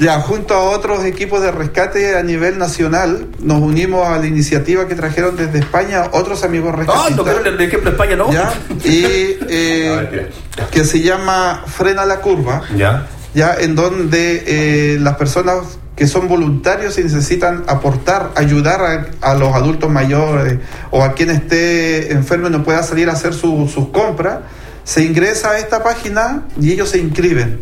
Ya, 0.00 0.18
junto 0.20 0.54
a 0.54 0.58
otros 0.70 1.04
equipos 1.04 1.40
de 1.40 1.52
rescate 1.52 2.16
a 2.18 2.22
nivel 2.24 2.58
nacional, 2.58 3.28
nos 3.38 3.60
unimos 3.62 4.06
a 4.08 4.18
la 4.18 4.26
iniciativa 4.26 4.88
que 4.88 4.96
trajeron 4.96 5.36
desde 5.36 5.60
España 5.60 6.08
otros 6.10 6.42
amigos 6.42 6.72
Ah, 6.74 6.78
rescatistas. 6.78 7.16
no 7.16 7.22
quiero 7.22 7.38
el 7.48 7.60
ejemplo 7.60 7.90
de 7.90 7.94
España, 7.96 8.16
¿no? 8.16 8.32
¿ya? 8.32 8.52
Y 8.84 9.04
eh, 9.48 10.30
que 10.72 10.84
se 10.84 11.00
llama 11.00 11.62
Frena 11.68 12.04
la 12.04 12.16
Curva, 12.20 12.62
Ya. 12.76 13.06
Ya 13.34 13.54
en 13.58 13.74
donde 13.74 14.44
eh, 14.46 14.98
las 15.00 15.16
personas 15.16 15.78
que 15.96 16.06
son 16.06 16.26
voluntarios 16.28 16.98
y 16.98 17.02
necesitan 17.04 17.64
aportar, 17.68 18.30
ayudar 18.34 18.80
a, 19.20 19.30
a 19.30 19.34
los 19.34 19.54
adultos 19.54 19.90
mayores 19.90 20.58
o 20.90 21.02
a 21.04 21.12
quien 21.14 21.30
esté 21.30 22.12
enfermo 22.12 22.48
y 22.48 22.50
no 22.50 22.64
pueda 22.64 22.82
salir 22.82 23.08
a 23.08 23.12
hacer 23.12 23.32
su- 23.34 23.68
sus 23.72 23.88
compras, 23.90 24.40
se 24.84 25.02
ingresa 25.04 25.50
a 25.50 25.58
esta 25.58 25.82
página 25.82 26.44
y 26.60 26.72
ellos 26.72 26.88
se 26.90 26.98
inscriben. 26.98 27.60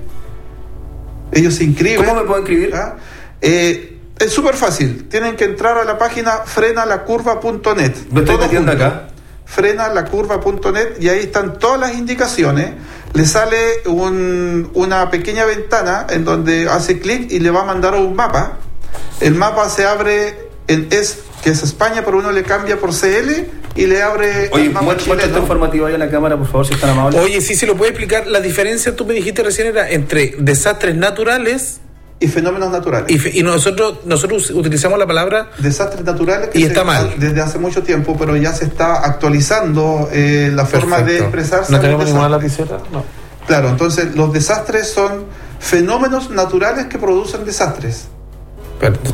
Ellos 1.30 1.54
se 1.54 1.64
inscriben. 1.64 2.04
¿Cómo 2.04 2.20
me 2.20 2.26
puedo 2.26 2.40
inscribir? 2.40 2.74
Eh, 3.40 3.98
es 4.18 4.32
súper 4.32 4.54
fácil. 4.54 5.08
Tienen 5.08 5.36
que 5.36 5.44
entrar 5.44 5.76
a 5.78 5.84
la 5.84 5.98
página 5.98 6.38
frenalacurva.net. 6.44 7.92
Me 8.12 8.20
estoy 8.20 8.38
metiendo 8.38 8.72
acá. 8.72 9.08
Frenalacurva.net 9.44 11.00
y 11.00 11.08
ahí 11.08 11.20
están 11.20 11.58
todas 11.58 11.80
las 11.80 11.94
indicaciones. 11.94 12.70
Le 13.14 13.26
sale 13.26 13.56
un- 13.86 14.70
una 14.74 15.10
pequeña 15.10 15.44
ventana 15.44 16.06
en 16.10 16.24
donde 16.24 16.68
hace 16.68 16.98
clic 16.98 17.30
y 17.30 17.40
le 17.40 17.50
va 17.50 17.60
a 17.62 17.64
mandar 17.64 17.94
a 17.94 17.98
un 17.98 18.14
mapa. 18.16 18.58
El 19.20 19.34
mapa 19.34 19.68
se 19.68 19.84
abre 19.84 20.48
en 20.66 20.88
es 20.90 21.18
que 21.44 21.50
es 21.50 21.62
España, 21.62 22.02
pero 22.04 22.18
uno 22.18 22.30
le 22.32 22.42
cambia 22.42 22.78
por 22.78 22.92
CL 22.94 23.46
y 23.74 23.86
le 23.86 24.02
abre 24.02 24.48
Oye, 24.52 24.70
muestra 24.70 25.14
esta 25.16 25.38
informativa 25.38 25.88
ahí 25.88 25.94
en 25.94 26.00
la 26.00 26.10
cámara, 26.10 26.36
por 26.38 26.46
favor, 26.46 26.66
si 26.66 26.74
están 26.74 26.90
amables. 26.90 27.20
Oye, 27.20 27.40
sí, 27.40 27.54
se 27.54 27.66
lo 27.66 27.76
puede 27.76 27.90
explicar. 27.90 28.26
La 28.28 28.40
diferencia, 28.40 28.94
tú 28.96 29.04
me 29.04 29.12
dijiste 29.12 29.42
recién, 29.42 29.66
era 29.68 29.90
entre 29.90 30.34
desastres 30.38 30.94
naturales 30.96 31.80
y 32.22 32.28
fenómenos 32.28 32.70
naturales. 32.70 33.10
Y, 33.34 33.42
nosotros, 33.42 33.98
nosotros 34.04 34.50
utilizamos 34.50 34.98
la 34.98 35.06
palabra 35.06 35.50
desastres 35.58 36.04
naturales 36.04 36.48
que 36.50 36.58
y 36.58 36.62
se 36.62 36.68
está 36.68 36.84
mal. 36.84 37.14
desde 37.18 37.40
hace 37.40 37.58
mucho 37.58 37.82
tiempo, 37.82 38.16
pero 38.18 38.36
ya 38.36 38.52
se 38.54 38.64
está 38.64 39.04
actualizando 39.04 40.08
eh, 40.12 40.50
la 40.54 40.64
forma 40.66 41.00
de 41.02 41.18
expresarse. 41.18 41.72
¿No 41.72 41.80
tenemos 41.80 42.06
ninguna 42.06 42.28
lapicera? 42.28 42.78
No. 42.92 43.04
Claro, 43.46 43.68
entonces 43.70 44.14
los 44.14 44.32
desastres 44.32 44.88
son 44.90 45.24
fenómenos 45.58 46.30
naturales 46.30 46.86
que 46.86 46.98
producen 46.98 47.44
desastres. 47.44 48.06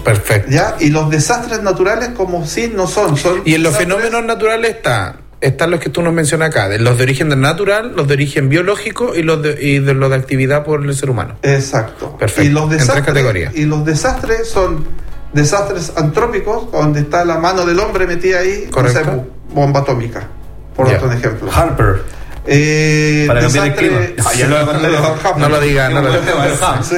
Perfecto. 0.05 0.51
¿Ya? 0.51 0.77
Y 0.81 0.89
los 0.91 1.11
desastres 1.11 1.63
naturales 1.63 2.11
como 2.17 2.47
si 2.47 2.69
no 2.69 2.87
son. 2.87 3.17
son 3.17 3.43
Y 3.45 3.55
en 3.55 3.63
los 3.63 3.75
desastres- 3.75 3.79
fenómenos 3.97 4.25
naturales 4.25 4.71
está, 4.77 5.17
están 5.41 5.71
los 5.71 5.81
que 5.81 5.89
tú 5.91 6.03
nos 6.03 6.13
mencionas 6.13 6.49
acá, 6.51 6.69
de 6.69 6.79
los 6.79 6.97
de 6.99 7.05
origen 7.05 7.29
natural, 7.41 7.93
los 7.95 8.09
de 8.09 8.15
origen 8.15 8.49
biológico 8.49 9.15
y 9.15 9.23
los 9.23 9.41
de, 9.43 9.57
y 9.61 9.79
de 9.79 9.95
los 9.95 10.11
de 10.11 10.17
actividad 10.17 10.65
por 10.65 10.85
el 10.85 10.95
ser 10.97 11.11
humano. 11.11 11.37
Exacto. 11.43 12.17
Perfecto. 12.19 12.43
Y 12.43 12.49
los 12.53 12.63
en 12.65 12.69
tres 12.71 12.81
desastres, 12.81 13.07
categorías. 13.07 13.55
y 13.57 13.65
los 13.65 13.85
desastres 13.85 14.49
son 14.49 14.85
desastres 15.33 15.93
antrópicos, 15.97 16.73
donde 16.73 17.01
está 17.01 17.25
la 17.25 17.39
mano 17.39 17.65
del 17.67 17.79
hombre 17.81 18.07
metida 18.07 18.41
ahí, 18.41 18.67
Correcto. 18.71 19.01
no 19.05 19.13
sé, 19.17 19.23
bomba 19.55 19.81
atómica, 19.81 20.27
por 20.75 20.87
otro 20.89 21.13
ejemplo. 21.13 21.51
Harper. 21.53 22.03
Eh, 22.51 23.25
Para 23.29 23.41
cambiar 23.43 23.67
el 23.67 23.75
clima. 23.75 23.99
Ah, 24.25 24.33
ya 24.35 24.47
lo 24.49 24.55
voy 24.57 24.63
a 24.63 24.67
contar. 24.67 25.33
Hap- 25.35 25.37
No 25.37 25.49
lo 25.51 25.61
diga, 25.61 25.91
no 25.91 26.01
lo 26.01 26.09
Muy 26.09 26.19
buen 26.19 26.25
diga. 26.25 26.83
Sí. 26.83 26.97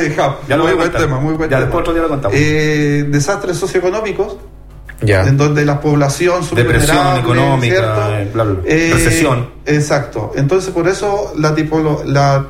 Ya 0.48 0.56
lo 0.56 0.62
voy 0.62 0.72
muy 0.74 0.78
buen 0.78 0.92
tema, 0.92 1.18
muy 1.18 1.34
buen 1.34 1.50
Ya, 1.50 1.56
tema. 1.56 1.60
después 1.66 1.80
otro 1.80 1.92
día 1.92 2.02
lo 2.02 2.08
contamos. 2.08 2.36
Eh, 2.38 3.04
desastres 3.08 3.56
socioeconómicos, 3.56 4.36
Ya. 5.02 5.22
en 5.22 5.36
donde 5.36 5.64
la 5.64 5.80
población 5.80 6.42
Depresión 6.54 7.18
económica, 7.18 8.20
eh, 8.20 8.30
bla, 8.32 8.44
bla, 8.44 8.54
bla. 8.54 8.62
Eh, 8.66 8.90
recesión. 8.92 9.50
Exacto. 9.64 10.32
Entonces, 10.36 10.72
por 10.72 10.88
eso 10.88 11.32
la 11.36 11.54
tipo 11.54 12.02
la 12.04 12.46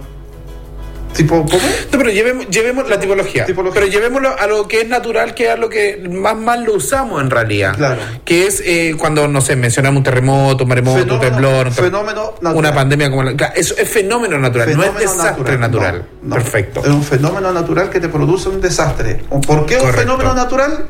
tipo 1.12 1.44
¿cómo? 1.44 1.66
No, 1.92 1.98
pero 1.98 2.10
llevemos, 2.10 2.48
llevemos 2.48 2.88
la 2.88 2.98
tipología, 2.98 3.46
Pero 3.46 3.86
llevémoslo 3.86 4.38
a 4.38 4.46
lo 4.46 4.66
que 4.68 4.82
es 4.82 4.88
natural, 4.88 5.34
que 5.34 5.46
es 5.46 5.50
a 5.50 5.56
lo 5.56 5.68
que 5.68 6.08
más 6.10 6.36
mal 6.36 6.64
lo 6.64 6.74
usamos 6.74 7.20
en 7.20 7.30
realidad. 7.30 7.74
Claro. 7.76 8.00
Que 8.24 8.46
es 8.46 8.62
eh, 8.64 8.94
cuando, 8.98 9.26
no 9.28 9.40
sé, 9.40 9.56
mencionamos 9.56 9.98
un 9.98 10.04
terremoto, 10.04 10.64
un 10.64 10.68
maremoto, 10.68 11.14
un 11.14 11.20
temblor, 11.20 11.68
un 11.68 11.72
fenómeno 11.72 12.34
natural. 12.40 12.56
una 12.56 12.74
pandemia 12.74 13.10
como 13.10 13.22
la. 13.22 13.34
claro, 13.34 13.54
eso 13.56 13.74
es 13.76 13.88
fenómeno 13.88 14.38
natural, 14.38 14.76
no 14.76 14.84
es 14.84 14.94
desastre 14.94 15.58
natural. 15.58 15.60
natural. 15.60 16.04
No, 16.22 16.28
no. 16.28 16.34
Perfecto. 16.34 16.80
Es 16.80 16.88
un 16.88 17.02
fenómeno 17.02 17.52
natural 17.52 17.90
que 17.90 18.00
te 18.00 18.08
produce 18.08 18.48
un 18.48 18.60
desastre. 18.60 19.22
¿Por 19.28 19.66
qué 19.66 19.76
un 19.76 19.80
Correcto. 19.80 20.00
fenómeno 20.00 20.34
natural? 20.34 20.86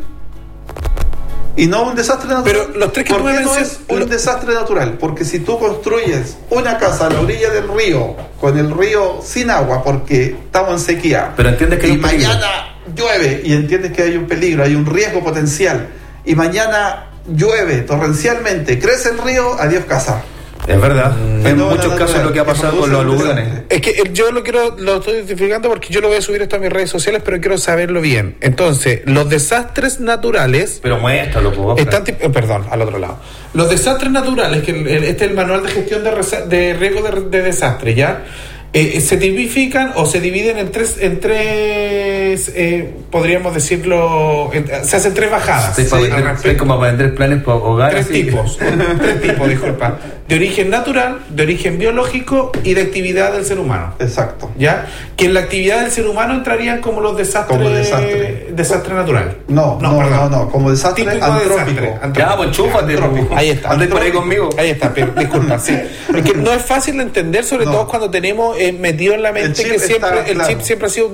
Y 1.61 1.67
no 1.67 1.83
un 1.83 1.95
desastre 1.95 2.27
natural. 2.27 2.45
Pero 2.45 2.79
los 2.79 2.91
tres 2.91 3.05
que 3.05 3.13
¿Por 3.13 3.21
tú 3.21 3.27
me 3.29 3.37
qué 3.37 3.45
no 3.45 3.55
es 3.55 3.81
un 3.87 4.09
desastre 4.09 4.55
natural? 4.55 4.97
Porque 4.99 5.27
si 5.27 5.41
tú 5.41 5.59
construyes 5.59 6.39
una 6.49 6.79
casa 6.79 7.09
a 7.09 7.11
la 7.11 7.21
orilla 7.21 7.51
del 7.51 7.69
río, 7.69 8.17
con 8.41 8.57
el 8.57 8.71
río 8.71 9.21
sin 9.23 9.51
agua, 9.51 9.85
porque 9.85 10.37
estamos 10.43 10.73
en 10.73 10.81
sequía, 10.81 11.35
Pero 11.37 11.51
entiendes 11.51 11.79
que 11.79 11.85
hay 11.85 11.93
y 11.93 11.97
un 11.97 12.01
mañana 12.01 12.77
llueve 12.97 13.43
y 13.45 13.53
entiendes 13.53 13.93
que 13.93 14.05
hay 14.05 14.17
un 14.17 14.27
peligro, 14.27 14.65
hay 14.65 14.75
un 14.75 14.87
riesgo 14.87 15.23
potencial, 15.23 15.91
y 16.25 16.35
mañana 16.35 17.11
llueve 17.29 17.83
torrencialmente, 17.83 18.79
crece 18.79 19.11
el 19.11 19.19
río, 19.19 19.53
adiós 19.61 19.85
casa. 19.85 20.23
Es 20.67 20.81
verdad. 20.81 21.13
en 21.19 21.43
Fenómeno 21.43 21.71
muchos 21.77 21.95
casos 21.95 22.17
natural 22.17 22.23
lo 22.25 22.33
que 22.33 22.41
ha 22.41 22.45
pasado 22.45 22.79
con 22.79 22.93
los 22.93 23.05
desastre. 23.05 23.63
Es 23.69 23.81
que 23.81 24.03
yo 24.13 24.31
lo 24.31 24.43
quiero, 24.43 24.77
lo 24.79 24.97
estoy 24.97 25.15
identificando 25.15 25.69
porque 25.69 25.89
yo 25.93 26.01
lo 26.01 26.09
voy 26.09 26.19
a 26.19 26.23
subir 26.23 26.43
esto 26.43 26.57
a 26.57 26.59
mis 26.59 26.71
redes 26.71 26.91
sociales, 26.91 27.23
pero 27.25 27.41
quiero 27.41 27.59
saberlo 27.59 28.01
bien. 28.01 28.37
Entonces, 28.41 29.01
los 29.07 29.29
desastres 29.29 30.01
naturales. 30.01 30.79
Pero 30.83 30.99
muéstralo, 30.99 31.51
Oscar. 31.51 31.79
Están, 31.79 32.05
eh, 32.21 32.29
perdón, 32.31 32.67
al 32.71 32.83
otro 32.83 32.99
lado. 32.99 33.19
Los 33.55 33.69
desastres 33.71 34.13
naturales, 34.13 34.63
que 34.63 34.71
este 35.09 35.25
es 35.25 35.31
el 35.31 35.35
manual 35.35 35.63
de 35.65 35.71
gestión 35.71 36.05
de, 36.05 36.11
resa- 36.13 36.45
de 36.47 36.75
riesgo 36.75 37.03
de, 37.03 37.21
de 37.39 37.43
desastre, 37.43 37.95
¿ya? 37.95 38.23
Eh, 38.73 39.01
se 39.01 39.17
tipifican 39.17 39.93
o 39.97 40.07
se 40.07 40.21
dividen 40.21 40.57
en 40.59 40.71
tres, 40.71 40.97
en 41.01 41.19
tres 41.19 42.53
eh, 42.55 42.95
podríamos 43.11 43.53
decirlo, 43.53 44.51
en- 44.53 44.67
se 44.85 44.97
hacen 44.97 45.13
tres 45.13 45.29
bajadas. 45.31 45.75
Sí, 45.75 45.85
para 45.91 46.57
como 46.57 46.79
para 46.79 46.93
vender 46.93 47.15
planes 47.17 47.43
para 47.43 47.57
hogar. 47.57 47.91
Tres 47.91 48.09
tipos, 48.11 48.59
tres 49.01 49.23
tipos, 49.23 49.49
disculpa. 49.49 49.99
De 50.29 50.37
origen 50.37 50.71
natural, 50.71 51.19
de 51.31 51.43
origen 51.43 51.79
biológico 51.79 52.53
y 52.63 52.75
de 52.75 52.83
actividad 52.83 53.33
del 53.33 53.45
ser 53.45 53.59
humano. 53.59 53.95
Exacto. 53.99 54.53
¿Ya? 54.57 54.87
Que 55.17 55.25
en 55.25 55.35
la 55.35 55.41
actividad 55.41 55.81
del 55.83 55.91
ser 55.91 56.07
humano 56.07 56.35
entrarían 56.35 56.81
como 56.81 57.01
los 57.01 57.17
desastres. 57.17 57.59
Como 57.59 57.69
desastre. 57.71 58.47
desastre 58.53 58.95
natural. 58.95 59.39
No, 59.49 59.79
no, 59.83 60.01
no, 60.09 60.29
no, 60.31 60.49
como 60.49 60.71
desastre 60.71 61.05
Típico 61.05 61.25
antrópico. 61.25 61.81
desastre. 61.81 62.13
Ya, 62.17 62.37
pues 62.37 62.49
enchúfate. 62.51 62.97
po. 62.97 63.35
Ahí 63.35 63.51
está. 63.51 63.71
Andáis 63.73 63.91
por 63.91 64.01
ahí 64.03 64.13
conmigo. 64.13 64.51
Ahí 64.57 64.71
está, 64.71 64.95
pero, 64.95 65.11
disculpa, 65.19 65.59
sí. 65.59 65.77
Es 66.15 66.23
que 66.23 66.35
no 66.35 66.53
es 66.53 66.63
fácil 66.63 66.99
de 66.99 67.03
entender, 67.03 67.45
sobre 67.45 67.65
todo 67.65 67.89
cuando 67.89 68.09
tenemos 68.09 68.57
eh, 68.69 68.73
metido 68.73 69.15
en 69.15 69.23
la 69.23 69.33
mente 69.33 69.63
que 69.65 69.79
siempre 69.79 70.09
está 70.11 70.27
el 70.27 70.35
claro. 70.37 70.51
chip 70.51 70.61
siempre 70.61 70.87
ha 70.87 70.91
sido 70.91 71.11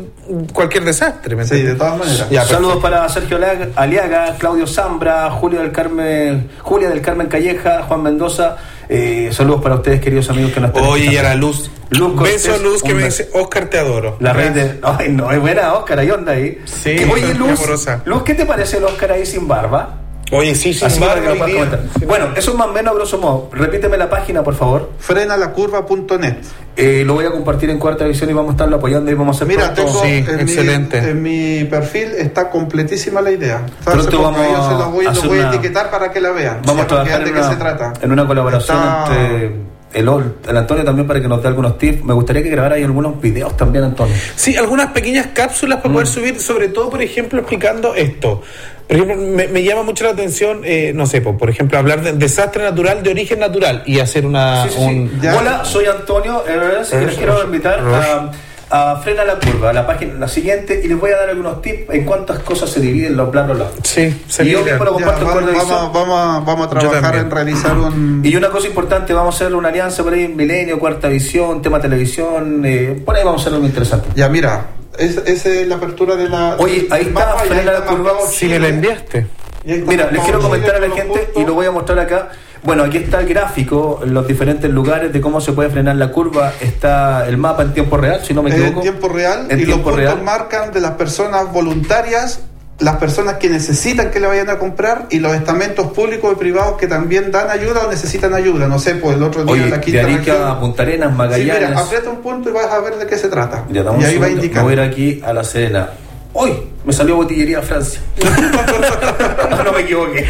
cualquier 0.53 0.85
desastre. 0.85 1.37
¿me 1.37 1.45
Sí, 1.45 1.55
entiendes? 1.55 1.75
de 1.75 1.79
todas 1.79 1.99
maneras. 1.99 2.31
Ya, 2.31 2.45
Saludos 2.45 2.79
para 2.83 3.09
Sergio 3.09 3.39
Aliaga- 3.77 4.37
Claudio 4.39 4.67
Zambra, 4.67 5.31
Julio 5.31 5.61
del 5.61 5.73
Carmen, 5.73 6.49
Julia 6.63 6.89
del 6.89 7.01
Carmen 7.01 7.27
Calleja, 7.29 7.83
Juan 7.85 8.03
Mendoza. 8.03 8.57
Eh, 8.89 9.31
saludos 9.33 9.63
para 9.63 9.75
ustedes, 9.77 10.01
queridos 10.01 10.31
amigos 10.31 10.53
que 10.53 10.61
nos 10.61 10.71
están 10.71 10.85
Oye, 10.85 11.07
y 11.13 11.17
a 11.17 11.23
la 11.25 11.35
luz. 11.35 11.71
Luz 11.91 12.21
Beso 12.21 12.51
Cortés, 12.51 12.63
Luz 12.63 12.83
que 12.83 12.95
me 12.95 13.03
beso. 13.05 13.25
dice, 13.25 13.39
Oscar, 13.39 13.67
te 13.67 13.79
adoro. 13.79 14.17
La 14.21 14.33
reina 14.33 14.55
de. 14.55 14.79
Ay, 14.83 15.09
no, 15.11 15.31
es 15.33 15.41
buena, 15.41 15.73
Oscar, 15.75 15.99
ahí 16.01 16.11
onda 16.11 16.33
ahí. 16.33 16.59
Sí, 16.65 16.95
Que- 16.97 17.05
Oye, 17.07 17.35
Luz, 17.35 17.59
amorosa. 17.61 18.03
Luz, 18.05 18.23
¿qué 18.23 18.35
te 18.35 18.47
parece 18.47 18.77
el 18.79 18.85
Oscar 18.85 19.13
ahí 19.13 19.27
sin 19.27 19.47
barba? 19.49 20.03
Oye, 20.33 20.55
sí, 20.57 20.71
Así 20.83 20.99
para 21.01 21.15
que 21.15 21.21
puedas 21.31 21.47
día. 21.47 21.55
comentar. 21.55 21.81
Bueno, 22.07 22.27
eso 22.37 22.51
es 22.51 22.57
más 22.57 22.67
o 22.67 22.73
menos 22.73 22.93
a 22.93 22.97
grosso 22.97 23.19
modo. 23.19 23.49
Repíteme 23.53 23.97
la 23.97 24.11
página, 24.11 24.43
por 24.43 24.55
favor. 24.55 24.91
Frenalacurva.net. 24.99 26.35
Eh, 26.77 27.05
lo 27.07 27.15
voy 27.15 27.25
a 27.25 27.31
compartir 27.31 27.71
en 27.71 27.79
cuarta 27.79 28.05
edición 28.05 28.29
y 28.31 28.33
vamos 28.33 28.51
a 28.51 28.53
estarlo 28.53 28.77
apoyando 28.77 29.11
y 29.11 29.15
vamos 29.15 29.37
a 29.37 29.45
hacer 29.45 29.49
Mira, 29.57 29.73
tengo 29.73 30.03
Sí, 30.03 30.09
en, 30.29 30.41
excelente. 30.41 31.01
Mi, 31.01 31.09
en 31.09 31.23
mi 31.23 31.65
perfil 31.65 32.09
está 32.19 32.51
completísima 32.51 33.21
la 33.23 33.31
idea. 33.31 33.65
Pronto 33.85 34.21
vamos 34.21 34.41
yo 34.51 34.69
se 34.69 34.75
los 34.75 34.93
voy, 34.93 35.07
a 35.07 35.09
los 35.11 35.19
hacer 35.19 35.29
voy 35.31 35.39
a 35.39 35.43
una- 35.43 35.51
etiquetar 35.55 35.91
para 35.91 36.11
que 36.13 36.21
la 36.21 36.31
vean. 36.33 36.61
Vamos 36.67 36.85
a 36.85 36.87
trabajar 36.89 37.21
de 37.23 37.29
en 37.29 37.35
qué 37.35 37.41
una, 37.41 37.51
se 37.51 37.57
trata. 37.57 37.93
en 38.03 38.13
una 38.13 38.27
colaboración 38.27 38.77
Está- 38.77 39.05
entre 39.07 39.53
el, 39.95 40.09
Ol- 40.09 40.35
el 40.47 40.57
Antonio 40.57 40.85
también 40.85 41.07
para 41.07 41.21
que 41.23 41.29
nos 41.29 41.41
dé 41.41 41.49
algunos 41.49 41.79
tips. 41.79 42.05
Me 42.05 42.13
gustaría 42.13 42.43
que 42.43 42.51
grabara 42.51 42.75
ahí 42.75 42.83
algunos 42.83 43.19
videos 43.21 43.57
también, 43.57 43.85
Antonio. 43.85 44.15
Sí, 44.35 44.57
algunas 44.57 44.91
pequeñas 44.91 45.29
cápsulas 45.33 45.79
para 45.79 45.89
Mm. 45.91 45.93
poder 45.93 46.07
subir, 46.09 46.41
sobre 46.41 46.69
todo, 46.69 46.91
por 46.91 47.01
ejemplo, 47.01 47.39
explicando 47.39 47.95
esto. 47.95 48.43
Por 48.87 48.97
ejemplo, 48.97 49.17
me, 49.17 49.49
me 49.49 49.65
llama 49.65 49.83
mucho 49.83 50.05
la 50.05 50.11
atención, 50.11 50.61
eh, 50.65 50.93
no 50.95 51.07
sé, 51.07 51.21
po, 51.21 51.37
por 51.37 51.51
ejemplo, 51.51 51.77
hablar 51.79 52.03
de 52.03 52.13
desastre 52.13 52.63
natural 52.63 53.03
de 53.03 53.11
origen 53.11 53.41
natural 53.41 53.83
y 53.85 53.99
hacer 53.99 54.25
una... 54.25 54.63
Sí, 54.65 54.69
sí, 54.71 54.77
sí. 54.79 54.85
un- 54.85 55.21
Hola, 55.37 55.65
soy 55.65 55.87
Antonio 55.87 56.45
Everest 56.47 56.93
y 56.95 57.05
les 57.05 57.17
quiero 57.17 57.43
invitar 57.43 57.81
a, 57.81 58.31
a 58.71 58.97
Frena 59.01 59.25
la 59.25 59.41
Curva, 59.41 59.71
a 59.71 59.73
la 59.73 59.85
página 59.89 60.15
la 60.15 60.29
siguiente, 60.29 60.81
y 60.85 60.87
les 60.87 61.01
voy 61.01 61.11
a 61.11 61.17
dar 61.17 61.31
algunos 61.31 61.61
tips 61.63 61.93
en 61.95 62.05
cuántas 62.05 62.39
cosas 62.41 62.71
se 62.71 62.79
dividen 62.81 63.17
los 63.17 63.29
planos 63.31 63.59
lados. 63.59 63.75
Sí, 63.83 64.03
Y 64.41 64.51
yo 64.51 64.63
mismo 64.65 64.85
lo 64.85 64.99
Ya, 65.01 65.05
comparto 65.07 65.27
vamos, 65.27 65.43
la 65.43 65.59
vamos, 65.59 65.93
vamos 65.93 66.19
a- 66.21 66.41
vamos 66.47 66.67
a 66.67 66.71
trabajar 66.71 67.17
en 67.17 67.31
realizar 67.31 67.77
un... 67.77 68.23
Y 68.25 68.37
una 68.37 68.51
cosa 68.51 68.69
importante, 68.69 69.13
vamos 69.13 69.35
a 69.35 69.45
hacer 69.45 69.55
una 69.57 69.69
alianza 69.71 70.05
por 70.05 70.13
ahí, 70.15 70.29
Milenio, 70.29 70.79
Cuarta 70.79 71.09
Visión, 71.09 71.61
tema 71.61 71.81
televisión, 71.81 72.63
eh, 72.65 73.03
por 73.05 73.17
ahí 73.17 73.25
vamos 73.25 73.41
a 73.41 73.43
hacer 73.47 73.55
algo 73.55 73.67
interesante. 73.67 74.09
Ya, 74.15 74.29
mira, 74.29 74.65
esa 74.99 75.49
es 75.49 75.67
la 75.69 75.77
apertura 75.77 76.17
de 76.17 76.29
la... 76.29 76.57
Oye, 76.59 76.87
ahí 76.91 77.07
está, 77.07 77.39
ahí 77.39 77.49
frena 77.49 77.73
la 77.73 77.85
curva. 77.85 78.13
marcado 78.13 78.31
Chile. 78.31 78.69
enviaste. 78.69 79.27
Y 79.65 79.73
ahí 79.73 79.79
está 79.79 79.91
Mira, 79.91 80.11
les 80.11 80.23
quiero 80.23 80.41
comentar 80.41 80.77
a 80.77 80.81
la 80.81 80.95
gente 80.95 81.31
y 81.37 81.45
lo 81.45 81.55
voy 81.55 81.67
a 81.67 81.71
mostrar 81.71 81.99
acá. 81.99 82.31
Bueno, 82.63 82.83
aquí 82.83 82.97
está 82.99 83.21
el 83.21 83.29
gráfico, 83.29 84.01
los 84.05 84.27
diferentes 84.27 84.69
lugares 84.71 85.13
de 85.13 85.21
cómo 85.21 85.41
se 85.41 85.53
puede 85.53 85.71
frenar 85.71 85.97
la 85.97 86.11
curva. 86.11 86.53
Está 86.61 87.29
el 87.29 87.37
mapa 87.37 87.63
en 87.63 87.73
tiempo 87.73 87.97
real, 87.97 88.21
si 88.25 88.35
no 88.35 88.43
me 88.43 88.51
equivoco. 88.51 88.79
En 88.79 88.83
tiempo 88.83 89.09
real 89.09 89.47
En 89.51 89.59
y 89.59 89.63
los 89.63 89.67
tiempo 89.67 89.91
puntos 89.91 90.01
real. 90.01 90.23
marcan 90.23 90.73
de 90.73 90.81
las 90.81 90.93
personas 90.93 91.53
voluntarias, 91.53 92.41
las 92.79 92.97
personas 92.97 93.35
que 93.37 93.49
necesitan 93.49 94.11
que 94.11 94.21
le 94.21 94.27
vayan 94.27 94.51
a 94.51 94.59
comprar 94.59 95.07
y 95.11 95.19
los 95.19 95.35
estamentos 95.35 95.93
públicos 95.93 96.31
y 96.33 96.37
privados 96.37 96.77
que 96.77 96.87
también 96.87 97.31
dan 97.33 97.49
ayuda 97.49 97.87
o 97.87 97.91
necesitan 97.91 98.35
ayuda. 98.35 98.67
No 98.69 98.79
sé, 98.79 98.97
pues 98.97 99.17
el 99.17 99.23
otro 99.23 99.45
día 99.45 99.53
Oye, 99.53 99.71
la 99.71 99.77
de 99.79 99.83
quinta 99.83 100.01
Arica 100.03 100.19
región- 100.19 100.49
a 100.49 100.61
Punta 100.61 100.83
Arenas, 100.83 101.09
Sí, 101.11 101.17
Magallanes. 101.17 101.69
mira, 101.71 101.81
aprieta 101.81 102.11
un 102.11 102.21
punto 102.21 102.51
y 102.51 102.53
vas 102.53 102.67
a 102.67 102.79
ver 102.81 102.97
de 102.97 103.07
qué 103.07 103.17
se 103.17 103.29
trata. 103.29 103.65
Ya, 103.71 103.83
y 103.99 104.05
ahí 104.05 104.19
va 104.19 104.27
a 104.27 104.31
indicar. 104.31 104.59
Me 104.59 104.63
voy 104.65 104.73
a 104.79 104.85
ir 104.85 104.91
aquí 104.91 105.23
a 105.25 105.33
La 105.33 105.43
Serena. 105.43 105.89
¡Uy! 106.35 106.53
Me 106.85 106.93
salió 106.93 107.17
botillería 107.17 107.63
Francia. 107.63 108.01
no, 109.51 109.65
no 109.65 109.73
me 109.73 109.81
equivoqué. 109.81 110.25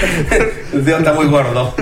El 0.73 0.85
dedo 0.85 0.98
está 0.98 1.12
muy 1.14 1.27
gordo. 1.27 1.74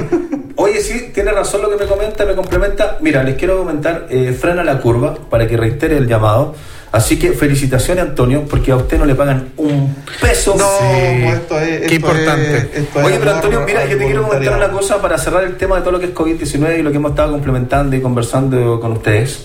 Oye, 0.56 0.80
sí, 0.80 1.10
tiene 1.12 1.30
razón 1.32 1.60
lo 1.62 1.70
que 1.70 1.76
me 1.76 1.86
comenta, 1.86 2.24
me 2.24 2.34
complementa. 2.34 2.96
Mira, 3.00 3.22
les 3.22 3.34
quiero 3.36 3.58
comentar, 3.58 4.06
eh, 4.08 4.32
frena 4.38 4.64
la 4.64 4.78
curva 4.80 5.14
para 5.28 5.46
que 5.46 5.56
reitere 5.56 5.98
el 5.98 6.06
llamado. 6.08 6.54
Así 6.94 7.18
que 7.18 7.32
felicitaciones, 7.32 8.04
Antonio, 8.04 8.44
porque 8.48 8.70
a 8.70 8.76
usted 8.76 8.98
no 9.00 9.04
le 9.04 9.16
pagan 9.16 9.48
un 9.56 9.96
peso. 10.20 10.54
No, 10.56 10.64
pues 10.78 11.34
esto 11.34 11.58
es. 11.58 11.68
esto 11.72 11.88
Qué 11.88 11.94
importante. 11.96 12.56
es- 12.56 12.64
esto 12.72 13.00
es 13.00 13.04
Oye, 13.06 13.16
pero 13.18 13.30
Antonio, 13.34 13.62
mira, 13.66 13.84
yo 13.84 13.98
te 13.98 14.04
quiero 14.04 14.22
comentar 14.28 14.56
una 14.56 14.68
cosa 14.70 15.02
para 15.02 15.18
cerrar 15.18 15.42
el 15.42 15.56
tema 15.56 15.74
de 15.74 15.80
todo 15.82 15.90
lo 15.90 15.98
que 15.98 16.06
es 16.06 16.14
COVID-19 16.14 16.78
y 16.78 16.82
lo 16.82 16.92
que 16.92 16.98
hemos 16.98 17.10
estado 17.10 17.32
complementando 17.32 17.96
y 17.96 18.00
conversando 18.00 18.78
con 18.78 18.92
ustedes. 18.92 19.44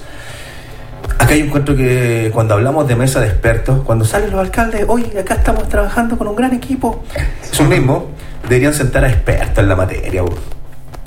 Acá 1.17 1.35
yo 1.35 1.45
encuentro 1.45 1.75
que 1.75 2.29
cuando 2.31 2.53
hablamos 2.53 2.87
de 2.87 2.95
mesa 2.95 3.19
de 3.19 3.29
expertos, 3.29 3.81
cuando 3.83 4.05
salen 4.05 4.29
los 4.29 4.39
alcaldes, 4.39 4.85
oye, 4.87 5.17
acá 5.19 5.33
estamos 5.33 5.67
trabajando 5.67 6.19
con 6.19 6.27
un 6.27 6.35
gran 6.35 6.53
equipo, 6.53 7.03
esos 7.51 7.67
mismos 7.67 8.03
deberían 8.43 8.75
sentar 8.75 9.03
a 9.05 9.09
expertos 9.09 9.57
en 9.57 9.69
la 9.69 9.75
materia. 9.75 10.21
bo. 10.21 10.29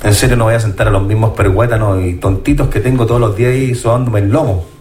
En 0.03 0.13
serio, 0.13 0.35
no 0.35 0.43
voy 0.43 0.55
a 0.55 0.59
sentar 0.59 0.89
a 0.89 0.91
los 0.91 1.03
mismos 1.03 1.31
perhuétanos 1.37 2.03
y 2.03 2.15
tontitos 2.15 2.67
que 2.67 2.81
tengo 2.81 3.05
todos 3.05 3.21
los 3.21 3.37
días 3.37 3.51
ahí 3.53 3.73
sobándome 3.73 4.19
el 4.19 4.29
lomo. 4.29 4.72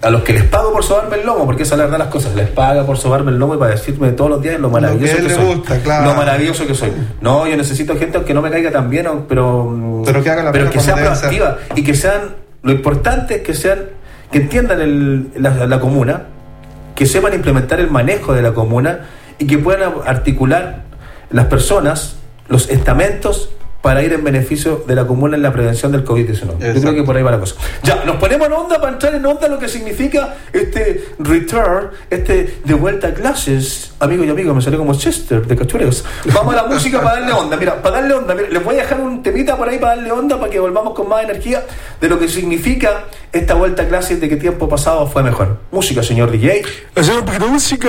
A 0.00 0.10
los 0.10 0.22
que 0.22 0.32
les 0.32 0.44
pago 0.44 0.72
por 0.72 0.84
sobarme 0.84 1.16
el 1.16 1.26
lomo, 1.26 1.44
porque 1.44 1.64
esa 1.64 1.74
es 1.74 1.78
la 1.78 1.84
verdad 1.86 1.98
de 1.98 2.04
las 2.04 2.12
cosas, 2.12 2.34
les 2.36 2.48
paga 2.48 2.86
por 2.86 2.96
sobarme 2.96 3.32
el 3.32 3.38
lomo 3.38 3.56
y 3.56 3.58
para 3.58 3.72
decirme 3.72 4.12
todos 4.12 4.30
los 4.30 4.40
días 4.40 4.60
lo 4.60 4.70
maravilloso 4.70 5.16
que, 5.16 5.22
le 5.22 5.34
soy. 5.34 5.44
gusta, 5.56 5.80
claro. 5.80 6.04
Lo 6.10 6.14
maravilloso 6.14 6.66
que 6.68 6.74
soy. 6.74 6.92
No, 7.20 7.48
yo 7.48 7.56
necesito 7.56 7.96
gente 7.96 8.16
aunque 8.16 8.32
no 8.32 8.40
me 8.40 8.48
caiga 8.50 8.70
tan 8.70 8.88
bien, 8.90 9.06
pero, 9.28 10.02
Pero 10.04 10.22
que 10.22 10.30
haga 10.30 10.44
la 10.44 10.52
pero 10.52 10.70
que 10.70 10.78
sea 10.78 10.94
proactiva 10.94 11.58
y 11.74 11.82
que 11.82 11.94
sean, 11.94 12.36
lo 12.62 12.70
importante 12.70 13.36
es 13.36 13.42
que 13.42 13.54
sean, 13.54 13.86
que 14.30 14.38
entiendan 14.38 14.80
el- 14.80 15.30
la, 15.36 15.66
la 15.66 15.80
comuna, 15.80 16.26
que 16.94 17.04
sepan 17.04 17.34
implementar 17.34 17.80
el 17.80 17.90
manejo 17.90 18.34
de 18.34 18.42
la 18.42 18.52
comuna 18.54 19.00
y 19.38 19.48
que 19.48 19.58
puedan 19.58 19.92
articular 20.06 20.82
las 21.30 21.46
personas, 21.46 22.16
los 22.48 22.68
estamentos 22.70 23.50
para 23.88 24.02
ir 24.02 24.12
en 24.12 24.22
beneficio 24.22 24.84
de 24.86 24.94
la 24.94 25.06
comuna 25.06 25.34
en 25.34 25.40
la 25.40 25.50
prevención 25.50 25.90
del 25.90 26.04
COVID-19. 26.04 26.74
Yo 26.74 26.80
creo 26.82 26.94
que 26.94 27.04
por 27.04 27.16
ahí 27.16 27.22
va 27.22 27.30
la 27.30 27.40
cosa. 27.40 27.54
Ya, 27.82 28.04
nos 28.04 28.16
ponemos 28.16 28.46
en 28.46 28.52
onda 28.52 28.78
para 28.78 28.92
entrar 28.92 29.14
en 29.14 29.24
onda 29.24 29.48
lo 29.48 29.58
que 29.58 29.66
significa 29.66 30.34
este 30.52 31.06
return, 31.18 31.88
este 32.10 32.58
de 32.62 32.74
vuelta 32.74 33.08
a 33.08 33.14
clases. 33.14 33.92
Amigo 33.98 34.24
y 34.24 34.28
amigo, 34.28 34.52
me 34.52 34.60
salió 34.60 34.78
como 34.78 34.94
Chester 34.94 35.46
de 35.46 35.56
Cachureos. 35.56 36.04
Vamos 36.34 36.52
a 36.52 36.64
la 36.64 36.68
música 36.68 37.00
para 37.00 37.20
darle 37.20 37.32
onda. 37.32 37.56
Mira, 37.56 37.80
para 37.80 38.02
darle 38.02 38.12
onda, 38.12 38.34
mira, 38.34 38.50
les 38.50 38.62
voy 38.62 38.74
a 38.74 38.82
dejar 38.82 39.00
un 39.00 39.22
temita 39.22 39.56
por 39.56 39.66
ahí 39.66 39.78
para 39.78 39.96
darle 39.96 40.12
onda 40.12 40.38
para 40.38 40.52
que 40.52 40.60
volvamos 40.60 40.92
con 40.92 41.08
más 41.08 41.24
energía 41.24 41.64
de 41.98 42.08
lo 42.10 42.18
que 42.18 42.28
significa 42.28 43.04
esta 43.32 43.54
vuelta 43.54 43.84
a 43.84 43.88
clases 43.88 44.20
de 44.20 44.28
que 44.28 44.36
tiempo 44.36 44.68
pasado 44.68 45.06
fue 45.06 45.22
mejor. 45.22 45.60
Música, 45.72 46.02
señor 46.02 46.30
DJ. 46.30 46.62
Hacer 46.94 47.14
un 47.14 47.24
poquito 47.24 47.46
de 47.46 47.50
música. 47.52 47.88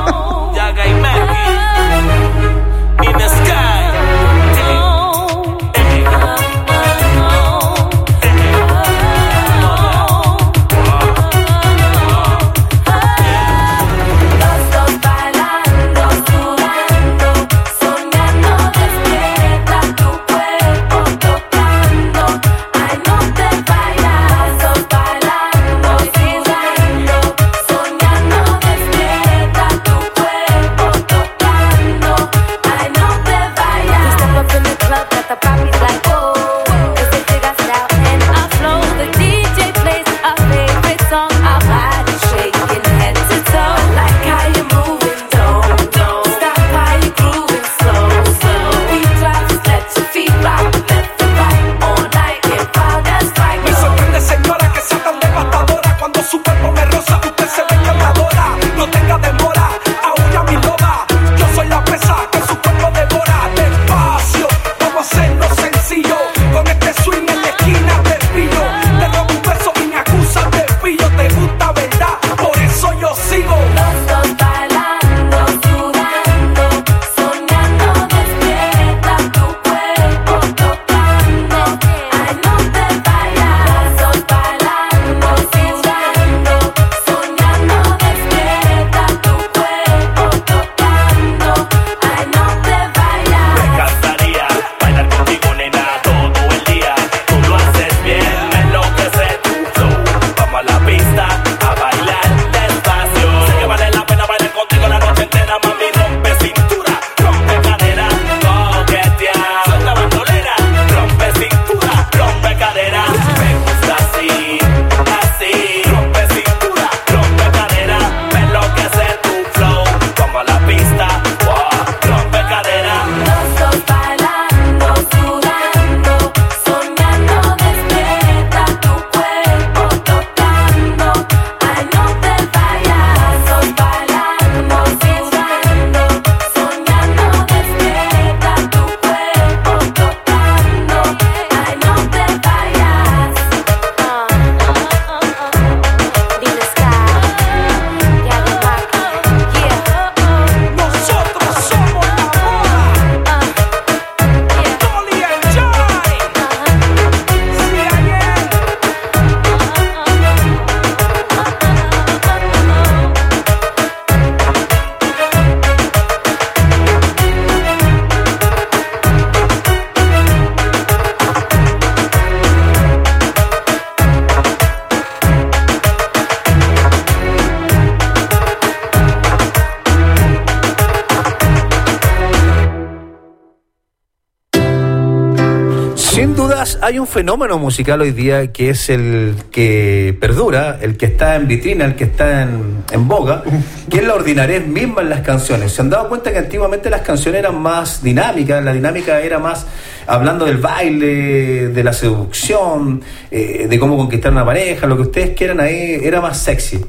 hay 186.91 186.99
un 186.99 187.07
fenómeno 187.07 187.57
musical 187.57 188.01
hoy 188.01 188.11
día 188.11 188.51
que 188.51 188.69
es 188.69 188.89
el 188.89 189.35
que 189.49 190.13
perdura, 190.19 190.77
el 190.81 190.97
que 190.97 191.05
está 191.05 191.37
en 191.37 191.47
vitrina, 191.47 191.85
el 191.85 191.95
que 191.95 192.03
está 192.03 192.41
en, 192.41 192.83
en 192.91 193.07
boga, 193.07 193.43
que 193.89 193.99
es 193.99 194.03
la 194.03 194.15
ordinariedad 194.15 194.65
misma 194.65 195.01
en 195.01 195.09
las 195.09 195.21
canciones. 195.21 195.71
¿Se 195.71 195.81
han 195.81 195.89
dado 195.89 196.09
cuenta 196.09 196.33
que 196.33 196.39
antiguamente 196.39 196.89
las 196.89 196.99
canciones 196.99 197.39
eran 197.39 197.61
más 197.61 198.03
dinámicas? 198.03 198.61
La 198.61 198.73
dinámica 198.73 199.21
era 199.21 199.39
más 199.39 199.65
hablando 200.05 200.43
del 200.43 200.57
baile, 200.57 201.69
de 201.69 201.81
la 201.81 201.93
seducción, 201.93 203.01
eh, 203.31 203.67
de 203.69 203.79
cómo 203.79 203.95
conquistar 203.95 204.33
una 204.33 204.43
pareja, 204.43 204.85
lo 204.85 204.97
que 204.97 205.03
ustedes 205.03 205.29
quieran 205.29 205.61
ahí, 205.61 205.97
era 206.03 206.19
más 206.19 206.39
sexy. 206.39 206.83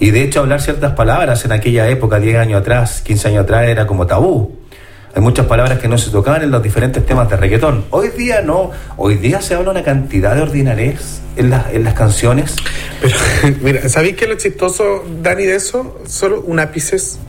Y 0.00 0.10
de 0.10 0.24
hecho 0.24 0.40
hablar 0.40 0.60
ciertas 0.60 0.94
palabras 0.94 1.44
en 1.44 1.52
aquella 1.52 1.88
época, 1.88 2.18
10 2.18 2.36
años 2.36 2.62
atrás, 2.62 3.00
15 3.02 3.28
años 3.28 3.44
atrás, 3.44 3.68
era 3.68 3.86
como 3.86 4.08
tabú. 4.08 4.59
Muchas 5.20 5.46
palabras 5.46 5.78
que 5.78 5.86
no 5.86 5.98
se 5.98 6.10
tocaban 6.10 6.42
en 6.42 6.50
los 6.50 6.62
diferentes 6.62 7.04
temas 7.04 7.28
de 7.28 7.36
reggaetón. 7.36 7.84
Hoy 7.90 8.08
día 8.08 8.40
no. 8.40 8.70
Hoy 8.96 9.16
día 9.16 9.40
se 9.42 9.54
habla 9.54 9.70
una 9.70 9.82
cantidad 9.82 10.34
de 10.34 10.42
ordinarés 10.42 11.20
en, 11.36 11.50
las 11.50 11.72
en 11.72 11.84
las 11.84 11.94
canciones. 11.94 12.56
Pero, 13.00 13.16
mira, 13.62 13.88
¿sabéis 13.88 14.16
qué 14.16 14.24
es 14.24 14.30
lo 14.30 14.36
chistoso, 14.36 15.04
Dani, 15.22 15.44
de 15.44 15.56
eso? 15.56 16.00
Solo 16.06 16.40
un 16.40 16.58
ápices. 16.58 17.19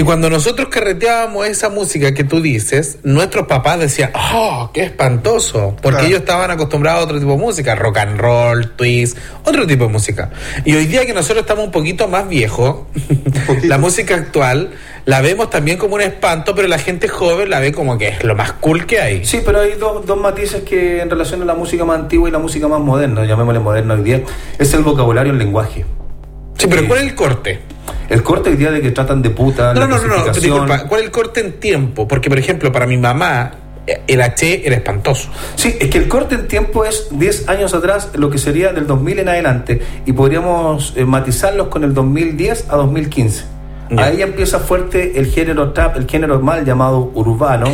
Que 0.00 0.04
cuando 0.06 0.30
nosotros 0.30 0.68
carreteábamos 0.70 1.46
esa 1.46 1.68
música 1.68 2.14
que 2.14 2.24
tú 2.24 2.40
dices, 2.40 3.00
nuestros 3.02 3.46
papás 3.46 3.78
decían, 3.78 4.10
oh, 4.32 4.70
qué 4.72 4.84
espantoso, 4.84 5.76
porque 5.82 5.90
Claro. 5.98 6.06
ellos 6.06 6.20
estaban 6.20 6.50
acostumbrados 6.50 7.02
a 7.02 7.04
otro 7.04 7.18
tipo 7.18 7.32
de 7.32 7.36
música, 7.36 7.74
rock 7.74 7.98
and 7.98 8.18
roll, 8.18 8.70
twist, 8.76 9.18
otro 9.44 9.66
tipo 9.66 9.84
de 9.84 9.90
música. 9.90 10.30
Y 10.64 10.74
hoy 10.74 10.86
día 10.86 11.04
que 11.04 11.12
nosotros 11.12 11.42
estamos 11.42 11.66
un 11.66 11.70
poquito 11.70 12.08
más 12.08 12.26
viejos, 12.30 12.86
la 13.64 13.76
música 13.76 14.14
actual 14.14 14.70
la 15.04 15.20
vemos 15.20 15.50
también 15.50 15.76
como 15.76 15.96
un 15.96 16.00
espanto, 16.00 16.54
pero 16.54 16.66
la 16.66 16.78
gente 16.78 17.06
joven 17.06 17.50
la 17.50 17.60
ve 17.60 17.70
como 17.72 17.98
que 17.98 18.08
es 18.08 18.24
lo 18.24 18.34
más 18.34 18.52
cool 18.52 18.86
que 18.86 19.02
hay. 19.02 19.26
Sí, 19.26 19.42
pero 19.44 19.60
hay 19.60 19.72
dos, 19.74 20.06
dos 20.06 20.18
matices 20.18 20.62
que 20.62 21.02
en 21.02 21.10
relación 21.10 21.42
a 21.42 21.44
la 21.44 21.54
música 21.54 21.84
más 21.84 21.98
antigua 21.98 22.26
y 22.26 22.32
la 22.32 22.38
música 22.38 22.66
más 22.68 22.80
moderna, 22.80 23.26
llamémosle 23.26 23.60
moderna 23.60 23.92
hoy 23.92 24.02
día, 24.02 24.22
es 24.58 24.72
el 24.72 24.80
vocabulario, 24.82 25.30
el 25.30 25.38
lenguaje. 25.38 25.84
Sí, 26.56 26.66
pero 26.70 26.88
¿cuál 26.88 27.00
es 27.00 27.04
el 27.04 27.14
corte? 27.14 27.60
El 28.08 28.22
corte 28.22 28.50
hoy 28.50 28.56
día 28.56 28.70
de 28.70 28.80
que 28.80 28.90
tratan 28.90 29.22
de 29.22 29.30
puta, 29.30 29.74
No, 29.74 29.80
la 29.80 29.86
no, 29.86 29.98
no, 29.98 30.26
no, 30.26 30.32
disculpa, 30.32 30.86
¿cuál 30.86 31.00
es 31.00 31.06
el 31.06 31.12
corte 31.12 31.40
en 31.40 31.52
tiempo? 31.60 32.06
Porque, 32.08 32.28
por 32.28 32.38
ejemplo, 32.38 32.72
para 32.72 32.86
mi 32.86 32.96
mamá, 32.96 33.52
eh, 33.86 34.02
el 34.06 34.20
H 34.20 34.66
era 34.66 34.76
espantoso. 34.76 35.28
Sí, 35.56 35.76
es 35.80 35.88
que 35.88 35.98
el 35.98 36.08
corte 36.08 36.34
en 36.34 36.48
tiempo 36.48 36.84
es 36.84 37.08
10 37.10 37.48
años 37.48 37.74
atrás, 37.74 38.10
lo 38.14 38.30
que 38.30 38.38
sería 38.38 38.72
del 38.72 38.86
2000 38.86 39.20
en 39.20 39.28
adelante, 39.28 39.80
y 40.06 40.12
podríamos 40.12 40.94
eh, 40.96 41.04
matizarlos 41.04 41.68
con 41.68 41.84
el 41.84 41.94
2010 41.94 42.66
a 42.68 42.76
2015. 42.76 43.44
Ahí 43.96 44.22
empieza 44.22 44.60
fuerte 44.60 45.18
el 45.18 45.26
género 45.26 45.72
trap, 45.72 45.96
el 45.96 46.08
género 46.08 46.38
mal 46.40 46.64
llamado 46.64 47.10
urbano, 47.14 47.66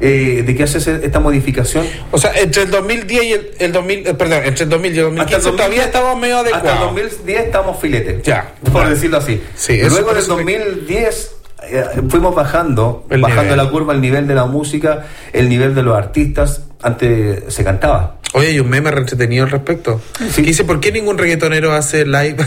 eh, 0.00 0.42
de 0.46 0.54
que 0.54 0.62
hace 0.64 0.78
esta 1.04 1.20
modificación. 1.20 1.86
O 2.10 2.18
sea, 2.18 2.32
entre 2.34 2.62
el 2.64 2.70
2010 2.70 3.24
y 3.24 3.32
el, 3.32 3.50
el 3.58 3.72
2000, 3.72 4.06
eh, 4.06 4.14
perdón, 4.14 4.40
entre 4.44 4.64
el 4.64 4.70
2000 4.70 4.94
y 4.94 4.98
el 4.98 5.04
2015 5.04 5.50
todavía 5.52 5.84
estamos 5.84 6.18
medio 6.18 6.36
Hasta 6.38 6.48
el 6.50 6.54
adecuados. 6.54 6.94
2010 6.94 7.40
estamos 7.40 7.80
filete. 7.80 8.20
Ya. 8.24 8.52
Por 8.72 8.88
decirlo 8.88 9.18
así. 9.18 9.40
Sí, 9.54 9.80
Luego 9.88 10.12
eso 10.16 10.36
me- 10.36 10.42
2010 10.58 11.32
eh, 11.68 11.84
fuimos 12.08 12.34
bajando, 12.34 13.06
El 13.10 13.20
bajando 13.22 13.42
nivel. 13.44 13.56
la 13.58 13.70
curva, 13.70 13.92
el 13.94 14.00
nivel 14.00 14.26
de 14.28 14.34
la 14.34 14.46
música, 14.46 15.06
el 15.32 15.48
nivel 15.48 15.74
de 15.74 15.82
los 15.82 15.96
artistas. 15.96 16.62
Antes 16.82 17.42
se 17.52 17.64
cantaba. 17.64 18.16
Oye, 18.34 18.48
hay 18.48 18.60
un 18.60 18.68
meme 18.68 18.90
re 18.90 19.00
entretenido 19.00 19.44
al 19.44 19.50
respecto. 19.50 20.00
Que 20.34 20.42
dice, 20.42 20.64
¿por 20.64 20.78
qué 20.78 20.92
ningún 20.92 21.16
reggaetonero 21.16 21.72
hace 21.72 22.04
live? 22.04 22.36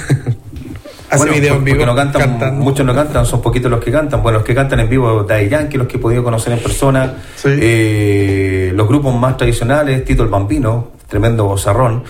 hace 1.10 1.18
Bueno, 1.18 1.34
video 1.34 1.56
en 1.56 1.64
vivo. 1.64 1.86
no 1.86 1.96
cantan, 1.96 2.60
muchos 2.60 2.86
no 2.86 2.94
cantan, 2.94 3.26
son 3.26 3.42
poquitos 3.42 3.70
los 3.70 3.84
que 3.84 3.92
cantan. 3.92 4.22
Bueno, 4.22 4.40
los 4.40 4.46
que 4.46 4.54
cantan 4.54 4.80
en 4.80 4.90
vivo, 4.90 5.24
Daddy 5.24 5.50
Yankee, 5.50 5.78
los 5.78 5.88
que 5.88 5.98
he 5.98 6.00
podido 6.00 6.24
conocer 6.24 6.54
en 6.54 6.60
persona, 6.60 7.14
eh, 7.46 8.72
los 8.76 8.88
grupos 8.88 9.16
más 9.16 9.36
tradicionales, 9.38 10.06
Tito 10.06 10.24
el 10.24 10.30
Bambino, 10.30 10.90
tremendo 11.08 11.46
bozarrón. 11.46 12.04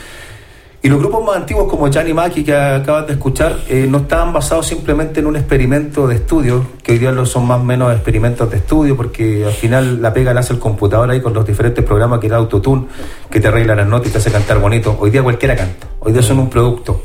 Y 0.82 0.88
los 0.88 1.00
grupos 1.00 1.26
más 1.26 1.36
antiguos 1.36 1.70
como 1.70 1.90
Gianni 1.90 2.14
Maki 2.14 2.42
que 2.42 2.56
acabas 2.56 3.06
de 3.06 3.14
escuchar 3.14 3.58
eh, 3.68 3.86
no 3.90 3.98
estaban 3.98 4.32
basados 4.32 4.66
simplemente 4.66 5.20
en 5.20 5.28
un 5.28 5.36
experimento 5.36 6.08
de 6.08 6.16
estudio, 6.16 6.66
que 6.82 6.94
hoy 6.94 7.00
día 7.00 7.12
lo 7.12 7.26
son 7.26 7.46
más 7.46 7.60
o 7.60 7.64
menos 7.66 7.94
experimentos 7.94 8.50
de 8.50 8.58
estudio, 8.58 8.96
porque 8.96 9.44
al 9.46 9.52
final 9.52 10.02
la 10.02 10.14
pega 10.14 10.34
la 10.34 10.40
hace 10.40 10.54
el 10.54 10.60
computador 10.60 11.10
ahí 11.12 11.22
con 11.22 11.34
los 11.34 11.46
diferentes 11.46 11.84
programas 11.84 12.20
que 12.20 12.28
era 12.28 12.38
Autotune, 12.38 12.88
que 13.30 13.42
te 13.42 13.50
arregla 13.50 13.76
las 13.76 13.88
notas 13.88 14.08
y 14.08 14.12
te 14.12 14.18
hace 14.20 14.32
cantar 14.32 14.60
bonito. 14.60 14.98
Hoy 14.98 15.10
día 15.10 15.22
cualquiera 15.22 15.54
canta, 15.54 15.88
hoy 16.00 16.14
día 16.14 16.22
son 16.22 16.40
un 16.40 16.50
producto 16.50 17.02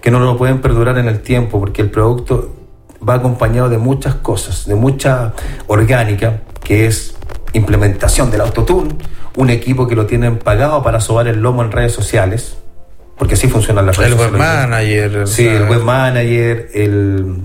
que 0.00 0.10
no 0.10 0.20
lo 0.20 0.36
pueden 0.36 0.60
perdurar 0.60 0.98
en 0.98 1.08
el 1.08 1.20
tiempo, 1.20 1.60
porque 1.60 1.82
el 1.82 1.90
producto 1.90 2.54
va 3.06 3.14
acompañado 3.14 3.68
de 3.68 3.78
muchas 3.78 4.14
cosas, 4.16 4.66
de 4.66 4.74
mucha 4.74 5.32
orgánica, 5.66 6.40
que 6.62 6.86
es 6.86 7.14
implementación 7.52 8.30
del 8.30 8.42
autotune, 8.42 8.94
un 9.36 9.50
equipo 9.50 9.86
que 9.88 9.94
lo 9.96 10.06
tienen 10.06 10.38
pagado 10.38 10.82
para 10.82 11.00
sobar 11.00 11.26
el 11.28 11.40
lomo 11.40 11.62
en 11.62 11.70
redes 11.72 11.92
sociales, 11.92 12.56
porque 13.18 13.34
así 13.34 13.48
funcionan 13.48 13.86
las 13.86 13.96
redes 13.96 14.12
El 14.12 14.18
sociales. 14.18 14.38
manager. 14.38 15.28
Sí, 15.28 15.46
el 15.46 15.68
web 15.68 15.82
manager, 15.82 16.68
el, 16.74 17.36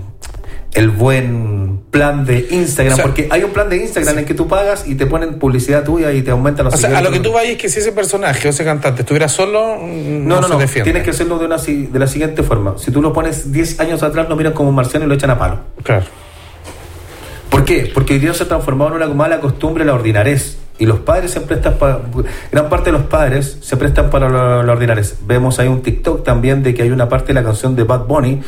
el 0.72 0.90
buen 0.90 1.75
plan 1.90 2.24
de 2.24 2.48
Instagram, 2.50 2.92
O 2.92 2.96
sea, 2.96 3.04
porque 3.04 3.28
hay 3.30 3.42
un 3.42 3.52
plan 3.52 3.68
de 3.68 3.76
Instagram 3.78 4.18
en 4.18 4.24
que 4.24 4.34
tú 4.34 4.46
pagas 4.48 4.86
y 4.86 4.96
te 4.96 5.06
ponen 5.06 5.38
publicidad 5.38 5.84
tuya 5.84 6.12
y 6.12 6.22
te 6.22 6.30
aumentan 6.30 6.64
los 6.66 6.74
O 6.74 6.76
sea, 6.76 6.98
a 6.98 7.00
lo 7.02 7.10
que 7.10 7.20
tú 7.20 7.32
vayas 7.32 7.52
es 7.52 7.58
que 7.58 7.68
si 7.68 7.78
ese 7.80 7.92
personaje 7.92 8.48
o 8.48 8.50
ese 8.50 8.64
cantante 8.64 9.02
estuviera 9.02 9.28
solo, 9.28 9.76
mm, 9.80 10.26
No, 10.26 10.40
no, 10.40 10.48
se 10.48 10.52
no. 10.54 10.58
defiende. 10.58 10.84
Tienes 10.90 11.04
que 11.04 11.10
hacerlo 11.10 11.38
de, 11.38 11.46
una, 11.46 11.56
de 11.56 11.98
la 11.98 12.06
siguiente 12.06 12.42
forma. 12.42 12.74
Si 12.76 12.90
tú 12.90 13.00
lo 13.00 13.12
pones 13.12 13.50
10 13.52 13.80
años 13.80 14.02
atrás, 14.02 14.28
lo 14.28 14.36
miran 14.36 14.52
como 14.52 14.68
un 14.68 14.74
marciano 14.74 15.06
y 15.06 15.08
lo 15.08 15.14
echan 15.14 15.30
a 15.30 15.38
palo. 15.38 15.60
Claro. 15.82 16.04
¿Por 17.50 17.64
qué? 17.64 17.90
Porque 17.94 18.14
hoy 18.14 18.18
día 18.18 18.34
se 18.34 18.42
ha 18.44 18.48
transformado 18.48 18.90
en 18.90 18.96
una 19.02 19.14
mala 19.14 19.40
costumbre 19.40 19.84
la 19.84 19.94
ordinarez. 19.94 20.58
Y 20.78 20.84
los 20.84 20.98
padres 20.98 21.30
se 21.30 21.40
prestan 21.40 21.78
para. 21.78 22.00
Gran 22.52 22.68
parte 22.68 22.90
de 22.90 22.98
los 22.98 23.06
padres 23.06 23.56
se 23.62 23.78
prestan 23.78 24.10
para 24.10 24.28
la, 24.28 24.62
la 24.62 24.72
ordinarez. 24.72 25.16
Vemos 25.26 25.58
ahí 25.58 25.68
un 25.68 25.80
TikTok 25.80 26.22
también 26.22 26.62
de 26.62 26.74
que 26.74 26.82
hay 26.82 26.90
una 26.90 27.08
parte 27.08 27.28
de 27.28 27.34
la 27.34 27.42
canción 27.42 27.74
de 27.76 27.84
Bad 27.84 28.04
Bunny 28.04 28.42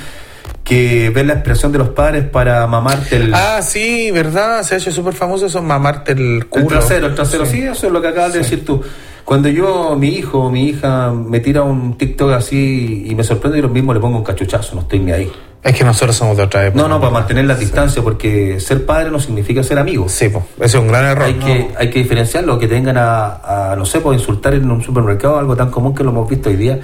que 0.68 1.08
ve 1.08 1.24
la 1.24 1.32
expresión 1.32 1.72
de 1.72 1.78
los 1.78 1.88
padres 1.88 2.24
para 2.24 2.66
mamarte 2.66 3.16
el. 3.16 3.32
Ah, 3.32 3.62
sí, 3.62 4.10
¿verdad? 4.10 4.62
Se 4.62 4.74
ha 4.74 4.78
hecho 4.78 4.92
súper 4.92 5.14
famoso 5.14 5.46
eso, 5.46 5.62
mamarte 5.62 6.12
el 6.12 6.46
culo. 6.46 6.64
El 6.64 6.68
trasero, 6.68 7.06
el 7.06 7.14
trasero, 7.14 7.46
sí, 7.46 7.62
eso 7.62 7.86
es 7.86 7.92
lo 7.92 8.02
que 8.02 8.08
acabas 8.08 8.34
de 8.34 8.40
decir 8.40 8.66
tú. 8.66 8.82
Cuando 9.24 9.48
yo, 9.48 9.96
mi 9.98 10.08
hijo 10.08 10.40
o 10.40 10.50
mi 10.50 10.68
hija 10.68 11.10
me 11.12 11.40
tira 11.40 11.62
un 11.62 11.96
TikTok 11.96 12.32
así 12.32 13.04
y 13.06 13.14
me 13.14 13.24
sorprende, 13.24 13.62
yo 13.62 13.68
mismo 13.68 13.94
le 13.94 14.00
pongo 14.00 14.18
un 14.18 14.24
cachuchazo, 14.24 14.74
no 14.74 14.82
estoy 14.82 14.98
ni 14.98 15.12
ahí. 15.12 15.32
Es 15.62 15.74
que 15.74 15.84
nosotros 15.84 16.14
somos 16.14 16.36
de 16.36 16.44
otra 16.44 16.66
época. 16.66 16.82
No, 16.82 16.88
no, 16.88 17.00
para 17.00 17.12
mantener 17.12 17.44
la 17.46 17.54
distancia, 17.54 18.02
porque 18.02 18.60
ser 18.60 18.86
padre 18.86 19.10
no 19.10 19.18
significa 19.18 19.62
ser 19.62 19.78
amigo. 19.78 20.08
Sí, 20.08 20.28
pues, 20.28 20.44
ese 20.58 20.76
es 20.78 20.82
un 20.82 20.88
gran 20.88 21.04
error. 21.04 21.24
Hay, 21.24 21.34
que, 21.34 21.68
hay 21.76 21.90
que 21.90 21.98
diferenciarlo, 21.98 22.58
que 22.58 22.68
tengan 22.68 22.96
a, 22.96 23.72
a, 23.72 23.76
no 23.76 23.84
sé, 23.84 24.00
pues 24.00 24.18
insultar 24.18 24.54
en 24.54 24.70
un 24.70 24.82
supermercado, 24.82 25.38
algo 25.38 25.56
tan 25.56 25.70
común 25.70 25.94
que 25.94 26.04
lo 26.04 26.10
hemos 26.10 26.28
visto 26.28 26.48
hoy 26.48 26.56
día, 26.56 26.78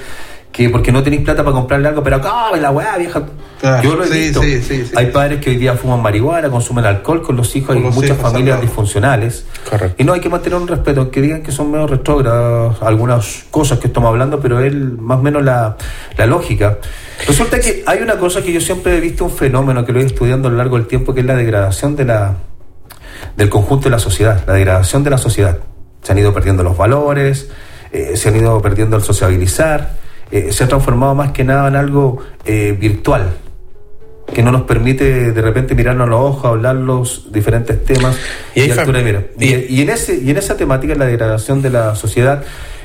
que 0.54 0.70
porque 0.70 0.92
no 0.92 1.02
tenéis 1.02 1.22
plata 1.22 1.42
para 1.42 1.52
comprarle 1.52 1.88
algo, 1.88 2.00
pero 2.04 2.16
acá, 2.16 2.56
la 2.56 2.70
weá, 2.70 2.96
vieja. 2.96 3.24
Claro, 3.60 3.82
Yo 3.82 3.96
lo 3.96 4.04
he 4.04 4.06
sí, 4.06 4.18
visto. 4.20 4.40
sí, 4.40 4.62
sí, 4.62 4.86
sí. 4.86 4.92
Hay 4.94 5.06
padres 5.06 5.40
que 5.40 5.50
hoy 5.50 5.56
día 5.56 5.74
fuman 5.74 6.00
marihuana, 6.00 6.48
consumen 6.48 6.84
alcohol 6.84 7.22
con 7.22 7.34
los 7.34 7.56
hijos, 7.56 7.74
hay 7.74 7.82
los 7.82 7.92
muchas 7.92 8.12
hijos, 8.12 8.22
familias 8.22 8.60
disfuncionales. 8.60 9.46
Y 9.98 10.04
no 10.04 10.12
hay 10.12 10.20
que 10.20 10.28
mantener 10.28 10.60
un 10.60 10.68
respeto, 10.68 11.10
que 11.10 11.20
digan 11.20 11.42
que 11.42 11.50
son 11.50 11.72
medio 11.72 11.88
retrógradas 11.88 12.80
algunas 12.82 13.46
cosas 13.50 13.80
que 13.80 13.88
estamos 13.88 14.10
hablando, 14.10 14.38
pero 14.38 14.60
es 14.60 14.72
más 14.72 15.18
o 15.18 15.22
menos 15.22 15.42
la, 15.42 15.76
la 16.16 16.26
lógica. 16.26 16.78
Resulta 17.26 17.58
que 17.58 17.82
hay 17.84 18.00
una 18.00 18.16
cosa 18.16 18.40
que 18.40 18.52
yo 18.52 18.60
siempre 18.60 18.96
he 18.96 19.00
visto 19.00 19.24
un 19.24 19.32
fenómeno 19.32 19.84
que 19.84 19.90
lo 19.90 20.00
he 20.00 20.04
estudiando 20.04 20.46
a 20.46 20.52
lo 20.52 20.56
largo 20.58 20.76
del 20.76 20.86
tiempo, 20.86 21.12
que 21.14 21.20
es 21.20 21.26
la 21.26 21.34
degradación 21.34 21.96
de 21.96 22.04
la, 22.04 22.36
del 23.36 23.48
conjunto 23.48 23.86
de 23.86 23.90
la 23.90 23.98
sociedad, 23.98 24.44
la 24.46 24.52
degradación 24.52 25.02
de 25.02 25.10
la 25.10 25.18
sociedad. 25.18 25.58
Se 26.02 26.12
han 26.12 26.18
ido 26.18 26.32
perdiendo 26.32 26.62
los 26.62 26.76
valores, 26.76 27.48
eh, 27.90 28.16
se 28.16 28.28
han 28.28 28.36
ido 28.36 28.62
perdiendo 28.62 28.96
el 28.96 29.02
sociabilizar, 29.02 30.03
eh, 30.34 30.50
se 30.50 30.64
ha 30.64 30.66
transformado 30.66 31.14
más 31.14 31.30
que 31.30 31.44
nada 31.44 31.68
en 31.68 31.76
algo 31.76 32.18
eh, 32.44 32.76
virtual, 32.76 33.34
que 34.32 34.42
no 34.42 34.50
nos 34.50 34.62
permite 34.62 35.30
de 35.30 35.40
repente 35.40 35.76
mirarnos 35.76 36.08
a 36.08 36.10
los 36.10 36.20
ojos, 36.20 36.46
hablar 36.46 36.74
los 36.74 37.32
diferentes 37.32 37.84
temas 37.84 38.18
Y 38.52 38.68
altura 38.68 38.98
de 38.98 39.04
mira. 39.04 39.24
Y, 39.38 39.76
y 39.76 39.82
en 39.82 39.90
ese, 39.90 40.18
y 40.20 40.28
en 40.30 40.36
esa 40.36 40.56
temática, 40.56 40.94
en 40.94 40.98
la 40.98 41.06
degradación 41.06 41.62
de 41.62 41.70
la 41.70 41.94
sociedad, 41.94 42.42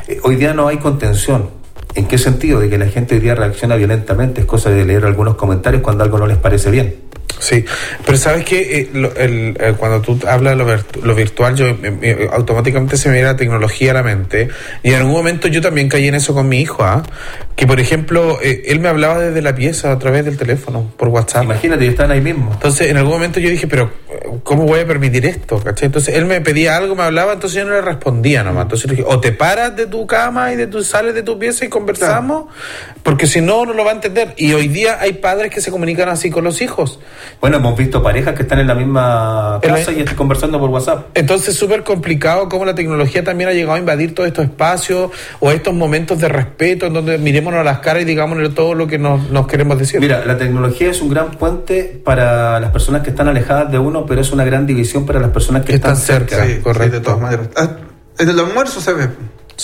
eh, 0.07 0.19
hoy 0.21 0.35
día 0.35 0.53
no 0.53 0.67
hay 0.67 0.77
contención. 0.77 1.49
¿En 1.95 2.05
qué 2.05 2.19
sentido? 2.19 2.59
De 2.59 2.69
que 2.69 2.77
la 2.77 2.85
gente 2.85 3.15
hoy 3.15 3.21
día 3.21 3.33
reacciona 3.33 3.75
violentamente, 3.77 4.41
es 4.41 4.45
cosa 4.45 4.69
de 4.69 4.85
leer 4.85 5.05
algunos 5.05 5.33
comentarios 5.33 5.81
cuando 5.81 6.03
algo 6.03 6.19
no 6.19 6.27
les 6.27 6.37
parece 6.37 6.69
bien. 6.69 6.97
Sí, 7.39 7.63
pero 8.05 8.17
sabes 8.17 8.43
que 8.43 8.89
cuando 9.77 10.01
tú 10.01 10.19
hablas 10.27 10.57
de 10.57 10.63
lo, 10.63 10.67
virtu- 10.67 11.01
lo 11.01 11.15
virtual, 11.15 11.55
yo 11.55 11.67
eh, 11.67 11.77
eh, 12.01 12.29
automáticamente 12.31 12.97
se 12.97 13.07
me 13.07 13.13
viene 13.15 13.29
la 13.29 13.37
tecnología 13.37 13.91
a 13.91 13.93
la 13.95 14.03
mente. 14.03 14.49
Y 14.83 14.89
en 14.89 14.95
algún 14.95 15.13
momento 15.13 15.47
yo 15.47 15.61
también 15.61 15.87
caí 15.89 16.07
en 16.07 16.15
eso 16.15 16.33
con 16.33 16.49
mi 16.49 16.59
hijo, 16.59 16.83
¿ah? 16.83 17.03
que 17.55 17.65
por 17.67 17.79
ejemplo, 17.79 18.39
eh, 18.41 18.63
él 18.67 18.79
me 18.79 18.89
hablaba 18.89 19.19
desde 19.19 19.41
la 19.41 19.55
pieza 19.55 19.91
a 19.91 19.99
través 19.99 20.25
del 20.25 20.37
teléfono, 20.37 20.91
por 20.97 21.07
WhatsApp. 21.09 21.43
Imagínate, 21.43 21.87
están 21.87 22.11
ahí 22.11 22.21
mismo. 22.21 22.51
Entonces, 22.53 22.89
en 22.89 22.97
algún 22.97 23.13
momento 23.13 23.39
yo 23.39 23.49
dije, 23.49 23.67
pero 23.67 23.91
eh, 24.09 24.29
¿cómo 24.43 24.63
voy 24.65 24.79
a 24.81 24.87
permitir 24.87 25.25
esto? 25.25 25.59
¿Cachai? 25.61 25.87
Entonces, 25.87 26.15
él 26.15 26.25
me 26.25 26.41
pedía 26.41 26.75
algo, 26.77 26.95
me 26.95 27.03
hablaba, 27.03 27.33
entonces 27.33 27.57
yo 27.57 27.65
no 27.65 27.71
le 27.71 27.81
respondía 27.81 28.43
nomás. 28.43 28.63
Entonces 28.63 28.89
le 28.89 28.97
dije, 28.97 29.07
o 29.09 29.19
te 29.19 29.31
paras 29.31 29.75
de 29.75 29.87
tu 29.87 30.05
cama 30.07 30.51
y 30.53 30.55
de 30.57 30.67
tu, 30.67 30.83
sales 30.83 31.13
de 31.13 31.23
tu 31.23 31.37
pieza 31.39 31.65
y 31.65 31.69
conversamos, 31.69 32.45
porque 33.03 33.27
si 33.27 33.41
no, 33.41 33.65
no 33.65 33.73
lo 33.73 33.83
va 33.83 33.91
a 33.91 33.95
entender. 33.95 34.33
Y 34.37 34.53
hoy 34.53 34.67
día 34.67 34.97
hay 34.99 35.13
padres 35.13 35.51
que 35.51 35.61
se 35.61 35.71
comunican 35.71 36.09
así 36.09 36.29
con 36.29 36.43
los 36.43 36.61
hijos. 36.61 36.99
Bueno, 37.41 37.57
hemos 37.57 37.77
visto 37.77 38.01
parejas 38.03 38.33
que 38.35 38.41
están 38.43 38.59
en 38.59 38.67
la 38.67 38.75
misma 38.75 39.59
la- 39.61 39.67
casa 39.75 39.91
y 39.91 39.99
están 39.99 40.15
conversando 40.15 40.59
por 40.59 40.69
WhatsApp. 40.69 41.07
Entonces, 41.13 41.55
súper 41.55 41.83
complicado 41.83 42.49
cómo 42.49 42.65
la 42.65 42.75
tecnología 42.75 43.23
también 43.23 43.49
ha 43.49 43.53
llegado 43.53 43.73
a 43.75 43.79
invadir 43.79 44.13
todos 44.13 44.27
estos 44.27 44.45
espacios 44.45 45.11
o 45.39 45.51
estos 45.51 45.73
momentos 45.73 46.19
de 46.19 46.27
respeto 46.29 46.85
en 46.87 46.93
donde 46.93 47.17
mirémonos 47.17 47.59
a 47.59 47.63
las 47.63 47.79
caras 47.79 48.03
y 48.03 48.05
digámosle 48.05 48.49
todo 48.49 48.73
lo 48.73 48.87
que 48.87 48.97
nos, 48.99 49.29
nos 49.29 49.47
queremos 49.47 49.77
decir. 49.77 49.99
Mira, 49.99 50.25
la 50.25 50.37
tecnología 50.37 50.89
es 50.91 51.01
un 51.01 51.09
gran 51.09 51.31
puente 51.31 52.01
para 52.03 52.59
las 52.59 52.71
personas 52.71 53.01
que 53.03 53.09
están 53.11 53.27
alejadas 53.27 53.71
de 53.71 53.79
uno, 53.79 54.05
pero 54.05 54.21
es 54.21 54.31
una 54.31 54.43
gran 54.43 54.65
división 54.65 55.05
para 55.05 55.19
las 55.19 55.31
personas 55.31 55.65
que 55.65 55.75
están, 55.75 55.95
cerca. 55.95 56.43
Sí, 56.45 56.59
sí, 56.63 56.89
de 56.89 56.99
todas 56.99 57.19
maneras. 57.19 57.49
Ah, 57.55 57.69
en 58.17 58.29
el 58.29 58.39
almuerzo 58.39 58.81
se 58.81 58.93
ve. 58.93 59.07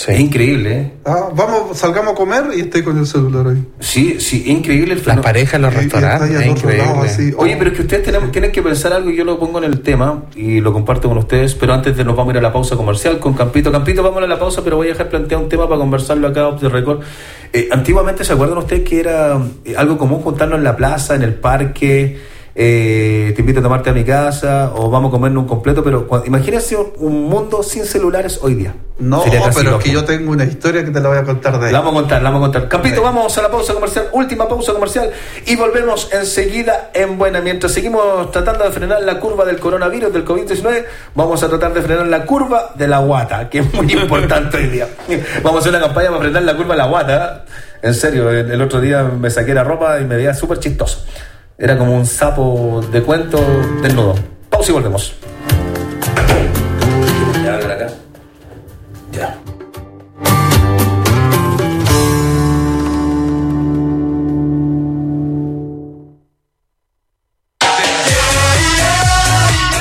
Es 0.08 0.20
increíble, 0.20 0.72
¿eh? 0.78 0.92
Ah, 1.06 1.30
vamos, 1.34 1.78
salgamos 1.78 2.12
a 2.12 2.14
comer 2.14 2.44
y 2.54 2.60
estoy 2.60 2.82
con 2.82 2.98
el 2.98 3.06
celular 3.06 3.46
ahí. 3.48 3.64
Sí, 3.80 4.20
sí, 4.20 4.44
increíble 4.46 4.92
el 4.92 5.02
Las 5.06 5.20
parejas 5.20 5.54
en 5.54 5.62
los 5.62 5.72
Y- 5.72 5.76
restaurantes, 5.78 6.30
es 6.30 6.64
lado, 6.78 7.02
así. 7.02 7.32
Oye, 7.36 7.56
pero 7.56 7.70
es 7.70 7.76
que 7.76 7.82
ustedes 7.82 8.02
tienen, 8.02 8.30
tienen 8.30 8.52
que 8.52 8.62
pensar 8.62 8.92
algo 8.92 9.08
y 9.08 9.16
yo 9.16 9.24
lo 9.24 9.38
pongo 9.38 9.56
en 9.58 9.64
el 9.64 9.80
tema 9.80 10.24
y 10.36 10.60
lo 10.60 10.72
comparto 10.74 11.08
con 11.08 11.16
ustedes, 11.16 11.54
pero 11.54 11.72
antes 11.72 11.96
de 11.96 12.04
nos 12.04 12.14
vamos 12.14 12.32
a 12.32 12.34
ir 12.34 12.38
a 12.38 12.42
la 12.42 12.52
pausa 12.52 12.76
comercial 12.76 13.18
con 13.18 13.32
Campito. 13.32 13.72
Campito, 13.72 14.02
vamos 14.02 14.22
a 14.22 14.26
la 14.26 14.38
pausa, 14.38 14.62
pero 14.62 14.76
voy 14.76 14.88
a 14.88 14.90
dejar 14.90 15.08
planteado 15.08 15.42
un 15.42 15.48
tema 15.48 15.66
para 15.66 15.78
conversarlo 15.80 16.28
acá 16.28 16.46
off 16.46 16.60
the 16.60 16.68
record. 16.68 17.00
Eh, 17.54 17.68
antiguamente, 17.72 18.22
¿se 18.22 18.34
acuerdan 18.34 18.58
ustedes 18.58 18.86
que 18.86 19.00
era 19.00 19.40
eh, 19.64 19.74
algo 19.78 19.96
común 19.96 20.20
juntarnos 20.20 20.58
en 20.58 20.64
la 20.64 20.76
plaza, 20.76 21.14
en 21.14 21.22
el 21.22 21.34
parque? 21.34 22.18
Eh, 22.58 23.34
te 23.34 23.42
invito 23.42 23.60
a 23.60 23.62
tomarte 23.62 23.90
a 23.90 23.92
mi 23.92 24.02
casa 24.02 24.72
o 24.74 24.88
vamos 24.88 25.10
a 25.10 25.12
comernos 25.12 25.42
un 25.42 25.48
completo, 25.48 25.84
pero 25.84 26.08
imagínense 26.24 26.74
un, 26.74 26.90
un 26.96 27.24
mundo 27.24 27.62
sin 27.62 27.84
celulares 27.84 28.38
hoy 28.40 28.54
día. 28.54 28.74
No, 28.98 29.22
pero 29.24 29.62
loco. 29.62 29.78
es 29.78 29.84
que 29.84 29.90
yo 29.90 30.06
tengo 30.06 30.32
una 30.32 30.44
historia 30.44 30.82
que 30.82 30.90
te 30.90 30.98
la 31.00 31.10
voy 31.10 31.18
a 31.18 31.24
contar 31.24 31.60
de 31.60 31.66
ahí. 31.66 31.72
La 31.72 31.80
vamos 31.80 31.96
a 31.96 32.00
contar, 32.00 32.22
la 32.22 32.30
vamos 32.30 32.48
a 32.48 32.52
contar. 32.52 32.68
Campito, 32.70 33.02
vamos 33.02 33.36
a 33.36 33.42
la 33.42 33.50
pausa 33.50 33.74
comercial, 33.74 34.08
última 34.12 34.48
pausa 34.48 34.72
comercial 34.72 35.10
y 35.44 35.54
volvemos 35.54 36.10
enseguida 36.14 36.90
en 36.94 37.18
buena. 37.18 37.42
Mientras 37.42 37.72
seguimos 37.72 38.30
tratando 38.30 38.64
de 38.64 38.70
frenar 38.70 39.02
la 39.02 39.20
curva 39.20 39.44
del 39.44 39.58
coronavirus, 39.58 40.14
del 40.14 40.24
COVID-19, 40.24 40.86
vamos 41.14 41.42
a 41.42 41.48
tratar 41.50 41.74
de 41.74 41.82
frenar 41.82 42.06
la 42.06 42.24
curva 42.24 42.72
de 42.74 42.88
la 42.88 43.00
guata, 43.00 43.50
que 43.50 43.58
es 43.58 43.74
muy 43.74 43.92
importante 43.92 44.56
hoy 44.56 44.68
día. 44.68 44.88
Vamos 45.42 45.58
a 45.58 45.60
hacer 45.60 45.74
una 45.74 45.84
campaña 45.84 46.08
para 46.08 46.20
frenar 46.22 46.42
la 46.44 46.56
curva 46.56 46.72
de 46.72 46.78
la 46.78 46.86
guata. 46.86 47.44
¿eh? 47.44 47.50
En 47.82 47.92
serio, 47.92 48.30
el, 48.30 48.50
el 48.50 48.62
otro 48.62 48.80
día 48.80 49.02
me 49.02 49.28
saqué 49.28 49.52
la 49.52 49.62
ropa 49.62 50.00
y 50.00 50.06
me 50.06 50.16
veía 50.16 50.32
súper 50.32 50.58
chistoso. 50.58 51.04
Era 51.58 51.78
como 51.78 51.96
un 51.96 52.04
sapo 52.04 52.84
de 52.92 53.02
cuento 53.02 53.40
desnudo. 53.80 54.14
Pausa 54.50 54.70
y 54.70 54.74
volvemos. 54.74 55.14
Ya. 59.12 59.38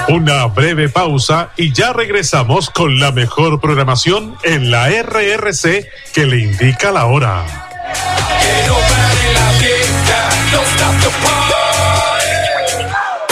Una 0.07 0.45
breve 0.45 0.87
pausa 0.87 1.49
y 1.57 1.73
ya 1.73 1.91
regresamos 1.91 2.69
con 2.69 2.99
la 2.99 3.11
mejor 3.11 3.59
programación 3.59 4.37
en 4.43 4.71
la 4.71 4.87
RRC 4.87 5.89
que 6.13 6.25
le 6.25 6.37
indica 6.37 6.91
la 6.91 7.07
hora. 7.07 7.43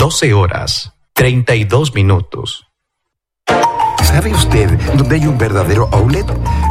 12 0.03 0.33
horas, 0.33 0.91
32 1.13 1.95
minutos. 1.95 2.67
¿Sabe 4.03 4.33
usted 4.33 4.69
dónde 4.97 5.15
hay 5.15 5.25
un 5.25 5.37
verdadero 5.37 5.87
outlet? 5.93 6.25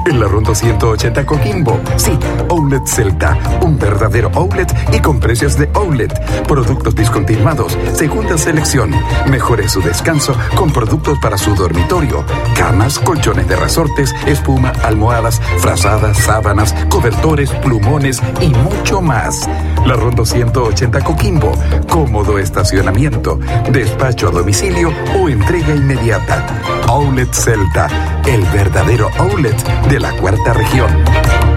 En 0.04 0.18
la 0.18 0.26
Ronda 0.26 0.54
180 0.54 1.24
Coquimbo. 1.24 1.80
Sí, 1.96 2.18
Outlet 2.48 2.86
Celta. 2.86 3.38
Un 3.62 3.78
verdadero 3.78 4.30
outlet 4.34 4.72
y 4.92 5.00
con 5.00 5.20
precios 5.20 5.56
de 5.56 5.70
outlet. 5.74 6.12
Productos 6.46 6.94
discontinuados, 6.94 7.78
segunda 7.94 8.36
selección. 8.36 8.90
Mejore 9.28 9.68
su 9.68 9.80
descanso 9.80 10.34
con 10.56 10.72
productos 10.72 11.18
para 11.20 11.38
su 11.38 11.54
dormitorio. 11.54 12.24
Camas, 12.56 12.98
colchones 12.98 13.46
de 13.46 13.56
resortes, 13.56 14.12
espuma, 14.26 14.72
almohadas, 14.82 15.40
frazadas, 15.58 16.18
sábanas, 16.18 16.74
cobertores, 16.88 17.50
plumones 17.50 18.20
y 18.40 18.48
mucho 18.48 19.00
más. 19.00 19.48
La 19.86 19.94
Ronda 19.94 20.24
180 20.24 21.00
Coquimbo. 21.00 21.52
Cómodo 21.88 22.38
estacionamiento, 22.38 23.38
despacho 23.70 24.28
a 24.28 24.30
domicilio 24.32 24.92
o 25.18 25.28
entrega 25.28 25.74
inmediata. 25.74 26.44
Outlet 26.88 27.32
Celta, 27.32 27.88
el 28.26 28.42
verdadero 28.46 29.08
outlet 29.18 29.56
de 29.92 30.00
la 30.00 30.10
cuarta 30.12 30.54
región. 30.54 31.51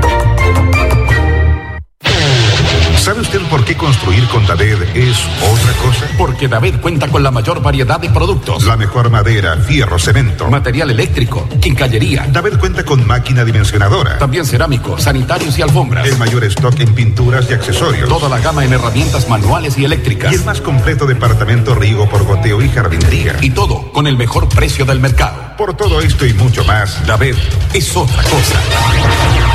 ¿Sabe 3.06 3.22
usted 3.22 3.40
por 3.52 3.64
qué 3.64 3.78
construir 3.78 4.28
con 4.30 4.48
Daved 4.48 4.82
es 4.96 5.16
otra 5.44 5.74
cosa? 5.74 6.08
Porque 6.18 6.48
David 6.48 6.78
cuenta 6.82 7.08
con 7.08 7.22
la 7.22 7.30
mayor 7.30 7.62
variedad 7.62 8.00
de 8.00 8.10
productos. 8.10 8.64
La 8.66 8.78
mejor 8.78 9.12
madera, 9.12 9.58
fierro, 9.58 10.00
cemento. 10.00 10.50
Material 10.50 10.90
eléctrico, 10.90 11.48
quincallería. 11.62 12.26
David 12.32 12.54
cuenta 12.60 12.84
con 12.84 13.06
máquina 13.06 13.46
dimensionadora. 13.46 14.18
También 14.18 14.44
cerámicos, 14.44 15.04
sanitarios 15.04 15.56
y 15.60 15.62
alfombras. 15.62 16.08
El 16.08 16.18
mayor 16.18 16.46
stock 16.46 16.80
en 16.80 16.96
pinturas 16.96 17.46
y 17.48 17.54
accesorios. 17.54 18.10
Toda 18.10 18.28
la 18.28 18.40
gama 18.40 18.66
en 18.66 18.74
herramientas 18.74 19.30
manuales 19.30 19.78
y 19.78 19.86
eléctricas. 19.86 20.32
Y 20.32 20.38
el 20.38 20.44
más 20.44 20.60
completo 20.60 21.06
departamento 21.06 21.76
riego 21.76 22.10
por 22.10 22.24
goteo 22.24 22.60
y 22.64 22.70
jardinería. 22.70 23.38
Y 23.40 23.52
todo 23.52 23.92
con 23.92 24.08
el 24.08 24.18
mejor 24.18 24.50
precio 24.50 24.84
del 24.84 25.00
mercado. 25.00 25.56
Por 25.60 25.78
todo 25.78 26.02
esto 26.02 26.26
y 26.26 26.34
mucho 26.34 26.64
más, 26.64 27.06
David 27.06 27.36
es 27.72 27.96
otra 27.96 28.24
cosa. 28.24 29.55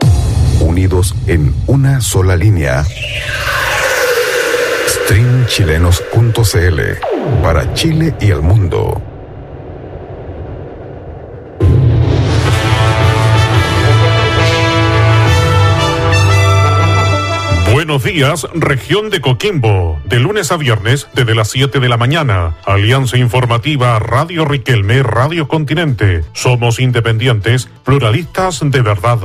Unidos 0.61 1.13
en 1.27 1.53
una 1.67 1.99
sola 2.01 2.35
línea. 2.35 2.85
Streamchilenos.cl 4.87 6.79
para 7.43 7.73
Chile 7.73 8.15
y 8.19 8.31
el 8.31 8.41
mundo. 8.41 9.01
Buenos 17.73 18.03
días, 18.03 18.47
región 18.53 19.09
de 19.09 19.21
Coquimbo. 19.21 19.99
De 20.05 20.19
lunes 20.19 20.51
a 20.51 20.57
viernes, 20.57 21.07
desde 21.13 21.33
las 21.33 21.49
7 21.49 21.79
de 21.79 21.89
la 21.89 21.97
mañana. 21.97 22.57
Alianza 22.65 23.17
Informativa 23.17 23.97
Radio 23.97 24.45
Riquelme, 24.45 25.03
Radio 25.03 25.47
Continente. 25.47 26.23
Somos 26.33 26.79
independientes, 26.79 27.69
pluralistas 27.83 28.59
de 28.61 28.81
verdad. 28.81 29.19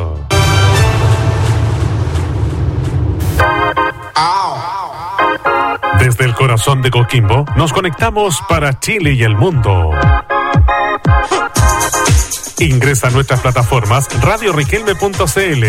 Desde 6.06 6.24
el 6.24 6.34
corazón 6.34 6.82
de 6.82 6.90
Coquimbo, 6.92 7.44
nos 7.56 7.72
conectamos 7.72 8.40
para 8.48 8.78
Chile 8.78 9.14
y 9.14 9.24
el 9.24 9.34
mundo. 9.34 9.90
Ingresa 12.60 13.08
a 13.08 13.10
nuestras 13.10 13.40
plataformas 13.40 14.06
radioriquelme.cl, 14.22 15.64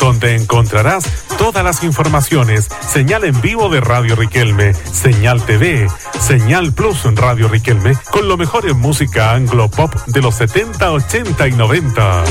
donde 0.00 0.36
encontrarás 0.36 1.04
todas 1.36 1.62
las 1.62 1.84
informaciones, 1.84 2.70
señal 2.80 3.24
en 3.24 3.38
vivo 3.42 3.68
de 3.68 3.82
Radio 3.82 4.16
Riquelme, 4.16 4.72
señal 4.72 5.44
TV, 5.44 5.86
señal 6.18 6.72
Plus 6.72 7.04
en 7.04 7.14
Radio 7.14 7.48
Riquelme, 7.48 7.92
con 8.10 8.28
lo 8.28 8.38
mejor 8.38 8.66
en 8.66 8.80
música 8.80 9.34
anglo 9.34 9.70
pop 9.70 9.94
de 10.06 10.22
los 10.22 10.36
70, 10.36 10.90
80 10.90 11.48
y 11.48 11.52
90. 11.52 12.24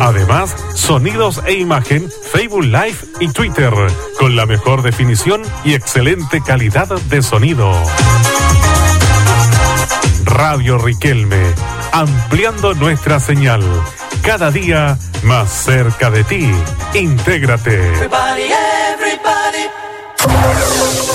Además, 0.00 0.54
sonidos 0.74 1.42
e 1.46 1.54
imagen, 1.54 2.08
Facebook 2.30 2.64
Live 2.64 2.96
y 3.18 3.28
Twitter, 3.28 3.72
con 4.22 4.36
la 4.36 4.46
mejor 4.46 4.82
definición 4.82 5.42
y 5.64 5.74
excelente 5.74 6.40
calidad 6.40 6.86
de 6.86 7.22
sonido. 7.22 7.72
Radio 10.24 10.78
Riquelme, 10.78 11.52
ampliando 11.90 12.72
nuestra 12.74 13.18
señal. 13.18 13.64
Cada 14.22 14.52
día 14.52 14.96
más 15.24 15.50
cerca 15.50 16.08
de 16.08 16.22
ti. 16.22 16.48
Intégrate. 16.94 17.74
Everybody, 17.74 18.42
everybody. 18.92 19.82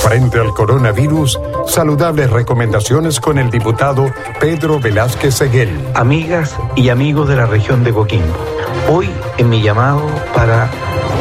Frente 0.02 0.40
al 0.40 0.54
coronavirus, 0.54 1.40
saludables 1.66 2.30
recomendaciones 2.30 3.22
con 3.22 3.38
el 3.38 3.50
diputado 3.50 4.14
Pedro 4.42 4.82
Velázquez 4.82 5.34
Seguel. 5.34 5.70
Amigas 5.96 6.58
y 6.76 6.90
amigos 6.90 7.30
de 7.30 7.38
la 7.38 7.46
región 7.46 7.86
de 7.86 7.94
Coquimbo, 7.94 8.57
hoy 8.90 9.10
en 9.38 9.50
mi 9.50 9.62
llamado 9.62 10.02
para 10.34 10.70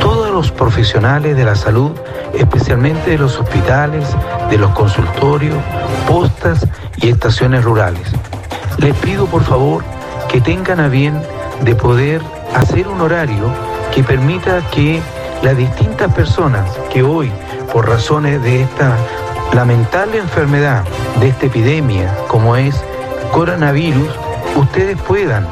todos 0.00 0.30
los 0.30 0.50
profesionales 0.52 1.36
de 1.36 1.44
la 1.44 1.56
salud, 1.56 1.92
especialmente 2.34 3.10
de 3.10 3.18
los 3.18 3.38
hospitales, 3.38 4.04
de 4.50 4.58
los 4.58 4.70
consultorios, 4.72 5.58
postas 6.08 6.66
y 6.96 7.08
estaciones 7.08 7.64
rurales. 7.64 8.08
Les 8.78 8.94
pido 8.96 9.26
por 9.26 9.42
favor 9.42 9.82
que 10.28 10.40
tengan 10.40 10.80
a 10.80 10.88
bien 10.88 11.20
de 11.62 11.74
poder 11.74 12.20
hacer 12.54 12.86
un 12.88 13.00
horario 13.00 13.50
que 13.94 14.04
permita 14.04 14.60
que 14.70 15.00
las 15.42 15.56
distintas 15.56 16.12
personas 16.14 16.70
que 16.92 17.02
hoy, 17.02 17.30
por 17.72 17.88
razones 17.88 18.42
de 18.42 18.62
esta 18.62 18.96
lamentable 19.52 20.18
enfermedad, 20.18 20.84
de 21.20 21.28
esta 21.28 21.46
epidemia 21.46 22.14
como 22.28 22.56
es 22.56 22.74
coronavirus, 23.32 24.08
ustedes 24.56 25.00
puedan 25.02 25.46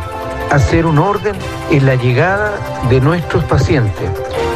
hacer 0.51 0.87
un 0.87 0.99
orden 0.99 1.35
en 1.71 1.87
la 1.87 1.95
llegada 1.95 2.53
de 2.89 3.01
nuestros 3.01 3.45
pacientes. 3.45 4.11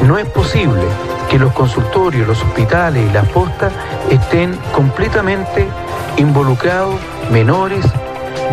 No 0.07 0.19
es 0.19 0.27
posible 0.27 0.83
que 1.29 1.39
los 1.39 1.53
consultorios, 1.53 2.27
los 2.27 2.43
hospitales 2.43 3.09
y 3.09 3.13
las 3.13 3.29
postas 3.29 3.73
estén 4.11 4.57
completamente 4.73 5.69
involucrados 6.17 6.95
menores, 7.31 7.85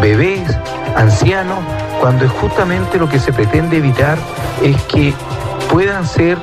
bebés, 0.01 0.57
ancianos, 0.95 1.59
cuando 1.99 2.25
es 2.25 2.31
justamente 2.31 2.97
lo 2.97 3.09
que 3.09 3.19
se 3.19 3.31
pretende 3.31 3.77
evitar 3.77 4.17
es 4.61 4.81
que 4.83 5.13
puedan 5.69 6.05
ser 6.05 6.37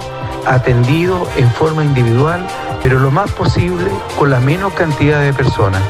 atendidos 0.46 1.28
en 1.36 1.50
forma 1.52 1.84
individual, 1.84 2.46
pero 2.82 2.98
lo 2.98 3.10
más 3.10 3.30
posible 3.32 3.90
con 4.18 4.30
la 4.30 4.40
menos 4.40 4.72
cantidad 4.72 5.20
de 5.20 5.32
personas. 5.32 5.82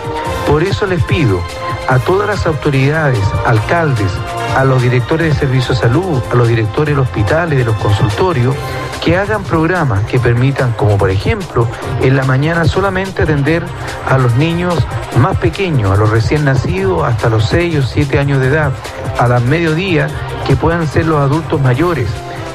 Por 0.46 0.62
eso 0.62 0.86
les 0.86 1.02
pido 1.04 1.40
a 1.88 1.98
todas 1.98 2.28
las 2.28 2.46
autoridades, 2.46 3.20
alcaldes, 3.46 4.12
a 4.56 4.64
los 4.64 4.82
directores 4.82 5.32
de 5.32 5.38
servicios 5.38 5.80
de 5.80 5.88
salud, 5.88 6.22
a 6.30 6.34
los 6.34 6.48
directores 6.48 6.94
de 6.94 7.00
hospitales, 7.00 7.58
de 7.58 7.64
los 7.64 7.76
consultorios, 7.76 8.54
que 9.02 9.16
hagan 9.16 9.42
programas 9.42 10.04
que 10.04 10.20
permitan, 10.20 10.72
como 10.72 10.96
por 10.96 11.10
ejemplo, 11.10 11.66
en 12.02 12.16
la 12.16 12.24
mañana 12.24 12.64
solamente 12.64 13.22
atender 13.22 13.64
a 14.08 14.18
los 14.18 14.34
niños 14.36 14.74
más 15.18 15.36
pequeños, 15.38 15.90
a 15.90 15.96
los 15.96 16.10
recién 16.10 16.44
nacidos 16.44 17.04
hasta 17.04 17.28
los 17.28 17.46
6 17.46 17.76
o 17.76 17.82
7 17.82 18.18
años 18.18 18.40
de 18.40 18.48
edad, 18.48 18.72
a 19.18 19.26
las 19.26 19.42
mediodía 19.42 20.08
que 20.46 20.54
puedan 20.56 20.86
ser 20.86 21.06
los 21.06 21.20
adultos 21.20 21.60
mayores, 21.60 22.08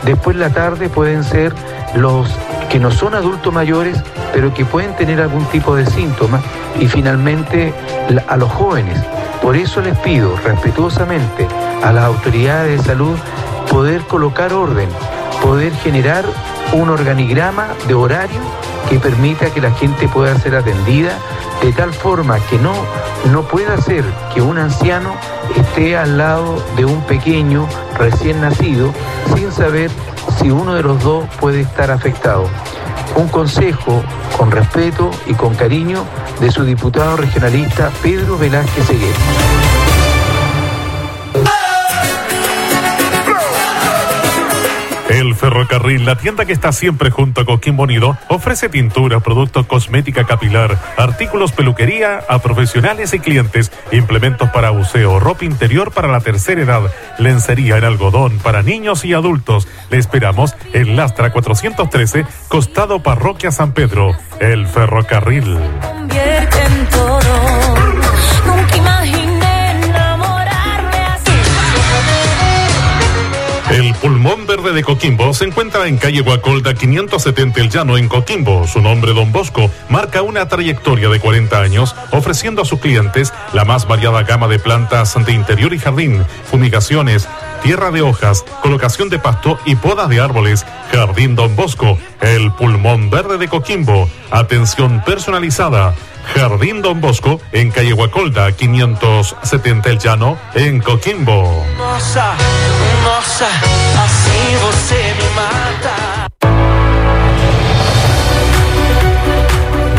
después 0.03 0.35
la 0.37 0.49
tarde 0.49 0.89
pueden 0.89 1.23
ser 1.23 1.53
los 1.95 2.29
que 2.69 2.79
no 2.79 2.91
son 2.91 3.15
adultos 3.15 3.53
mayores, 3.53 3.97
pero 4.33 4.53
que 4.53 4.65
pueden 4.65 4.95
tener 4.95 5.21
algún 5.21 5.45
tipo 5.45 5.75
de 5.75 5.85
síntomas, 5.85 6.41
y 6.79 6.87
finalmente 6.87 7.73
a 8.27 8.37
los 8.37 8.51
jóvenes. 8.51 8.99
Por 9.41 9.55
eso 9.55 9.81
les 9.81 9.97
pido 9.99 10.35
respetuosamente 10.43 11.47
a 11.83 11.91
las 11.91 12.05
autoridades 12.05 12.77
de 12.77 12.83
salud 12.83 13.15
poder 13.69 14.01
colocar 14.01 14.53
orden, 14.53 14.89
poder 15.41 15.73
generar 15.75 16.25
un 16.73 16.89
organigrama 16.89 17.67
de 17.87 17.93
horario 17.93 18.39
que 18.89 18.99
permita 18.99 19.49
que 19.51 19.61
la 19.61 19.71
gente 19.71 20.07
pueda 20.07 20.37
ser 20.39 20.55
atendida 20.55 21.17
de 21.61 21.73
tal 21.73 21.93
forma 21.93 22.39
que 22.49 22.57
no, 22.57 22.73
no 23.31 23.43
pueda 23.43 23.77
ser 23.81 24.03
que 24.33 24.41
un 24.41 24.57
anciano 24.57 25.13
esté 25.55 25.97
al 25.97 26.17
lado 26.17 26.63
de 26.75 26.85
un 26.85 27.01
pequeño 27.01 27.67
recién 27.97 28.41
nacido 28.41 28.93
sin 29.35 29.51
saber 29.51 29.89
si 30.39 30.51
uno 30.51 30.75
de 30.75 30.83
los 30.83 31.01
dos 31.03 31.25
puede 31.39 31.61
estar 31.61 31.91
afectado. 31.91 32.47
Un 33.15 33.27
consejo 33.29 34.03
con 34.37 34.51
respeto 34.51 35.11
y 35.25 35.33
con 35.33 35.55
cariño 35.55 36.05
de 36.39 36.51
su 36.51 36.63
diputado 36.63 37.17
regionalista 37.17 37.91
Pedro 38.01 38.37
Velázquez 38.37 38.85
Seguer. 38.85 39.56
Ferrocarril, 45.37 46.05
la 46.05 46.17
tienda 46.17 46.45
que 46.45 46.53
está 46.53 46.71
siempre 46.71 47.11
junto 47.11 47.41
a 47.41 47.45
Coquimbo 47.45 47.83
Unido, 47.83 48.17
ofrece 48.27 48.67
tintura, 48.67 49.19
productos 49.21 49.65
cosmética 49.65 50.25
capilar, 50.25 50.77
artículos 50.97 51.51
peluquería 51.51 52.19
a 52.27 52.39
profesionales 52.39 53.13
y 53.13 53.19
clientes, 53.19 53.71
implementos 53.91 54.49
para 54.49 54.71
buceo, 54.71 55.19
ropa 55.19 55.45
interior 55.45 55.91
para 55.91 56.07
la 56.07 56.19
tercera 56.19 56.61
edad, 56.61 56.81
lencería 57.19 57.77
en 57.77 57.85
algodón 57.85 58.39
para 58.39 58.63
niños 58.63 59.05
y 59.05 59.13
adultos. 59.13 59.67
Le 59.89 59.97
esperamos 59.97 60.55
en 60.73 60.95
Lastra 60.95 61.31
413, 61.31 62.25
costado 62.47 63.01
Parroquia 63.01 63.51
San 63.51 63.73
Pedro. 63.73 64.15
El 64.39 64.67
ferrocarril. 64.67 65.59
convierte 65.81 66.63
en 66.63 66.85
todo. 66.87 67.75
Nunca 68.45 68.77
imaginé 68.77 69.83
enamorarme 69.83 70.97
así. 70.97 71.31
El 73.71 73.93
pulmón 73.95 74.46
verde 74.57 74.73
de 74.73 74.83
Coquimbo 74.83 75.35
se 75.35 75.45
encuentra 75.45 75.87
en 75.87 75.97
calle 75.97 76.21
Guacolda 76.21 76.73
570 76.73 77.61
El 77.61 77.69
Llano 77.69 77.95
en 77.95 78.07
Coquimbo. 78.07 78.65
Su 78.65 78.81
nombre 78.81 79.13
Don 79.13 79.31
Bosco 79.31 79.69
marca 79.87 80.23
una 80.23 80.47
trayectoria 80.47 81.09
de 81.09 81.19
40 81.19 81.61
años 81.61 81.95
ofreciendo 82.11 82.63
a 82.63 82.65
sus 82.65 82.79
clientes 82.79 83.33
la 83.53 83.65
más 83.65 83.87
variada 83.87 84.23
gama 84.23 84.47
de 84.47 84.57
plantas 84.57 85.13
de 85.23 85.31
interior 85.31 85.73
y 85.73 85.79
jardín, 85.79 86.25
fumigaciones, 86.49 87.27
tierra 87.61 87.91
de 87.91 88.01
hojas, 88.01 88.45
colocación 88.63 89.09
de 89.09 89.19
pasto 89.19 89.59
y 89.65 89.75
podas 89.75 90.09
de 90.09 90.19
árboles. 90.19 90.65
Jardín 90.91 91.35
Don 91.35 91.55
Bosco, 91.55 91.99
el 92.21 92.51
pulmón 92.53 93.11
verde 93.11 93.37
de 93.37 93.47
Coquimbo. 93.47 94.09
Atención 94.31 95.03
personalizada. 95.05 95.93
Jardín 96.33 96.81
Don 96.81 96.99
Bosco 96.99 97.39
en 97.51 97.69
calle 97.69 97.93
Guacolda 97.93 98.51
570 98.51 99.89
El 99.89 99.99
Llano 99.99 100.37
en 100.55 100.81
Coquimbo. 100.81 101.63
Nossa, 103.07 103.47
você 104.63 105.15
me 105.17 105.29
mata. 105.33 106.27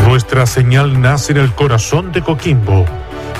Nuestra 0.07 0.45
señal 0.45 1.01
nace 1.01 1.31
en 1.31 1.39
el 1.39 1.51
corazón 1.55 2.11
de 2.11 2.21
Coquimbo 2.21 2.85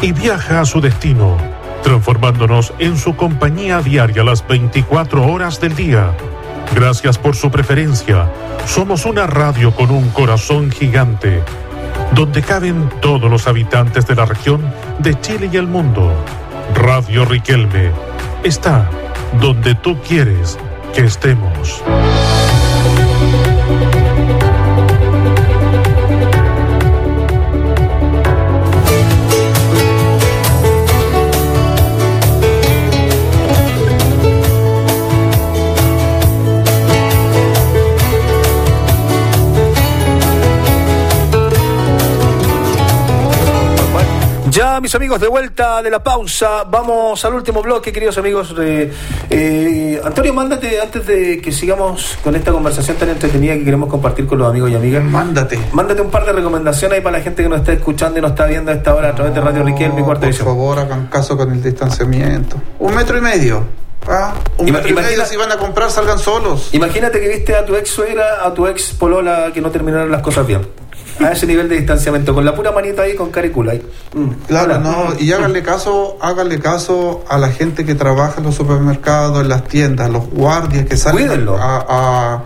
y 0.01 0.11
viaja 0.11 0.61
a 0.61 0.65
su 0.65 0.81
destino, 0.81 1.37
transformándonos 1.83 2.73
en 2.79 2.97
su 2.97 3.15
compañía 3.15 3.79
diaria 3.81 4.23
las 4.23 4.47
24 4.47 5.27
horas 5.27 5.61
del 5.61 5.75
día. 5.75 6.13
Gracias 6.73 7.19
por 7.19 7.35
su 7.35 7.51
preferencia. 7.51 8.27
Somos 8.65 9.05
una 9.05 9.27
radio 9.27 9.75
con 9.75 9.91
un 9.91 10.09
corazón 10.09 10.71
gigante, 10.71 11.43
donde 12.15 12.41
caben 12.41 12.89
todos 13.01 13.29
los 13.29 13.45
habitantes 13.45 14.07
de 14.07 14.15
la 14.15 14.25
región, 14.25 14.61
de 14.97 15.19
Chile 15.21 15.47
y 15.53 15.57
el 15.57 15.67
mundo. 15.67 16.11
Radio 16.73 17.23
Riquelme 17.23 17.91
está 18.43 18.89
donde 19.41 19.75
tú 19.75 19.97
quieres 20.01 20.57
que 20.93 21.05
estemos. 21.05 21.81
Mis 44.81 44.95
amigos, 44.95 45.19
de 45.19 45.27
vuelta 45.27 45.81
de 45.83 45.89
la 45.91 46.01
pausa, 46.01 46.63
vamos 46.63 47.23
al 47.25 47.33
último 47.33 47.61
bloque, 47.61 47.91
queridos 47.91 48.17
amigos. 48.17 48.55
Eh, 48.59 48.89
eh, 49.29 50.01
Antonio, 50.05 50.33
mándate, 50.33 50.79
antes 50.79 51.05
de 51.05 51.41
que 51.41 51.51
sigamos 51.51 52.17
con 52.23 52.33
esta 52.35 52.51
conversación 52.53 52.95
tan 52.95 53.09
entretenida 53.09 53.55
que 53.55 53.65
queremos 53.65 53.89
compartir 53.89 54.25
con 54.25 54.37
los 54.39 54.47
amigos 54.49 54.71
y 54.71 54.75
amigas. 54.75 55.03
Mándate. 55.03 55.59
Mándate 55.73 56.01
un 56.01 56.09
par 56.09 56.25
de 56.25 56.31
recomendaciones 56.31 56.95
ahí 56.97 57.03
para 57.03 57.17
la 57.17 57.23
gente 57.23 57.43
que 57.43 57.49
nos 57.49 57.59
está 57.59 57.73
escuchando 57.73 58.19
y 58.19 58.21
nos 58.21 58.31
está 58.31 58.45
viendo 58.45 58.71
a 58.71 58.75
esta 58.75 58.95
hora 58.95 59.09
a 59.09 59.15
través 59.15 59.33
de 59.35 59.41
Radio 59.41 59.63
Riquelme, 59.63 60.01
cuarta 60.01 60.21
Por 60.21 60.29
edición. 60.29 60.47
favor, 60.47 60.79
hagan 60.79 61.07
caso 61.07 61.35
con 61.35 61.51
el 61.51 61.61
distanciamiento. 61.61 62.55
Un 62.79 62.95
metro 62.95 63.17
y 63.17 63.21
medio. 63.21 63.63
¿ah? 64.07 64.33
Un 64.57 64.67
Ima- 64.69 64.73
metro 64.77 64.89
y 64.89 64.93
medio 64.93 65.25
si 65.25 65.35
van 65.35 65.51
a 65.51 65.57
comprar, 65.57 65.91
salgan 65.91 66.17
solos. 66.19 66.69
Imagínate 66.71 67.19
que 67.19 67.27
viste 67.27 67.53
a 67.55 67.65
tu 67.65 67.75
ex 67.75 67.89
suegra, 67.89 68.45
a 68.45 68.53
tu 68.53 68.65
ex 68.65 68.93
polola 68.93 69.51
que 69.53 69.59
no 69.59 69.71
terminaron 69.71 70.09
las 70.09 70.21
cosas 70.21 70.47
bien. 70.47 70.61
A 71.25 71.31
ese 71.33 71.45
nivel 71.45 71.67
de 71.69 71.75
distanciamiento, 71.77 72.33
con 72.33 72.45
la 72.45 72.55
pura 72.55 72.71
manita 72.71 73.01
ahí, 73.03 73.15
con 73.15 73.29
caricula 73.29 73.73
ahí. 73.73 73.81
Mm. 74.13 74.29
Claro, 74.47 74.75
Hola. 74.75 74.77
no, 74.79 75.19
y 75.19 75.31
háganle 75.31 75.61
caso, 75.63 76.17
háganle 76.21 76.59
caso 76.59 77.23
a 77.27 77.37
la 77.37 77.49
gente 77.49 77.85
que 77.85 77.95
trabaja 77.95 78.35
en 78.37 78.43
los 78.45 78.55
supermercados, 78.55 79.41
en 79.41 79.49
las 79.49 79.63
tiendas, 79.65 80.09
los 80.09 80.27
guardias 80.29 80.85
que 80.85 80.95
salen 80.97 81.27
Cuídenlo. 81.27 81.57
a, 81.57 81.85
a- 81.89 82.43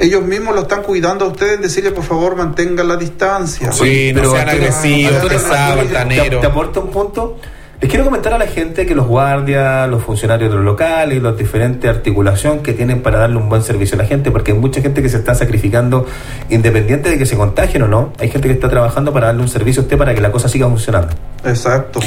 ellos 0.00 0.22
mismos 0.22 0.54
lo 0.54 0.60
están 0.62 0.82
cuidando 0.84 1.24
a 1.24 1.28
ustedes, 1.28 1.60
decirle 1.60 1.90
por 1.90 2.04
favor 2.04 2.36
mantengan 2.36 2.86
la 2.86 2.96
distancia. 2.96 3.72
Sí, 3.72 4.12
no 4.14 4.30
sean 4.30 4.48
agresivos, 4.48 5.24
pesados, 5.26 5.50
Antonio, 5.58 5.74
te- 5.90 5.96
altaneros. 5.98 6.40
Te, 6.40 6.46
aporta 6.46 6.80
un 6.80 6.90
punto. 6.90 7.36
Les 7.80 7.88
quiero 7.88 8.04
comentar 8.04 8.32
a 8.34 8.38
la 8.38 8.48
gente 8.48 8.86
que 8.86 8.94
los 8.96 9.06
guardias, 9.06 9.88
los 9.88 10.02
funcionarios 10.02 10.50
de 10.50 10.56
los 10.56 10.64
locales 10.64 11.16
y 11.16 11.20
las 11.20 11.36
diferentes 11.36 11.88
articulaciones 11.88 12.62
que 12.62 12.72
tienen 12.72 13.02
para 13.02 13.20
darle 13.20 13.36
un 13.36 13.48
buen 13.48 13.62
servicio 13.62 13.94
a 13.94 14.02
la 14.02 14.04
gente, 14.08 14.32
porque 14.32 14.50
hay 14.50 14.58
mucha 14.58 14.80
gente 14.80 15.00
que 15.00 15.08
se 15.08 15.18
está 15.18 15.32
sacrificando 15.36 16.04
independiente 16.50 17.08
de 17.08 17.16
que 17.18 17.24
se 17.24 17.36
contagien 17.36 17.82
o 17.82 17.86
no. 17.86 18.12
Hay 18.18 18.30
gente 18.30 18.48
que 18.48 18.54
está 18.54 18.68
trabajando 18.68 19.12
para 19.12 19.28
darle 19.28 19.42
un 19.42 19.48
servicio 19.48 19.82
a 19.82 19.84
usted 19.84 19.96
para 19.96 20.12
que 20.12 20.20
la 20.20 20.32
cosa 20.32 20.48
siga 20.48 20.66
funcionando. 20.68 21.14
Exacto. 21.44 22.00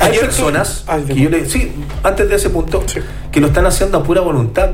Hay 0.00 0.18
personas, 0.18 0.84
que 1.06 1.14
yo 1.14 1.30
le- 1.30 1.46
sí, 1.48 1.72
antes 2.02 2.28
de 2.28 2.34
ese 2.36 2.50
punto, 2.50 2.84
que 3.32 3.40
lo 3.40 3.46
están 3.46 3.64
haciendo 3.64 3.96
a 3.96 4.02
pura 4.02 4.20
voluntad, 4.20 4.68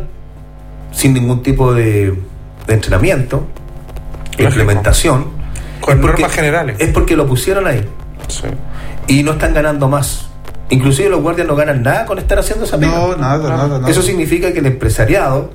sin 0.91 1.15
ningún 1.15 1.45
tipo 1.45 1.73
de, 1.73 2.19
de 2.67 2.75
entrenamiento, 2.75 3.47
implementación. 4.39 5.27
Con 5.81 6.01
porque- 6.01 6.23
normas 6.23 6.35
generales. 6.35 6.77
Es 6.81 6.89
porque 6.89 7.15
lo 7.17 7.29
pusieron 7.29 7.65
ahí. 7.69 7.87
Y 9.07 9.23
no 9.23 9.33
están 9.33 9.55
ganando 9.55 9.89
más. 9.89 10.31
Inclusive 10.73 11.11
los 11.11 11.21
guardias 11.21 11.47
no 11.47 11.55
ganan 11.55 11.83
nada 11.83 12.07
con 12.07 12.19
estar 12.19 12.39
haciendo 12.39 12.65
esa 12.65 12.79
pega. 12.79 12.93
No, 12.93 13.17
nada, 13.17 13.49
nada, 13.49 13.79
nada. 13.79 13.91
Eso 13.91 14.01
significa 14.01 14.53
que 14.53 14.61
el 14.61 14.67
empresariado, 14.67 15.51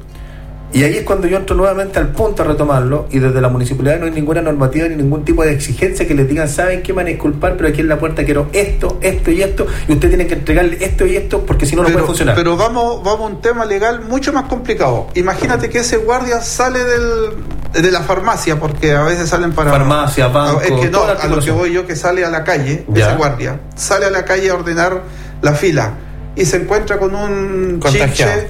y 0.74 0.84
ahí 0.84 0.98
es 0.98 1.04
cuando 1.04 1.28
yo 1.28 1.38
entro 1.38 1.56
nuevamente 1.56 1.98
al 1.98 2.10
punto 2.10 2.44
a 2.44 2.46
retomarlo, 2.46 3.08
y 3.10 3.20
desde 3.20 3.40
la 3.40 3.48
municipalidad 3.50 4.00
no 4.00 4.06
hay 4.06 4.12
ninguna 4.12 4.42
normativa 4.42 4.88
ni 4.88 4.96
ningún 4.96 5.24
tipo 5.24 5.44
de 5.44 5.54
exigencia 5.54 6.06
que 6.06 6.14
les 6.14 6.28
digan, 6.28 6.50
¿saben 6.50 6.82
qué 6.84 6.92
me 6.92 6.98
van 6.98 7.06
a 7.08 7.10
disculpar? 7.10 7.56
Pero 7.56 7.70
aquí 7.70 7.82
en 7.82 7.88
la 7.88 7.98
puerta 7.98 8.26
quiero 8.26 8.48
esto, 8.52 8.98
esto 9.02 9.32
y 9.32 9.42
esto, 9.42 9.66
y 9.88 9.94
usted 9.94 10.10
tiene 10.10 10.28
que 10.28 10.34
entregarle 10.36 10.78
esto 10.84 11.06
y 11.06 11.16
esto, 11.16 11.46
porque 11.46 11.66
si 11.66 11.76
no, 11.76 11.84
no 11.84 11.90
puede 11.90 12.06
funcionar. 12.06 12.36
pero 12.36 12.58
vamos, 12.58 13.02
vamos 13.04 13.22
a 13.32 13.34
un 13.36 13.42
tema 13.42 13.66
legal 13.66 14.02
mucho 14.02 14.34
más 14.34 14.44
complicado. 14.46 15.08
Imagínate 15.16 15.70
que 15.70 15.80
ese 15.80 15.98
guardia 15.98 16.42
sale 16.42 16.84
del, 16.84 17.82
de 17.82 17.92
la 17.92 18.02
farmacia, 18.02 18.60
porque 18.60 18.92
a 18.94 19.04
veces 19.04 19.30
salen 19.30 19.54
para... 19.54 19.72
Farmacia, 19.72 20.28
banco, 20.28 20.62
Es 20.62 20.72
que 20.72 20.90
no, 20.90 21.04
a 21.04 21.28
lo 21.28 21.40
que 21.40 21.52
voy 21.52 21.72
yo, 21.74 21.88
que 21.88 21.96
sale 21.96 22.26
a 22.26 22.30
la 22.30 22.44
calle, 22.44 22.84
Ya. 22.90 23.08
ese 23.08 23.16
guardia, 23.18 23.62
sale 23.76 24.06
a 24.06 24.10
la 24.10 24.26
calle 24.26 24.50
a 24.50 24.56
ordenar 24.56 25.02
la 25.42 25.54
fila 25.54 25.94
y 26.36 26.46
se 26.46 26.58
encuentra 26.58 27.00
con 27.00 27.16
un 27.16 27.80
Contagiado. 27.80 28.34
chinche... 28.34 28.48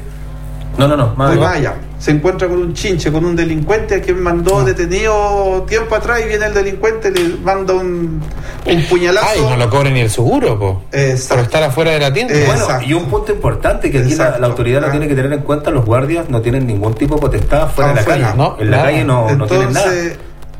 No, 0.77 0.87
no, 0.87 0.95
no, 0.95 1.13
más 1.15 1.29
Muy 1.33 1.37
abajo. 1.43 1.53
vaya. 1.55 1.73
Se 1.99 2.11
encuentra 2.11 2.47
con 2.47 2.59
un 2.59 2.73
chinche, 2.73 3.11
con 3.11 3.25
un 3.25 3.35
delincuente 3.35 3.99
que 4.01 4.13
mandó 4.13 4.63
detenido 4.63 5.65
tiempo 5.67 5.95
atrás 5.95 6.21
y 6.23 6.27
viene 6.27 6.45
el 6.45 6.53
delincuente, 6.53 7.09
le 7.09 7.37
manda 7.43 7.73
un, 7.73 8.21
un 8.65 8.83
puñalazo. 8.87 9.27
Ay, 9.27 9.41
no 9.49 9.57
lo 9.57 9.69
cobren 9.71 9.93
ni 9.95 10.01
el 10.01 10.09
seguro, 10.11 10.59
po. 10.59 10.83
Por 10.91 11.39
estar 11.39 11.63
afuera 11.63 11.91
de 11.91 11.99
la 11.99 12.13
tienda. 12.13 12.35
Bueno, 12.45 12.67
y 12.85 12.93
un 12.93 13.05
punto 13.05 13.31
importante 13.31 13.89
que 13.89 13.99
aquí 13.99 14.13
la, 14.13 14.37
la 14.37 14.45
autoridad 14.47 14.81
lo 14.81 14.91
tiene 14.91 15.07
que 15.07 15.15
tener 15.15 15.33
en 15.33 15.39
cuenta, 15.41 15.71
los 15.71 15.85
guardias 15.85 16.29
no 16.29 16.41
tienen 16.41 16.67
ningún 16.67 16.93
tipo 16.93 17.15
de 17.15 17.21
potestad 17.21 17.69
fuera 17.69 17.89
de 17.89 17.95
la 17.95 18.05
calle. 18.05 18.25
no, 18.37 18.55
en 18.59 18.69
la 18.69 18.77
nada. 18.77 18.89
calle 18.89 19.03
no, 19.03 19.35
no 19.35 19.47
tienen 19.47 19.73
nada. 19.73 19.91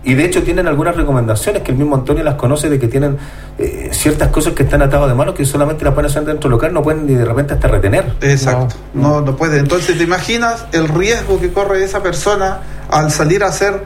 Y 0.08 0.14
de 0.14 0.24
hecho 0.24 0.42
tienen 0.42 0.68
algunas 0.68 0.96
recomendaciones 0.96 1.64
que 1.64 1.72
el 1.74 1.78
mismo 1.78 1.94
Antonio 1.94 2.24
las 2.24 2.36
conoce 2.36 2.70
de 2.70 2.80
que 2.80 2.88
tienen 2.88 3.18
eh, 3.60 3.90
ciertas 3.92 4.30
cosas 4.30 4.54
que 4.54 4.64
están 4.64 4.82
atadas 4.82 5.10
de 5.10 5.16
mano 5.16 5.34
que 5.34 5.44
solamente 5.44 5.84
las 5.84 5.94
pueden 5.94 6.10
hacer 6.10 6.24
dentro 6.24 6.50
del 6.50 6.52
local, 6.52 6.74
no 6.74 6.82
pueden 6.82 7.06
ni 7.06 7.14
de 7.14 7.26
repente 7.26 7.56
hasta 7.56 7.68
retener. 7.68 8.16
Exacto, 8.22 8.74
no, 8.94 9.20
no 9.20 9.36
puede. 9.36 9.60
Entonces, 9.60 9.98
¿te 9.98 10.04
imaginas 10.06 10.66
el 10.72 10.88
riesgo 10.88 11.42
que 11.42 11.52
corre 11.52 11.84
esa 11.84 12.02
persona 12.02 12.62
al 12.90 13.12
salir 13.12 13.44
a 13.44 13.48
hacer 13.48 13.84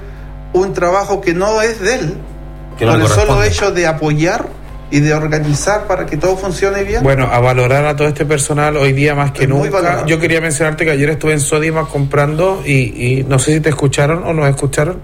un 0.54 0.74
trabajo 0.74 1.22
que 1.22 1.34
no 1.34 1.60
es 1.64 1.80
de 1.80 1.96
él? 1.96 2.14
Que 2.78 2.86
no 2.86 2.92
por 2.92 3.00
le 3.00 3.06
el 3.08 3.12
solo 3.12 3.42
hecho 3.42 3.72
de 3.72 3.88
apoyar 3.88 4.46
y 4.92 5.00
de 5.00 5.14
organizar 5.14 5.88
para 5.88 6.06
que 6.06 6.18
todo 6.18 6.36
funcione 6.38 6.84
bien. 6.84 7.02
Bueno, 7.02 7.30
a 7.32 7.40
valorar 7.40 7.86
a 7.86 7.96
todo 7.96 8.08
este 8.10 8.26
personal 8.26 8.76
hoy 8.78 8.92
día 8.94 9.16
más 9.16 9.32
que 9.32 9.44
Es 9.44 9.50
nunca. 9.50 10.06
Yo 10.06 10.20
quería 10.20 10.42
mencionarte 10.42 10.84
que 10.86 10.92
ayer 10.92 11.10
estuve 11.10 11.32
en 11.34 11.40
Sodimac 11.40 11.88
comprando 11.88 12.62
y, 12.66 12.74
y 13.20 13.26
no 13.28 13.40
sé 13.40 13.54
si 13.54 13.60
te 13.62 13.70
escucharon 13.70 14.24
o 14.26 14.34
no 14.34 14.46
escucharon, 14.48 14.98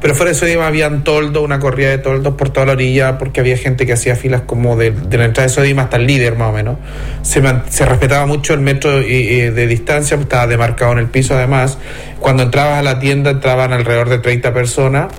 pero 0.00 0.14
fuera 0.14 0.32
de 0.32 0.38
Sodimac 0.38 0.66
habían 0.66 1.04
toldo, 1.04 1.42
una 1.42 1.58
corrida 1.60 1.90
de 1.90 1.98
toldos 1.98 2.34
por 2.34 2.48
toda 2.48 2.66
la 2.66 2.72
orilla 2.72 3.18
porque 3.18 3.40
había 3.40 3.56
gente 3.58 3.84
que 3.86 3.92
hacía 3.92 4.16
filas 4.16 4.42
como 4.46 4.76
de, 4.76 4.90
de 4.90 5.18
la 5.18 5.26
entrada 5.26 5.48
de 5.48 5.54
Sodimac 5.54 5.84
hasta 5.84 5.96
el 5.98 6.06
líder 6.06 6.36
más 6.36 6.48
o 6.48 6.52
menos. 6.52 6.78
Se, 7.22 7.40
man- 7.42 7.64
se 7.68 7.84
respetaba 7.84 8.24
mucho 8.26 8.54
el 8.54 8.60
metro 8.60 9.02
y- 9.02 9.04
y 9.12 9.40
de 9.50 9.66
distancia, 9.66 10.16
estaba 10.16 10.46
demarcado 10.46 10.92
en 10.92 10.98
el 10.98 11.08
piso 11.08 11.34
además. 11.34 11.76
Cuando 12.20 12.42
entrabas 12.42 12.78
a 12.78 12.82
la 12.82 12.98
tienda 12.98 13.30
entraban 13.32 13.72
alrededor 13.74 14.08
de 14.08 14.18
30 14.18 14.54
personas. 14.54 15.12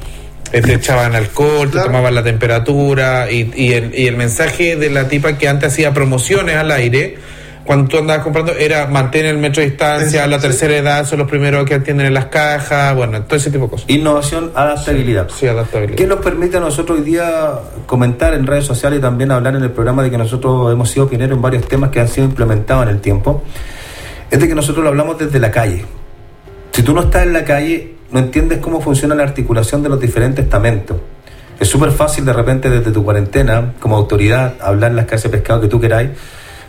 Te 0.52 0.74
echaban 0.74 1.16
alcohol, 1.16 1.70
te 1.70 1.80
tomaban 1.80 2.16
la 2.16 2.24
temperatura 2.24 3.32
y, 3.32 3.52
y 3.56 3.74
el, 3.74 3.94
y 3.98 4.08
el 4.08 4.16
mensaje 4.16 4.76
de 4.76 4.90
la 4.90 5.08
tipa 5.08 5.38
que 5.38 5.48
antes 5.48 5.74
hacía 5.74 5.94
promociones 5.94 6.56
al 6.56 6.72
aire, 6.72 7.18
cuando 7.68 7.90
tú 7.90 7.98
andabas 7.98 8.24
comprando, 8.24 8.54
era 8.54 8.88
mantener 8.88 9.36
el 9.36 9.40
metro 9.40 9.62
de 9.62 9.70
distancia, 9.70 10.26
la 10.26 10.40
tercera 10.40 10.78
edad 10.78 11.06
son 11.06 11.20
los 11.20 11.30
primeros 11.30 11.66
que 11.66 11.76
atienden 11.76 12.08
en 12.08 12.14
las 12.14 12.28
cajas, 12.28 12.96
bueno, 12.96 13.22
todo 13.24 13.36
ese 13.36 13.52
tipo 13.52 13.66
de 13.66 13.72
cosas. 13.72 13.90
Innovación, 13.90 14.54
adaptabilidad. 14.56 15.28
Sí, 15.30 15.48
adaptabilidad. 15.48 15.98
¿Qué 15.98 16.08
nos 16.08 16.20
permite 16.20 16.56
a 16.56 16.60
nosotros 16.62 17.00
hoy 17.00 17.04
día 17.04 17.52
comentar 17.86 18.34
en 18.34 18.48
redes 18.48 18.66
sociales 18.66 19.00
y 19.00 19.02
también 19.02 19.32
hablar 19.34 19.54
en 19.58 19.64
el 19.64 19.72
programa 19.72 20.02
de 20.02 20.10
que 20.10 20.18
nosotros 20.18 20.72
hemos 20.72 20.90
sido 20.90 21.10
pioneros 21.10 21.36
en 21.36 21.42
varios 21.42 21.68
temas 21.68 21.90
que 21.90 22.00
han 22.00 22.08
sido 22.08 22.26
implementados 22.26 22.84
en 22.84 22.90
el 22.90 23.02
tiempo? 23.02 23.44
Es 24.32 24.40
de 24.40 24.48
que 24.48 24.56
nosotros 24.56 24.82
lo 24.82 24.90
hablamos 24.90 25.20
desde 25.20 25.38
la 25.38 25.52
calle. 25.52 25.84
Si 26.72 26.84
tú 26.84 26.94
no 26.94 27.02
estás 27.02 27.24
en 27.24 27.34
la 27.34 27.44
calle, 27.44 27.97
no 28.12 28.20
entiendes 28.20 28.60
cómo 28.60 28.82
funciona 28.82 29.16
la 29.16 29.24
articulación 29.24 29.84
de 29.84 29.90
los 29.90 30.00
diferentes 30.00 30.46
estamentos. 30.46 30.98
Es 31.60 31.68
súper 31.68 31.92
fácil 31.92 32.24
de 32.26 32.34
repente 32.34 32.70
desde 32.70 32.92
tu 32.92 33.04
cuarentena, 33.04 33.74
como 33.80 33.96
autoridad, 33.98 34.54
hablar 34.62 34.92
en 34.92 34.98
las 34.98 35.06
calles 35.06 35.24
de 35.24 35.30
pescado 35.30 35.62
que 35.62 35.68
tú 35.68 35.80
queráis, 35.82 36.12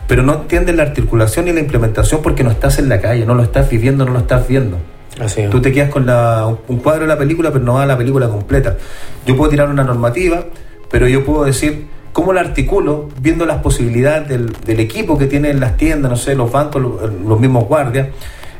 pero 0.07 0.23
no 0.23 0.33
entiendes 0.33 0.75
la 0.75 0.83
articulación 0.83 1.47
y 1.47 1.53
la 1.53 1.59
implementación 1.59 2.21
porque 2.23 2.43
no 2.43 2.49
estás 2.49 2.79
en 2.79 2.89
la 2.89 2.99
calle, 2.99 3.25
no 3.25 3.35
lo 3.35 3.43
estás 3.43 3.69
viviendo, 3.69 4.05
no 4.05 4.13
lo 4.13 4.19
estás 4.19 4.47
viendo. 4.47 4.77
Así 5.19 5.41
es. 5.41 5.49
Tú 5.49 5.61
te 5.61 5.71
quedas 5.71 5.89
con 5.89 6.05
la- 6.05 6.47
un 6.67 6.77
cuadro 6.79 7.01
de 7.01 7.07
la 7.07 7.17
película, 7.17 7.51
pero 7.51 7.63
no 7.63 7.75
va 7.75 7.83
a 7.83 7.85
la 7.85 7.97
película 7.97 8.27
completa. 8.29 8.77
Yo 9.27 9.35
puedo 9.37 9.51
tirar 9.51 9.69
una 9.69 9.83
normativa, 9.83 10.45
pero 10.89 11.07
yo 11.07 11.23
puedo 11.23 11.43
decir 11.45 11.85
cómo 12.11 12.33
la 12.33 12.41
articulo 12.41 13.09
viendo 13.21 13.45
las 13.45 13.57
posibilidades 13.57 14.27
del, 14.27 14.51
del 14.65 14.79
equipo 14.79 15.17
que 15.19 15.27
tienen 15.27 15.59
las 15.59 15.77
tiendas, 15.77 16.09
no 16.09 16.17
sé, 16.17 16.33
los 16.35 16.51
bancos, 16.51 16.81
lo- 16.81 17.05
los 17.07 17.39
mismos 17.39 17.65
guardias. 17.67 18.07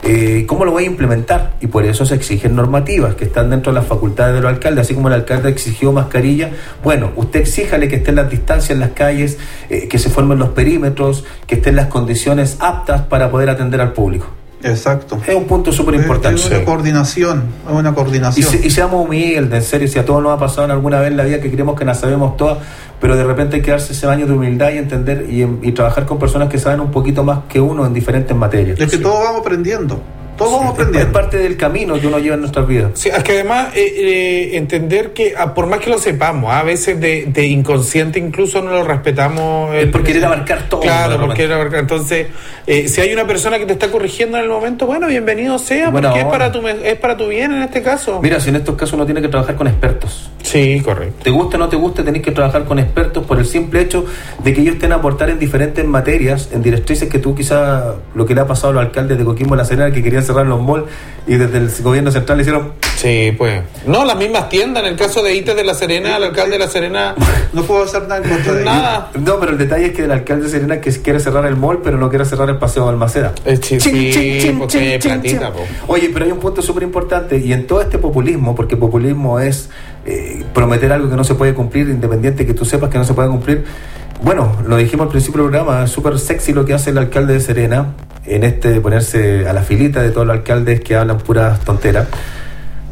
Eh, 0.02 0.46
¿Cómo 0.48 0.64
lo 0.66 0.72
voy 0.72 0.86
a 0.86 0.88
implementar? 0.88 1.54
Y 1.60 1.68
por 1.68 1.86
eso 1.86 2.06
se 2.06 2.16
exigen 2.16 2.56
normativas 2.56 3.16
que 3.16 3.26
están 3.26 3.50
dentro 3.50 3.74
de 3.74 3.80
las 3.80 3.88
facultades 3.88 4.36
de 4.36 4.42
los 4.42 4.50
alcaldes, 4.50 4.86
así 4.86 4.96
como 4.96 5.10
el 5.10 5.14
alcalde 5.14 5.50
exigió 5.50 5.92
mascarilla. 5.92 6.52
Bueno, 6.84 7.12
usted 7.16 7.42
exíjale 7.42 7.88
que 7.90 7.98
estén 7.98 8.16
las 8.16 8.30
distancias 8.30 8.72
en 8.72 8.80
las 8.80 8.92
calles, 8.92 9.38
eh, 9.70 9.88
que 9.88 10.00
se 10.00 10.10
formen 10.10 10.40
los 10.40 10.50
perímetros, 10.50 11.26
que 11.48 11.56
estén 11.56 11.76
las 11.76 11.88
condiciones 11.88 12.58
aptas 12.60 13.02
para 13.02 13.30
poder 13.30 13.50
atender 13.50 13.82
al 13.82 13.94
público. 13.94 14.39
Exacto. 14.64 15.18
Es 15.26 15.34
un 15.36 15.46
punto 15.46 15.72
súper 15.72 15.96
importante. 15.96 16.40
Es 16.42 16.48
una 16.50 16.66
coordinación, 16.66 17.44
es 17.68 17.74
una 17.74 17.90
Y, 17.92 17.94
coordinación. 17.94 18.50
se- 18.52 18.66
y 18.68 18.70
seamos 18.70 19.06
humildes, 19.06 19.64
en 19.64 19.70
serio, 19.70 19.88
si 19.88 20.00
a 20.00 20.06
todos 20.06 20.22
nos 20.22 20.34
ha 20.34 20.38
pasado 20.38 20.66
en 20.66 20.72
alguna 20.72 21.00
vez 21.00 21.12
en 21.12 21.18
la 21.18 21.24
vida 21.24 21.40
que 21.40 21.50
creemos 21.50 21.78
que 21.80 21.86
las 21.86 22.00
sabemos 22.00 22.36
todas, 22.36 22.58
pero 23.00 23.16
de 23.16 23.24
repente 23.24 23.58
hay 23.58 23.62
que 23.62 23.72
darse 23.72 23.94
ese 23.94 24.06
baño 24.06 24.26
de 24.28 24.34
humildad 24.34 24.72
y 24.74 24.78
entender 24.78 25.28
y, 25.30 25.44
y 25.62 25.72
trabajar 25.72 26.06
con 26.06 26.20
personas 26.20 26.50
que 26.50 26.58
saben 26.60 26.82
un 26.82 26.92
poquito 26.92 27.24
más 27.24 27.40
que 27.48 27.62
uno 27.62 27.86
en 27.86 27.94
diferentes 27.94 28.36
materias. 28.36 28.80
Es 28.80 28.92
que 28.92 28.98
todos 28.98 29.24
vamos 29.24 29.42
aprendiendo. 29.42 30.02
Todos 30.40 30.52
vamos 30.54 30.66
Es 30.74 30.80
aprendiendo. 30.80 31.12
parte 31.12 31.38
del 31.38 31.56
camino 31.58 32.00
que 32.00 32.08
uno 32.08 32.18
lleva 32.18 32.34
en 32.36 32.42
nuestras 32.42 32.66
vidas. 32.68 32.92
Sí, 32.96 33.10
es 33.10 33.24
que 33.24 33.34
además 33.34 33.76
eh, 33.76 33.94
eh, 33.96 34.58
entender 34.58 35.14
que 35.14 35.34
ah, 35.38 35.54
por 35.54 35.68
más 35.68 35.80
que 35.80 35.90
lo 35.92 36.00
sepamos, 36.00 36.52
ah, 36.52 36.60
a 36.60 36.64
veces 36.64 37.00
de, 37.00 37.26
de 37.28 37.46
inconsciente 37.46 38.18
incluso 38.18 38.62
no 38.62 38.72
lo 38.72 38.84
respetamos. 38.84 39.76
Es 39.76 39.88
por 39.88 40.04
querer 40.04 40.26
abarcar 40.26 40.68
todo, 40.70 40.80
Claro, 40.82 41.20
por 41.20 41.34
querer 41.36 41.54
abarcar. 41.54 41.82
Entonces, 41.82 42.28
eh, 42.66 42.88
si 42.88 43.02
hay 43.02 43.14
una 43.14 43.28
persona 43.28 43.60
que 43.60 43.66
te 43.66 43.74
está 43.74 43.92
corrigiendo 43.92 44.38
en 44.38 44.44
el 44.46 44.50
momento, 44.50 44.86
bueno, 44.88 45.08
bienvenido 45.08 45.60
sea, 45.60 45.92
porque 45.92 46.20
es 46.20 46.26
para, 46.26 46.52
tu, 46.52 46.66
es 46.68 46.96
para 46.96 47.18
tu 47.18 47.28
bien 47.28 47.52
en 47.54 47.62
este 47.62 47.82
caso. 47.84 48.20
Mira, 48.22 48.40
si 48.40 48.50
en 48.50 48.56
estos 48.56 48.76
casos 48.76 48.94
uno 48.94 49.06
tiene 49.06 49.22
que 49.22 49.28
trabajar 49.28 49.56
con 49.56 49.68
expertos. 49.68 50.30
Sí, 50.44 50.82
correcto. 50.82 51.24
Te 51.24 51.30
guste 51.32 51.58
o 51.58 51.60
no 51.60 51.70
te 51.70 51.76
guste, 51.76 52.04
tenés 52.04 52.22
que 52.22 52.32
trabajar 52.32 52.66
con 52.66 52.80
expertos 52.80 53.26
por 53.26 53.40
el 53.40 53.46
simple 53.46 53.82
hecho 53.82 54.06
de 54.44 54.54
que 54.54 54.62
ellos 54.62 54.76
estén 54.76 54.92
a 54.92 54.96
aportar 54.96 55.30
en 55.30 55.40
diferentes 55.40 55.86
materias, 55.86 56.50
en 56.52 56.62
directrices 56.62 57.10
que 57.10 57.20
tú 57.20 57.36
quizá 57.36 57.96
lo 58.16 58.26
que 58.26 58.36
le 58.36 58.42
ha 58.42 58.48
pasado 58.48 58.70
a 58.70 58.74
los 58.74 58.84
alcaldes 58.84 59.18
de 59.18 59.26
Coquimbo 59.26 59.56
La 59.56 59.66
Serena 59.66 59.92
que 59.92 60.02
querían 60.02 60.24
cerrar 60.24 60.46
los 60.46 60.62
malls 60.62 60.86
y 61.28 61.36
desde 61.36 61.58
el 61.58 61.70
gobierno 61.84 62.12
central 62.12 62.38
le 62.38 62.42
hicieron 62.44 62.74
Sí, 63.00 63.34
pues. 63.38 63.62
No, 63.88 64.04
las 64.04 64.18
mismas 64.18 64.50
tiendas, 64.50 64.84
en 64.84 64.90
el 64.90 64.98
caso 64.98 65.24
de 65.24 65.34
ITES 65.34 65.56
de 65.56 65.64
La 65.64 65.74
Serena, 65.74 66.18
el 66.18 66.24
alcalde 66.24 66.54
de 66.54 66.60
La 66.60 66.68
Serena. 66.68 67.16
No 67.52 67.64
puedo 67.64 67.84
hacer 67.84 68.04
nada 68.04 68.18
en 68.18 68.30
contra 68.30 68.54
de. 68.54 68.64
Nada. 68.64 69.10
No, 69.16 69.40
pero 69.40 69.54
el 69.54 69.58
detalle 69.58 69.88
es 69.88 69.94
que 69.94 70.04
el 70.04 70.12
alcalde 70.12 70.44
de 70.44 70.50
Serena 70.52 70.80
que 70.82 70.92
quiere 71.02 71.20
cerrar 71.20 71.48
el 71.48 71.56
mall, 71.56 71.80
pero 71.84 71.98
no 71.98 72.08
quiere 72.10 72.24
cerrar 72.24 72.48
el 72.48 72.58
paseo 72.58 72.84
de 72.84 72.90
Almaceda. 72.92 73.34
sí, 73.60 73.80
sí, 73.80 74.56
porque 74.56 74.78
hay 74.78 75.00
platita, 75.00 75.52
po. 75.52 75.66
Oye, 75.88 76.12
pero 76.14 76.26
hay 76.26 76.32
un 76.32 76.38
punto 76.38 76.62
súper 76.62 76.84
importante 76.84 77.38
y 77.38 77.52
en 77.52 77.66
todo 77.66 77.82
este 77.82 77.98
populismo, 77.98 78.54
porque 78.54 78.78
populismo 78.78 79.40
es 79.40 79.70
eh, 80.06 80.44
prometer 80.54 80.92
algo 80.92 81.10
que 81.10 81.16
no 81.16 81.24
se 81.24 81.36
puede 81.36 81.54
cumplir, 81.54 81.90
independiente 81.90 82.46
que 82.46 82.54
tú 82.54 82.66
sepas 82.66 82.90
que 82.90 82.98
no 82.98 83.04
se 83.04 83.14
puede 83.14 83.30
cumplir. 83.30 83.66
Bueno, 84.22 84.52
lo 84.68 84.78
dijimos 84.78 85.06
al 85.06 85.12
principio 85.12 85.44
del 85.44 85.52
programa, 85.52 85.84
es 85.84 85.92
súper 85.92 86.20
sexy 86.20 86.54
lo 86.54 86.66
que 86.66 86.74
hace 86.74 86.90
el 86.90 86.98
alcalde 86.98 87.34
de 87.34 87.40
Serena 87.40 87.94
en 88.26 88.44
este 88.44 88.70
de 88.70 88.82
ponerse 88.82 89.48
a 89.48 89.54
la 89.54 89.64
filita 89.64 90.02
de 90.02 90.12
todos 90.12 90.28
los 90.28 90.36
alcaldes 90.36 90.82
que 90.82 90.96
hablan 90.96 91.18
puras 91.20 91.60
tonteras. 91.62 92.08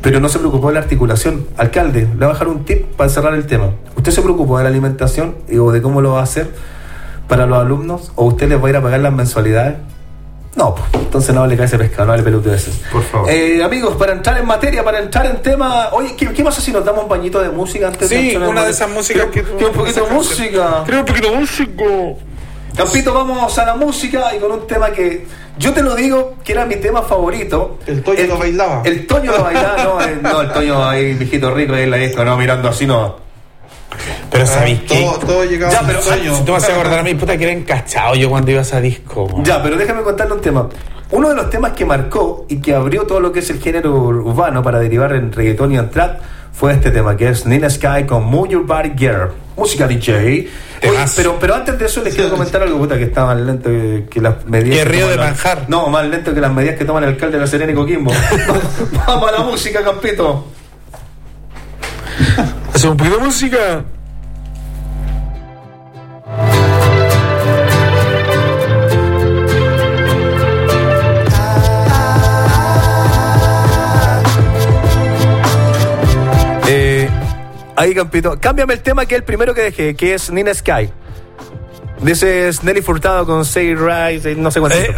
Pero 0.02 0.20
no 0.20 0.30
se 0.30 0.40
preocupó 0.40 0.68
de 0.68 0.76
la 0.76 0.80
articulación. 0.80 1.48
Alcalde, 1.58 2.02
le 2.02 2.16
voy 2.16 2.26
a 2.26 2.30
dejar 2.30 2.48
un 2.48 2.64
tip 2.64 2.86
para 2.96 3.10
cerrar 3.10 3.34
el 3.34 3.46
tema. 3.46 3.72
¿Usted 3.96 4.12
se 4.12 4.22
preocupó 4.22 4.58
de 4.58 4.64
la 4.64 4.70
alimentación 4.70 5.36
o 5.60 5.72
de 5.72 5.82
cómo 5.82 6.02
lo 6.02 6.14
va 6.14 6.22
a 6.22 6.24
hacer 6.24 6.50
para 7.28 7.46
los 7.46 7.60
alumnos? 7.60 8.12
¿O 8.16 8.26
usted 8.26 8.48
les 8.48 8.62
va 8.62 8.68
a 8.68 8.70
ir 8.70 8.78
a 8.78 8.82
pagar 8.82 9.02
las 9.02 9.14
mensualidades? 9.14 9.76
No, 10.58 10.74
pues, 10.74 11.04
entonces 11.04 11.36
no 11.36 11.46
le 11.46 11.56
cae 11.56 11.68
ese 11.68 11.78
pescado, 11.78 12.08
no 12.08 12.18
le 12.18 12.24
peludeces. 12.24 12.82
Por 12.92 13.04
favor. 13.04 13.30
Eh, 13.30 13.64
amigos, 13.64 13.96
para 13.96 14.14
entrar 14.14 14.40
en 14.40 14.46
materia, 14.48 14.84
para 14.84 15.00
entrar 15.00 15.28
en 15.28 15.40
tema. 15.44 15.90
Oye, 15.92 16.16
¿qué, 16.18 16.34
qué 16.34 16.44
pasa 16.44 16.60
si 16.60 16.72
nos 16.72 16.84
damos 16.84 17.04
un 17.04 17.10
bañito 17.10 17.40
de 17.40 17.50
música 17.50 17.88
antes 17.88 18.10
de 18.10 18.18
Sí, 18.18 18.28
entrar 18.30 18.44
en 18.44 18.50
una 18.50 18.66
de 18.66 18.72
esas 18.72 18.90
músicas 18.90 19.28
que 19.28 19.44
quiero 19.44 19.68
un 19.68 19.74
poquito 19.74 20.06
de 20.06 20.12
música. 20.12 20.84
Quiero 20.84 21.00
un 21.02 21.06
poquito 21.06 21.30
de 21.30 21.38
música. 21.38 21.84
Campito, 22.76 23.14
vamos 23.14 23.58
a 23.58 23.66
la 23.66 23.76
música 23.76 24.36
y 24.36 24.40
con 24.40 24.52
un 24.52 24.68
tema 24.68 24.92
que 24.92 25.26
yo 25.60 25.74
te 25.74 25.82
lo 25.82 25.96
digo 25.96 26.36
que 26.44 26.54
era 26.54 26.66
mi 26.66 26.76
tema 26.78 27.04
favorito. 27.04 27.78
El 27.86 28.02
Toño 28.04 28.24
lo 28.26 28.38
bailaba. 28.38 28.82
El 28.84 29.06
Toño 29.06 29.32
lo 29.32 29.44
bailaba, 29.44 29.84
no, 29.84 30.02
eh, 30.02 30.18
no, 30.22 30.42
el 30.42 30.52
Toño 30.52 30.88
ahí, 30.88 31.14
mijito 31.14 31.54
rico, 31.54 31.74
ahí 31.74 31.84
en 31.84 31.92
la 31.92 31.98
disco, 31.98 32.24
no, 32.24 32.36
mirando 32.36 32.70
así 32.70 32.86
no. 32.86 33.27
Pero 34.32 34.46
¿sabéis 34.46 34.82
qué? 34.82 35.02
Todo, 35.02 35.20
todo 35.20 35.44
llegaba 35.46 35.72
Ya, 35.74 35.82
pero- 35.86 36.02
sueño. 36.02 36.36
Si 36.36 36.44
tú 36.44 36.52
me 36.52 36.58
haces 36.58 36.70
acordar 36.72 37.00
a 37.00 37.04
mí, 37.04 37.14
puta, 37.16 37.38
que 37.38 37.44
era 37.44 37.54
encachado 37.54 38.16
yo 38.16 38.30
cuando 38.30 38.52
iba 38.52 38.60
a 38.60 38.64
esa 38.64 38.80
disco. 38.82 39.24
weón. 39.26 39.44
Ya, 39.46 39.62
pero 39.64 39.78
déjame 39.78 40.02
contarle 40.04 40.34
un 40.34 40.42
tema. 40.42 40.68
Uno 41.12 41.30
de 41.30 41.36
los 41.36 41.50
temas 41.50 41.72
que 41.72 41.86
marcó 41.86 42.46
y 42.50 42.58
que 42.58 42.74
abrió 42.74 43.04
todo 43.04 43.20
lo 43.22 43.32
que 43.32 43.40
es 43.40 43.50
el 43.50 43.60
género 43.62 43.94
urbano 43.94 44.62
para 44.62 44.80
derivar 44.80 45.14
en 45.14 45.32
reggaetón 45.32 45.72
y 45.72 45.78
en 45.78 45.90
trap 45.90 46.20
fue 46.52 46.74
este 46.74 46.92
tema, 46.92 47.16
que 47.16 47.30
es 47.30 47.46
Nina 47.46 47.70
Sky 47.70 48.04
con 48.08 48.26
Move 48.26 48.50
Your 48.50 48.66
Body 48.66 48.92
Girl. 48.98 49.30
Música 49.56 49.88
DJ. 49.88 50.50
Oye, 50.84 50.92
pero, 51.16 51.38
pero 51.40 51.56
antes 51.56 51.80
de 51.80 51.86
eso 51.86 52.04
les 52.04 52.14
quiero 52.14 52.30
comentar 52.30 52.62
algo, 52.62 52.78
puta, 52.78 52.98
que 52.98 53.06
está 53.06 53.26
más 53.26 53.38
lento 53.40 53.70
que, 53.70 54.06
que 54.10 54.22
las 54.22 54.46
medidas. 54.46 54.80
Que 54.80 54.86
Río 54.86 55.08
de 55.08 55.16
los- 55.16 55.26
Manjar. 55.26 55.66
No, 55.68 55.88
más 55.90 56.06
lento 56.08 56.34
que 56.34 56.42
las 56.42 56.52
medidas 56.54 56.76
que 56.78 56.86
toman 56.86 57.04
el 57.04 57.10
alcalde 57.10 57.38
de 57.38 57.42
la 57.42 57.48
Serena 57.48 57.72
y 57.72 57.76
Coquimbo. 57.76 58.12
Vamos 59.08 59.30
a 59.30 59.32
la 59.32 59.40
música, 59.46 59.84
Campito. 59.84 60.46
Hace 62.78 62.90
un 62.90 62.96
poquito 62.96 63.18
de 63.18 63.24
música. 63.24 63.84
Eh, 76.68 77.10
ahí, 77.76 77.96
Campito. 77.96 78.40
Cámbiame 78.40 78.76
el 78.76 78.82
tema 78.82 79.08
que 79.08 79.16
es 79.16 79.22
el 79.22 79.26
primero 79.26 79.56
que 79.56 79.62
dejé, 79.64 79.96
que 79.96 80.14
es 80.14 80.30
Nina 80.30 80.54
Sky. 80.54 80.92
Dice 82.02 82.52
Nelly 82.62 82.82
Furtado 82.82 83.26
con 83.26 83.44
Say 83.44 83.74
Rise, 83.76 84.36
no 84.36 84.52
sé 84.52 84.60
cuánto. 84.60 84.78
Eh. 84.78 84.96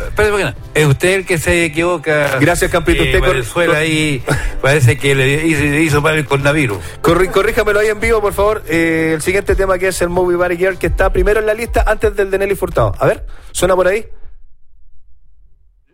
Es 0.73 0.85
usted 0.85 1.13
el 1.15 1.26
que 1.26 1.38
se 1.38 1.65
equivoca. 1.65 2.38
Gracias, 2.39 2.69
Campito. 2.69 3.01
Eh, 3.03 3.15
Usted 3.15 3.21
Venezuela 3.21 3.77
ahí 3.77 4.21
parece 4.61 4.97
que 4.97 5.15
le 5.15 5.47
hizo, 5.47 5.61
le 5.61 5.81
hizo 5.81 6.03
para 6.03 6.17
el 6.17 6.26
coronavirus. 6.26 6.77
Corri- 7.01 7.31
corríjamelo 7.31 7.80
ahí 7.80 7.88
en 7.88 7.99
vivo, 8.01 8.19
por 8.21 8.34
favor. 8.34 8.63
Eh, 8.67 9.13
el 9.15 9.21
siguiente 9.21 9.55
tema 9.55 9.77
que 9.77 9.88
es 9.88 10.01
el 10.01 10.09
Movie 10.09 10.35
Body 10.35 10.57
Girl, 10.57 10.77
que 10.77 10.88
está 10.88 11.11
primero 11.13 11.39
en 11.39 11.45
la 11.45 11.53
lista 11.53 11.85
antes 11.88 12.15
del 12.15 12.30
de 12.31 12.38
Nelly 12.38 12.55
Furtado. 12.55 12.93
A 12.99 13.05
ver, 13.07 13.26
suena 13.51 13.76
por 13.76 13.88
ahí. 13.88 14.05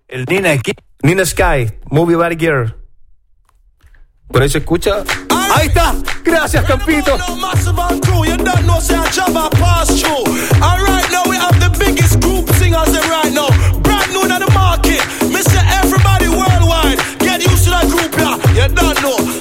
El 0.08 0.26
Nina 0.26 0.52
aquí. 0.52 0.74
Nina 1.04 1.24
Sky, 1.26 1.72
Movie 1.86 2.16
Body 2.16 2.36
Girl. 2.36 2.76
¿Por 4.28 4.42
ahí 4.42 4.50
se 4.50 4.58
escucha? 4.58 5.04
Ahí 5.54 5.68
está. 5.68 5.96
Gracias, 6.24 6.66
Campito. 6.66 7.18
You 18.56 18.70
don't 18.70 19.02
know 19.04 19.35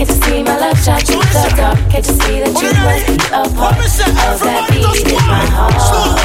Can't 0.00 0.08
you 0.08 0.22
see 0.22 0.42
my 0.42 0.56
love 0.56 0.82
shine 0.82 1.00
through 1.00 1.20
the 1.20 1.54
dark? 1.58 1.78
Can't 1.90 2.06
you 2.06 2.14
see 2.14 2.40
that 2.40 2.56
you 2.62 2.72
must 2.72 3.06
be 3.06 3.16
a 3.34 3.54
part 3.54 3.76
of 3.76 4.40
that 4.40 4.68
beat 4.70 5.12
in 5.12 5.26
my 5.28 5.44
heart? 5.44 6.19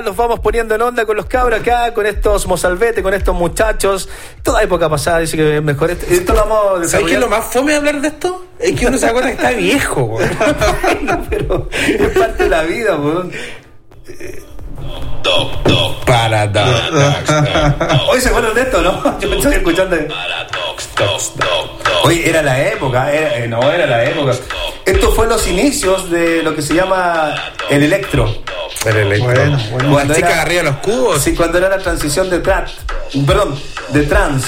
Los 0.00 0.16
vamos 0.16 0.40
poniendo 0.40 0.74
en 0.74 0.82
onda 0.82 1.04
con 1.06 1.16
los 1.16 1.26
cabros 1.26 1.60
acá, 1.60 1.92
con 1.94 2.06
estos 2.06 2.46
mozalbete, 2.46 3.02
con 3.02 3.14
estos 3.14 3.34
muchachos. 3.34 4.08
Toda 4.42 4.62
época 4.62 4.88
pasada 4.88 5.18
dice 5.20 5.36
que 5.36 5.60
mejor. 5.60 5.90
Esto, 5.90 6.06
esto 6.08 6.32
lo 6.32 6.40
vamos 6.46 6.86
a 6.86 6.88
¿Sabes 6.88 7.06
qué 7.06 7.14
es 7.14 7.20
lo 7.20 7.28
más 7.28 7.44
fome 7.46 7.72
de 7.72 7.78
hablar 7.78 8.00
de 8.00 8.08
esto? 8.08 8.44
Es 8.58 8.78
que 8.78 8.86
uno 8.86 8.96
se 8.98 9.06
da 9.06 9.12
cuenta 9.12 9.30
que 9.30 9.36
está 9.36 9.50
viejo, 9.50 10.02
güey. 10.04 10.26
Pero 11.30 11.68
es 11.72 12.18
parte 12.18 12.44
de 12.44 12.48
la 12.50 12.62
vida, 12.62 12.96
weón. 12.96 13.32
Para 16.06 16.46
da. 16.46 18.00
Hoy 18.10 18.20
se 18.20 18.28
acuerdan 18.28 18.54
de 18.54 18.60
esto, 18.62 18.82
¿no? 18.82 19.18
Yo 19.20 19.28
me 19.28 19.36
estoy 19.36 19.54
escuchando. 19.54 19.96
Hoy 22.04 22.22
era 22.24 22.42
la 22.42 22.60
época, 22.68 23.10
era- 23.12 23.38
eh, 23.38 23.48
no 23.48 23.70
era 23.72 23.86
la 23.86 24.04
época. 24.04 24.32
Esto 24.84 25.10
fue 25.12 25.26
los 25.26 25.46
inicios 25.48 26.10
de 26.10 26.42
lo 26.42 26.54
que 26.54 26.60
se 26.62 26.74
llama 26.74 27.34
el 27.70 27.82
electro. 27.84 28.26
El. 28.86 29.20
Bueno, 29.22 29.58
bueno. 29.70 30.04
Las 30.04 30.16
chicas 30.16 30.38
arriba 30.38 30.62
los 30.62 30.76
cubos. 30.76 31.22
Sí, 31.22 31.34
cuando 31.34 31.58
era 31.58 31.68
la 31.68 31.78
transición 31.78 32.28
de 32.28 32.40
trap. 32.40 32.68
Perdón, 33.26 33.58
de 33.90 34.02
trans. 34.02 34.44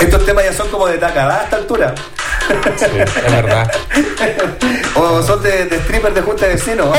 Estos 0.00 0.24
temas 0.26 0.44
ya 0.44 0.52
son 0.52 0.68
como 0.68 0.86
de 0.88 0.98
tacada 0.98 1.40
a 1.40 1.44
esta 1.44 1.56
altura. 1.56 1.94
Es 2.52 3.32
verdad. 3.32 3.70
o 4.94 5.22
son 5.22 5.42
de, 5.42 5.66
de 5.66 5.76
stripper 5.76 6.14
de 6.14 6.20
junta 6.22 6.46
de 6.46 6.54
vecinos. 6.54 6.96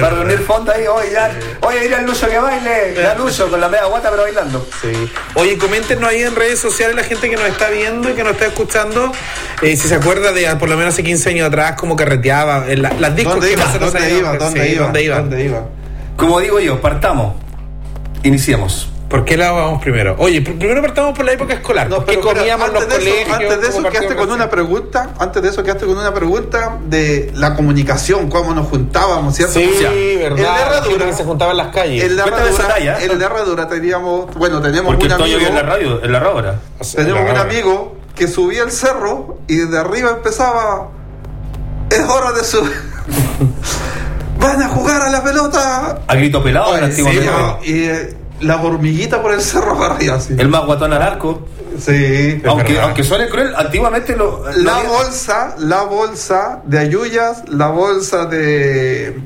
Para 0.00 0.10
reunir 0.10 0.38
fondos 0.40 0.74
ahí, 0.74 0.86
oye, 0.86 1.12
ya, 1.12 1.30
oye, 1.62 1.86
ir 1.86 1.94
al 1.94 2.04
Lucho 2.06 2.28
que 2.28 2.38
baile, 2.38 2.94
ya 2.96 3.14
Lucho, 3.14 3.48
con 3.50 3.60
la 3.60 3.68
media 3.68 3.84
guata 3.86 4.10
pero 4.10 4.22
bailando. 4.22 4.66
Sí. 4.80 5.10
Oye, 5.34 5.58
coméntenos 5.58 6.08
ahí 6.08 6.22
en 6.22 6.34
redes 6.34 6.58
sociales 6.58 6.96
la 6.96 7.04
gente 7.04 7.28
que 7.28 7.36
nos 7.36 7.46
está 7.46 7.68
viendo 7.68 8.10
y 8.10 8.14
que 8.14 8.22
nos 8.24 8.32
está 8.32 8.46
escuchando, 8.46 9.12
eh, 9.62 9.76
si 9.76 9.88
se 9.88 9.94
acuerda 9.94 10.32
de 10.32 10.48
ah, 10.48 10.58
por 10.58 10.68
lo 10.68 10.76
menos 10.76 10.94
hace 10.94 11.02
15 11.04 11.30
años 11.30 11.48
atrás 11.48 11.74
cómo 11.78 11.96
carreteaba, 11.96 12.64
en 12.68 12.82
la- 12.82 12.92
las 12.94 13.14
discos 13.14 13.34
¿Dónde 13.34 13.48
que 13.48 13.52
iba? 13.54 13.64
¿Dónde 13.78 14.10
iba? 14.18 14.36
¿Dónde 14.36 14.62
sí, 14.64 14.72
iba? 14.72 14.84
¿Dónde 14.84 15.02
iba? 15.02 15.16
¿Dónde 15.18 15.44
iba? 15.44 15.62
Como 16.16 16.40
digo 16.40 16.58
yo, 16.60 16.80
partamos. 16.80 17.34
Iniciemos. 18.22 18.88
¿Por 19.08 19.24
qué 19.24 19.38
lado 19.38 19.54
vamos 19.56 19.80
primero? 19.80 20.16
Oye, 20.18 20.44
pr- 20.44 20.58
primero 20.58 20.82
partamos 20.82 21.16
por 21.16 21.24
la 21.24 21.32
época 21.32 21.54
escolar. 21.54 21.88
¿Por 21.88 22.04
qué 22.04 22.12
Pero, 22.16 22.20
pero, 22.28 22.36
comíamos 22.40 22.68
en 22.68 22.74
los 22.74 22.82
antes 22.82 22.98
de 22.98 23.04
eso- 23.04 23.14
colegios? 23.16 23.32
antes 23.40 23.60
de 23.60 23.66
eso 23.68 23.76
¿Cómo 23.78 23.88
quedaste 23.90 24.16
con 24.16 24.30
una 24.32 24.50
pregunta, 24.50 25.10
antes 25.18 25.42
de 25.42 25.48
eso 25.48 25.62
quedaste 25.62 25.86
con 25.86 25.96
una 25.98 26.12
pregunta 26.12 26.78
de 26.84 27.30
la 27.34 27.54
comunicación, 27.54 28.28
cómo 28.28 28.52
nos 28.54 28.66
juntábamos, 28.68 29.34
¿cierto? 29.34 29.54
Sí, 29.54 29.70
Ya. 29.80 29.88
verdad. 29.88 29.96
El 30.28 30.36
de 30.36 30.44
Gente 30.44 30.60
Herradura, 30.62 31.06
que 31.06 31.12
se 31.14 31.24
juntaba 31.24 31.50
en 31.52 31.56
las 31.56 31.68
calles. 31.74 32.04
el 32.04 32.16
de 32.16 32.22
Cuéntame 32.22 32.50
esa 32.50 32.62
Herradura, 32.64 32.98
el 33.02 33.18
de 33.18 33.24
Herradura 33.24 33.68
teníamos, 33.68 34.34
bueno, 34.34 34.60
teníamos 34.60 34.90
Porque 34.92 35.06
un 35.06 35.12
estoy 35.12 35.32
amigo, 35.34 35.48
en 35.48 35.54
la 35.54 35.62
radio, 35.62 36.02
en 36.04 36.12
la 36.12 36.20
radio. 36.20 36.54
tenemos 36.94 37.24
La 37.24 37.30
un 37.32 37.38
amigo 37.38 37.96
que 38.14 38.28
subía 38.28 38.62
el 38.62 38.70
cerro 38.72 39.38
y 39.48 39.56
desde 39.56 39.78
arriba 39.78 40.10
empezaba, 40.10 40.88
es 41.90 42.00
hora 42.00 42.32
de 42.32 42.44
su... 42.44 42.58
Van 44.38 44.62
a 44.62 44.68
jugar 44.68 45.02
a 45.02 45.10
la 45.10 45.22
pelota. 45.22 45.98
A 46.06 46.14
grito 46.14 46.42
pelado 46.42 46.70
Oye, 46.70 46.92
sí, 46.92 47.02
no, 47.02 47.58
y 47.64 47.88
eh, 48.40 48.44
la 48.44 48.60
hormiguita 48.62 49.20
por 49.22 49.32
el 49.32 49.40
cerro 49.40 49.76
para 49.78 49.94
arriba, 49.94 50.14
así. 50.16 50.34
El 50.38 50.48
más 50.48 50.64
guatón 50.66 50.92
al 50.92 51.02
arco. 51.02 51.46
Sí. 51.78 52.40
Aunque, 52.46 52.80
aunque 52.80 53.04
suene 53.04 53.28
cruel, 53.28 53.54
antiguamente 53.56 54.16
lo. 54.16 54.42
La 54.56 54.82
lo- 54.82 54.88
bolsa, 54.88 55.54
la 55.58 55.82
bolsa 55.82 56.62
de 56.64 56.78
ayuyas, 56.78 57.42
la 57.48 57.68
bolsa 57.68 58.26
de. 58.26 59.20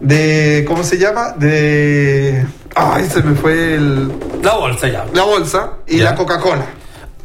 de. 0.00 0.64
¿cómo 0.68 0.82
se 0.82 0.98
llama? 0.98 1.32
De. 1.36 2.44
Ay, 2.74 3.08
se 3.10 3.22
me 3.22 3.34
fue 3.34 3.74
el. 3.74 4.12
La 4.42 4.54
bolsa 4.54 4.88
ya. 4.88 5.06
La 5.14 5.22
bolsa 5.22 5.70
y 5.86 5.98
Ya. 5.98 6.04
la 6.10 6.14
Coca-Cola. 6.16 6.66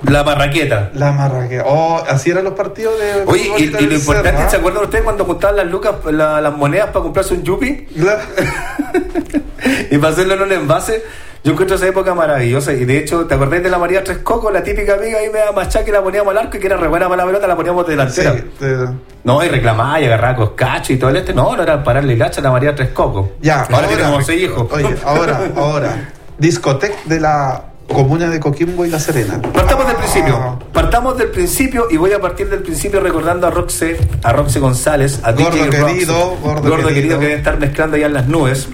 La 0.03 0.23
barraqueta. 0.23 0.89
La 0.95 1.11
marraqueta. 1.11 1.63
Oh, 1.67 2.01
así 2.09 2.29
eran 2.31 2.43
los 2.43 2.53
partidos 2.53 2.93
de. 2.99 3.23
Oye, 3.25 3.51
y, 3.57 3.63
y 3.63 3.67
lo 3.67 3.93
importante, 3.95 4.31
Cerro, 4.37 4.49
¿se 4.49 4.55
¿ah? 4.55 4.59
acuerdan 4.59 4.83
ustedes 4.83 5.03
cuando 5.03 5.25
juntaban 5.25 5.57
las 5.57 5.67
lucas, 5.67 5.95
la- 6.11 6.41
las 6.41 6.53
monedas 6.57 6.87
para 6.87 7.03
comprarse 7.03 7.33
un 7.33 7.43
yupi? 7.43 7.87
La- 7.95 8.19
y 9.91 9.97
para 9.97 10.13
hacerlo 10.13 10.33
en 10.35 10.41
un 10.41 10.51
envase. 10.51 11.03
Yo 11.43 11.53
encuentro 11.53 11.75
esa 11.75 11.87
época 11.87 12.13
maravillosa. 12.13 12.71
Y 12.71 12.85
de 12.85 12.99
hecho, 12.99 13.25
¿te 13.25 13.33
acordás 13.33 13.63
de 13.63 13.69
la 13.71 13.79
María 13.79 14.03
Tres 14.03 14.19
Cocos? 14.19 14.53
La 14.53 14.61
típica 14.61 14.93
amiga 14.93 15.17
ahí 15.17 15.29
me 15.29 15.39
da 15.39 15.51
machá 15.51 15.83
que 15.83 15.91
la 15.91 16.03
poníamos 16.03 16.29
al 16.31 16.37
arco 16.37 16.57
y 16.57 16.59
que 16.59 16.67
era 16.67 16.77
re 16.77 16.87
buena 16.87 17.09
para 17.09 17.23
la 17.23 17.25
pelota, 17.25 17.47
la 17.47 17.55
poníamos 17.55 17.87
de 17.87 17.93
Sí, 17.93 18.21
delantera. 18.21 18.33
de- 18.59 18.89
No, 19.23 19.43
y 19.43 19.49
reclamaba 19.49 19.99
y 19.99 20.05
agarraba 20.05 20.35
coscacho 20.35 20.93
y 20.93 20.97
todo 20.97 21.09
el 21.09 21.15
este. 21.15 21.33
No, 21.33 21.55
no 21.55 21.63
era 21.63 21.83
pararle 21.83 22.13
el 22.13 22.21
hacha 22.21 22.41
a 22.41 22.43
la 22.43 22.51
María 22.51 22.75
Tres 22.75 22.89
Cocos. 22.89 23.29
Ya, 23.41 23.61
ahora, 23.63 23.87
tenemos 23.87 24.23
seis 24.23 24.43
hijos. 24.43 24.67
Oye, 24.71 24.95
ahora, 25.03 25.39
ahora. 25.55 26.09
Discoteca 26.37 26.95
de 27.05 27.19
la 27.19 27.63
comuna 27.93 28.29
de 28.29 28.39
Coquimbo 28.39 28.85
y 28.85 28.89
La 28.89 28.99
Serena. 28.99 29.41
Partamos 29.41 29.87
del 29.87 29.95
principio. 29.95 30.59
Partamos 30.73 31.17
del 31.17 31.29
principio 31.29 31.87
y 31.89 31.97
voy 31.97 32.13
a 32.13 32.19
partir 32.19 32.49
del 32.49 32.61
principio 32.61 32.99
recordando 32.99 33.47
a 33.47 33.49
Roxe, 33.49 33.97
a 34.23 34.33
Roxe 34.33 34.59
González, 34.59 35.19
a 35.23 35.31
Gordo 35.31 35.51
DJ 35.51 35.65
Roxe, 35.65 35.93
querido, 35.93 36.37
gordo 36.41 36.61
querido. 36.61 36.87
querido. 36.87 37.19
que 37.19 37.25
debe 37.25 37.37
estar 37.37 37.59
mezclando 37.59 37.97
allá 37.97 38.07
en 38.07 38.13
las 38.13 38.27
nubes. 38.27 38.69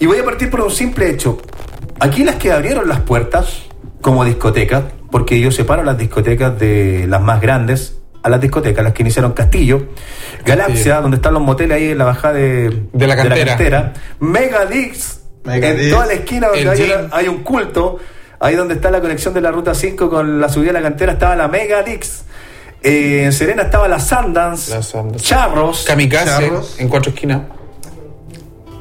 Y 0.00 0.06
voy 0.06 0.18
a 0.18 0.24
partir 0.24 0.50
por 0.50 0.60
un 0.60 0.70
simple 0.70 1.10
hecho. 1.10 1.38
Aquí 2.00 2.24
las 2.24 2.36
que 2.36 2.50
abrieron 2.50 2.88
las 2.88 3.00
puertas 3.00 3.62
como 4.00 4.24
discotecas, 4.24 4.84
porque 5.10 5.38
yo 5.40 5.52
separo 5.52 5.84
las 5.84 5.96
discotecas 5.96 6.58
de 6.58 7.06
las 7.08 7.22
más 7.22 7.40
grandes 7.40 7.98
a 8.22 8.28
las 8.28 8.40
discotecas, 8.40 8.84
las 8.84 8.92
que 8.92 9.02
iniciaron 9.02 9.32
Castillo, 9.32 9.88
Galaxia, 10.44 11.00
donde 11.00 11.16
están 11.16 11.34
los 11.34 11.42
moteles 11.42 11.76
ahí 11.76 11.90
en 11.90 11.98
la 11.98 12.04
bajada 12.04 12.34
de, 12.34 12.86
De 12.92 13.06
la 13.06 13.16
cantera. 13.16 13.92
Mega 14.20 14.64
Dix, 14.66 15.20
en 15.44 15.90
toda 15.90 16.06
la 16.06 16.12
esquina 16.12 16.48
donde 16.48 17.08
hay 17.10 17.28
un 17.28 17.42
culto, 17.42 17.98
ahí 18.42 18.56
donde 18.56 18.74
está 18.74 18.90
la 18.90 19.00
conexión 19.00 19.32
de 19.34 19.40
la 19.40 19.50
ruta 19.50 19.74
5 19.74 20.10
con 20.10 20.40
la 20.40 20.48
subida 20.48 20.70
a 20.70 20.74
la 20.74 20.82
cantera 20.82 21.12
estaba 21.12 21.36
la 21.36 21.48
Mega 21.48 21.82
Dix. 21.82 22.22
Eh, 22.82 23.22
en 23.24 23.32
Serena 23.32 23.62
estaba 23.62 23.86
la 23.86 24.00
Sundance, 24.00 24.74
La 24.74 24.82
Sundance. 24.82 25.24
Charros. 25.24 25.84
Kamikaze 25.86 26.26
Charros. 26.26 26.74
en 26.78 26.88
cuatro 26.88 27.12
esquinas. 27.12 27.42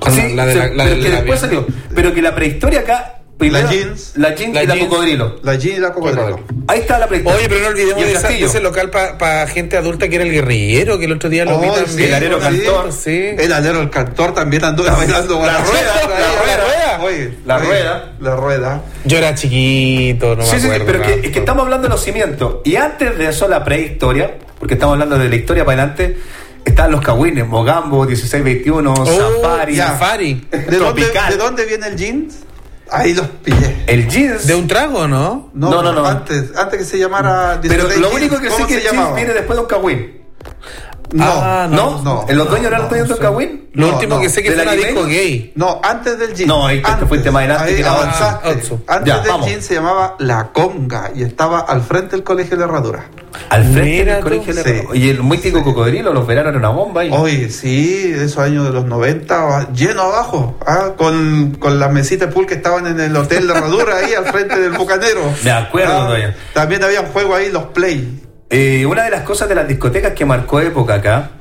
Sí, 0.10 0.34
la 0.34 0.48
de 0.48 0.74
la, 0.74 0.84
pero 0.84 1.02
que 1.02 1.10
después 1.10 1.40
salió. 1.40 1.66
Pero 1.94 2.14
que 2.14 2.22
la 2.22 2.34
prehistoria 2.34 2.80
acá. 2.80 3.21
Primero- 3.42 3.66
La 3.68 3.72
jeans. 3.74 4.14
La 4.16 4.36
jeans 4.36 4.54
La 4.56 4.64
y 4.64 4.68
la 4.68 4.76
jeans. 4.76 4.88
cocodrilo. 4.90 5.36
La 5.44 5.54
G 5.56 5.66
y 5.76 5.80
la 5.80 5.92
Cocodrilo. 5.94 6.40
Ahí 6.68 6.80
está 6.80 6.98
la 7.00 7.08
prehistoria. 7.08 7.38
Oye, 7.40 7.50
pero 7.50 7.62
no 7.62 7.68
olvidemos 7.68 8.04
de, 8.04 8.12
esa- 8.14 8.30
ese 8.32 8.60
local 8.62 8.90
para 8.90 9.48
gente 9.48 9.76
adulta 9.78 10.08
que 10.08 10.16
era 10.16 10.24
el 10.24 10.32
guerrillero, 10.32 10.98
que 10.98 11.06
el 11.06 11.12
otro 11.12 11.30
día 11.30 11.44
lo 11.46 11.60
vi 11.60 11.68
Oh, 11.68 11.74
también. 11.74 11.98
sí, 11.98 12.04
El 12.06 12.14
alero 12.14 12.38
sí. 12.38 12.42
cantor. 12.44 12.94
Sí. 12.94 13.30
El 13.38 13.54
alero, 13.54 13.82
el 13.82 13.90
cantor 13.90 14.34
también 14.34 14.64
andó 14.64 14.84
bailando. 14.84 15.34
la 15.34 15.40
guaracha. 15.40 15.66
rueda, 15.66 15.94
la 16.08 16.58
rueda. 16.58 17.00
Oye, 17.04 17.34
La 17.46 17.58
oye, 17.58 17.66
rueda. 17.66 18.14
La 18.20 18.36
rueda. 18.36 18.82
Yo 19.06 19.18
era 19.18 19.34
chiquito, 19.36 20.36
no 20.36 20.44
Sí, 20.46 20.52
me 20.54 20.60
sí, 20.60 20.62
sí, 20.62 20.66
acuerdo. 20.74 20.86
pero 20.86 21.02
que, 21.04 21.28
es 21.28 21.34
que 21.34 21.40
estamos 21.40 21.64
hablando 21.64 21.88
de 21.88 21.94
los 21.94 22.04
cimientos. 22.04 22.58
Y 22.64 22.76
antes 22.76 23.18
de 23.18 23.28
eso, 23.30 23.48
la 23.48 23.64
prehistoria, 23.64 24.38
porque 24.60 24.76
estamos 24.76 24.94
hablando 24.94 25.18
de 25.18 25.28
la 25.30 25.36
historia 25.36 25.66
para 25.66 25.82
adelante, 25.82 26.18
estaban 26.64 26.92
los 26.92 27.02
cagüines, 27.02 27.48
Mogambo, 27.48 28.06
1621, 28.06 28.94
Oh, 28.94 29.06
Safari. 29.06 29.76
Safari. 29.76 30.48
¿De 30.52 30.58
dónde, 30.60 30.78
Tropical. 30.78 31.32
¿De 31.34 31.38
dónde 31.38 31.66
viene 31.66 31.88
el 31.88 31.96
jeans? 31.98 32.36
Ahí 32.92 33.14
los 33.14 33.26
pillé. 33.28 33.84
el 33.88 34.08
jeans. 34.10 34.46
¿De 34.48 34.54
un 34.54 34.68
trago, 34.68 35.08
no? 35.08 35.50
No, 35.54 35.70
No, 35.72 35.82
no, 35.82 35.94
no. 35.94 36.06
Antes, 36.06 36.56
antes 36.58 36.80
que 36.80 36.86
se 36.86 37.00
llamara. 37.00 37.60
pero 37.62 37.88
lo 37.88 38.12
único 38.12 38.38
que 38.40 38.50
sé 38.50 38.54
¿cómo 38.56 38.68
que 38.68 38.74
se 38.74 38.80
el 38.80 38.84
jeans 38.84 38.96
llamaba? 38.98 39.16
viene 39.16 39.34
después 39.34 39.56
de 39.58 39.62
un 39.62 39.68
cagüín. 39.68 40.22
No, 41.14 41.26
Ah, 41.28 41.68
¿No? 41.70 42.02
no, 42.04 42.26
¿En 42.30 42.38
los 42.38 42.48
dueños 42.50 42.64
no, 42.64 42.68
eran 42.70 42.82
los 42.82 42.90
dueños 42.90 43.08
de 43.10 43.16
no, 43.16 43.20
cagüín? 43.20 43.70
Lo 43.74 43.88
No, 43.88 43.94
último 43.94 44.16
no. 44.16 44.22
que 44.22 44.30
sé 44.30 44.42
que 44.44 44.50
¿De 44.52 44.56
fue 44.56 44.64
una 44.64 44.72
disco 44.74 45.06
gay. 45.06 45.52
No, 45.56 45.80
antes 45.84 46.18
del 46.20 46.34
jeans. 46.34 46.48
No, 46.48 46.68
ahí 46.68 46.82
te 46.82 47.06
fuiste 47.06 47.32
más 47.32 47.44
adelante, 47.44 47.76
que 47.76 47.86
avanzaste. 47.86 48.50
Otsu. 48.50 48.80
Antes 48.88 49.08
Ya, 49.14 49.20
del 49.20 49.32
vamos. 49.32 49.48
jeans 49.48 49.66
se 49.66 49.74
llamaba 49.76 50.16
La 50.20 50.52
Conga 50.54 51.12
y 51.16 51.24
estaba 51.24 51.60
al 51.62 51.82
frente 51.82 52.12
del 52.16 52.24
colegio 52.24 52.52
de 52.52 52.58
la 52.58 52.66
Herradura. 52.66 53.06
Al 53.50 53.64
frente 53.64 53.82
Mira 53.84 54.14
del 54.16 54.24
colegio 54.24 54.54
de 54.54 54.64
Sí. 54.64 54.84
la- 54.90 54.96
Y 54.98 55.10
el 55.10 55.24
mítico 55.24 55.64
cocodrilo, 55.64 56.14
los 56.14 56.28
veranos 56.28 56.50
era 56.52 56.60
una 56.60 56.70
bomba. 56.70 57.02
ahí. 57.02 57.10
Oye, 57.14 57.50
sí, 57.50 58.12
esos 58.14 58.38
años 58.40 58.66
de 58.66 58.72
los 58.72 58.86
90, 58.86 59.70
lleno 59.74 60.02
abajo, 60.04 60.58
ah, 60.66 60.92
con, 60.98 61.56
con 61.60 61.80
las 61.80 61.92
mesitas 61.92 62.28
de 62.30 62.34
pool 62.34 62.46
que 62.46 62.56
estaban 62.56 62.88
en 62.88 63.00
el 63.00 63.16
hotel 63.16 63.48
de 63.48 63.54
Herradura, 63.54 63.98
ahí 63.98 64.14
al 64.14 64.26
frente 64.26 64.60
del 64.60 64.72
Bucanero. 64.72 65.22
Me 65.44 65.52
acuerdo 65.52 66.14
Ah. 66.14 66.34
También 66.54 66.84
había 66.84 67.02
un 67.02 67.08
juego 67.08 67.36
ahí, 67.36 67.50
los 67.52 67.64
Play. 67.66 68.22
Eh, 68.52 68.86
una 68.86 69.04
de 69.04 69.10
las 69.12 69.22
cosas 69.22 69.48
de 69.50 69.56
las 69.56 69.68
discotecas 69.68 70.12
que 70.14 70.26
marcó 70.26 70.60
época 70.60 70.96
acá, 70.96 71.32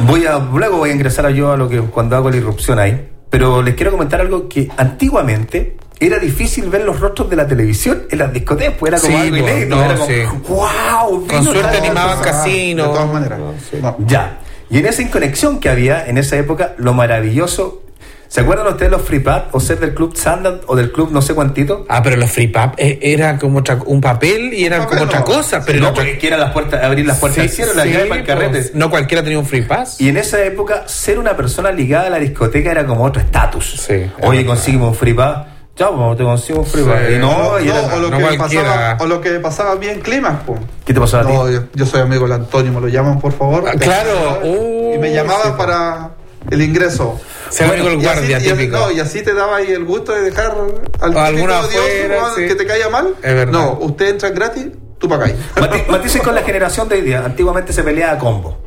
voy 0.00 0.26
a, 0.26 0.38
luego 0.38 0.76
voy 0.78 0.90
a 0.90 0.92
ingresar 0.92 1.24
a 1.26 1.30
yo 1.30 1.52
a 1.52 1.56
lo 1.56 1.68
que 1.68 1.80
cuando 1.80 2.16
hago 2.16 2.30
la 2.30 2.36
irrupción 2.36 2.78
ahí, 2.78 3.08
pero 3.30 3.62
les 3.62 3.74
quiero 3.74 3.90
comentar 3.90 4.20
algo 4.20 4.48
que 4.48 4.68
antiguamente 4.76 5.76
era 6.00 6.18
difícil 6.18 6.68
ver 6.68 6.82
los 6.84 7.00
rostros 7.00 7.28
de 7.30 7.36
la 7.36 7.46
televisión 7.48 8.04
en 8.10 8.18
las 8.18 8.32
discotecas, 8.32 8.74
pues 8.78 8.92
era 8.92 9.00
como 9.00 9.12
Sí, 9.12 9.18
algo 9.20 9.30
pues, 9.38 9.52
inédito, 9.52 9.76
no, 9.76 9.84
era 9.84 9.94
como, 9.94 10.06
sí. 10.06 10.14
wow, 10.48 11.26
Con 11.26 11.44
suerte 11.44 11.78
animaban 11.78 12.18
cosa". 12.18 12.30
casino. 12.30 12.82
De 12.84 12.88
todas 12.90 13.12
maneras. 13.12 13.40
No. 13.82 13.96
Ya, 14.06 14.38
y 14.70 14.78
en 14.78 14.86
esa 14.86 15.02
inconexión 15.02 15.58
que 15.60 15.68
había 15.70 16.06
en 16.06 16.18
esa 16.18 16.36
época, 16.36 16.74
lo 16.76 16.92
maravilloso, 16.92 17.82
¿se 18.28 18.40
acuerdan 18.42 18.66
ustedes 18.68 18.92
los 18.92 19.02
free 19.02 19.20
pub 19.20 19.42
o 19.52 19.58
ser 19.60 19.80
del 19.80 19.94
club 19.94 20.14
Sundance 20.16 20.60
o 20.66 20.76
del 20.76 20.92
club 20.92 21.10
no 21.10 21.20
sé 21.22 21.34
cuantito? 21.34 21.84
Ah, 21.88 22.02
pero 22.02 22.16
los 22.16 22.30
free 22.30 22.48
pub 22.48 22.72
eh, 22.76 22.98
era 23.02 23.38
como 23.38 23.58
otra- 23.60 23.78
un 23.86 24.00
papel 24.00 24.52
y 24.54 24.64
eran 24.66 24.84
como 24.86 25.02
otra 25.02 25.24
cosa. 25.24 25.62
Pero 25.64 25.78
no, 25.78 25.84
era 25.86 25.92
otra- 25.92 26.04
porque 26.04 26.30
las 26.30 26.52
puertas, 26.52 26.84
abrir 26.84 27.06
las 27.06 27.18
puertas 27.18 27.36
Sí, 27.36 27.40
al 27.42 27.48
cielo, 27.50 27.74
las 27.74 27.84
sí, 27.86 27.92
llaves 27.92 28.06
para 28.08 28.20
el 28.20 28.26
carrete. 28.26 28.50
pues, 28.50 28.74
No 28.74 28.90
cualquiera 28.90 29.22
tenía 29.22 29.38
un 29.38 29.46
free 29.46 29.62
pass. 29.62 30.00
Y 30.00 30.08
en 30.08 30.16
esa 30.18 30.42
época, 30.44 30.84
ser 30.86 31.18
una 31.18 31.36
persona 31.36 31.72
ligada 31.72 32.06
a 32.06 32.10
la 32.10 32.18
discoteca 32.18 32.70
era 32.70 32.86
como 32.86 33.04
otro 33.04 33.20
estatus. 33.20 33.84
Sí, 33.86 34.10
Oye, 34.22 34.44
conseguimos 34.46 34.90
un 34.90 34.94
free 34.94 35.14
pass. 35.14 35.46
Chavo, 35.76 36.16
te 36.16 36.24
consigo 36.24 36.58
un 36.58 36.66
free 36.66 36.82
Sí. 36.82 37.14
Y 37.14 37.18
no, 37.18 37.52
No, 37.52 37.60
y 37.60 37.68
era- 37.68 37.94
o, 37.94 37.98
lo 38.00 38.10
no 38.10 38.18
que 38.18 38.36
pasaba, 38.36 38.96
o 38.98 39.06
lo 39.06 39.20
que 39.20 39.30
pasaba 39.38 39.72
a 39.72 39.76
mí 39.76 39.86
en 39.86 40.00
Climax, 40.00 40.42
po. 40.42 40.58
¿Qué 40.84 40.92
te 40.92 40.98
pasó 41.00 41.18
a 41.20 41.24
ti? 41.24 41.32
Yo, 41.32 41.62
yo 41.72 41.86
soy 41.86 42.00
amigo 42.00 42.24
del 42.24 42.32
Antonio, 42.32 42.72
me 42.72 42.80
lo 42.80 42.88
llaman 42.88 43.20
por 43.20 43.32
favor. 43.32 43.64
Ah, 43.68 43.74
claro. 43.78 44.40
Uh, 44.42 44.94
y 44.96 44.98
me 44.98 45.12
llamaba 45.12 45.44
sí, 45.44 45.50
para 45.56 46.10
el 46.50 46.62
ingreso. 46.62 47.20
Ser 47.50 47.70
amigo 47.70 47.88
del 47.88 47.94
y 47.94 47.96
así- 47.96 48.04
guardia, 48.06 48.30
y 48.30 48.34
así- 48.34 48.50
típico. 48.50 48.76
no, 48.78 48.90
y 48.90 49.00
así 49.00 49.22
te 49.22 49.34
daba 49.34 49.56
ahí 49.56 49.70
el 49.72 49.84
gusto 49.84 50.12
de 50.12 50.22
dejar 50.22 50.52
al 51.00 51.16
O 51.16 51.30
típico 51.30 51.52
afuera, 51.52 52.30
sí. 52.36 52.46
que 52.46 52.54
te 52.54 52.66
caiga 52.66 52.88
mal. 52.90 53.14
Es 53.22 53.34
verdad. 53.34 53.52
No, 53.52 53.72
usted 53.80 54.08
entra 54.10 54.30
gratis, 54.30 54.66
tú 54.98 55.08
pagáis. 55.08 55.34
Mati- 55.56 55.86
Matices 55.88 56.22
con 56.22 56.34
la 56.34 56.42
generación 56.42 56.88
de 56.88 56.96
hoy 56.96 57.02
día. 57.02 57.22
Antiguamente 57.24 57.72
se 57.72 57.82
peleaba 57.82 58.12
a 58.14 58.18
combo. 58.18 58.58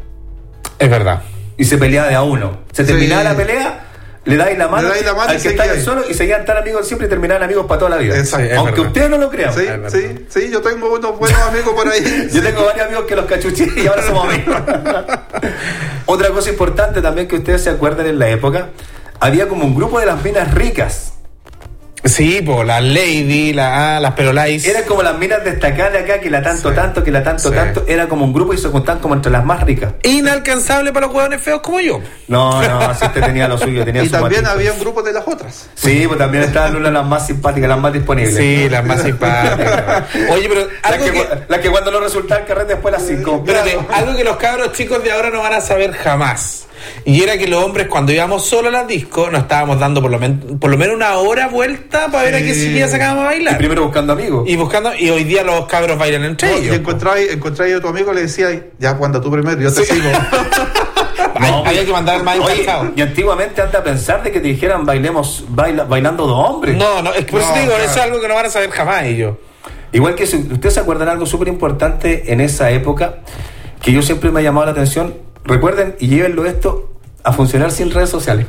Es 0.80 0.90
verdad. 0.90 1.22
Y 1.58 1.66
se 1.66 1.78
peleaba 1.78 2.08
de 2.10 2.16
a 2.16 2.24
uno. 2.24 2.62
Se 2.72 2.84
Sí. 2.84 2.88
terminaba 2.92 3.24
la 3.24 3.36
pelea, 3.36 3.91
le 4.24 4.38
dais 4.38 4.56
la 4.58 4.68
mano, 4.68 4.88
Le 4.88 4.94
dais 4.94 5.06
la 5.06 5.14
mano 5.14 5.32
al 5.32 5.42
que 5.42 5.48
está 5.48 5.82
suelo 5.82 6.04
y 6.08 6.14
seguían 6.14 6.46
tan 6.46 6.58
amigos 6.58 6.88
siempre 6.88 7.08
y 7.08 7.10
terminaban 7.10 7.42
amigos 7.42 7.66
para 7.66 7.80
toda 7.80 7.92
la 7.92 7.98
vida. 7.98 8.24
Sí, 8.24 8.36
Aunque 8.56 8.82
ustedes 8.82 9.10
no 9.10 9.18
lo 9.18 9.30
crean. 9.30 9.54
Sí, 9.54 9.66
sí, 9.88 10.26
sí, 10.30 10.52
yo 10.52 10.62
tengo 10.62 10.94
unos 10.94 11.18
buenos 11.18 11.40
amigos 11.42 11.74
por 11.74 11.88
ahí. 11.88 12.30
Yo 12.32 12.42
tengo 12.44 12.66
varios 12.66 12.86
amigos 12.86 13.06
que 13.06 13.16
los 13.16 13.26
cachuché 13.26 13.68
y 13.76 13.88
ahora 13.88 14.04
somos 14.04 14.26
amigos. 14.26 14.56
Otra 16.06 16.30
cosa 16.30 16.50
importante 16.50 17.02
también 17.02 17.28
que 17.28 17.38
ustedes 17.38 17.64
se 17.64 17.70
acuerdan 17.72 18.06
en 18.06 18.20
la 18.20 18.30
época, 18.30 18.70
había 19.20 19.48
como 19.48 19.66
un 19.66 19.76
grupo 19.76 20.00
de 20.00 20.06
las 20.06 20.24
minas 20.24 20.54
ricas. 20.54 21.11
Sí, 22.04 22.42
po, 22.42 22.64
la 22.64 22.82
Lady, 22.82 23.54
la, 23.54 23.98
ah, 23.98 24.00
las 24.00 24.14
Perolais. 24.14 24.66
Eran 24.66 24.84
como 24.86 25.04
las 25.04 25.18
minas 25.20 25.44
destacadas 25.44 25.94
de 25.94 26.00
acá, 26.00 26.20
que 26.20 26.32
la 26.32 26.42
tanto, 26.42 26.72
tanto, 26.74 27.04
que 27.04 27.12
la 27.12 27.22
tanto, 27.24 27.50
Sí. 27.50 27.56
tanto. 27.56 27.84
Era 27.88 28.08
como 28.08 28.26
un 28.26 28.34
grupo 28.34 28.54
y 28.54 28.58
se 28.58 28.70
juntaban 28.70 29.00
como 29.02 29.14
entre 29.14 29.32
las 29.32 29.46
más 29.46 29.62
ricas. 29.64 29.94
Inalcanzable 30.04 30.92
para 30.92 31.06
los 31.06 31.16
hueones 31.16 31.42
feos 31.42 31.62
como 31.62 31.80
yo. 31.80 32.00
No, 32.28 32.60
no, 32.62 32.94
si 32.96 33.06
usted 33.06 33.22
tenía 33.24 33.48
lo 33.48 33.58
suyo, 33.58 33.86
tenía 33.86 34.02
Y 34.04 34.08
su 34.08 34.14
también 34.14 34.42
matito. 34.42 34.58
había 34.60 34.74
un 34.74 34.80
grupo 34.80 35.04
de 35.04 35.14
las 35.14 35.28
otras. 35.28 35.70
Sí, 35.76 36.06
pues 36.08 36.18
también 36.18 36.44
estaban 36.46 36.76
una 36.76 36.88
de 36.88 36.94
las 36.94 37.06
más 37.06 37.28
simpáticas, 37.28 37.70
las 37.70 37.80
más 37.80 37.94
disponibles. 37.94 38.36
Sí, 38.36 38.68
las 38.68 38.84
más 38.84 39.04
simpáticas. 39.04 40.04
Oye, 40.32 40.50
pero 40.50 40.62
Las 40.84 40.92
algo 40.94 41.06
que, 41.06 41.12
que, 41.12 41.28
las 41.50 41.60
que 41.60 41.70
cuando 41.70 41.92
no 41.92 42.00
resultaba 42.00 42.42
el 42.42 42.48
carrete 42.48 42.74
después 42.74 42.92
las 42.94 43.06
cinco. 43.06 43.44
espérate, 43.46 43.78
algo 43.94 44.16
que 44.18 44.24
los 44.24 44.38
cabros 44.38 44.72
chicos 44.74 45.04
de 45.04 45.12
ahora 45.12 45.30
no 45.30 45.42
van 45.44 45.54
a 45.54 45.62
saber 45.62 45.92
jamás. 45.94 46.66
Y 47.06 47.22
era 47.24 47.38
que 47.38 47.48
los 47.48 47.64
hombres 47.64 47.88
cuando 47.88 48.12
íbamos 48.12 48.46
solo 48.46 48.70
a 48.70 48.72
las 48.72 48.88
discos 48.88 49.32
nos 49.32 49.42
estábamos 49.42 49.80
dando 49.80 50.02
por 50.02 50.12
lo, 50.12 50.20
men- 50.20 50.60
por 50.60 50.70
lo 50.70 50.78
menos 50.78 50.96
una 50.96 51.16
hora 51.18 51.48
vuelta 51.48 52.08
para 52.12 52.24
ver 52.26 52.36
a 52.36 52.40
qué 52.40 52.54
chiquilla 52.54 52.88
sacábamos 52.88 53.24
a 53.26 53.34
Y 53.34 53.38
bailar. 53.38 53.58
primero 53.58 53.84
buscando 53.84 54.14
amigos. 54.14 54.44
Y 54.48 54.56
buscando, 54.56 54.94
y 54.96 55.10
hoy 55.10 55.24
día 55.24 55.44
los 55.44 55.66
cabros 55.68 55.98
bailan 55.98 56.24
entre 56.26 56.50
No, 56.52 56.58
y 56.58 56.62
ellos. 56.62 56.70
po. 56.78 56.82
encontráis, 56.82 57.32
encontráis 57.32 57.76
a 57.76 57.82
tu 57.82 57.88
amigo 57.88 58.12
y 58.12 58.16
le 58.16 58.22
decías, 58.22 58.54
ya 58.80 58.96
cuando 58.98 59.20
tú 59.22 59.32
primero, 59.32 59.60
yo 59.60 59.74
te 59.74 59.84
sigo. 59.86 60.10
Había 61.66 61.86
que 61.86 61.92
mandar 61.92 62.22
más 62.24 62.38
Oye, 62.40 62.66
y 62.96 63.02
antiguamente 63.02 63.62
anda 63.62 63.80
a 63.80 63.84
pensar 63.84 64.22
de 64.24 64.32
que 64.32 64.40
te 64.40 64.48
dijeran 64.48 64.86
bailemos 64.86 65.46
baila- 65.50 65.86
bailando 65.88 66.28
dos 66.28 66.50
hombres. 66.50 66.76
No, 66.78 67.02
no, 67.02 67.14
es 67.14 67.26
que 67.26 67.32
por 67.32 67.42
eso 67.42 67.52
te 67.54 67.60
digo, 67.62 67.72
claro. 67.72 67.84
eso 67.90 68.00
es 68.00 68.06
algo 68.06 68.22
que 68.22 68.28
no 68.28 68.36
van 68.36 68.46
a 68.46 68.50
saber 68.50 68.70
jamás 68.70 69.04
ellos. 69.04 69.38
Igual 69.92 70.16
que 70.16 70.28
si 70.28 70.38
ustedes 70.38 70.74
se 70.76 70.80
acuerdan 70.80 71.10
algo 71.10 71.26
súper 71.26 71.48
importante 71.48 72.32
en 72.32 72.42
esa 72.42 72.70
época, 72.72 73.16
que 73.82 73.92
yo 73.92 74.02
siempre 74.02 74.30
me 74.32 74.40
ha 74.40 74.44
llamado 74.44 74.66
la 74.68 74.72
atención, 74.74 75.14
recuerden 75.44 75.96
y 76.00 76.08
llévenlo 76.08 76.46
esto 76.46 76.94
a 77.24 77.34
funcionar 77.34 77.72
sin 77.72 77.92
redes 77.92 78.10
sociales. 78.10 78.48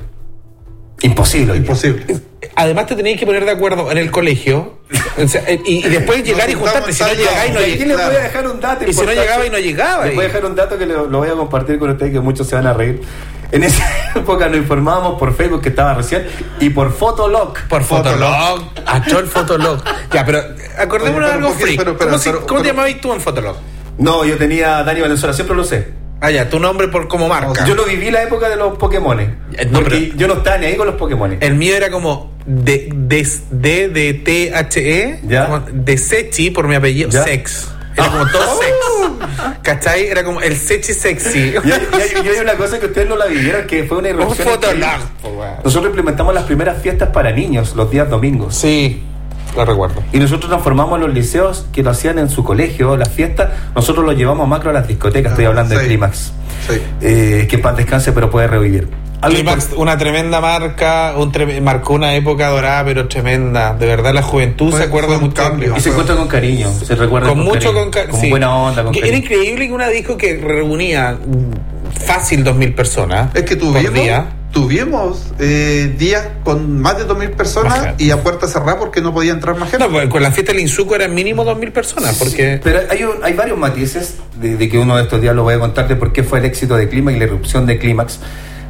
Imposible. 1.02 1.56
Imposible. 1.56 2.20
Además 2.54 2.86
te 2.86 2.94
tenías 2.94 3.18
que 3.18 3.26
poner 3.26 3.44
de 3.44 3.50
acuerdo 3.50 3.90
en 3.90 3.98
el 3.98 4.10
colegio 4.10 4.78
o 5.18 5.26
sea, 5.28 5.42
eh, 5.46 5.60
y, 5.64 5.84
y 5.86 5.88
después 5.88 6.22
llegar 6.22 6.48
y 6.48 6.54
juntarte. 6.54 6.92
Si 6.92 7.02
no 7.02 7.08
en 7.08 7.16
tal 7.16 7.24
llegaba 7.24 7.46
y 7.46 7.50
no 7.50 7.54
lado. 7.60 7.66
Y 7.66 7.72
aquí 7.72 7.84
llegaba. 7.84 8.02
les 8.04 8.06
voy 8.12 8.16
a 8.16 8.22
dejar 8.22 8.46
un 8.48 8.60
dato 8.60 8.84
Y 8.88 8.92
si 8.92 9.00
no 9.06 9.12
llegaba 9.12 9.46
y 9.46 9.50
no 9.50 9.58
llegaba. 9.58 10.04
Les 10.06 10.14
voy 10.14 10.24
a 10.24 10.28
dejar 10.28 10.44
un 10.44 10.54
dato 10.54 10.78
que 10.78 10.86
lo, 10.86 11.06
lo 11.06 11.18
voy 11.18 11.28
a 11.28 11.32
compartir 11.32 11.78
con 11.78 11.90
ustedes 11.90 12.12
que 12.12 12.20
muchos 12.20 12.46
se 12.46 12.54
van 12.54 12.66
a 12.66 12.72
reír. 12.72 13.00
En 13.50 13.64
esa 13.64 13.84
época 14.16 14.48
nos 14.48 14.58
informábamos 14.58 15.18
por 15.18 15.34
Facebook 15.34 15.60
que 15.62 15.70
estaba 15.70 15.94
recién 15.94 16.26
y 16.60 16.70
por 16.70 16.92
Fotolog. 16.92 17.54
Por 17.68 17.82
Fotolog. 17.82 18.62
Achó 18.86 19.18
el 19.18 19.26
Fotolog. 19.26 19.82
Ya, 20.12 20.24
pero 20.24 20.40
acordémonos 20.78 21.28
de 21.28 21.34
algo 21.34 21.50
freak. 21.52 21.78
pero, 21.78 21.96
pero, 21.96 22.10
¿Cómo, 22.10 22.22
si- 22.22 22.30
pero- 22.30 22.46
cómo 22.46 22.62
te 22.62 22.68
llamabas 22.68 23.00
tú 23.00 23.12
en 23.12 23.20
Fotolog? 23.20 23.56
No, 23.98 24.24
yo 24.24 24.36
tenía 24.38 24.82
Dani 24.84 25.00
Valenzuela, 25.00 25.34
siempre 25.34 25.56
lo 25.56 25.64
sé. 25.64 25.88
Ah, 26.24 26.30
ya, 26.30 26.48
tu 26.48 26.60
nombre 26.60 26.86
por 26.86 27.08
como 27.08 27.26
marca. 27.28 27.64
Yo 27.66 27.74
no 27.74 27.82
viví 27.84 28.10
la 28.12 28.22
época 28.22 28.48
de 28.48 28.54
los 28.56 28.78
Pokémones. 28.78 29.28
Eh, 29.58 29.66
no, 29.68 29.80
yo 29.88 30.28
no 30.28 30.34
estaba 30.34 30.56
ni 30.58 30.66
ahí 30.66 30.76
con 30.76 30.86
los 30.86 30.94
Pokémones. 30.94 31.38
El 31.42 31.54
mío 31.56 31.74
era 31.76 31.90
como 31.90 32.30
de, 32.46 32.88
de, 32.94 33.28
de, 33.50 33.88
de 33.88 34.14
T 34.14 34.54
H 34.54 34.80
E, 35.00 35.20
Ya. 35.26 35.46
como 35.46 35.60
de 35.60 35.98
Sechi 35.98 36.50
por 36.50 36.68
mi 36.68 36.76
apellido, 36.76 37.10
Ya. 37.10 37.24
Sex. 37.24 37.68
Era 37.96 38.06
como 38.08 38.26
todo 38.30 38.60
sex. 38.60 38.72
¿Cachai? 39.62 40.06
Era 40.06 40.22
como 40.24 40.40
el 40.40 40.56
Sechi 40.56 40.94
sexy. 40.94 41.38
Y 41.64 41.70
hay, 41.72 41.80
y 42.24 42.28
hay- 42.28 42.38
una 42.40 42.54
cosa 42.54 42.78
que 42.78 42.86
ustedes 42.86 43.08
no 43.08 43.16
la 43.16 43.26
vivieron, 43.26 43.66
que 43.66 43.84
fue 43.84 43.98
una 43.98 44.08
Un 44.10 44.20
irrupción. 44.20 44.48
Weón. 45.24 45.50
Nosotros 45.64 45.86
implementamos 45.90 46.32
las 46.34 46.44
primeras 46.44 46.80
fiestas 46.80 47.08
para 47.10 47.32
niños 47.32 47.74
los 47.76 47.90
días 47.90 48.08
domingos. 48.08 48.54
Sí, 48.54 49.02
lo 49.56 49.64
recuerdo. 49.64 50.02
Y 50.12 50.18
nosotros 50.18 50.48
transformamos 50.50 50.98
los 51.00 51.12
liceos 51.12 51.66
que 51.72 51.82
lo 51.82 51.90
hacían 51.90 52.18
en 52.18 52.28
su 52.28 52.42
colegio, 52.44 52.96
las 52.96 53.08
fiestas, 53.10 53.50
nosotros 53.74 54.04
lo 54.04 54.12
llevamos 54.12 54.48
macro 54.48 54.70
a 54.70 54.72
las 54.72 54.88
discotecas, 54.88 55.32
estoy 55.32 55.44
hablando 55.46 55.76
de. 55.78 55.86
Clímax. 55.86 56.32
Sí. 56.68 56.80
Eh, 57.00 57.46
que 57.50 57.58
paz 57.58 57.76
descanse, 57.76 58.12
pero 58.12 58.30
puede 58.30 58.46
revivir. 58.46 58.88
Climax, 59.22 59.68
una 59.76 59.96
tremenda 59.96 60.40
marca, 60.40 61.14
un 61.16 61.30
trem- 61.30 61.60
marcó 61.62 61.94
una 61.94 62.12
época 62.16 62.48
dorada, 62.48 62.84
pero 62.84 63.06
tremenda. 63.06 63.72
De 63.72 63.86
verdad, 63.86 64.12
la 64.12 64.22
juventud 64.22 64.74
se 64.76 64.82
acuerda 64.82 65.16
mucho. 65.18 65.34
cambio. 65.40 65.74
Y 65.76 65.80
se 65.80 65.90
encuentra 65.90 66.16
con 66.16 66.26
cariño, 66.26 66.68
se 66.72 66.96
recuerda 66.96 67.28
con 67.28 67.38
mucho 67.38 67.72
con, 67.72 67.88
cariño, 67.90 67.90
ca- 67.92 68.08
con 68.10 68.20
sí. 68.20 68.30
buena 68.30 68.52
onda, 68.56 68.82
con 68.82 68.92
Que 68.92 68.98
Era 69.06 69.16
increíble 69.16 69.68
que 69.68 69.72
una 69.72 69.88
disco 69.88 70.16
que 70.16 70.38
reunía 70.38 71.16
fácil 72.04 72.44
2.000 72.44 72.74
personas. 72.74 73.34
Es 73.34 73.44
que 73.44 73.54
tuvimos, 73.54 73.92
día. 73.94 74.26
Tuvimos 74.52 75.32
eh, 75.38 75.94
días 75.98 76.28
con 76.44 76.80
más 76.80 76.98
de 76.98 77.06
2.000 77.06 77.30
personas 77.30 77.94
y 77.98 78.10
a 78.10 78.22
puerta 78.22 78.46
cerrada 78.46 78.78
porque 78.78 79.00
no 79.00 79.12
podía 79.12 79.32
entrar 79.32 79.56
más 79.56 79.70
gente. 79.70 79.84
No, 79.86 79.90
pues, 79.92 80.08
con 80.08 80.22
la 80.22 80.30
fiesta 80.30 80.52
del 80.52 80.60
Insuco 80.60 80.94
eran 80.94 81.14
mínimo 81.14 81.44
2.000 81.44 81.72
personas. 81.72 82.16
Porque 82.18 82.60
Pero 82.62 82.80
hay, 82.90 83.02
un- 83.04 83.22
hay 83.24 83.32
varios 83.32 83.58
matices 83.58 84.16
de, 84.40 84.56
de 84.56 84.68
que 84.68 84.78
uno 84.78 84.96
de 84.96 85.04
estos 85.04 85.20
días 85.20 85.34
lo 85.34 85.42
voy 85.42 85.54
a 85.54 85.58
contar 85.58 85.88
de 85.88 85.96
por 85.96 86.12
qué 86.12 86.22
fue 86.22 86.38
el 86.38 86.44
éxito 86.44 86.76
de 86.76 86.88
Clímax 86.88 87.16
y 87.16 87.18
la 87.18 87.24
irrupción 87.26 87.66
de 87.66 87.78
Clímax. 87.78 88.18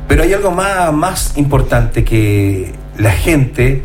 Pero 0.09 0.23
hay 0.23 0.33
algo 0.33 0.51
más, 0.51 0.93
más 0.93 1.33
importante 1.37 2.05
que 2.05 2.73
la 2.99 3.13
gente. 3.13 3.83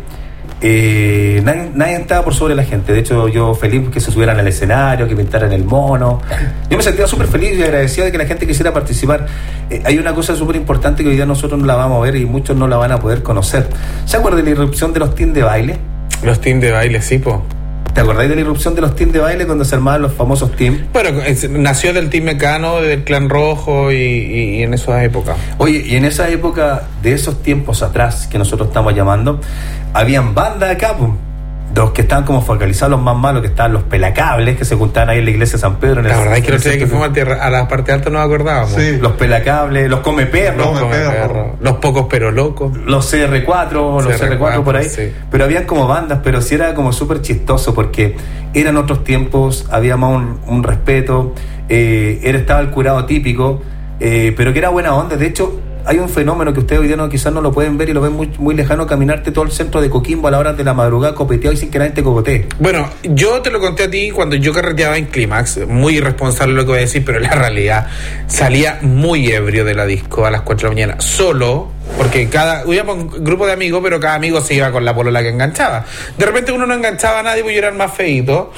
Eh, 0.62 1.42
nadie, 1.44 1.96
estaba 1.96 2.24
por 2.24 2.34
sobre 2.34 2.56
la 2.56 2.64
gente. 2.64 2.94
De 2.94 3.00
hecho, 3.00 3.28
yo 3.28 3.54
feliz 3.54 3.90
que 3.90 4.00
se 4.00 4.12
subieran 4.12 4.40
al 4.40 4.48
escenario, 4.48 5.08
que 5.08 5.16
pintaran 5.16 5.52
el 5.54 5.64
mono. 5.64 6.22
Yo 6.70 6.78
me 6.78 6.84
sentía 6.84 7.08
súper 7.08 7.28
feliz 7.28 7.58
y 7.58 7.64
agradecido 7.64 8.06
de 8.06 8.12
que 8.12 8.18
la 8.18 8.26
gente 8.26 8.48
quisiera 8.48 8.74
participar. 8.74 9.28
Eh, 9.70 9.82
hay 9.86 9.98
una 9.98 10.14
cosa 10.14 10.36
súper 10.36 10.56
importante 10.56 11.04
que 11.04 11.10
hoy 11.10 11.16
día 11.16 11.26
nosotros 11.26 11.60
no 11.60 11.66
la 11.66 11.76
vamos 11.76 12.00
a 12.00 12.02
ver 12.02 12.16
y 12.16 12.26
muchos 12.26 12.56
no 12.56 12.68
la 12.68 12.78
van 12.78 12.92
a 12.92 13.00
poder 13.00 13.24
conocer. 13.24 13.68
¿Se 14.06 14.18
acuerdan 14.18 14.44
de 14.44 14.52
la 14.52 14.58
irrupción 14.58 14.94
de 14.94 15.00
los 15.00 15.16
teams 15.16 15.34
de 15.34 15.44
baile? 15.44 15.78
los 16.24 16.42
teams 16.42 16.62
de 16.62 16.72
baile, 16.72 17.02
sí, 17.02 17.20
po. 17.20 17.44
¿Te 17.98 18.02
acordáis 18.02 18.30
de 18.30 18.36
la 18.36 18.41
irrupción 18.41 18.76
de 18.76 18.82
los 18.82 18.95
teams 18.95 19.11
de 19.11 19.18
baile 19.18 19.48
cuando 19.48 19.65
se 19.65 19.74
armaban 19.74 20.03
los 20.03 20.14
famosos 20.14 20.52
teams? 20.56 20.82
Bueno, 20.94 21.19
es- 21.24 21.49
nació 21.49 21.94
del 21.94 22.11
Team 22.11 22.26
Mecano, 22.26 22.80
del 22.80 23.03
Clan 23.03 23.28
Rojo 23.28 23.91
y, 23.91 23.95
y- 23.95 24.56
y 24.60 24.61
en 24.61 24.76
esa 24.76 25.03
época. 25.03 25.36
Oye, 25.57 25.84
y 25.84 25.95
en 25.95 26.06
esa 26.06 26.30
época 26.30 26.84
de 27.02 27.14
esos 27.14 27.41
tiempos 27.41 27.82
atrás 27.82 28.28
que 28.28 28.38
nosotros 28.38 28.68
estamos 28.68 28.94
llamando, 28.94 29.41
habían 29.95 30.36
bandas 30.36 30.69
acá, 30.69 30.95
pues, 30.95 31.10
de 31.73 31.81
los 31.81 31.91
que 31.91 32.02
estaban 32.02 32.23
como 32.23 32.41
focalizados 32.41 32.91
los 32.91 33.02
más 33.02 33.15
malos, 33.15 33.41
que 33.41 33.49
estaban 33.49 33.73
los 33.73 33.84
pelacables, 33.84 34.57
que 34.57 34.65
se 34.65 34.76
juntaban 34.76 35.10
ahí 35.10 35.19
en 35.19 35.26
la 35.26 35.31
iglesia 35.31 35.57
de 35.57 35.61
San 35.61 35.76
Pedro. 35.77 35.99
En 35.99 36.06
el- 36.07 36.11
La 36.14 36.18
verdad 36.19 36.38
es 36.38 36.44
que 36.45 36.53
otro 36.53 36.69
día 36.69 36.80
que 36.80 36.88
fuimos 36.88 37.10
a, 37.10 37.14
tierra- 37.14 37.44
a 37.44 37.49
la 37.49 37.68
parte 37.68 37.91
alta 37.91 38.10
nos 38.10 38.26
acordábamos. 38.26 38.72
Sí. 38.72 38.98
Los 39.02 39.11
pelacables, 39.14 39.89
los 39.89 39.99
come 39.99 40.26
perros, 40.27 40.65
Come 40.68 40.80
Come 40.80 40.95
perro. 40.95 41.11
perro. 41.11 41.56
Los 41.60 41.73
pocos 41.77 42.06
pero 42.10 42.31
locos. 42.31 42.76
los 42.77 43.06
CR4, 43.14 44.02
los 44.02 44.06
CR4 44.22 44.64
por 44.64 44.76
ahí. 44.77 44.85
sí. 44.89 45.11
Pero 45.30 45.44
habían 45.44 45.65
como 45.65 45.88
bandas, 45.88 46.19
pero 46.23 46.41
sí 46.41 46.56
era 46.56 46.73
como 46.73 46.91
súper 46.94 47.22
chistoso 47.22 47.73
porque 47.73 48.15
eran 48.53 48.77
otros 48.77 49.03
tiempos, 49.03 49.68
había 49.69 49.98
más 49.98 50.11
un, 50.15 50.39
un 50.48 50.64
respeto, 50.64 51.34
eh, 51.69 52.19
era, 52.23 52.38
estaba 52.38 52.60
el 52.61 52.69
curado 52.72 53.06
típico, 53.06 53.61
eh, 53.99 54.34
pero 54.38 54.53
que 54.53 54.60
era 54.60 54.69
buena 54.69 54.94
onda. 54.95 55.15
De 55.18 55.26
hecho, 55.27 55.60
hay 55.88 56.00
un 56.00 56.10
fenómeno 56.10 56.54
que 56.54 56.60
ustedes 56.60 56.82
hoy 56.82 56.88
día 56.88 56.98
no, 56.98 57.08
quizás 57.08 57.32
no 57.32 57.40
lo 57.40 57.54
pueden 57.54 57.78
ver 57.78 57.88
y 57.90 57.94
lo 57.94 58.02
ven 58.02 58.12
muy, 58.12 58.30
muy 58.38 58.54
lejano, 58.54 58.86
caminarte 58.86 59.32
todo 59.32 59.46
el 59.46 59.52
centro 59.52 59.80
de 59.80 59.90
Coquimbo 59.90 60.28
a 60.28 60.32
la 60.32 60.40
hora 60.40 60.52
de 60.52 60.64
la 60.66 60.74
madrugada 60.74 61.16
copeteado 61.16 61.54
y 61.54 61.58
sin 61.58 61.72
que 61.72 61.80
nadie 61.80 61.92
te 61.92 62.04
cogotee. 62.04 62.46
Bueno, 62.60 62.90
yo 63.04 63.42
te 63.42 63.50
lo 63.50 63.62
conté 63.62 63.84
a 63.84 63.90
ti 63.90 64.12
cuando 64.12 64.36
yo 64.36 64.52
carreteaba 64.52 64.98
en 64.98 65.06
Clímax, 65.06 65.66
muy 65.66 65.96
irresponsable 65.96 66.56
lo 66.56 66.64
que 66.64 66.72
voy 66.72 66.78
a 66.80 66.82
decir, 66.82 67.06
pero 67.06 67.20
la 67.20 67.30
realidad 67.30 67.88
salía 68.28 68.80
muy 68.82 69.32
ebrio 69.32 69.64
de 69.64 69.76
la 69.76 69.86
disco 69.86 70.26
a 70.26 70.32
las 70.32 70.42
4 70.42 70.68
de 70.68 70.76
la 70.76 70.76
mañana, 70.76 71.02
solo, 71.02 71.72
porque 71.96 72.28
cada, 72.28 72.64
íbamos 72.68 72.98
un 72.98 73.24
grupo 73.24 73.46
de 73.46 73.54
amigos, 73.54 73.80
pero 73.82 74.00
cada 74.00 74.16
amigo 74.16 74.42
se 74.42 74.56
iba 74.56 74.72
con 74.72 74.84
la 74.84 74.94
polola 74.94 75.22
que 75.22 75.30
enganchaba. 75.30 75.86
De 76.18 76.26
repente 76.26 76.52
uno 76.52 76.66
no 76.66 76.74
enganchaba 76.74 77.20
a 77.20 77.24
nadie, 77.24 77.44
porque 77.44 77.56
yo 77.56 77.60
era 77.60 77.70
el 77.70 77.76
más 77.76 77.94
feito. 77.94 78.52